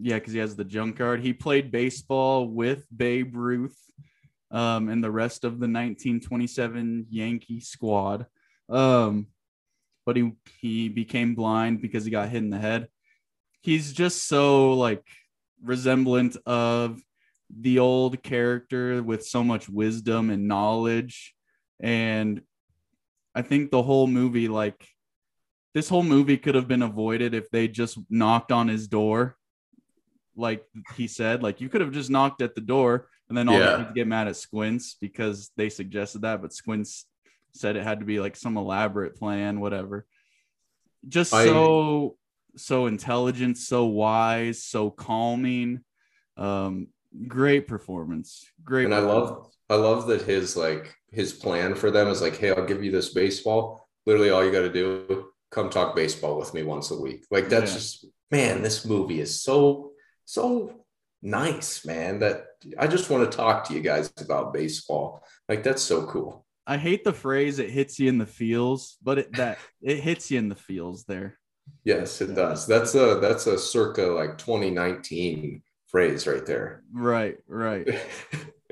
yeah, 0.02 0.16
because 0.16 0.34
he 0.34 0.39
has 0.39 0.56
the 0.56 0.64
junkyard. 0.64 1.22
He 1.22 1.34
played 1.34 1.72
baseball 1.72 2.48
with 2.48 2.86
Babe 2.96 3.36
Ruth, 3.36 3.78
um, 4.52 4.89
and 4.89 5.04
the 5.04 5.12
rest 5.12 5.44
of 5.44 5.54
the 5.54 5.68
1927 5.68 7.08
Yankee 7.10 7.60
squad. 7.60 8.26
Um, 8.70 9.28
but 10.06 10.16
he 10.16 10.34
he 10.60 10.89
became 10.89 11.36
blind 11.36 11.82
because 11.82 12.06
he 12.06 12.12
got 12.12 12.30
hit 12.30 12.44
in 12.44 12.50
the 12.50 12.60
head. 12.60 12.88
He's 13.62 13.94
just 13.94 14.28
so 14.28 14.74
like 14.74 15.04
resemblant 15.64 16.36
of 16.46 17.02
the 17.50 17.80
old 17.80 18.22
character 18.24 19.02
with 19.02 19.26
so 19.26 19.44
much 19.44 19.70
wisdom 19.70 20.30
and 20.30 20.48
knowledge 20.48 21.34
and 21.80 22.41
i 23.36 23.41
think 23.41 23.70
the 23.70 23.82
whole 23.82 24.08
movie 24.08 24.48
like 24.48 24.88
this 25.74 25.89
whole 25.89 26.04
movie 26.04 26.38
could 26.38 26.56
have 26.56 26.68
been 26.68 26.82
avoided 26.82 27.34
if 27.34 27.50
they 27.50 27.68
just 27.68 27.98
knocked 28.10 28.52
on 28.52 28.68
his 28.68 28.88
door 28.88 29.36
like 30.36 30.63
he 30.95 31.07
said 31.07 31.43
like 31.43 31.61
you 31.61 31.69
could 31.69 31.81
have 31.81 31.91
just 31.91 32.09
knocked 32.09 32.41
at 32.41 32.55
the 32.55 32.61
door 32.61 33.07
and 33.29 33.38
then 33.38 33.47
all 33.49 33.59
Yeah. 33.59 33.91
get 33.93 34.07
mad 34.07 34.27
at 34.27 34.36
squints 34.36 34.95
because 34.99 35.51
they 35.57 35.69
suggested 35.69 36.21
that 36.23 36.41
but 36.41 36.53
squints 36.53 37.05
said 37.53 37.75
it 37.75 37.84
had 37.84 37.99
to 37.99 38.05
be 38.05 38.19
like 38.19 38.36
some 38.36 38.57
elaborate 38.57 39.15
plan 39.15 39.59
whatever 39.59 40.05
just 41.07 41.34
I- 41.34 41.45
so 41.45 42.17
so 42.55 42.86
intelligent 42.88 43.57
so 43.57 43.86
wise 43.86 44.63
so 44.63 44.89
calming 44.89 45.81
um 46.38 46.88
great 47.27 47.67
performance 47.67 48.45
great 48.63 48.86
And 48.86 48.93
I 48.95 48.99
love. 48.99 49.49
I 49.69 49.75
love 49.75 50.07
that 50.07 50.21
his 50.23 50.55
like 50.57 50.93
his 51.11 51.31
plan 51.34 51.73
for 51.73 51.89
them 51.89 52.07
is 52.09 52.21
like, 52.21 52.38
hey, 52.38 52.51
I'll 52.51 52.65
give 52.65 52.84
you 52.84 52.91
this 52.91 53.13
baseball. 53.13 53.88
Literally, 54.05 54.29
all 54.29 54.43
you 54.43 54.51
got 54.51 54.61
to 54.61 54.71
do, 54.73 55.27
come 55.51 55.69
talk 55.69 55.95
baseball 55.95 56.38
with 56.38 56.53
me 56.53 56.63
once 56.63 56.91
a 56.91 56.99
week. 56.99 57.25
Like 57.31 57.49
that's 57.49 57.71
Yeah. 57.71 57.77
just 57.77 58.05
man, 58.29 58.61
this 58.61 58.86
movie 58.86 59.19
is 59.21 59.41
so 59.41 59.93
so 60.26 60.86
nice, 61.21 61.86
man. 61.86 62.19
That 62.19 62.45
I 62.78 62.88
just 62.88 63.09
want 63.09 63.30
to 63.30 63.36
talk 63.36 63.65
to 63.65 63.74
you 63.74 63.82
guys 63.82 64.11
about 64.19 64.53
baseball. 64.53 65.24
Like 65.49 65.63
that's 65.63 65.82
so 65.82 66.05
cool. 66.05 66.45
I 66.65 66.78
hate 66.78 67.03
the 67.03 67.13
phrase 67.13 67.59
"it 67.59 67.69
hits 67.69 67.99
you 67.99 68.09
in 68.09 68.17
the 68.17 68.26
feels," 68.26 68.97
but 69.03 69.17
it 69.19 69.34
that 69.34 69.57
it 69.82 69.99
hits 69.99 70.32
you 70.32 70.39
in 70.39 70.49
the 70.49 70.55
feels 70.55 71.03
there. 71.05 71.38
Yes, 71.84 72.21
it 72.21 72.36
does. 72.36 72.67
That's 72.67 72.93
a 72.95 73.19
that's 73.21 73.47
a 73.47 73.57
circa 73.57 74.03
like 74.03 74.38
2019 74.38 75.61
phrase 75.88 76.28
right 76.28 76.45
there. 76.45 76.84
Right, 76.91 77.38
right. 77.47 77.88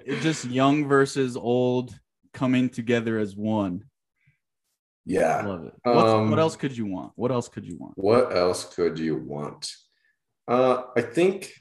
It 0.04 0.22
just 0.22 0.46
young 0.46 0.88
versus 0.88 1.38
old 1.38 1.94
coming 2.34 2.70
together 2.70 3.20
as 3.20 3.36
one. 3.36 3.84
yeah. 5.06 5.44
Love 5.46 5.66
it. 5.66 5.74
Um, 5.86 6.32
what 6.32 6.40
else 6.40 6.56
could 6.56 6.76
you 6.76 6.88
want? 6.88 7.12
What 7.16 7.32
else 7.32 7.48
could 7.48 7.66
you 7.66 7.78
want? 7.78 7.94
What 7.98 8.36
else 8.36 8.74
could 8.74 8.98
you 8.98 9.18
want? 9.18 9.72
Uh, 10.48 10.84
I 10.96 11.02
think 11.02 11.54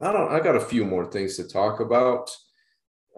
I 0.00 0.12
don't. 0.12 0.30
I 0.30 0.40
got 0.40 0.56
a 0.56 0.60
few 0.60 0.84
more 0.84 1.10
things 1.10 1.36
to 1.36 1.48
talk 1.48 1.80
about. 1.80 2.30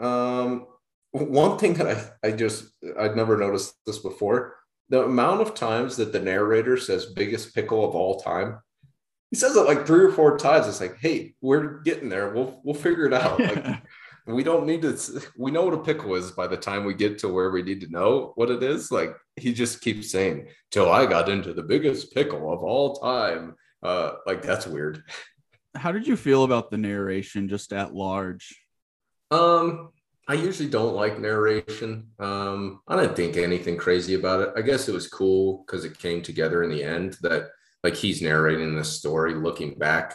Um, 0.01 0.67
one 1.13 1.59
thing 1.59 1.75
that 1.75 2.15
I 2.23 2.29
I 2.29 2.31
just 2.33 2.71
I'd 2.99 3.17
never 3.17 3.37
noticed 3.37 3.75
this 3.87 3.99
before. 3.99 4.57
The 4.91 5.05
amount 5.05 5.43
of 5.43 5.55
times 5.55 5.97
that 5.97 6.13
the 6.13 6.21
narrator 6.21 6.77
says 6.77 7.07
"biggest 7.07 7.55
pickle 7.55 7.85
of 7.85 7.95
all 7.95 8.21
time," 8.21 8.61
he 9.31 9.37
says 9.37 9.57
it 9.57 9.67
like 9.67 9.87
three 9.87 10.05
or 10.05 10.13
four 10.13 10.39
times. 10.39 10.67
It's 10.69 10.81
like, 10.81 10.99
hey, 10.99 11.35
we're 11.41 11.81
getting 11.81 12.09
there. 12.09 12.33
We'll 12.33 12.61
we'll 12.65 12.75
figure 12.75 13.07
it 13.07 13.13
out. 13.13 13.41
Like, 13.41 13.83
we 14.29 14.45
don't 14.45 14.67
need 14.67 14.83
to 14.83 15.23
we 15.37 15.51
know 15.51 15.65
what 15.65 15.75
a 15.75 15.83
pickle 15.83 16.15
is 16.15 16.31
by 16.31 16.47
the 16.47 16.57
time 16.57 16.85
we 16.85 16.95
get 16.95 17.19
to 17.19 17.29
where 17.29 17.51
we 17.51 17.63
need 17.63 17.81
to 17.81 17.91
know 17.91 18.33
what 18.37 18.51
it 18.51 18.63
is 18.63 18.93
like 18.93 19.17
he 19.37 19.55
just 19.55 19.81
keeps 19.81 20.11
saying 20.11 20.47
till 20.71 20.91
i 20.91 21.07
got 21.07 21.31
into 21.31 21.55
the 21.55 21.63
biggest 21.63 22.13
pickle 22.13 22.53
of 22.53 22.63
all 22.63 22.97
time 22.97 23.55
uh 23.83 24.13
like 24.27 24.43
that's 24.43 24.67
weird. 24.67 25.03
How 25.75 25.93
did 25.93 26.07
you 26.07 26.17
feel 26.17 26.45
about 26.45 26.71
the 26.71 26.79
narration 26.79 27.49
just 27.49 27.73
at 27.73 27.95
large? 27.95 28.57
um 29.31 29.91
i 30.27 30.33
usually 30.33 30.69
don't 30.69 30.95
like 30.95 31.21
narration. 31.21 32.09
Um 32.19 32.81
i 32.89 32.97
didn't 32.97 33.17
think 33.17 33.37
anything 33.37 33.77
crazy 33.77 34.15
about 34.15 34.41
it. 34.41 34.51
I 34.57 34.63
guess 34.63 34.89
it 34.89 34.95
was 34.95 35.09
cool 35.09 35.65
because 35.67 35.85
it 35.85 35.99
came 35.99 36.23
together 36.23 36.63
in 36.63 36.71
the 36.71 36.83
end 36.83 37.17
that 37.23 37.51
like 37.85 37.95
he's 37.95 38.23
narrating 38.23 38.75
this 38.75 38.91
story 38.91 39.35
looking 39.35 39.79
back 39.79 40.15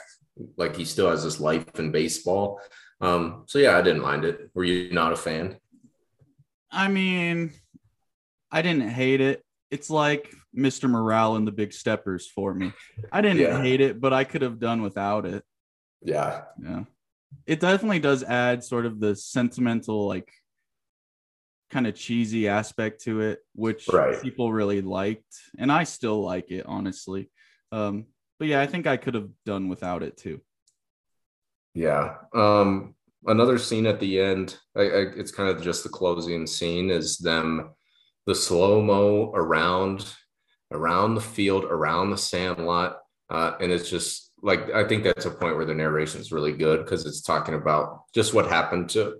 like 0.57 0.75
he 0.75 0.83
still 0.83 1.09
has 1.09 1.23
this 1.23 1.39
life 1.39 1.79
in 1.79 1.91
baseball. 1.91 2.59
Um 3.01 3.43
so 3.47 3.59
yeah 3.59 3.77
i 3.77 3.81
didn't 3.81 4.01
mind 4.01 4.25
it. 4.25 4.49
Were 4.53 4.63
you 4.63 4.91
not 4.91 5.13
a 5.13 5.15
fan? 5.15 5.57
I 6.71 6.87
mean, 6.87 7.51
I 8.51 8.63
didn't 8.63 8.89
hate 8.89 9.21
it. 9.21 9.45
It's 9.69 9.91
like 9.91 10.33
Mr. 10.55 10.89
Morale 10.89 11.35
and 11.35 11.47
the 11.47 11.51
Big 11.51 11.73
Steppers 11.73 12.27
for 12.27 12.53
me. 12.53 12.71
I 13.11 13.21
didn't 13.21 13.39
Yeah. 13.39 13.61
hate 13.61 13.81
it, 13.81 13.99
but 13.99 14.13
I 14.13 14.23
could 14.23 14.41
have 14.43 14.59
done 14.59 14.81
without 14.81 15.25
it. 15.25 15.43
yeah 16.05 16.43
Yeah. 16.61 16.83
it 17.47 17.59
definitely 17.61 17.99
does 17.99 18.23
add 18.23 18.61
sort 18.63 18.85
of 18.85 18.99
the 18.99 19.15
sentimental 19.15 20.05
like 20.05 20.29
kind 21.71 21.87
of 21.87 21.95
cheesy 21.95 22.47
aspect 22.49 23.01
to 23.03 23.21
it 23.21 23.39
which 23.55 23.87
Right. 23.87 24.21
people 24.21 24.51
really 24.51 24.81
liked 24.81 25.33
and 25.57 25.71
i 25.71 25.85
still 25.85 26.21
like 26.21 26.51
it 26.51 26.65
honestly 26.67 27.31
um 27.71 28.05
but 28.37 28.49
yeah 28.49 28.59
i 28.61 28.67
think 28.67 28.85
i 28.85 28.97
could 28.97 29.13
have 29.15 29.29
done 29.45 29.69
without 29.69 30.03
it 30.03 30.17
too 30.17 30.41
Yeah. 31.73 32.17
Um, 32.35 32.93
another 33.25 33.57
scene 33.57 33.87
at 33.87 33.99
the 33.99 34.19
end, 34.19 34.57
I, 34.75 34.81
I, 34.81 35.01
it's 35.19 35.31
kind 35.31 35.49
of 35.49 35.63
just 35.63 35.83
the 35.83 35.89
closing 35.89 36.45
scene 36.45 36.91
is 36.91 37.17
them, 37.17 37.71
the 38.27 38.35
slow 38.35 38.81
mo 38.81 39.31
around, 39.33 40.13
around 40.73 41.15
the 41.15 41.21
field, 41.21 41.65
around 41.65 42.09
the 42.09 42.17
sandlot. 42.17 42.99
Uh, 43.29 43.53
and 43.59 43.71
it's 43.71 43.89
just 43.89 44.31
like, 44.41 44.71
I 44.71 44.87
think 44.87 45.03
that's 45.03 45.25
a 45.25 45.31
point 45.31 45.55
where 45.55 45.65
the 45.65 45.73
narration 45.73 46.21
is 46.21 46.31
really 46.31 46.53
good 46.53 46.83
because 46.83 47.05
it's 47.05 47.21
talking 47.21 47.55
about 47.55 48.03
just 48.13 48.33
what 48.33 48.47
happened 48.47 48.89
to 48.91 49.17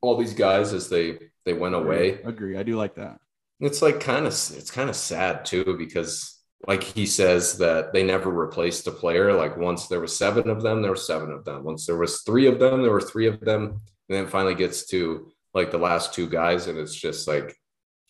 all 0.00 0.16
these 0.16 0.34
guys 0.34 0.72
as 0.72 0.88
they, 0.88 1.18
they 1.44 1.52
went 1.52 1.74
away. 1.74 2.22
I 2.24 2.28
agree 2.28 2.56
i 2.56 2.62
do 2.62 2.76
like 2.76 2.94
that 2.96 3.18
It's 3.60 3.82
like 3.82 4.00
kind 4.00 4.26
of 4.26 4.32
it's 4.32 4.70
kind 4.70 4.90
of 4.90 4.96
sad 4.96 5.44
too 5.44 5.76
because 5.78 6.34
like 6.66 6.82
he 6.82 7.06
says 7.06 7.58
that 7.58 7.92
they 7.92 8.02
never 8.02 8.30
replaced 8.30 8.86
a 8.86 8.90
player. 8.90 9.32
Like 9.32 9.56
once 9.56 9.86
there 9.86 10.00
was 10.00 10.16
seven 10.16 10.48
of 10.48 10.62
them, 10.62 10.82
there 10.82 10.90
were 10.90 10.96
seven 10.96 11.30
of 11.30 11.44
them. 11.44 11.64
Once 11.64 11.86
there 11.86 11.96
was 11.96 12.22
three 12.22 12.46
of 12.46 12.58
them, 12.58 12.82
there 12.82 12.92
were 12.92 13.00
three 13.00 13.26
of 13.26 13.40
them. 13.40 13.80
And 14.08 14.18
then 14.18 14.26
finally 14.26 14.54
gets 14.54 14.86
to 14.88 15.30
like 15.54 15.70
the 15.70 15.78
last 15.78 16.12
two 16.12 16.28
guys, 16.28 16.66
and 16.66 16.78
it's 16.78 16.94
just 16.94 17.26
like 17.28 17.56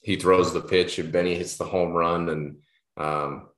he 0.02 0.16
throws 0.16 0.52
the 0.52 0.60
pitch 0.60 0.98
and 0.98 1.12
Benny 1.12 1.34
hits 1.34 1.56
the 1.56 1.64
home 1.64 1.92
run, 1.92 2.28
and 2.30 2.56
um, 2.96 3.48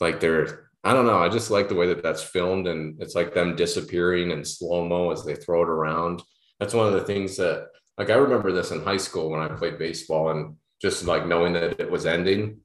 like 0.00 0.20
they're 0.20 0.64
I 0.84 0.92
don't 0.92 1.06
know. 1.06 1.18
I 1.18 1.30
just 1.30 1.50
like 1.50 1.70
the 1.70 1.74
way 1.74 1.86
that 1.88 2.02
that's 2.02 2.22
filmed, 2.22 2.68
and 2.68 3.00
it's 3.00 3.14
like 3.14 3.32
them 3.32 3.56
disappearing 3.56 4.30
in 4.30 4.44
slow 4.44 4.86
mo 4.86 5.10
as 5.10 5.24
they 5.24 5.34
throw 5.34 5.62
it 5.62 5.68
around. 5.68 6.22
That's 6.60 6.74
one 6.74 6.86
of 6.86 6.92
the 6.92 7.04
things 7.04 7.38
that 7.38 7.68
like 7.96 8.10
I 8.10 8.14
remember 8.14 8.52
this 8.52 8.70
in 8.70 8.82
high 8.82 8.98
school 8.98 9.30
when 9.30 9.40
I 9.40 9.48
played 9.48 9.78
baseball, 9.78 10.30
and 10.30 10.56
just 10.82 11.04
like 11.06 11.26
knowing 11.26 11.54
that 11.54 11.80
it 11.80 11.90
was 11.90 12.04
ending, 12.04 12.58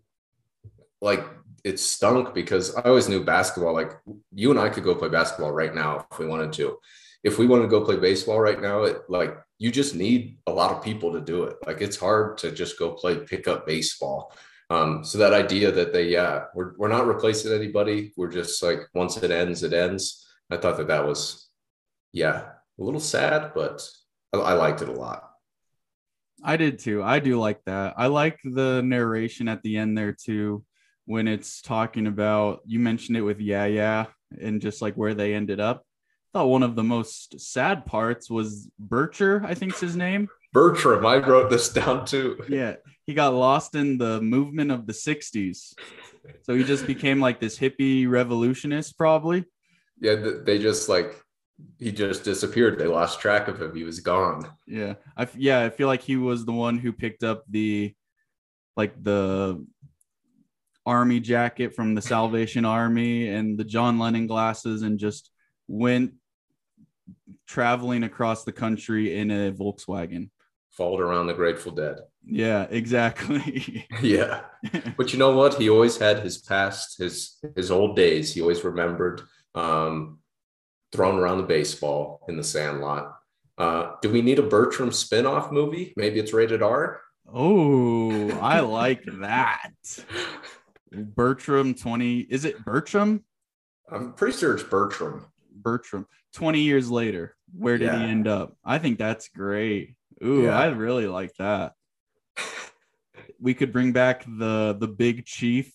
like 1.02 1.26
it 1.64 1.80
stunk 1.80 2.34
because 2.34 2.76
I 2.76 2.82
always 2.82 3.08
knew 3.08 3.24
basketball. 3.24 3.74
Like 3.74 3.94
you 4.34 4.52
and 4.52 4.60
I 4.60 4.68
could 4.68 4.84
go 4.84 4.96
play 4.96 5.10
basketball 5.10 5.54
right 5.54 5.74
now 5.74 6.06
if 6.12 6.20
we 6.20 6.26
wanted 6.26 6.52
to. 6.54 6.78
If 7.24 7.38
we 7.38 7.48
wanted 7.48 7.64
to 7.64 7.70
go 7.70 7.86
play 7.86 7.98
baseball 7.98 8.42
right 8.42 8.62
now, 8.62 8.84
it 8.84 8.98
like 9.08 9.38
you 9.60 9.72
just 9.72 9.96
need 9.96 10.40
a 10.46 10.52
lot 10.52 10.72
of 10.72 10.84
people 10.84 11.14
to 11.14 11.22
do 11.22 11.44
it. 11.44 11.56
Like 11.66 11.80
it's 11.80 11.98
hard 11.98 12.38
to 12.40 12.52
just 12.52 12.78
go 12.78 12.92
play 12.92 13.18
pickup 13.18 13.66
baseball. 13.66 14.34
Um, 14.70 15.04
so 15.04 15.18
that 15.18 15.34
idea 15.34 15.72
that 15.72 15.94
they, 15.94 16.10
yeah, 16.10 16.46
we're, 16.54 16.74
we're 16.78 16.90
not 16.90 17.08
replacing 17.08 17.52
anybody. 17.52 18.14
We're 18.16 18.32
just 18.32 18.62
like, 18.62 18.82
once 18.94 19.18
it 19.18 19.32
ends, 19.32 19.64
it 19.64 19.74
ends. 19.74 20.28
I 20.52 20.58
thought 20.58 20.78
that 20.78 20.88
that 20.88 21.08
was, 21.08 21.50
yeah, 22.14 22.50
a 22.80 22.84
little 22.84 23.00
sad, 23.00 23.54
but 23.56 23.88
I, 24.34 24.38
I 24.38 24.54
liked 24.54 24.82
it 24.82 24.90
a 24.90 24.94
lot. 24.94 25.24
I 26.44 26.56
did 26.56 26.80
too. 26.80 27.04
I 27.04 27.20
do 27.20 27.40
like 27.40 27.64
that. 27.66 27.96
I 27.98 28.08
like 28.08 28.40
the 28.44 28.82
narration 28.82 29.48
at 29.48 29.62
the 29.64 29.78
end 29.78 29.98
there 29.98 30.14
too, 30.14 30.64
when 31.06 31.28
it's 31.28 31.62
talking 31.62 32.08
about 32.08 32.62
you 32.66 32.80
mentioned 32.80 33.18
it 33.18 33.22
with 33.22 33.40
Yeah 33.40 33.66
Yeah 33.66 34.06
and 34.40 34.62
just 34.62 34.82
like 34.82 34.94
where 34.96 35.16
they 35.16 35.34
ended 35.34 35.60
up. 35.60 35.84
I 36.34 36.40
thought 36.40 36.50
one 36.50 36.64
of 36.64 36.76
the 36.76 36.84
most 36.84 37.40
sad 37.42 37.88
parts 37.88 38.30
was 38.30 38.70
Bircher, 38.80 39.44
I 39.44 39.56
think's 39.56 39.80
his 39.80 39.96
name. 39.96 40.30
Bertram, 40.52 41.06
I 41.06 41.18
wrote 41.18 41.50
this 41.50 41.70
down 41.70 42.06
too. 42.06 42.44
Yeah, 42.50 42.76
he 43.06 43.14
got 43.14 43.34
lost 43.34 43.76
in 43.76 43.98
the 43.98 44.22
movement 44.22 44.72
of 44.72 44.88
the 44.88 44.94
60s. 44.94 45.74
So 46.44 46.56
he 46.56 46.64
just 46.64 46.88
became 46.88 47.20
like 47.20 47.40
this 47.40 47.58
hippie 47.58 48.10
revolutionist, 48.10 48.98
probably. 48.98 49.46
Yeah, 50.00 50.16
they 50.44 50.60
just 50.60 50.90
like 50.90 51.22
he 51.78 51.92
just 51.92 52.24
disappeared. 52.24 52.80
They 52.80 52.88
lost 52.88 53.20
track 53.20 53.48
of 53.48 53.62
him. 53.62 53.76
He 53.76 53.84
was 53.84 54.00
gone. 54.00 54.50
Yeah. 54.66 54.96
I 55.18 55.28
yeah, 55.36 55.64
I 55.64 55.70
feel 55.70 55.88
like 55.88 56.02
he 56.02 56.16
was 56.16 56.46
the 56.46 56.54
one 56.54 56.78
who 56.78 56.92
picked 56.94 57.24
up 57.24 57.44
the 57.50 57.94
like 58.78 59.02
the 59.04 59.66
army 60.86 61.20
jacket 61.20 61.76
from 61.76 61.96
the 61.96 62.02
Salvation 62.02 62.66
Army 62.66 63.30
and 63.30 63.58
the 63.58 63.64
John 63.64 64.00
Lennon 64.00 64.26
glasses 64.28 64.82
and 64.82 64.98
just 64.98 65.30
went 65.68 66.14
traveling 67.48 68.04
across 68.04 68.44
the 68.44 68.52
country 68.52 69.18
in 69.18 69.30
a 69.32 69.52
Volkswagen. 69.52 70.30
Followed 70.80 71.02
around 71.02 71.28
the 71.28 71.34
Grateful 71.34 71.74
Dead. 71.74 71.98
Yeah, 72.26 72.66
exactly. 72.70 73.86
Yeah, 74.02 74.44
but 74.96 75.12
you 75.12 75.20
know 75.20 75.36
what? 75.36 75.56
He 75.56 75.70
always 75.70 75.98
had 75.98 76.20
his 76.20 76.38
past, 76.38 76.98
his 76.98 77.38
his 77.54 77.70
old 77.70 77.98
days. 77.98 78.34
He 78.34 78.40
always 78.40 78.64
remembered 78.64 79.24
um, 79.56 80.20
throwing 80.94 81.18
around 81.20 81.40
the 81.40 81.44
baseball 81.44 82.22
in 82.30 82.38
the 82.38 82.44
Sandlot. 82.46 83.14
Uh, 83.58 83.96
do 84.02 84.10
we 84.10 84.22
need 84.22 84.40
a 84.40 84.44
Bertram 84.44 84.94
spin-off 84.94 85.52
movie? 85.52 85.94
Maybe 85.98 86.18
it's 86.18 86.32
rated 86.32 86.62
R. 86.64 87.02
oh, 87.28 88.32
I 88.40 88.60
like 88.80 89.04
that. 89.20 89.74
Bertram 90.94 91.74
20 91.74 92.20
is 92.20 92.46
it 92.46 92.64
Bertram? 92.64 93.26
I'm 93.92 94.14
pretty 94.14 94.38
sure 94.38 94.54
it's 94.54 94.64
Bertram. 94.64 95.26
Bertram 95.54 96.08
20 96.36 96.62
years 96.62 96.90
later. 96.90 97.36
Where 97.54 97.78
did 97.78 97.92
he 97.92 97.98
end 98.06 98.30
up? 98.30 98.56
I 98.64 98.78
think 98.78 98.98
that's 98.98 99.28
great. 99.28 99.96
Ooh, 100.24 100.44
Yeah. 100.44 100.58
I 100.58 100.68
really 100.68 101.08
like 101.08 101.34
that. 101.36 101.74
We 103.42 103.54
could 103.54 103.72
bring 103.72 103.94
back 103.94 104.26
the 104.26 104.76
the 104.78 104.88
big 104.88 105.26
chief. 105.26 105.72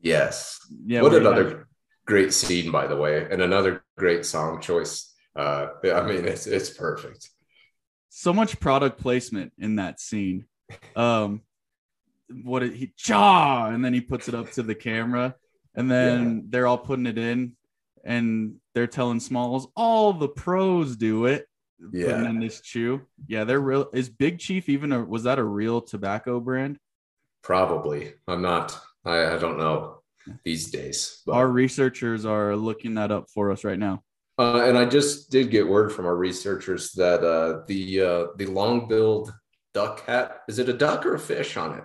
Yes. 0.00 0.58
Yeah. 0.86 1.02
what 1.02 1.14
another 1.14 1.48
had- 1.48 1.64
great 2.06 2.32
scene, 2.32 2.70
by 2.72 2.86
the 2.86 2.96
way, 2.96 3.26
and 3.30 3.42
another 3.42 3.84
great 3.96 4.24
song 4.24 4.60
choice. 4.60 5.14
Uh, 5.36 5.68
I 5.84 6.02
mean, 6.06 6.24
it's 6.24 6.46
it's 6.46 6.70
perfect. 6.70 7.28
so 8.08 8.32
much 8.32 8.58
product 8.58 8.98
placement 9.00 9.52
in 9.58 9.76
that 9.76 10.00
scene. 10.00 10.46
Um 10.96 11.42
what 12.44 12.60
did 12.60 12.74
he 12.74 12.92
cha 12.96 13.66
and 13.68 13.82
then 13.84 13.94
he 13.94 14.00
puts 14.02 14.28
it 14.28 14.34
up 14.34 14.50
to 14.52 14.62
the 14.62 14.74
camera 14.74 15.34
and 15.74 15.90
then 15.90 16.44
they're 16.50 16.66
all 16.66 16.76
putting 16.76 17.06
it 17.06 17.16
in 17.16 17.56
and 18.04 18.56
they're 18.74 18.86
telling 18.86 19.18
Smalls 19.20 19.66
all 19.74 20.12
the 20.12 20.28
pros 20.28 20.96
do 20.96 21.24
it. 21.26 21.46
Putting 21.80 22.00
Yeah. 22.00 22.28
in 22.28 22.40
this 22.40 22.60
chew. 22.60 23.02
Yeah, 23.26 23.44
they're 23.44 23.60
real. 23.60 23.88
Is 23.92 24.08
Big 24.08 24.38
Chief 24.38 24.68
even 24.68 24.92
a 24.92 25.04
was 25.04 25.22
that 25.24 25.38
a 25.38 25.44
real 25.44 25.80
tobacco 25.80 26.40
brand? 26.40 26.78
Probably. 27.42 28.14
I'm 28.26 28.42
not. 28.42 28.78
I, 29.04 29.34
I 29.34 29.38
don't 29.38 29.58
know 29.58 30.02
these 30.44 30.70
days. 30.70 31.22
But, 31.24 31.32
Our 31.34 31.48
researchers 31.48 32.24
are 32.24 32.56
looking 32.56 32.94
that 32.94 33.10
up 33.12 33.30
for 33.32 33.50
us 33.52 33.64
right 33.64 33.78
now. 33.78 34.02
uh, 34.38 34.62
and 34.66 34.76
I 34.76 34.84
just 34.84 35.30
did 35.30 35.50
get 35.50 35.66
word 35.68 35.92
from 35.92 36.06
our 36.06 36.16
researchers 36.16 36.92
that 36.92 37.22
uh, 37.24 37.62
the 37.66 38.00
uh, 38.02 38.26
the 38.36 38.46
long-billed 38.46 39.32
duck 39.74 40.04
hat 40.06 40.42
is 40.48 40.58
it 40.58 40.68
a 40.68 40.72
duck 40.72 41.06
or 41.06 41.14
a 41.14 41.18
fish 41.18 41.56
on 41.56 41.78
it? 41.78 41.84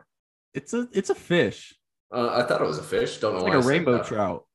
It's 0.53 0.74
a 0.74 0.88
it's 0.91 1.10
a 1.11 1.15
fish. 1.15 1.74
Uh, 2.11 2.30
I 2.34 2.44
thought 2.44 2.61
it 2.61 2.68
was 2.68 2.78
a 2.80 2.84
fish. 2.84 3.18
Don't 3.20 3.34
know 3.34 3.38
It's 3.38 3.44
why 3.45 3.49
like 3.49 3.56
I 3.57 3.60
a 3.60 3.64
said 3.64 3.70
rainbow 3.70 4.03
trout. 4.03 4.45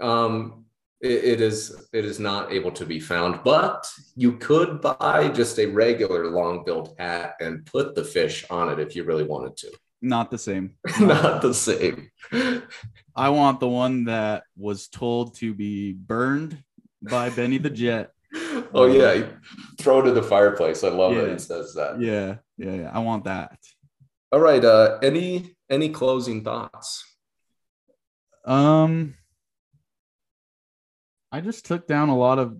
Um, 0.00 0.63
it, 1.00 1.24
it 1.24 1.40
is 1.40 1.88
it 1.92 2.04
is 2.04 2.18
not 2.18 2.52
able 2.52 2.70
to 2.72 2.86
be 2.86 3.00
found, 3.00 3.40
but 3.44 3.86
you 4.16 4.36
could 4.38 4.80
buy 4.80 5.28
just 5.28 5.58
a 5.58 5.66
regular 5.66 6.30
long-billed 6.30 6.94
hat 6.98 7.34
and 7.40 7.66
put 7.66 7.94
the 7.94 8.04
fish 8.04 8.44
on 8.50 8.68
it 8.70 8.78
if 8.78 8.96
you 8.96 9.04
really 9.04 9.24
wanted 9.24 9.56
to. 9.58 9.70
Not 10.00 10.30
the 10.30 10.38
same. 10.38 10.74
not 11.00 11.42
the 11.42 11.54
same. 11.54 12.10
I 13.16 13.30
want 13.30 13.60
the 13.60 13.68
one 13.68 14.04
that 14.04 14.44
was 14.56 14.88
told 14.88 15.36
to 15.36 15.54
be 15.54 15.92
burned 15.92 16.62
by 17.02 17.30
Benny 17.30 17.58
the 17.58 17.70
Jet. 17.70 18.10
oh 18.74 18.86
yeah, 18.86 19.28
throw 19.78 20.00
it 20.00 20.08
in 20.08 20.14
the 20.14 20.22
fireplace. 20.22 20.84
I 20.84 20.88
love 20.88 21.12
it. 21.12 21.26
Yeah. 21.26 21.34
It 21.34 21.40
says 21.40 21.74
that. 21.74 22.00
Yeah, 22.00 22.36
yeah, 22.58 22.82
yeah. 22.82 22.90
I 22.92 22.98
want 22.98 23.24
that. 23.24 23.58
All 24.32 24.40
right. 24.40 24.64
Uh, 24.64 24.98
any 25.02 25.54
any 25.70 25.88
closing 25.88 26.42
thoughts? 26.42 27.04
Um, 28.44 29.14
I 31.34 31.40
just 31.40 31.66
took 31.66 31.88
down 31.88 32.10
a 32.10 32.16
lot 32.16 32.38
of 32.38 32.56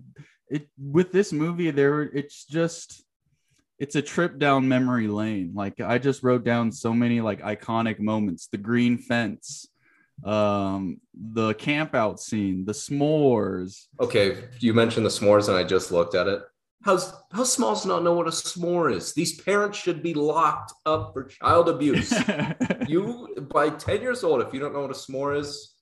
it 0.49 0.67
with 0.77 1.13
this 1.13 1.31
movie. 1.31 1.71
There, 1.71 2.01
it's 2.01 2.43
just 2.43 3.05
it's 3.79 3.95
a 3.95 4.01
trip 4.01 4.37
down 4.37 4.67
memory 4.67 5.07
lane. 5.07 5.53
Like 5.55 5.79
I 5.79 5.97
just 5.97 6.23
wrote 6.23 6.43
down 6.43 6.73
so 6.73 6.93
many 6.93 7.21
like 7.21 7.41
iconic 7.41 8.01
moments: 8.01 8.49
the 8.51 8.57
green 8.57 8.97
fence, 8.97 9.69
um, 10.25 10.99
the 11.13 11.53
campout 11.53 12.19
scene, 12.19 12.65
the 12.65 12.73
s'mores. 12.73 13.85
Okay, 14.01 14.43
you 14.59 14.73
mentioned 14.73 15.05
the 15.05 15.09
s'mores, 15.09 15.47
and 15.47 15.55
I 15.55 15.63
just 15.63 15.93
looked 15.93 16.13
at 16.13 16.27
it. 16.27 16.41
How's 16.83 17.13
how 17.31 17.45
Smalls 17.45 17.85
not 17.85 18.03
know 18.03 18.13
what 18.13 18.27
a 18.27 18.31
s'more 18.31 18.93
is? 18.93 19.13
These 19.13 19.41
parents 19.41 19.77
should 19.77 20.03
be 20.03 20.13
locked 20.13 20.73
up 20.85 21.13
for 21.13 21.23
child 21.23 21.69
abuse. 21.69 22.13
you 22.89 23.47
by 23.53 23.69
10 23.69 24.01
years 24.01 24.21
old 24.25 24.41
if 24.41 24.53
you 24.53 24.59
don't 24.59 24.73
know 24.73 24.81
what 24.81 24.91
a 24.91 24.93
s'more 24.93 25.39
is 25.39 25.74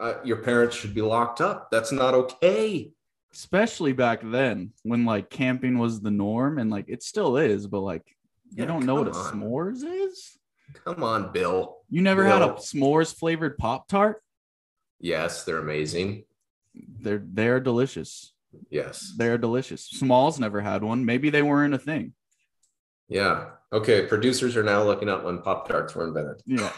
uh, 0.00 0.14
your 0.24 0.38
parents 0.38 0.74
should 0.76 0.94
be 0.94 1.02
locked 1.02 1.40
up 1.40 1.70
that's 1.70 1.92
not 1.92 2.14
okay 2.14 2.90
Especially 3.32 3.92
back 3.92 4.22
then 4.24 4.72
when 4.82 5.04
like 5.04 5.30
camping 5.30 5.78
was 5.78 6.00
the 6.00 6.10
norm, 6.10 6.58
and 6.58 6.68
like 6.68 6.86
it 6.88 7.00
still 7.04 7.36
is, 7.36 7.68
but 7.68 7.78
like 7.80 8.02
you 8.50 8.64
Yeah, 8.64 8.66
don't 8.66 8.84
know 8.84 8.96
what 8.96 9.06
a 9.06 9.12
on. 9.12 9.40
s'mores 9.40 9.84
is. 9.84 10.36
come 10.84 11.04
on 11.04 11.30
bill 11.30 11.76
You 11.88 12.02
never 12.02 12.24
had 12.24 12.42
a 12.42 12.54
s'mores 12.54 13.14
flavored 13.14 13.56
pop 13.56 13.86
tart? 13.86 14.20
yes 14.98 15.44
they're 15.44 15.58
amazing 15.58 16.24
They're 16.74 17.22
they're 17.24 17.60
delicious. 17.60 18.32
Yes. 18.68 19.14
They're 19.16 19.38
delicious. 19.38 19.82
Smalls 19.84 20.40
never 20.40 20.60
had 20.60 20.82
one. 20.82 21.04
Maybe 21.04 21.30
they 21.30 21.42
weren't 21.42 21.74
a 21.74 21.78
thing. 21.78 22.14
Yeah. 23.08 23.50
Okay. 23.72 24.06
Producers 24.06 24.56
are 24.56 24.62
now 24.62 24.82
looking 24.82 25.08
up 25.08 25.24
when 25.24 25.38
Pop 25.38 25.68
Tarts 25.68 25.94
were 25.94 26.06
invented. 26.06 26.42
Yeah. 26.46 26.70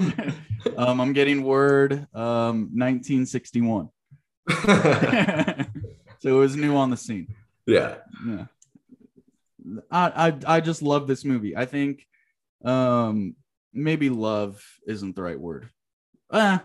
um, 0.76 1.00
I'm 1.00 1.12
getting 1.12 1.42
word 1.42 2.06
um, 2.14 2.70
1961. 2.74 3.88
so 4.50 5.66
it 6.22 6.32
was 6.32 6.56
new 6.56 6.76
on 6.76 6.90
the 6.90 6.96
scene. 6.96 7.34
yeah. 7.66 7.96
Yeah. 8.26 8.46
I, 9.90 10.28
I 10.28 10.56
I 10.56 10.60
just 10.60 10.82
love 10.82 11.06
this 11.06 11.24
movie. 11.24 11.56
I 11.56 11.66
think 11.66 12.06
um 12.64 13.36
maybe 13.72 14.10
love 14.10 14.62
isn't 14.86 15.16
the 15.16 15.22
right 15.22 15.38
word. 15.38 15.68
Uh 16.30 16.58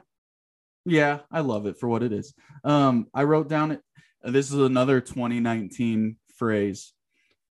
yeah, 0.86 1.20
I 1.32 1.42
love 1.42 1.66
it 1.68 1.78
for 1.80 1.88
what 1.88 2.04
it 2.04 2.12
is. 2.12 2.34
Um 2.64 3.08
I 3.14 3.24
wrote 3.24 3.50
down 3.50 3.72
it 3.72 3.82
this 4.24 4.52
is 4.52 4.60
another 4.60 5.00
2019 5.00 6.18
phrase. 6.36 6.94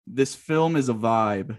This 0.08 0.34
film 0.34 0.76
is 0.76 0.90
a 0.90 0.94
vibe. 0.94 1.58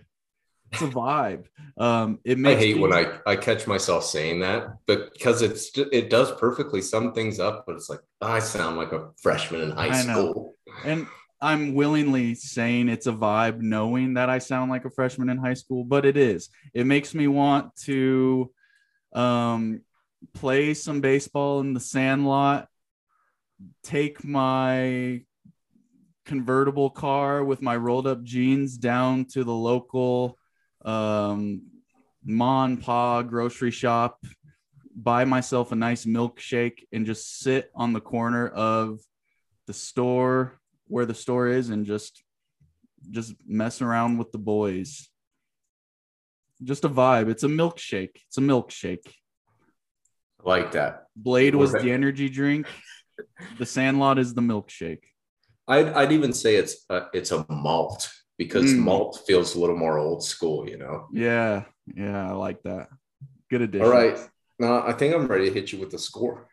It's 0.74 0.82
a 0.82 0.88
vibe. 0.88 1.46
Um 1.76 2.20
it 2.24 2.38
I 2.44 2.54
hate 2.54 2.76
me- 2.76 2.82
when 2.82 2.92
I, 2.92 3.18
I 3.26 3.36
catch 3.36 3.66
myself 3.66 4.04
saying 4.04 4.40
that, 4.40 4.68
but 4.86 5.12
because 5.12 5.42
it's 5.42 5.70
it 5.76 6.10
does 6.10 6.32
perfectly 6.32 6.82
sum 6.82 7.12
things 7.12 7.40
up, 7.40 7.64
but 7.66 7.76
it's 7.76 7.88
like 7.90 8.00
I 8.20 8.38
sound 8.38 8.76
like 8.76 8.92
a 8.92 9.10
freshman 9.20 9.62
in 9.62 9.70
high 9.70 9.88
I 9.88 10.06
know. 10.06 10.30
school. 10.30 10.54
and 10.84 11.06
I'm 11.40 11.74
willingly 11.74 12.34
saying 12.34 12.88
it's 12.88 13.06
a 13.06 13.12
vibe, 13.12 13.60
knowing 13.60 14.14
that 14.14 14.30
I 14.30 14.38
sound 14.38 14.70
like 14.70 14.86
a 14.86 14.90
freshman 14.90 15.28
in 15.28 15.36
high 15.36 15.54
school, 15.54 15.84
but 15.84 16.06
it 16.06 16.16
is. 16.16 16.48
It 16.72 16.86
makes 16.86 17.14
me 17.14 17.26
want 17.28 17.76
to 17.84 18.50
um, 19.12 19.82
play 20.32 20.72
some 20.72 21.02
baseball 21.02 21.60
in 21.60 21.74
the 21.74 21.80
sandlot, 21.80 22.68
take 23.82 24.24
my 24.24 25.22
convertible 26.24 26.88
car 26.88 27.44
with 27.44 27.60
my 27.60 27.76
rolled 27.76 28.06
up 28.06 28.22
jeans 28.22 28.78
down 28.78 29.26
to 29.26 29.44
the 29.44 29.52
local 29.52 30.38
um, 30.84 31.62
and 32.26 32.82
pa 32.82 33.22
grocery 33.22 33.70
shop, 33.70 34.24
buy 34.94 35.24
myself 35.24 35.72
a 35.72 35.76
nice 35.76 36.04
milkshake, 36.04 36.86
and 36.92 37.06
just 37.06 37.40
sit 37.40 37.70
on 37.74 37.92
the 37.92 38.00
corner 38.00 38.48
of 38.48 39.00
the 39.66 39.72
store 39.72 40.58
where 40.86 41.06
the 41.06 41.14
store 41.14 41.48
is 41.48 41.70
and 41.70 41.86
just 41.86 42.22
just 43.10 43.34
mess 43.46 43.82
around 43.82 44.18
with 44.18 44.32
the 44.32 44.38
boys. 44.38 45.08
Just 46.62 46.84
a 46.84 46.88
vibe. 46.88 47.28
It's 47.28 47.42
a 47.42 47.48
milkshake. 47.48 48.16
It's 48.26 48.38
a 48.38 48.40
milkshake. 48.40 49.06
I 50.40 50.48
like 50.48 50.72
that. 50.72 51.06
blade 51.16 51.54
was 51.54 51.72
the 51.72 51.90
energy 51.90 52.28
drink. 52.28 52.66
The 53.58 53.66
sandlot 53.66 54.18
is 54.18 54.34
the 54.34 54.40
milkshake. 54.40 55.02
I'd, 55.66 55.88
I'd 55.88 56.12
even 56.12 56.32
say 56.32 56.56
it's 56.56 56.84
a, 56.90 57.06
it's 57.12 57.32
a 57.32 57.46
malt 57.48 58.10
because 58.38 58.64
Mm. 58.74 58.78
malt 58.80 59.22
feels 59.26 59.54
a 59.54 59.60
little 59.60 59.76
more 59.76 59.98
old 59.98 60.22
school, 60.24 60.68
you 60.68 60.76
know. 60.78 61.08
yeah 61.12 61.64
yeah 61.94 62.30
i 62.30 62.32
like 62.32 62.62
that 62.62 62.88
good 63.50 63.60
addition 63.62 63.86
All 63.86 63.92
right. 63.92 64.18
Now 64.58 64.86
I 64.86 64.92
think 64.92 65.14
I'm 65.14 65.26
ready 65.26 65.46
to 65.48 65.54
hit 65.54 65.72
you 65.72 65.78
with 65.80 65.90
the 65.90 65.98
score. 65.98 66.48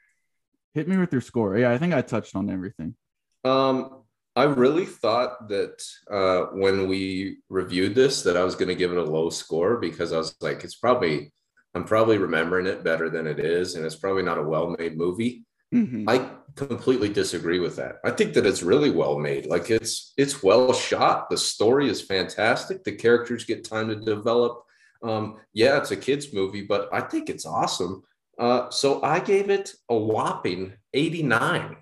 hit 0.73 0.87
me 0.87 0.97
with 0.97 1.11
your 1.11 1.21
score 1.21 1.57
yeah 1.57 1.71
i 1.71 1.77
think 1.77 1.93
i 1.93 2.01
touched 2.01 2.35
on 2.35 2.49
everything 2.49 2.95
Um, 3.43 4.03
I 4.35 4.43
really 4.43 4.85
thought 4.85 5.49
that 5.49 5.75
uh, 6.09 6.41
when 6.63 6.87
we 6.87 7.37
reviewed 7.49 7.93
this, 7.95 8.21
that 8.23 8.37
I 8.37 8.43
was 8.45 8.55
going 8.55 8.69
to 8.69 8.75
give 8.81 8.91
it 8.93 8.97
a 9.05 9.11
low 9.17 9.29
score 9.29 9.73
because 9.87 10.13
I 10.13 10.17
was 10.23 10.29
like, 10.47 10.63
it's 10.63 10.75
probably, 10.85 11.33
I'm 11.75 11.83
probably 11.83 12.17
remembering 12.17 12.65
it 12.65 12.81
better 12.89 13.09
than 13.09 13.25
it 13.27 13.39
is, 13.39 13.75
and 13.75 13.83
it's 13.85 13.97
probably 14.03 14.23
not 14.23 14.37
a 14.37 14.49
well-made 14.53 14.95
movie. 14.97 15.43
Mhm. 15.73 16.03
I 16.07 16.29
completely 16.55 17.09
disagree 17.09 17.59
with 17.59 17.77
that. 17.77 17.99
I 18.03 18.11
think 18.11 18.33
that 18.33 18.45
it's 18.45 18.61
really 18.63 18.89
well 18.91 19.17
made. 19.17 19.45
Like 19.45 19.69
it's 19.69 20.13
it's 20.17 20.43
well 20.43 20.73
shot. 20.73 21.29
The 21.29 21.37
story 21.37 21.89
is 21.89 22.01
fantastic. 22.01 22.83
The 22.83 22.91
characters 22.93 23.45
get 23.45 23.63
time 23.63 23.87
to 23.89 23.95
develop. 23.95 24.63
Um, 25.03 25.37
yeah, 25.53 25.77
it's 25.77 25.91
a 25.91 25.97
kids 25.97 26.33
movie, 26.33 26.63
but 26.63 26.89
I 26.93 27.01
think 27.01 27.29
it's 27.29 27.45
awesome. 27.45 28.03
Uh, 28.37 28.69
so 28.69 29.01
I 29.03 29.19
gave 29.19 29.49
it 29.49 29.73
a 29.89 29.95
whopping 29.95 30.73
89. 30.93 31.77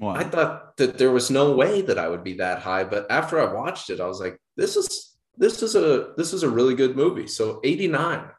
Wow. 0.00 0.14
I 0.14 0.24
thought 0.24 0.76
that 0.78 0.98
there 0.98 1.12
was 1.12 1.30
no 1.30 1.54
way 1.54 1.82
that 1.82 1.98
I 1.98 2.08
would 2.08 2.24
be 2.24 2.34
that 2.34 2.60
high, 2.60 2.84
but 2.84 3.06
after 3.10 3.38
I 3.40 3.52
watched 3.52 3.90
it, 3.90 4.00
I 4.00 4.06
was 4.06 4.20
like, 4.20 4.38
this 4.56 4.76
is 4.76 5.16
this 5.36 5.62
is 5.62 5.74
a 5.74 6.14
this 6.16 6.32
is 6.32 6.42
a 6.44 6.48
really 6.50 6.74
good 6.74 6.96
movie. 6.96 7.26
So 7.26 7.60
89. 7.64 8.30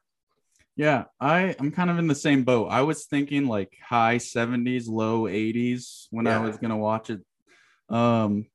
Yeah, 0.76 1.06
I 1.20 1.56
I'm 1.60 1.72
kind 1.72 1.90
of 1.90 2.00
in 2.00 2.08
the 2.08 2.16
same 2.16 2.44
boat. 2.44 2.68
I 2.68 2.82
was 2.82 3.06
thinking 3.06 3.48
like 3.48 3.78
high 3.82 4.18
70s, 4.18 4.88
low 4.88 5.24
80s 5.24 6.08
when 6.12 6.28
I 6.28 6.40
was 6.40 6.58
gonna 6.58 6.78
watch 6.78 7.10
it. 7.10 7.22
Um, 7.90 8.48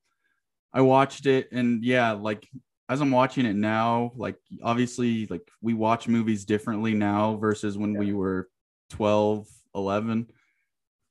I 0.73 0.83
watched 0.83 1.27
it, 1.27 1.51
and 1.53 1.83
yeah, 1.83 2.13
like 2.13 2.47
as 2.91 3.01
I'm 3.01 3.11
watching 3.13 3.47
it 3.47 3.55
now, 3.55 4.13
like 4.17 4.37
obviously, 4.63 5.27
like 5.27 5.49
we 5.63 5.75
watch 5.75 6.09
movies 6.09 6.45
differently 6.45 6.93
now 6.93 7.37
versus 7.37 7.79
when 7.79 7.95
we 7.97 8.13
were 8.13 8.49
12, 8.91 9.47
11. 9.75 10.27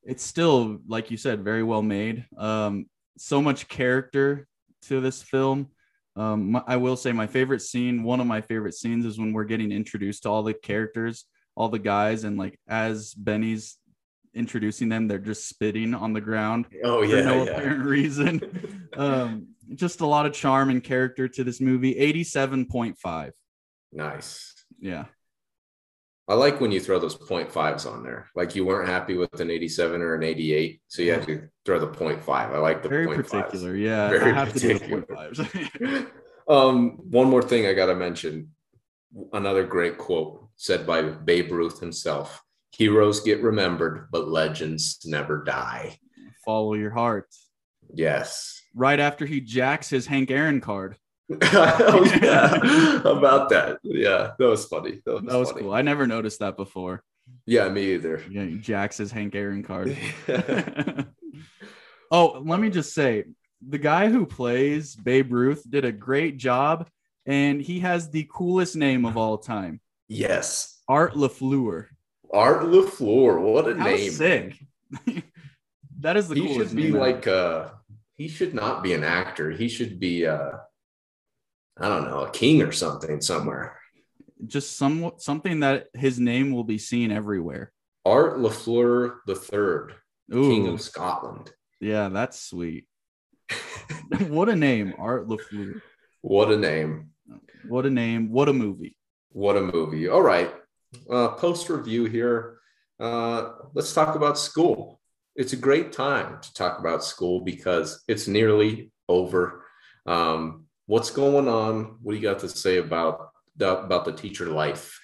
It's 0.04 0.24
still, 0.24 0.80
like 0.88 1.10
you 1.10 1.18
said, 1.18 1.44
very 1.44 1.64
well 1.64 1.82
made. 1.82 2.26
Um, 2.38 2.88
so 3.18 3.42
much 3.42 3.68
character 3.68 4.48
to 4.84 5.02
this 5.02 5.22
film. 5.22 5.70
Um, 6.20 6.52
my, 6.52 6.64
I 6.68 6.76
will 6.76 6.98
say 6.98 7.14
my 7.14 7.28
favorite 7.28 7.62
scene, 7.62 8.04
one 8.04 8.20
of 8.20 8.28
my 8.28 8.42
favorite 8.42 8.74
scenes 8.74 9.06
is 9.06 9.18
when 9.18 9.32
we're 9.32 9.46
getting 9.46 9.72
introduced 9.72 10.24
to 10.24 10.30
all 10.30 10.44
the 10.44 10.54
characters, 10.54 11.24
all 11.56 11.70
the 11.70 11.80
guys, 11.80 12.26
and 12.26 12.38
like 12.38 12.60
as 12.68 13.14
Benny's 13.14 13.78
introducing 14.34 14.90
them, 14.90 15.08
they're 15.08 15.18
just 15.18 15.48
spitting 15.48 15.94
on 15.94 16.12
the 16.12 16.20
ground 16.20 16.66
Oh 16.84 17.08
for 17.08 17.24
no 17.24 17.44
apparent 17.44 17.86
reason. 17.86 18.90
um, 18.98 19.48
just 19.76 20.02
a 20.02 20.06
lot 20.06 20.26
of 20.26 20.34
charm 20.34 20.70
and 20.70 20.84
character 20.84 21.30
to 21.30 21.44
this 21.46 21.62
movie. 21.62 21.96
87.5. 21.96 23.32
nice. 23.94 24.54
Yeah. 24.78 25.06
I 26.30 26.36
like 26.36 26.62
when 26.62 26.72
you 26.72 26.80
throw 26.80 27.00
those 27.00 27.16
point 27.16 27.52
fives 27.52 27.88
on 27.88 28.04
there. 28.04 28.28
Like 28.36 28.54
you 28.54 28.64
weren't 28.64 28.88
happy 28.88 29.18
with 29.18 29.40
an 29.42 29.50
87 29.50 30.00
or 30.00 30.14
an 30.14 30.22
88, 30.22 30.80
so 30.88 31.02
you 31.02 31.14
had 31.14 31.26
to 31.26 31.50
throw 31.66 31.80
the 31.80 31.88
point 31.88 32.24
five. 32.24 32.54
I 32.54 32.60
like 32.60 32.84
the 32.84 32.90
Very 32.90 33.08
point 33.08 33.26
fives. 33.26 33.48
particular. 33.48 33.76
Yeah. 33.76 34.10
Very 34.10 34.32
I 34.32 34.36
have 34.36 34.54
to 34.54 34.60
do 34.60 34.78
the 34.78 35.02
particular. 35.02 36.08
um, 36.48 37.00
one 37.10 37.28
more 37.28 37.42
thing 37.42 37.66
I 37.66 37.74
gotta 37.74 37.96
mention. 37.96 38.52
Another 39.34 39.66
great 39.66 39.98
quote 39.98 40.48
said 40.56 40.86
by 40.86 41.02
Babe 41.02 41.52
Ruth 41.52 41.80
himself: 41.80 42.44
"Heroes 42.76 43.22
get 43.22 43.42
remembered, 43.42 44.10
but 44.12 44.28
legends 44.28 45.00
never 45.06 45.44
die." 45.44 45.98
Follow 46.46 46.76
your 46.76 46.92
heart. 46.92 47.28
Yes. 47.92 48.62
Right 48.76 49.00
after 49.00 49.26
he 49.26 49.42
jacks 49.42 49.90
his 49.90 50.06
Hank 50.06 50.30
Aaron 50.30 50.62
card. 50.62 50.96
oh 51.42 52.20
yeah, 52.22 52.56
about 53.02 53.50
that. 53.50 53.80
Yeah, 53.84 54.32
that 54.38 54.46
was 54.48 54.66
funny. 54.66 55.02
That 55.06 55.14
was, 55.14 55.24
That 55.26 55.38
was 55.38 55.52
funny. 55.52 55.64
cool. 55.64 55.74
I 55.74 55.82
never 55.82 56.08
noticed 56.08 56.40
that 56.40 56.58
before. 56.58 57.04
Yeah, 57.46 57.70
me 57.70 57.94
either. 57.94 58.24
Yeah, 58.30 58.46
he 58.46 58.60
his 58.98 59.12
Hank 59.12 59.36
Aaron 59.36 59.64
card. 59.64 59.96
oh, 62.12 62.42
let 62.44 62.60
me 62.60 62.70
just 62.70 62.94
say 62.94 63.26
the 63.68 63.78
guy 63.78 64.10
who 64.10 64.26
plays 64.26 64.96
Babe 64.96 65.32
Ruth 65.32 65.64
did 65.70 65.86
a 65.86 65.92
great 65.92 66.38
job, 66.38 66.90
and 67.26 67.62
he 67.62 67.80
has 67.82 68.10
the 68.10 68.28
coolest 68.32 68.76
name 68.76 69.06
of 69.06 69.18
all 69.18 69.38
time, 69.38 69.82
yes, 70.08 70.82
Art 70.88 71.14
LaFleur. 71.14 71.88
Art 72.32 72.64
Lafleur. 72.64 73.40
What 73.42 73.68
a 73.70 73.76
How 73.76 73.86
name! 73.86 74.12
sick! 74.12 74.60
that 76.00 76.18
is 76.18 76.28
the 76.28 76.36
he 76.36 76.42
coolest 76.42 76.70
should 76.72 76.76
be 76.76 76.84
name 76.84 76.94
like 76.94 77.28
uh 77.28 77.70
he 78.16 78.28
should 78.28 78.54
not 78.54 78.82
be 78.82 78.94
an 78.94 79.04
actor 79.04 79.52
he 79.52 79.68
should 79.68 80.00
be 80.00 80.26
uh 80.26 80.52
i 81.80 81.88
don't 81.88 82.06
know 82.06 82.22
a 82.22 82.32
king 82.32 82.62
or 82.62 82.72
something 82.72 83.22
somewhere 83.22 83.78
just 84.48 84.78
some 84.78 85.12
something 85.18 85.60
that 85.62 85.88
his 85.94 86.18
name 86.20 86.52
will 86.54 86.64
be 86.64 86.78
seen 86.78 87.12
everywhere. 87.12 87.72
art 88.06 88.38
lafleur 88.38 89.16
the 89.28 89.36
third 89.36 89.94
king 90.32 90.68
of 90.68 90.80
scotland 90.82 91.52
yeah, 91.82 92.10
that's 92.10 92.42
sweet. 92.42 92.86
what 94.28 94.50
a 94.50 94.56
name, 94.56 94.94
Art 94.98 95.30
LaFleur. 95.30 95.80
what 96.22 96.52
a 96.52 96.58
name 96.58 97.12
What 97.68 97.86
a 97.86 97.90
name. 97.90 98.32
What 98.32 98.50
a 98.50 98.54
movie. 98.54 98.98
what 99.32 99.56
a 99.56 99.62
movie 99.62 100.08
all 100.10 100.22
right 100.22 100.52
uh 101.10 101.30
post 101.30 101.70
review 101.70 102.06
here 102.06 102.58
uh 103.00 103.54
let's 103.74 103.94
talk 103.94 104.16
about 104.16 104.38
school 104.38 105.00
it's 105.36 105.54
a 105.54 105.58
great 105.68 105.92
time 105.94 106.40
to 106.42 106.54
talk 106.54 106.80
about 106.80 107.04
school 107.04 107.40
because 107.42 108.04
it's 108.08 108.28
nearly 108.28 108.92
over 109.08 109.64
um 110.06 110.66
what's 110.90 111.12
going 111.12 111.48
on 111.48 111.98
what 112.02 112.14
do 112.14 112.18
you 112.18 112.24
got 112.24 112.40
to 112.40 112.50
say 112.50 112.78
about 112.78 113.30
the, 113.56 113.78
about 113.78 114.06
the 114.06 114.12
teacher 114.12 114.48
life 114.48 115.00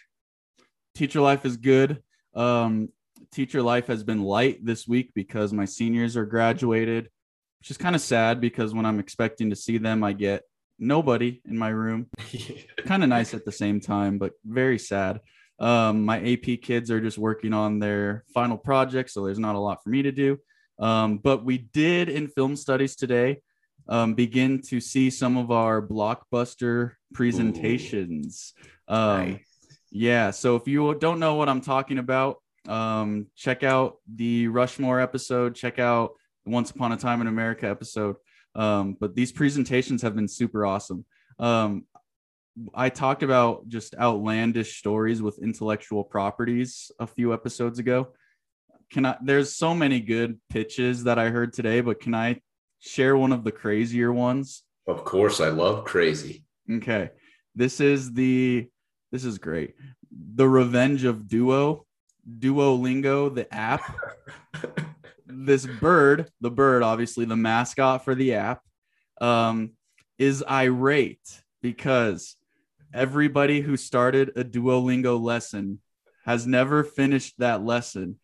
teacher 0.95 1.21
life 1.21 1.45
is 1.45 1.57
good. 1.57 2.01
Um, 2.33 2.89
teacher 3.31 3.61
life 3.61 3.87
has 3.87 4.03
been 4.03 4.23
light 4.23 4.65
this 4.65 4.87
week 4.87 5.11
because 5.13 5.53
my 5.53 5.65
seniors 5.65 6.17
are 6.17 6.25
graduated, 6.25 7.09
which 7.59 7.69
is 7.69 7.77
kind 7.77 7.95
of 7.95 8.01
sad 8.01 8.41
because 8.41 8.73
when 8.73 8.85
I'm 8.85 8.99
expecting 8.99 9.49
to 9.49 9.55
see 9.55 9.77
them, 9.77 10.03
I 10.03 10.13
get 10.13 10.43
nobody 10.79 11.41
in 11.45 11.57
my 11.57 11.69
room. 11.69 12.07
kind 12.85 13.03
of 13.03 13.09
nice 13.09 13.33
at 13.33 13.45
the 13.45 13.51
same 13.51 13.79
time, 13.79 14.17
but 14.17 14.33
very 14.45 14.79
sad. 14.79 15.19
Um, 15.59 16.03
my 16.03 16.19
AP 16.19 16.61
kids 16.61 16.91
are 16.91 16.99
just 16.99 17.17
working 17.17 17.53
on 17.53 17.79
their 17.79 18.25
final 18.33 18.57
project, 18.57 19.11
so 19.11 19.25
there's 19.25 19.39
not 19.39 19.55
a 19.55 19.59
lot 19.59 19.83
for 19.83 19.89
me 19.89 20.01
to 20.01 20.11
do. 20.11 20.37
Um, 20.79 21.19
but 21.19 21.45
we 21.45 21.57
did 21.57 22.09
in 22.09 22.27
film 22.27 22.57
studies 22.57 22.97
today 22.97 23.41
um, 23.87 24.13
begin 24.13 24.61
to 24.63 24.79
see 24.79 25.09
some 25.09 25.37
of 25.37 25.51
our 25.51 25.81
blockbuster 25.81 26.93
presentations. 27.13 28.53
Um, 28.87 29.31
Nice. 29.31 29.39
yeah. 29.91 30.31
So 30.31 30.55
if 30.55 30.67
you 30.67 30.95
don't 30.95 31.19
know 31.19 31.35
what 31.35 31.49
I'm 31.49 31.61
talking 31.61 31.97
about, 31.97 32.37
um, 32.67 33.27
check 33.35 33.63
out 33.63 33.97
the 34.13 34.47
Rushmore 34.47 34.99
episode. 34.99 35.55
Check 35.55 35.79
out 35.79 36.11
the 36.45 36.51
Once 36.51 36.71
Upon 36.71 36.91
a 36.91 36.97
Time 36.97 37.21
in 37.21 37.27
America 37.27 37.67
episode. 37.67 38.15
Um, 38.55 38.95
but 38.99 39.15
these 39.15 39.31
presentations 39.31 40.01
have 40.01 40.15
been 40.15 40.27
super 40.27 40.65
awesome. 40.65 41.05
Um, 41.39 41.85
I 42.73 42.89
talked 42.89 43.21
about 43.21 43.67
just 43.67 43.95
outlandish 43.95 44.77
stories 44.79 45.21
with 45.21 45.39
intellectual 45.39 46.03
properties 46.05 46.89
a 46.99 47.05
few 47.05 47.33
episodes 47.33 47.79
ago. 47.79 48.13
Can 48.91 49.05
I? 49.05 49.17
There's 49.21 49.53
so 49.53 49.73
many 49.73 49.99
good 49.99 50.39
pitches 50.49 51.03
that 51.03 51.19
I 51.19 51.29
heard 51.29 51.51
today, 51.51 51.81
but 51.81 51.99
can 51.99 52.15
I 52.15 52.39
share 52.85 53.17
one 53.17 53.31
of 53.31 53.43
the 53.43 53.51
crazier 53.51 54.13
ones? 54.13 54.63
Of 54.87 55.03
course, 55.03 55.41
I 55.41 55.49
love 55.49 55.85
crazy. 55.85 56.45
Okay. 56.71 57.09
This 57.55 57.79
is 57.79 58.13
the 58.13 58.69
this 59.11 59.25
is 59.25 59.37
great. 59.37 59.75
The 60.11 60.47
Revenge 60.47 61.03
of 61.03 61.27
Duo, 61.27 61.85
Duolingo, 62.39 63.33
the 63.33 63.53
app. 63.53 63.81
this 65.25 65.65
bird, 65.65 66.29
the 66.41 66.51
bird, 66.51 66.83
obviously 66.83 67.25
the 67.25 67.35
mascot 67.35 68.03
for 68.03 68.15
the 68.15 68.35
app, 68.35 68.61
um, 69.21 69.71
is 70.17 70.43
irate 70.49 71.41
because 71.61 72.35
everybody 72.93 73.61
who 73.61 73.77
started 73.77 74.31
a 74.35 74.43
Duolingo 74.43 75.21
lesson 75.21 75.79
has 76.25 76.47
never 76.47 76.83
finished 76.83 77.35
that 77.37 77.63
lesson. 77.63 78.19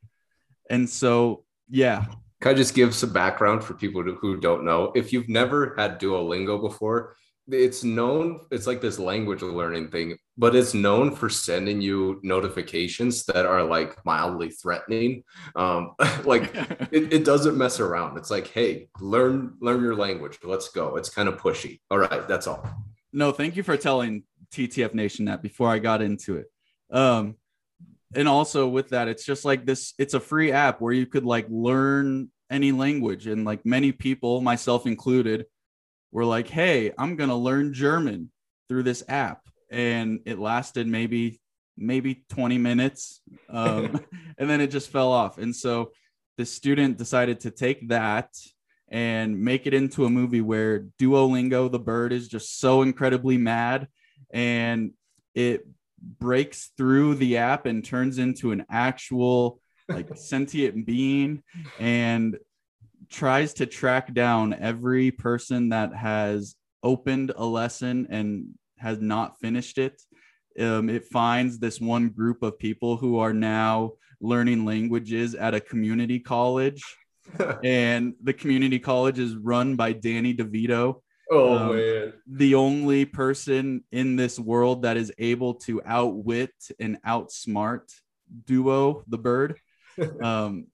And 0.69 0.89
so, 0.89 1.43
yeah, 1.69 2.05
Can 2.41 2.51
I 2.51 2.53
just 2.55 2.73
give 2.73 2.93
some 2.95 3.13
background 3.13 3.63
for 3.63 3.73
people 3.75 4.01
who- 4.03 4.15
who 4.15 4.37
don't 4.37 4.65
know? 4.65 4.91
If 4.95 5.13
you've 5.13 5.29
never 5.29 5.75
had 5.77 5.99
Duolingo 5.99 6.59
before, 6.59 7.15
it's 7.47 7.83
known, 7.83 8.39
it's 8.51 8.65
like 8.67 8.81
this 8.81 8.97
language 8.99 9.41
learning 9.41 9.89
thing, 9.89 10.17
but 10.37 10.55
it's 10.55 10.73
known 10.73 11.13
for 11.15 11.27
sending 11.29 11.81
you 11.81 12.19
notifications 12.23 13.25
that 13.25 13.45
are 13.45 13.63
like 13.63 14.03
mildly 14.05 14.49
threatening. 14.49 15.23
Um, 15.55 15.91
like 16.25 16.51
it, 16.91 17.13
it 17.13 17.25
doesn't 17.25 17.57
mess 17.57 17.79
around. 17.79 18.17
It's 18.17 18.31
like, 18.31 18.47
hey, 18.47 18.89
learn 18.99 19.55
learn 19.59 19.81
your 19.81 19.95
language. 19.95 20.39
Let's 20.43 20.69
go. 20.69 20.95
It's 20.97 21.09
kind 21.09 21.27
of 21.29 21.37
pushy. 21.37 21.79
All 21.89 21.97
right, 21.99 22.27
that's 22.27 22.47
all. 22.47 22.63
no, 23.13 23.31
thank 23.31 23.55
you 23.55 23.63
for 23.63 23.75
telling 23.77 24.23
TTF 24.53 24.93
Nation 24.93 25.25
that 25.25 25.41
before 25.41 25.69
I 25.69 25.79
got 25.79 26.01
into 26.01 26.37
it. 26.37 26.45
Um, 26.89 27.35
and 28.15 28.27
also 28.27 28.67
with 28.67 28.89
that, 28.89 29.07
it's 29.07 29.25
just 29.25 29.45
like 29.45 29.65
this, 29.65 29.93
it's 29.97 30.13
a 30.13 30.19
free 30.19 30.51
app 30.51 30.81
where 30.81 30.93
you 30.93 31.05
could 31.05 31.25
like 31.25 31.47
learn 31.49 32.29
any 32.49 32.71
language. 32.71 33.27
And 33.27 33.45
like 33.45 33.65
many 33.65 33.91
people, 33.91 34.41
myself 34.41 34.85
included, 34.85 35.45
were 36.11 36.25
like, 36.25 36.47
hey, 36.47 36.91
I'm 36.97 37.15
gonna 37.15 37.37
learn 37.37 37.73
German 37.73 38.31
through 38.67 38.83
this 38.83 39.03
app. 39.07 39.41
And 39.69 40.19
it 40.25 40.39
lasted 40.39 40.87
maybe 40.87 41.39
maybe 41.77 42.25
20 42.29 42.57
minutes. 42.57 43.21
Um, 43.49 44.05
and 44.37 44.49
then 44.49 44.61
it 44.61 44.67
just 44.67 44.91
fell 44.91 45.11
off. 45.11 45.37
And 45.37 45.55
so 45.55 45.91
the 46.37 46.45
student 46.45 46.97
decided 46.97 47.41
to 47.41 47.51
take 47.51 47.89
that 47.89 48.29
and 48.89 49.39
make 49.39 49.67
it 49.67 49.73
into 49.73 50.05
a 50.05 50.09
movie 50.09 50.41
where 50.41 50.87
Duolingo, 50.99 51.71
the 51.71 51.79
bird, 51.79 52.11
is 52.11 52.27
just 52.27 52.59
so 52.59 52.81
incredibly 52.81 53.37
mad 53.37 53.87
and 54.31 54.91
it 55.33 55.65
breaks 56.01 56.71
through 56.77 57.15
the 57.15 57.37
app 57.37 57.65
and 57.65 57.83
turns 57.83 58.17
into 58.17 58.51
an 58.51 58.65
actual 58.69 59.59
like 59.89 60.09
sentient 60.15 60.85
being 60.85 61.43
and 61.79 62.37
tries 63.09 63.53
to 63.55 63.65
track 63.65 64.13
down 64.13 64.53
every 64.53 65.11
person 65.11 65.69
that 65.69 65.93
has 65.93 66.55
opened 66.83 67.31
a 67.35 67.45
lesson 67.45 68.07
and 68.09 68.47
has 68.77 68.99
not 68.99 69.39
finished 69.39 69.77
it. 69.77 70.01
Um, 70.59 70.89
it 70.89 71.05
finds 71.05 71.59
this 71.59 71.79
one 71.79 72.09
group 72.09 72.41
of 72.43 72.59
people 72.59 72.97
who 72.97 73.19
are 73.19 73.33
now 73.33 73.93
learning 74.19 74.65
languages 74.65 75.35
at 75.35 75.53
a 75.53 75.59
community 75.59 76.19
college 76.19 76.83
and 77.63 78.13
the 78.23 78.33
community 78.33 78.79
college 78.79 79.19
is 79.19 79.35
run 79.35 79.75
by 79.75 79.93
Danny 79.93 80.33
DeVito, 80.33 81.01
oh 81.31 81.55
Um, 81.57 81.75
man. 81.77 82.13
the 82.27 82.55
only 82.55 83.05
person 83.05 83.83
in 83.91 84.15
this 84.17 84.37
world 84.39 84.83
that 84.83 84.97
is 84.97 85.11
able 85.17 85.55
to 85.65 85.81
outwit 85.85 86.53
and 86.79 87.01
outsmart 87.03 87.89
Duo 88.45 89.03
the 89.07 89.17
bird. 89.17 89.59
Um, 90.23 90.67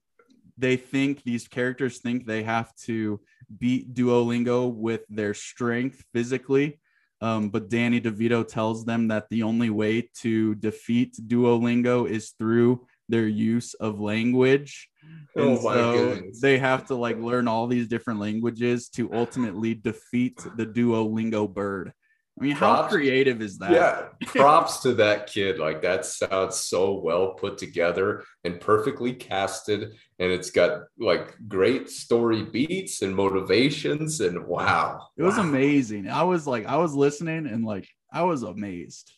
they 0.60 0.78
think 0.78 1.24
these 1.24 1.48
characters 1.48 1.98
think 2.00 2.26
they 2.26 2.44
have 2.44 2.74
to 2.86 3.20
beat 3.60 3.94
Duolingo 3.94 4.72
with 4.74 5.02
their 5.10 5.34
strength 5.34 6.04
physically. 6.14 6.80
Um, 7.20 7.50
but 7.50 7.68
Danny 7.70 8.00
DeVito 8.00 8.48
tells 8.48 8.86
them 8.86 9.08
that 9.10 9.26
the 9.30 9.42
only 9.44 9.70
way 9.72 10.10
to 10.22 10.54
defeat 10.56 11.16
Duolingo 11.28 12.08
is 12.10 12.30
through 12.38 12.86
their 13.10 13.28
use 13.28 13.74
of 13.76 14.00
language. 14.00 14.90
Oh 15.38 15.42
and 15.42 15.60
Oh 15.60 15.62
my 15.64 15.74
so 15.74 15.94
goodness. 16.16 16.42
they 16.42 16.58
have 16.58 16.86
to 16.88 16.96
like 16.96 17.18
learn 17.18 17.48
all 17.48 17.68
these 17.68 17.88
different 17.88 18.20
languages 18.20 18.90
to 18.90 19.14
ultimately 19.14 19.74
defeat 19.74 20.38
the 20.58 20.66
Duolingo 20.66 21.52
bird. 21.54 21.94
I 22.40 22.44
mean, 22.44 22.56
how 22.56 22.84
creative 22.88 23.42
is 23.42 23.58
that? 23.60 23.72
yeah 23.74 24.02
props 24.26 24.82
to 24.82 24.94
that 24.94 25.26
kid 25.26 25.58
like 25.58 25.82
that 25.82 26.06
sounds 26.06 26.56
so 26.58 27.00
well 27.00 27.34
put 27.34 27.58
together 27.58 28.24
and 28.44 28.62
perfectly 28.62 29.12
casted 29.14 29.82
and 30.20 30.32
it's 30.32 30.52
got 30.52 30.84
like 31.00 31.36
great 31.48 31.90
story 31.90 32.44
beats 32.44 33.02
and 33.02 33.16
motivations 33.16 34.22
and 34.22 34.46
wow 34.46 35.02
It 35.18 35.24
was 35.24 35.38
Wow. 35.38 35.44
amazing. 35.50 36.08
I 36.10 36.24
was 36.24 36.46
like, 36.46 36.68
I 36.68 36.78
was 36.78 36.94
listening 36.94 37.48
and 37.48 37.66
like, 37.66 37.88
I 38.14 38.22
was 38.24 38.44
amazed. 38.44 39.12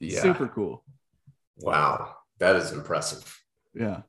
yeah 0.00 0.22
Super 0.22 0.48
cool. 0.48 0.82
wow 1.58 2.16
that 2.42 2.56
is 2.56 2.72
impressive 2.72 3.24
Yeah. 3.74 4.02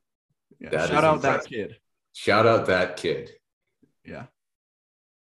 Yeah. 0.60 0.70
That 0.70 0.88
Shout 0.90 1.04
out 1.04 1.22
that 1.22 1.46
kid. 1.46 1.76
shout 2.12 2.46
out 2.46 2.66
that 2.66 2.96
kid 2.96 3.30
Yeah. 4.04 4.26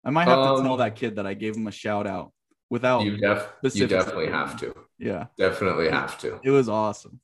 I 0.04 0.10
might 0.10 0.28
have 0.28 0.36
to 0.44 0.50
Um, 0.58 0.64
tell 0.64 0.76
that 0.78 0.94
kid 0.96 1.16
that 1.16 1.26
I 1.26 1.34
gave 1.34 1.54
him 1.56 1.66
a 1.66 1.70
shout 1.84 2.06
out 2.06 2.32
without. 2.70 3.00
you 3.04 3.16
def 3.16 3.40
you 3.74 3.86
definitely 3.86 4.28
have 4.28 4.58
to 4.60 4.74
yeah. 4.98 5.26
definitely 5.36 5.88
have 5.90 6.18
to 6.22 6.40
It 6.42 6.50
was 6.50 6.68
awesome. 6.68 7.20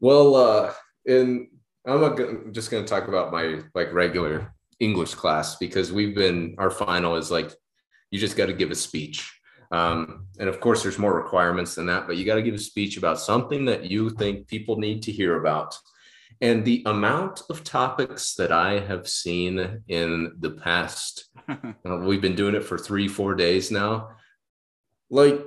Well, 0.00 0.34
uh, 0.36 0.72
and 1.06 1.48
I'm 1.86 2.00
not 2.00 2.16
gonna, 2.16 2.52
just 2.52 2.70
going 2.70 2.84
to 2.84 2.88
talk 2.88 3.08
about 3.08 3.32
my 3.32 3.60
like 3.74 3.92
regular 3.92 4.52
English 4.80 5.14
class 5.14 5.56
because 5.56 5.92
we've 5.92 6.14
been 6.14 6.54
our 6.58 6.70
final 6.70 7.16
is 7.16 7.30
like 7.30 7.50
you 8.10 8.18
just 8.18 8.36
got 8.36 8.46
to 8.46 8.52
give 8.52 8.70
a 8.70 8.74
speech. 8.74 9.37
Um, 9.70 10.26
and 10.38 10.48
of 10.48 10.60
course, 10.60 10.82
there's 10.82 10.98
more 10.98 11.14
requirements 11.14 11.74
than 11.74 11.86
that, 11.86 12.06
but 12.06 12.16
you 12.16 12.24
got 12.24 12.36
to 12.36 12.42
give 12.42 12.54
a 12.54 12.58
speech 12.58 12.96
about 12.96 13.20
something 13.20 13.64
that 13.66 13.84
you 13.84 14.10
think 14.10 14.46
people 14.48 14.76
need 14.78 15.02
to 15.04 15.12
hear 15.12 15.38
about. 15.40 15.76
And 16.40 16.64
the 16.64 16.82
amount 16.86 17.42
of 17.50 17.64
topics 17.64 18.34
that 18.34 18.52
I 18.52 18.78
have 18.80 19.08
seen 19.08 19.82
in 19.88 20.32
the 20.38 20.50
past, 20.52 21.28
uh, 21.48 21.96
we've 22.00 22.20
been 22.22 22.36
doing 22.36 22.54
it 22.54 22.64
for 22.64 22.78
three, 22.78 23.08
four 23.08 23.34
days 23.34 23.70
now. 23.70 24.10
Like, 25.10 25.40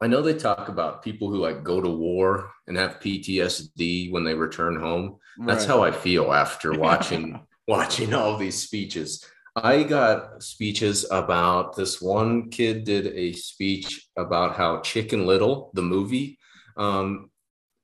I 0.00 0.08
know 0.08 0.20
they 0.20 0.34
talk 0.34 0.68
about 0.68 1.02
people 1.04 1.30
who 1.30 1.36
like 1.36 1.62
go 1.62 1.80
to 1.80 1.88
war 1.88 2.50
and 2.66 2.76
have 2.76 2.98
PTSD 2.98 4.10
when 4.10 4.24
they 4.24 4.34
return 4.34 4.80
home. 4.80 5.18
That's 5.46 5.66
Right. 5.66 5.68
how 5.76 5.82
I 5.84 5.92
feel 5.92 6.32
after 6.32 6.72
watching 6.78 7.40
watching 7.68 8.12
all 8.12 8.36
these 8.36 8.58
speeches. 8.58 9.24
I 9.54 9.82
got 9.82 10.42
speeches 10.42 11.04
about 11.10 11.76
this 11.76 12.00
one 12.00 12.48
kid 12.50 12.84
did 12.84 13.06
a 13.08 13.32
speech 13.32 14.08
about 14.16 14.56
how 14.56 14.80
Chicken 14.80 15.26
Little, 15.26 15.70
the 15.74 15.82
movie, 15.82 16.38
um, 16.76 17.30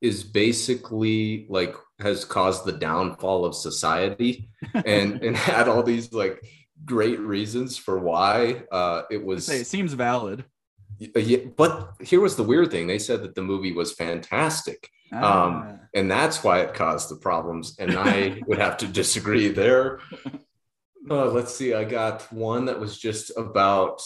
is 0.01 0.23
basically 0.25 1.47
like 1.51 1.75
has 2.01 2.25
caused 2.25 2.65
the 2.65 2.73
downfall 2.73 3.45
of 3.45 3.55
society 3.55 4.49
and 4.87 5.23
and 5.23 5.37
had 5.37 5.69
all 5.69 5.83
these 5.83 6.13
like 6.13 6.41
great 6.85 7.19
reasons 7.21 7.77
for 7.77 7.99
why 7.99 8.63
uh, 8.73 9.03
it 9.11 9.23
was 9.23 9.45
Say, 9.47 9.61
it 9.61 9.67
seems 9.67 9.93
valid. 9.93 10.45
yeah, 10.99 11.39
but 11.57 11.93
here 12.01 12.21
was 12.21 12.37
the 12.37 12.45
weird 12.45 12.71
thing. 12.71 12.87
They 12.87 12.99
said 13.01 13.23
that 13.25 13.35
the 13.35 13.43
movie 13.43 13.73
was 13.73 13.93
fantastic, 13.93 14.89
Um, 15.13 15.23
Ah. 15.23 15.75
and 15.95 16.11
that's 16.11 16.43
why 16.45 16.61
it 16.61 16.75
caused 16.75 17.11
the 17.11 17.17
problems. 17.17 17.77
And 17.79 17.97
I 17.99 18.41
would 18.47 18.59
have 18.59 18.77
to 18.79 18.87
disagree 18.87 19.49
there. 19.49 20.01
Uh, 21.11 21.31
let's 21.31 21.55
see. 21.55 21.75
I 21.75 21.85
got 21.85 22.31
one 22.33 22.67
that 22.67 22.79
was 22.79 22.99
just 22.99 23.33
about 23.37 24.03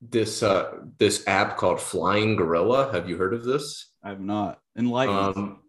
this 0.00 0.42
uh, 0.42 0.78
this 0.98 1.26
app 1.26 1.56
called 1.56 1.80
Flying 1.80 2.36
Gorilla. 2.36 2.92
Have 2.92 3.08
you 3.08 3.16
heard 3.16 3.34
of 3.34 3.44
this? 3.44 3.90
I've 4.02 4.20
not 4.20 4.60
enlightened. 4.76 5.36
Um, 5.36 5.60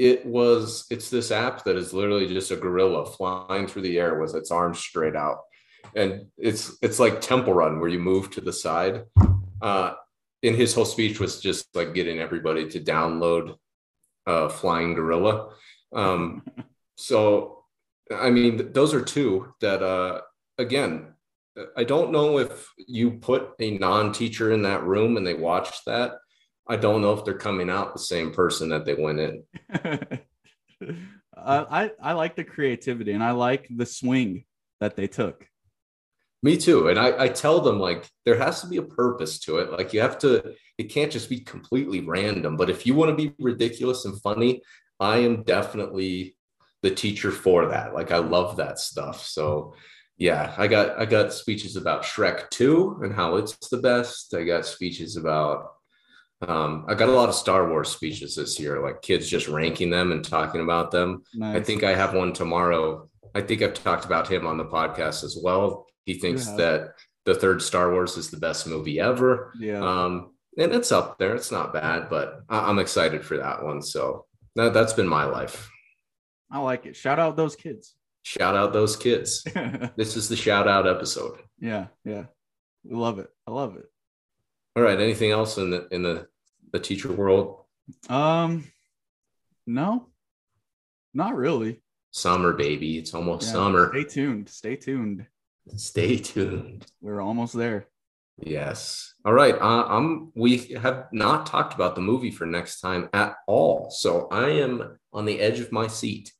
it 0.00 0.24
was 0.24 0.86
it's 0.90 1.10
this 1.10 1.30
app 1.30 1.64
that 1.64 1.76
is 1.76 1.92
literally 1.92 2.26
just 2.26 2.50
a 2.50 2.56
gorilla 2.56 3.04
flying 3.04 3.66
through 3.66 3.82
the 3.82 3.98
air 3.98 4.18
with 4.18 4.34
its 4.34 4.50
arms 4.50 4.78
straight 4.78 5.14
out 5.14 5.40
and 5.94 6.26
it's 6.38 6.78
it's 6.80 6.98
like 6.98 7.20
temple 7.20 7.52
run 7.52 7.78
where 7.78 7.88
you 7.88 7.98
move 7.98 8.30
to 8.30 8.40
the 8.40 8.52
side 8.52 9.02
uh 9.60 9.92
and 10.42 10.56
his 10.56 10.72
whole 10.72 10.86
speech 10.86 11.20
was 11.20 11.40
just 11.40 11.66
like 11.74 11.92
getting 11.92 12.18
everybody 12.18 12.66
to 12.66 12.80
download 12.80 13.56
uh 14.26 14.48
flying 14.48 14.94
gorilla 14.94 15.50
um 15.92 16.42
so 16.96 17.59
i 18.10 18.30
mean 18.30 18.72
those 18.72 18.94
are 18.94 19.02
two 19.02 19.52
that 19.60 19.82
uh 19.82 20.20
again 20.58 21.14
I 21.76 21.84
don't 21.84 22.12
know 22.12 22.38
if 22.38 22.72
you 22.76 23.12
put 23.12 23.50
a 23.58 23.76
non-teacher 23.78 24.52
in 24.52 24.62
that 24.62 24.84
room 24.84 25.16
and 25.16 25.26
they 25.26 25.34
watch 25.34 25.84
that. 25.84 26.12
I 26.66 26.76
don't 26.76 27.02
know 27.02 27.12
if 27.12 27.24
they're 27.24 27.34
coming 27.34 27.68
out 27.68 27.92
the 27.92 27.98
same 27.98 28.32
person 28.32 28.68
that 28.68 28.84
they 28.84 28.94
went 28.94 29.18
in. 29.18 29.42
I 31.36 31.90
I 32.00 32.12
like 32.12 32.36
the 32.36 32.44
creativity 32.44 33.12
and 33.12 33.24
I 33.24 33.32
like 33.32 33.66
the 33.74 33.86
swing 33.86 34.44
that 34.80 34.94
they 34.94 35.06
took. 35.08 35.46
Me 36.42 36.56
too. 36.56 36.88
And 36.88 36.98
I, 36.98 37.24
I 37.24 37.28
tell 37.28 37.60
them 37.60 37.78
like 37.78 38.08
there 38.24 38.38
has 38.38 38.60
to 38.62 38.66
be 38.66 38.78
a 38.78 38.82
purpose 38.82 39.40
to 39.40 39.58
it. 39.58 39.72
Like 39.72 39.92
you 39.92 40.00
have 40.00 40.18
to, 40.20 40.54
it 40.78 40.84
can't 40.84 41.12
just 41.12 41.28
be 41.28 41.40
completely 41.40 42.00
random. 42.00 42.56
But 42.56 42.70
if 42.70 42.86
you 42.86 42.94
want 42.94 43.10
to 43.10 43.16
be 43.16 43.34
ridiculous 43.38 44.06
and 44.06 44.20
funny, 44.22 44.62
I 44.98 45.18
am 45.18 45.42
definitely 45.42 46.36
the 46.82 46.90
teacher 46.90 47.30
for 47.30 47.68
that. 47.68 47.94
Like 47.94 48.10
I 48.10 48.18
love 48.18 48.56
that 48.56 48.78
stuff. 48.78 49.24
So 49.24 49.74
yeah, 50.16 50.54
I 50.58 50.66
got 50.66 50.98
I 50.98 51.06
got 51.06 51.32
speeches 51.32 51.76
about 51.76 52.02
Shrek 52.02 52.50
2 52.50 53.00
and 53.02 53.14
how 53.14 53.36
it's 53.36 53.56
the 53.68 53.78
best. 53.78 54.34
I 54.34 54.44
got 54.44 54.66
speeches 54.66 55.16
about 55.16 55.72
um, 56.46 56.86
I 56.88 56.94
got 56.94 57.10
a 57.10 57.12
lot 57.12 57.28
of 57.28 57.34
Star 57.34 57.68
Wars 57.68 57.90
speeches 57.90 58.34
this 58.36 58.58
year, 58.58 58.82
like 58.82 59.02
kids 59.02 59.28
just 59.28 59.48
ranking 59.48 59.90
them 59.90 60.10
and 60.10 60.24
talking 60.24 60.62
about 60.62 60.90
them. 60.90 61.22
Nice. 61.34 61.56
I 61.56 61.60
think 61.62 61.84
I 61.84 61.94
have 61.94 62.14
one 62.14 62.32
tomorrow. 62.32 63.08
I 63.34 63.42
think 63.42 63.62
I've 63.62 63.74
talked 63.74 64.06
about 64.06 64.30
him 64.30 64.46
on 64.46 64.56
the 64.56 64.64
podcast 64.64 65.22
as 65.22 65.38
well. 65.42 65.86
He 66.06 66.14
thinks 66.14 66.46
that 66.46 66.94
the 67.26 67.34
third 67.34 67.62
Star 67.62 67.92
Wars 67.92 68.16
is 68.16 68.30
the 68.30 68.38
best 68.38 68.66
movie 68.66 68.98
ever. 68.98 69.52
Yeah. 69.58 69.80
Um, 69.82 70.32
and 70.58 70.72
it's 70.72 70.90
up 70.92 71.18
there. 71.18 71.34
It's 71.34 71.52
not 71.52 71.72
bad, 71.72 72.08
but 72.10 72.40
I- 72.48 72.70
am 72.70 72.78
excited 72.78 73.24
for 73.24 73.36
that 73.36 73.62
one. 73.62 73.82
So 73.82 74.26
that, 74.56 74.74
that's 74.74 74.94
been 74.94 75.08
my 75.08 75.24
life. 75.24 75.69
I 76.50 76.58
like 76.58 76.86
it. 76.86 76.96
Shout 76.96 77.18
out 77.18 77.36
those 77.36 77.56
kids. 77.56 77.94
Shout 78.22 78.56
out 78.56 78.72
those 78.72 78.96
kids. 78.96 79.42
this 79.96 80.16
is 80.16 80.28
the 80.28 80.36
shout 80.36 80.68
out 80.68 80.86
episode. 80.86 81.38
Yeah, 81.58 81.86
yeah. 82.04 82.24
We 82.84 82.96
love 82.96 83.18
it. 83.18 83.28
I 83.46 83.50
love 83.50 83.76
it. 83.76 83.86
All 84.76 84.82
right. 84.82 85.00
Anything 85.00 85.30
else 85.30 85.58
in 85.58 85.70
the 85.70 85.88
in 85.90 86.02
the 86.02 86.26
the 86.72 86.80
teacher 86.80 87.12
world? 87.12 87.64
Um, 88.08 88.64
no, 89.66 90.08
not 91.14 91.36
really. 91.36 91.82
Summer, 92.12 92.52
baby. 92.52 92.98
It's 92.98 93.14
almost 93.14 93.46
yeah, 93.46 93.52
summer. 93.52 93.90
Stay 93.90 94.04
tuned. 94.04 94.48
Stay 94.48 94.76
tuned. 94.76 95.26
Stay 95.76 96.16
tuned. 96.18 96.86
We're 97.00 97.20
almost 97.20 97.54
there. 97.54 97.86
Yes. 98.38 99.14
All 99.24 99.32
right. 99.32 99.54
Uh, 99.54 99.84
I'm. 99.86 100.32
We 100.34 100.58
have 100.74 101.06
not 101.12 101.46
talked 101.46 101.74
about 101.74 101.94
the 101.94 102.00
movie 102.00 102.30
for 102.30 102.46
next 102.46 102.80
time 102.80 103.08
at 103.12 103.36
all, 103.46 103.90
so 103.90 104.28
I 104.30 104.48
am 104.50 104.98
on 105.12 105.24
the 105.24 105.40
edge 105.40 105.60
of 105.60 105.72
my 105.72 105.86
seat. 105.86 106.32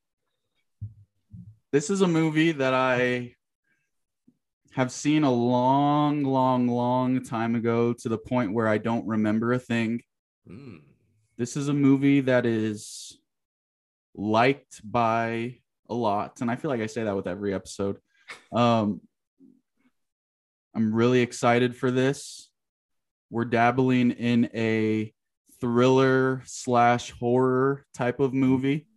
This 1.73 1.89
is 1.89 2.01
a 2.01 2.09
movie 2.09 2.51
that 2.51 2.75
I 2.75 3.37
have 4.73 4.91
seen 4.91 5.23
a 5.23 5.31
long, 5.31 6.25
long, 6.25 6.67
long 6.67 7.23
time 7.23 7.55
ago 7.55 7.93
to 7.93 8.09
the 8.09 8.19
point 8.19 8.53
where 8.53 8.67
I 8.67 8.79
don't 8.79 9.07
remember 9.07 9.53
a 9.53 9.59
thing. 9.61 10.03
Mm. 10.49 10.81
This 11.39 11.57
is 11.57 11.69
a 11.69 11.73
movie 11.73 12.23
that 12.23 12.45
is 12.45 13.21
liked 14.17 14.81
by 14.83 15.59
a 15.89 15.95
lot, 15.95 16.41
and 16.41 16.51
I 16.51 16.57
feel 16.57 16.73
like 16.73 16.81
I 16.81 16.87
say 16.87 17.05
that 17.05 17.15
with 17.15 17.29
every 17.29 17.55
episode. 17.55 17.99
Um, 18.53 19.01
I'm 20.75 20.93
really 20.93 21.21
excited 21.21 21.77
for 21.77 21.93
this. 21.93 22.51
We're 23.31 23.45
dabbling 23.45 24.11
in 24.11 24.51
a 24.55 25.15
thriller 25.61 26.43
slash 26.47 27.13
horror 27.13 27.87
type 27.95 28.19
of 28.19 28.35
movie. 28.35 28.89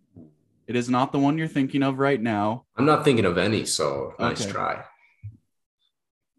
It 0.67 0.75
is 0.75 0.89
not 0.89 1.11
the 1.11 1.19
one 1.19 1.37
you're 1.37 1.47
thinking 1.47 1.83
of 1.83 1.99
right 1.99 2.21
now. 2.21 2.65
I'm 2.77 2.85
not 2.85 3.03
thinking 3.03 3.25
of 3.25 3.37
any, 3.37 3.65
so 3.65 4.13
nice 4.17 4.43
okay. 4.43 4.51
try. 4.51 4.83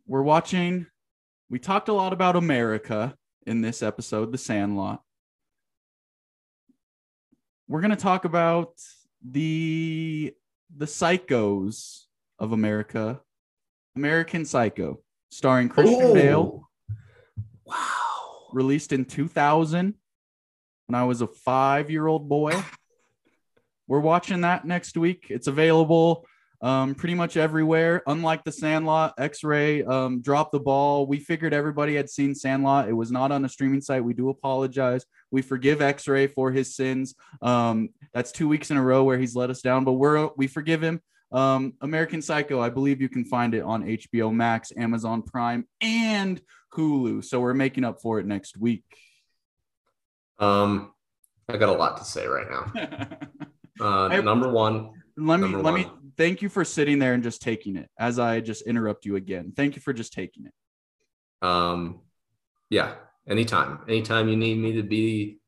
We're 0.06 0.22
watching, 0.22 0.86
we 1.50 1.58
talked 1.58 1.88
a 1.88 1.92
lot 1.92 2.12
about 2.12 2.36
America 2.36 3.14
in 3.46 3.60
this 3.60 3.82
episode, 3.82 4.32
The 4.32 4.38
Sandlot. 4.38 5.02
We're 7.68 7.80
going 7.80 7.90
to 7.90 7.96
talk 7.96 8.24
about 8.24 8.72
the 9.22 10.34
the 10.76 10.86
psychos 10.86 12.04
of 12.38 12.52
America, 12.52 13.20
American 13.96 14.44
Psycho 14.44 15.00
starring 15.30 15.68
Christian. 15.68 16.14
Bale. 16.14 16.68
Wow. 17.64 17.74
Released 18.52 18.92
in 18.92 19.04
2000 19.04 19.94
when 20.86 20.94
I 20.94 21.04
was 21.04 21.22
a 21.22 21.26
five 21.26 21.90
year 21.90 22.06
old 22.06 22.28
boy. 22.28 22.62
We're 23.86 24.00
watching 24.00 24.42
that 24.42 24.64
next 24.64 24.96
week. 24.96 25.26
It's 25.30 25.46
available 25.46 26.26
um, 26.64 26.94
pretty 26.94 27.14
much 27.14 27.36
everywhere. 27.36 28.02
Unlike 28.06 28.44
the 28.44 28.52
Sandlot, 28.52 29.12
X 29.18 29.44
Ray 29.44 29.84
um, 29.84 30.22
dropped 30.22 30.52
the 30.52 30.60
ball. 30.60 31.06
We 31.06 31.18
figured 31.20 31.52
everybody 31.52 31.94
had 31.94 32.08
seen 32.08 32.34
Sandlot. 32.34 32.88
It 32.88 32.94
was 32.94 33.10
not 33.10 33.32
on 33.32 33.44
a 33.44 33.48
streaming 33.50 33.82
site. 33.82 34.02
We 34.02 34.14
do 34.14 34.30
apologize. 34.30 35.04
We 35.30 35.42
forgive 35.42 35.82
X 35.82 36.08
Ray 36.08 36.26
for 36.26 36.50
his 36.50 36.74
sins. 36.74 37.14
Um, 37.42 37.90
that's 38.14 38.32
two 38.32 38.48
weeks 38.48 38.70
in 38.70 38.78
a 38.78 38.82
row 38.82 39.04
where 39.04 39.18
he's 39.18 39.36
let 39.36 39.50
us 39.50 39.60
down, 39.60 39.84
but 39.84 39.92
we're 39.92 40.30
we 40.36 40.46
forgive 40.46 40.82
him. 40.82 41.02
Um, 41.32 41.74
American 41.82 42.22
Psycho, 42.22 42.60
I 42.60 42.70
believe 42.70 43.02
you 43.02 43.10
can 43.10 43.24
find 43.26 43.54
it 43.54 43.62
on 43.62 43.84
HBO 43.84 44.32
Max, 44.32 44.72
Amazon 44.74 45.20
Prime, 45.20 45.66
and 45.82 46.40
Hulu. 46.72 47.24
So 47.24 47.40
we're 47.40 47.54
making 47.54 47.84
up 47.84 48.00
for 48.00 48.20
it 48.20 48.26
next 48.26 48.56
week. 48.56 48.84
Um, 50.38 50.92
I 51.48 51.58
got 51.58 51.68
a 51.68 51.72
lot 51.72 51.98
to 51.98 52.04
say 52.04 52.26
right 52.26 52.46
now. 52.48 53.18
uh, 53.80 54.06
I, 54.06 54.20
number 54.20 54.48
one. 54.48 54.90
Let 55.16 55.40
me 55.40 55.48
let 55.48 55.64
one. 55.64 55.74
me 55.74 55.90
thank 56.16 56.42
you 56.42 56.48
for 56.48 56.64
sitting 56.64 56.98
there 56.98 57.14
and 57.14 57.22
just 57.22 57.42
taking 57.42 57.76
it 57.76 57.88
as 57.98 58.18
I 58.18 58.40
just 58.40 58.62
interrupt 58.62 59.04
you 59.04 59.16
again. 59.16 59.52
Thank 59.56 59.76
you 59.76 59.82
for 59.82 59.92
just 59.92 60.12
taking 60.12 60.46
it. 60.46 61.46
Um, 61.46 62.00
yeah, 62.70 62.94
anytime, 63.28 63.80
anytime 63.88 64.28
you 64.28 64.36
need 64.36 64.58
me 64.58 64.72
to 64.72 64.82
be 64.82 65.38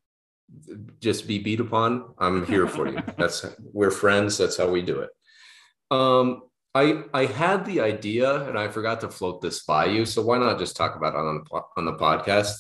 just 1.01 1.27
be 1.27 1.39
beat 1.39 1.61
upon, 1.61 2.15
I'm 2.19 2.47
here 2.47 2.67
for 2.67 2.89
you. 2.89 2.99
That's 3.19 3.45
we're 3.73 3.91
friends. 3.91 4.39
That's 4.39 4.57
how 4.57 4.69
we 4.69 4.83
do 4.83 5.01
it. 5.01 5.11
Um, 5.91 6.43
I 6.75 7.05
I 7.15 7.25
had 7.27 7.65
the 7.65 7.81
idea 7.81 8.47
and 8.49 8.59
I 8.59 8.69
forgot 8.69 9.01
to 9.01 9.09
float 9.09 9.41
this 9.41 9.65
by 9.65 9.87
you. 9.87 10.05
So 10.05 10.23
why 10.23 10.39
not 10.39 10.59
just 10.59 10.77
talk 10.77 10.95
about 10.97 11.15
it 11.15 11.19
on 11.19 11.43
the 11.43 11.61
on 11.77 11.85
the 11.85 11.95
podcast? 11.95 12.53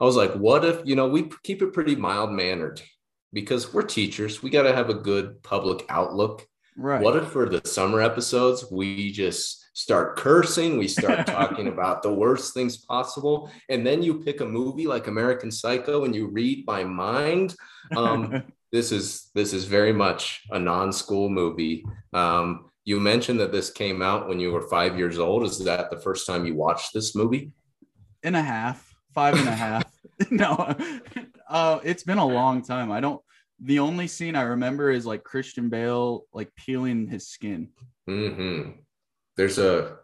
I 0.00 0.04
was 0.04 0.16
like, 0.16 0.32
what 0.34 0.64
if 0.64 0.80
you 0.84 0.96
know 0.96 1.08
we 1.08 1.30
keep 1.42 1.62
it 1.62 1.72
pretty 1.72 1.94
mild 1.94 2.32
mannered 2.32 2.80
because 3.32 3.72
we're 3.72 3.82
teachers. 3.82 4.42
We 4.42 4.50
got 4.50 4.62
to 4.62 4.74
have 4.74 4.90
a 4.90 4.94
good 4.94 5.42
public 5.42 5.84
outlook. 5.88 6.46
Right. 6.76 7.02
What 7.02 7.16
if 7.16 7.28
for 7.28 7.48
the 7.48 7.60
summer 7.66 8.00
episodes 8.00 8.64
we 8.70 9.10
just 9.10 9.64
start 9.76 10.16
cursing, 10.16 10.78
we 10.78 10.88
start 10.88 11.26
talking 11.26 11.68
about 11.68 12.02
the 12.02 12.12
worst 12.12 12.54
things 12.54 12.76
possible, 12.76 13.50
and 13.68 13.86
then 13.86 14.02
you 14.02 14.22
pick 14.22 14.40
a 14.40 14.46
movie 14.46 14.86
like 14.86 15.06
American 15.06 15.50
Psycho 15.50 16.04
and 16.04 16.14
you 16.14 16.28
read 16.28 16.64
my 16.66 16.84
mind. 16.84 17.54
Um, 17.96 18.44
this 18.72 18.92
is 18.92 19.30
this 19.34 19.52
is 19.52 19.64
very 19.64 19.92
much 19.92 20.42
a 20.50 20.58
non-school 20.58 21.28
movie. 21.28 21.84
Um, 22.12 22.70
you 22.84 22.98
mentioned 23.00 23.40
that 23.40 23.52
this 23.52 23.70
came 23.70 24.00
out 24.00 24.28
when 24.28 24.40
you 24.40 24.52
were 24.52 24.68
five 24.68 24.96
years 24.96 25.18
old. 25.18 25.44
Is 25.44 25.58
that 25.64 25.90
the 25.90 26.00
first 26.00 26.26
time 26.26 26.46
you 26.46 26.54
watched 26.54 26.94
this 26.94 27.14
movie? 27.14 27.52
And 28.22 28.34
a 28.34 28.42
half, 28.42 28.94
five 29.14 29.34
and 29.34 29.48
a 29.48 29.52
half. 29.52 29.84
no, 30.30 30.74
uh, 31.48 31.80
it's 31.82 32.02
been 32.02 32.18
a 32.18 32.26
long 32.26 32.62
time. 32.62 32.90
I 32.90 33.00
don't. 33.00 33.20
The 33.60 33.80
only 33.80 34.06
scene 34.06 34.36
I 34.36 34.42
remember 34.42 34.90
is 34.90 35.04
like 35.04 35.24
Christian 35.24 35.68
Bale 35.68 36.24
like 36.32 36.54
peeling 36.54 37.08
his 37.08 37.28
skin. 37.28 37.70
Mm-hmm. 38.08 38.70
There's 39.36 39.58
a 39.58 39.96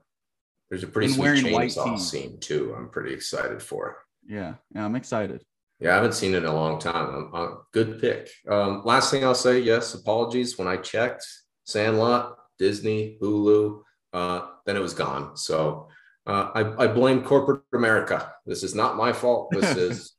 there's 0.70 0.82
a 0.82 0.88
pretty 0.88 1.06
and 1.06 1.14
sweet 1.14 1.54
chainsaw 1.54 1.98
scene 1.98 2.40
too. 2.40 2.74
I'm 2.76 2.88
pretty 2.88 3.14
excited 3.14 3.62
for. 3.62 3.98
Yeah, 4.26 4.54
yeah, 4.74 4.84
I'm 4.84 4.96
excited. 4.96 5.44
Yeah, 5.80 5.92
I 5.92 5.94
haven't 5.96 6.14
seen 6.14 6.34
it 6.34 6.38
in 6.38 6.44
a 6.46 6.54
long 6.54 6.78
time. 6.78 7.30
Uh, 7.32 7.48
good 7.72 8.00
pick. 8.00 8.30
Um, 8.48 8.82
last 8.84 9.10
thing 9.10 9.24
I'll 9.24 9.34
say, 9.34 9.58
yes, 9.60 9.94
apologies. 9.94 10.56
When 10.56 10.68
I 10.68 10.76
checked, 10.76 11.26
Sandlot 11.64 12.36
Disney, 12.58 13.18
Hulu. 13.20 13.82
Uh, 14.12 14.46
then 14.64 14.76
it 14.76 14.80
was 14.80 14.94
gone. 14.94 15.36
So 15.36 15.88
uh, 16.26 16.50
I, 16.54 16.84
I 16.84 16.86
blame 16.86 17.22
corporate 17.22 17.62
America. 17.74 18.32
This 18.46 18.62
is 18.62 18.74
not 18.74 18.96
my 18.96 19.12
fault. 19.12 19.50
This 19.50 19.76
is 19.76 20.13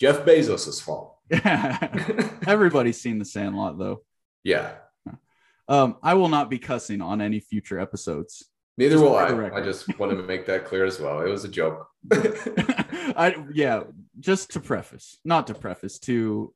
Jeff 0.00 0.24
Bezos's 0.24 0.80
fault. 0.80 1.16
Everybody's 2.46 3.00
seen 3.00 3.18
The 3.18 3.24
Sandlot, 3.24 3.78
though. 3.78 4.02
Yeah. 4.42 4.72
Um, 5.68 5.96
I 6.02 6.14
will 6.14 6.28
not 6.28 6.50
be 6.50 6.58
cussing 6.58 7.00
on 7.00 7.20
any 7.20 7.38
future 7.38 7.78
episodes. 7.78 8.46
Neither 8.76 8.98
will 8.98 9.14
I. 9.14 9.28
I 9.50 9.60
just 9.60 9.98
want 9.98 10.10
to 10.12 10.22
make 10.22 10.46
that 10.46 10.64
clear 10.64 10.84
as 10.84 10.98
well. 10.98 11.20
It 11.20 11.28
was 11.28 11.44
a 11.44 11.48
joke. 11.48 11.86
I 12.12 13.36
yeah, 13.52 13.82
just 14.18 14.52
to 14.52 14.60
preface, 14.60 15.18
not 15.24 15.46
to 15.48 15.54
preface, 15.54 15.98
to 16.00 16.54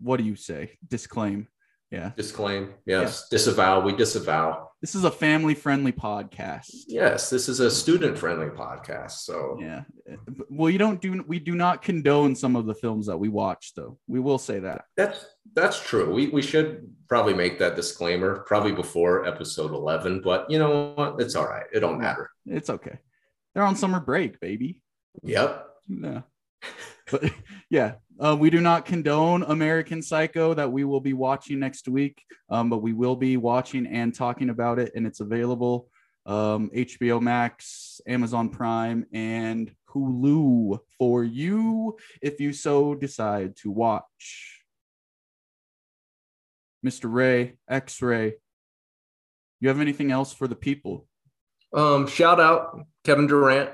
what 0.00 0.16
do 0.16 0.24
you 0.24 0.36
say? 0.36 0.78
Disclaim. 0.88 1.48
Yeah. 1.90 2.12
Disclaim. 2.16 2.74
Yes. 2.86 3.28
Yeah. 3.30 3.36
Disavow. 3.36 3.80
We 3.80 3.94
disavow. 3.94 4.70
This 4.86 4.94
is 4.94 5.02
a 5.02 5.10
family 5.10 5.56
friendly 5.56 5.90
podcast. 5.90 6.84
Yes. 6.86 7.28
This 7.28 7.48
is 7.48 7.58
a 7.58 7.68
student 7.72 8.16
friendly 8.16 8.50
podcast. 8.50 9.24
So, 9.24 9.58
yeah. 9.60 9.82
Well, 10.48 10.70
you 10.70 10.78
don't 10.78 11.00
do, 11.00 11.24
we 11.26 11.40
do 11.40 11.56
not 11.56 11.82
condone 11.82 12.36
some 12.36 12.54
of 12.54 12.66
the 12.66 12.74
films 12.74 13.06
that 13.06 13.16
we 13.16 13.28
watch, 13.28 13.72
though. 13.74 13.98
We 14.06 14.20
will 14.20 14.38
say 14.38 14.60
that. 14.60 14.84
That's, 14.96 15.26
that's 15.54 15.84
true. 15.84 16.14
We, 16.14 16.28
we 16.28 16.40
should 16.40 16.88
probably 17.08 17.34
make 17.34 17.58
that 17.58 17.74
disclaimer 17.74 18.44
probably 18.46 18.70
before 18.70 19.26
episode 19.26 19.72
11, 19.72 20.20
but 20.22 20.48
you 20.48 20.60
know 20.60 20.92
what? 20.94 21.16
It's 21.20 21.34
all 21.34 21.48
right. 21.48 21.66
It 21.72 21.80
don't 21.80 22.00
matter. 22.00 22.30
It's 22.46 22.70
okay. 22.70 23.00
they're 23.54 23.64
on 23.64 23.74
summer 23.74 23.98
break, 23.98 24.38
baby. 24.38 24.80
Yep. 25.24 25.66
Yeah. 25.88 26.20
But 27.08 27.32
yeah, 27.70 27.94
uh, 28.18 28.36
we 28.38 28.50
do 28.50 28.60
not 28.60 28.86
condone 28.86 29.42
American 29.42 30.02
Psycho 30.02 30.54
that 30.54 30.70
we 30.70 30.84
will 30.84 31.00
be 31.00 31.12
watching 31.12 31.58
next 31.58 31.88
week, 31.88 32.22
um, 32.48 32.70
but 32.70 32.78
we 32.78 32.92
will 32.92 33.16
be 33.16 33.36
watching 33.36 33.86
and 33.86 34.14
talking 34.14 34.50
about 34.50 34.78
it, 34.78 34.92
and 34.94 35.06
it's 35.06 35.20
available 35.20 35.88
um, 36.26 36.70
HBO 36.74 37.20
Max, 37.20 38.00
Amazon 38.06 38.48
Prime, 38.48 39.06
and 39.12 39.72
Hulu 39.90 40.80
for 40.98 41.24
you 41.24 41.96
if 42.20 42.40
you 42.40 42.52
so 42.52 42.94
decide 42.94 43.56
to 43.58 43.70
watch. 43.70 44.62
Mr. 46.84 47.12
Ray, 47.12 47.54
X 47.68 48.02
Ray, 48.02 48.34
you 49.60 49.68
have 49.68 49.80
anything 49.80 50.10
else 50.10 50.32
for 50.32 50.46
the 50.46 50.54
people? 50.54 51.06
Um, 51.72 52.06
shout 52.06 52.40
out 52.40 52.80
Kevin 53.04 53.26
Durant. 53.26 53.70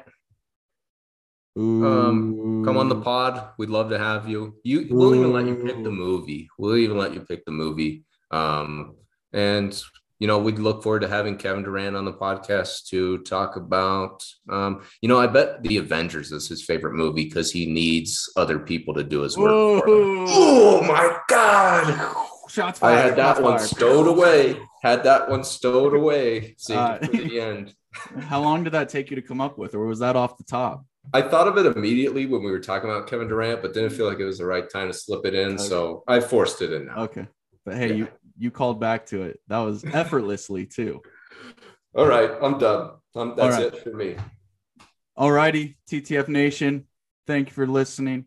Um, 1.56 2.62
come 2.64 2.76
on 2.76 2.88
the 2.88 3.00
pod. 3.00 3.50
We'd 3.58 3.70
love 3.70 3.90
to 3.90 3.98
have 3.98 4.28
you. 4.28 4.54
You 4.64 4.86
we'll 4.90 5.14
even 5.14 5.32
let 5.32 5.46
you 5.46 5.56
pick 5.56 5.82
the 5.82 5.90
movie. 5.90 6.48
We'll 6.58 6.76
even 6.76 6.96
let 6.98 7.12
you 7.14 7.20
pick 7.20 7.44
the 7.44 7.52
movie. 7.52 8.04
Um, 8.30 8.94
and 9.32 9.80
you 10.18 10.28
know, 10.28 10.38
we'd 10.38 10.58
look 10.60 10.82
forward 10.84 11.00
to 11.02 11.08
having 11.08 11.36
Kevin 11.36 11.64
Durant 11.64 11.96
on 11.96 12.04
the 12.04 12.12
podcast 12.12 12.86
to 12.90 13.18
talk 13.24 13.56
about 13.56 14.24
um, 14.48 14.82
you 15.00 15.08
know, 15.08 15.18
I 15.18 15.26
bet 15.26 15.62
the 15.62 15.78
Avengers 15.78 16.30
is 16.32 16.48
his 16.48 16.64
favorite 16.64 16.94
movie 16.94 17.24
because 17.24 17.50
he 17.50 17.66
needs 17.66 18.30
other 18.36 18.58
people 18.60 18.94
to 18.94 19.02
do 19.04 19.22
his 19.22 19.36
work. 19.36 19.82
Oh 19.86 20.82
my 20.82 21.18
god. 21.28 22.14
Shots 22.48 22.82
I 22.82 22.92
had 22.92 23.16
that 23.16 23.42
one 23.42 23.56
fired. 23.58 23.68
stowed 23.68 24.06
away. 24.06 24.60
Had 24.82 25.04
that 25.04 25.28
one 25.30 25.42
stowed 25.42 25.94
away. 25.94 26.54
Saved 26.58 26.78
Uh, 26.78 26.98
it 27.02 27.06
for 27.10 27.16
the 27.16 27.40
end. 27.40 27.74
How 28.20 28.40
long 28.40 28.62
did 28.64 28.74
that 28.74 28.88
take 28.90 29.10
you 29.10 29.16
to 29.16 29.22
come 29.22 29.40
up 29.40 29.58
with, 29.58 29.74
or 29.74 29.86
was 29.86 29.98
that 30.00 30.16
off 30.16 30.36
the 30.38 30.44
top? 30.44 30.84
I 31.12 31.22
thought 31.22 31.48
of 31.48 31.58
it 31.58 31.66
immediately 31.76 32.26
when 32.26 32.42
we 32.42 32.50
were 32.50 32.60
talking 32.60 32.88
about 32.88 33.08
Kevin 33.08 33.28
Durant, 33.28 33.60
but 33.62 33.74
didn't 33.74 33.90
feel 33.90 34.06
like 34.08 34.18
it 34.20 34.24
was 34.24 34.38
the 34.38 34.46
right 34.46 34.68
time 34.68 34.88
to 34.88 34.94
slip 34.94 35.26
it 35.26 35.34
in. 35.34 35.54
Okay. 35.54 35.62
So 35.62 36.04
I 36.06 36.20
forced 36.20 36.62
it 36.62 36.72
in 36.72 36.86
now. 36.86 37.02
Okay, 37.04 37.26
but 37.64 37.74
hey, 37.76 37.88
Yeah. 37.88 37.94
you 37.94 38.08
you 38.38 38.50
called 38.50 38.80
back 38.80 39.06
to 39.06 39.22
it. 39.22 39.40
That 39.48 39.58
was 39.58 39.84
effortlessly 39.92 40.66
too. 40.66 41.02
All 41.94 42.06
right, 42.06 42.30
I'm 42.42 42.58
done. 42.58 42.92
That's 43.14 43.38
All 43.38 43.50
right. 43.50 43.62
it 43.62 43.78
for 43.82 43.92
me. 43.92 44.16
Alrighty, 45.18 45.76
TTF 45.90 46.28
Nation, 46.28 46.86
thank 47.26 47.48
you 47.48 47.52
for 47.52 47.66
listening 47.66 48.24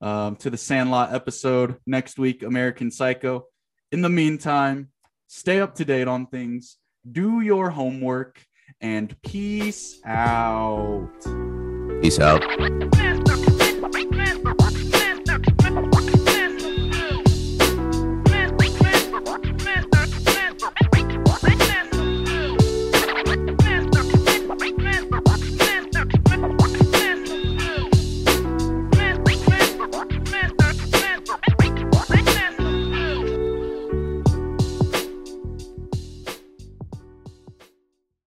um, 0.00 0.34
to 0.36 0.50
the 0.50 0.56
Sandlot 0.56 1.14
episode 1.14 1.76
next 1.86 2.18
week. 2.18 2.42
American 2.42 2.90
Psycho. 2.90 3.44
In 3.92 4.02
the 4.02 4.08
meantime, 4.08 4.88
stay 5.28 5.60
up 5.60 5.76
to 5.76 5.84
date 5.84 6.08
on 6.08 6.26
things, 6.26 6.76
do 7.10 7.40
your 7.40 7.70
homework, 7.70 8.42
and 8.80 9.14
peace 9.22 10.00
out. 10.04 11.57
Peace 12.00 12.20
out. 12.20 13.27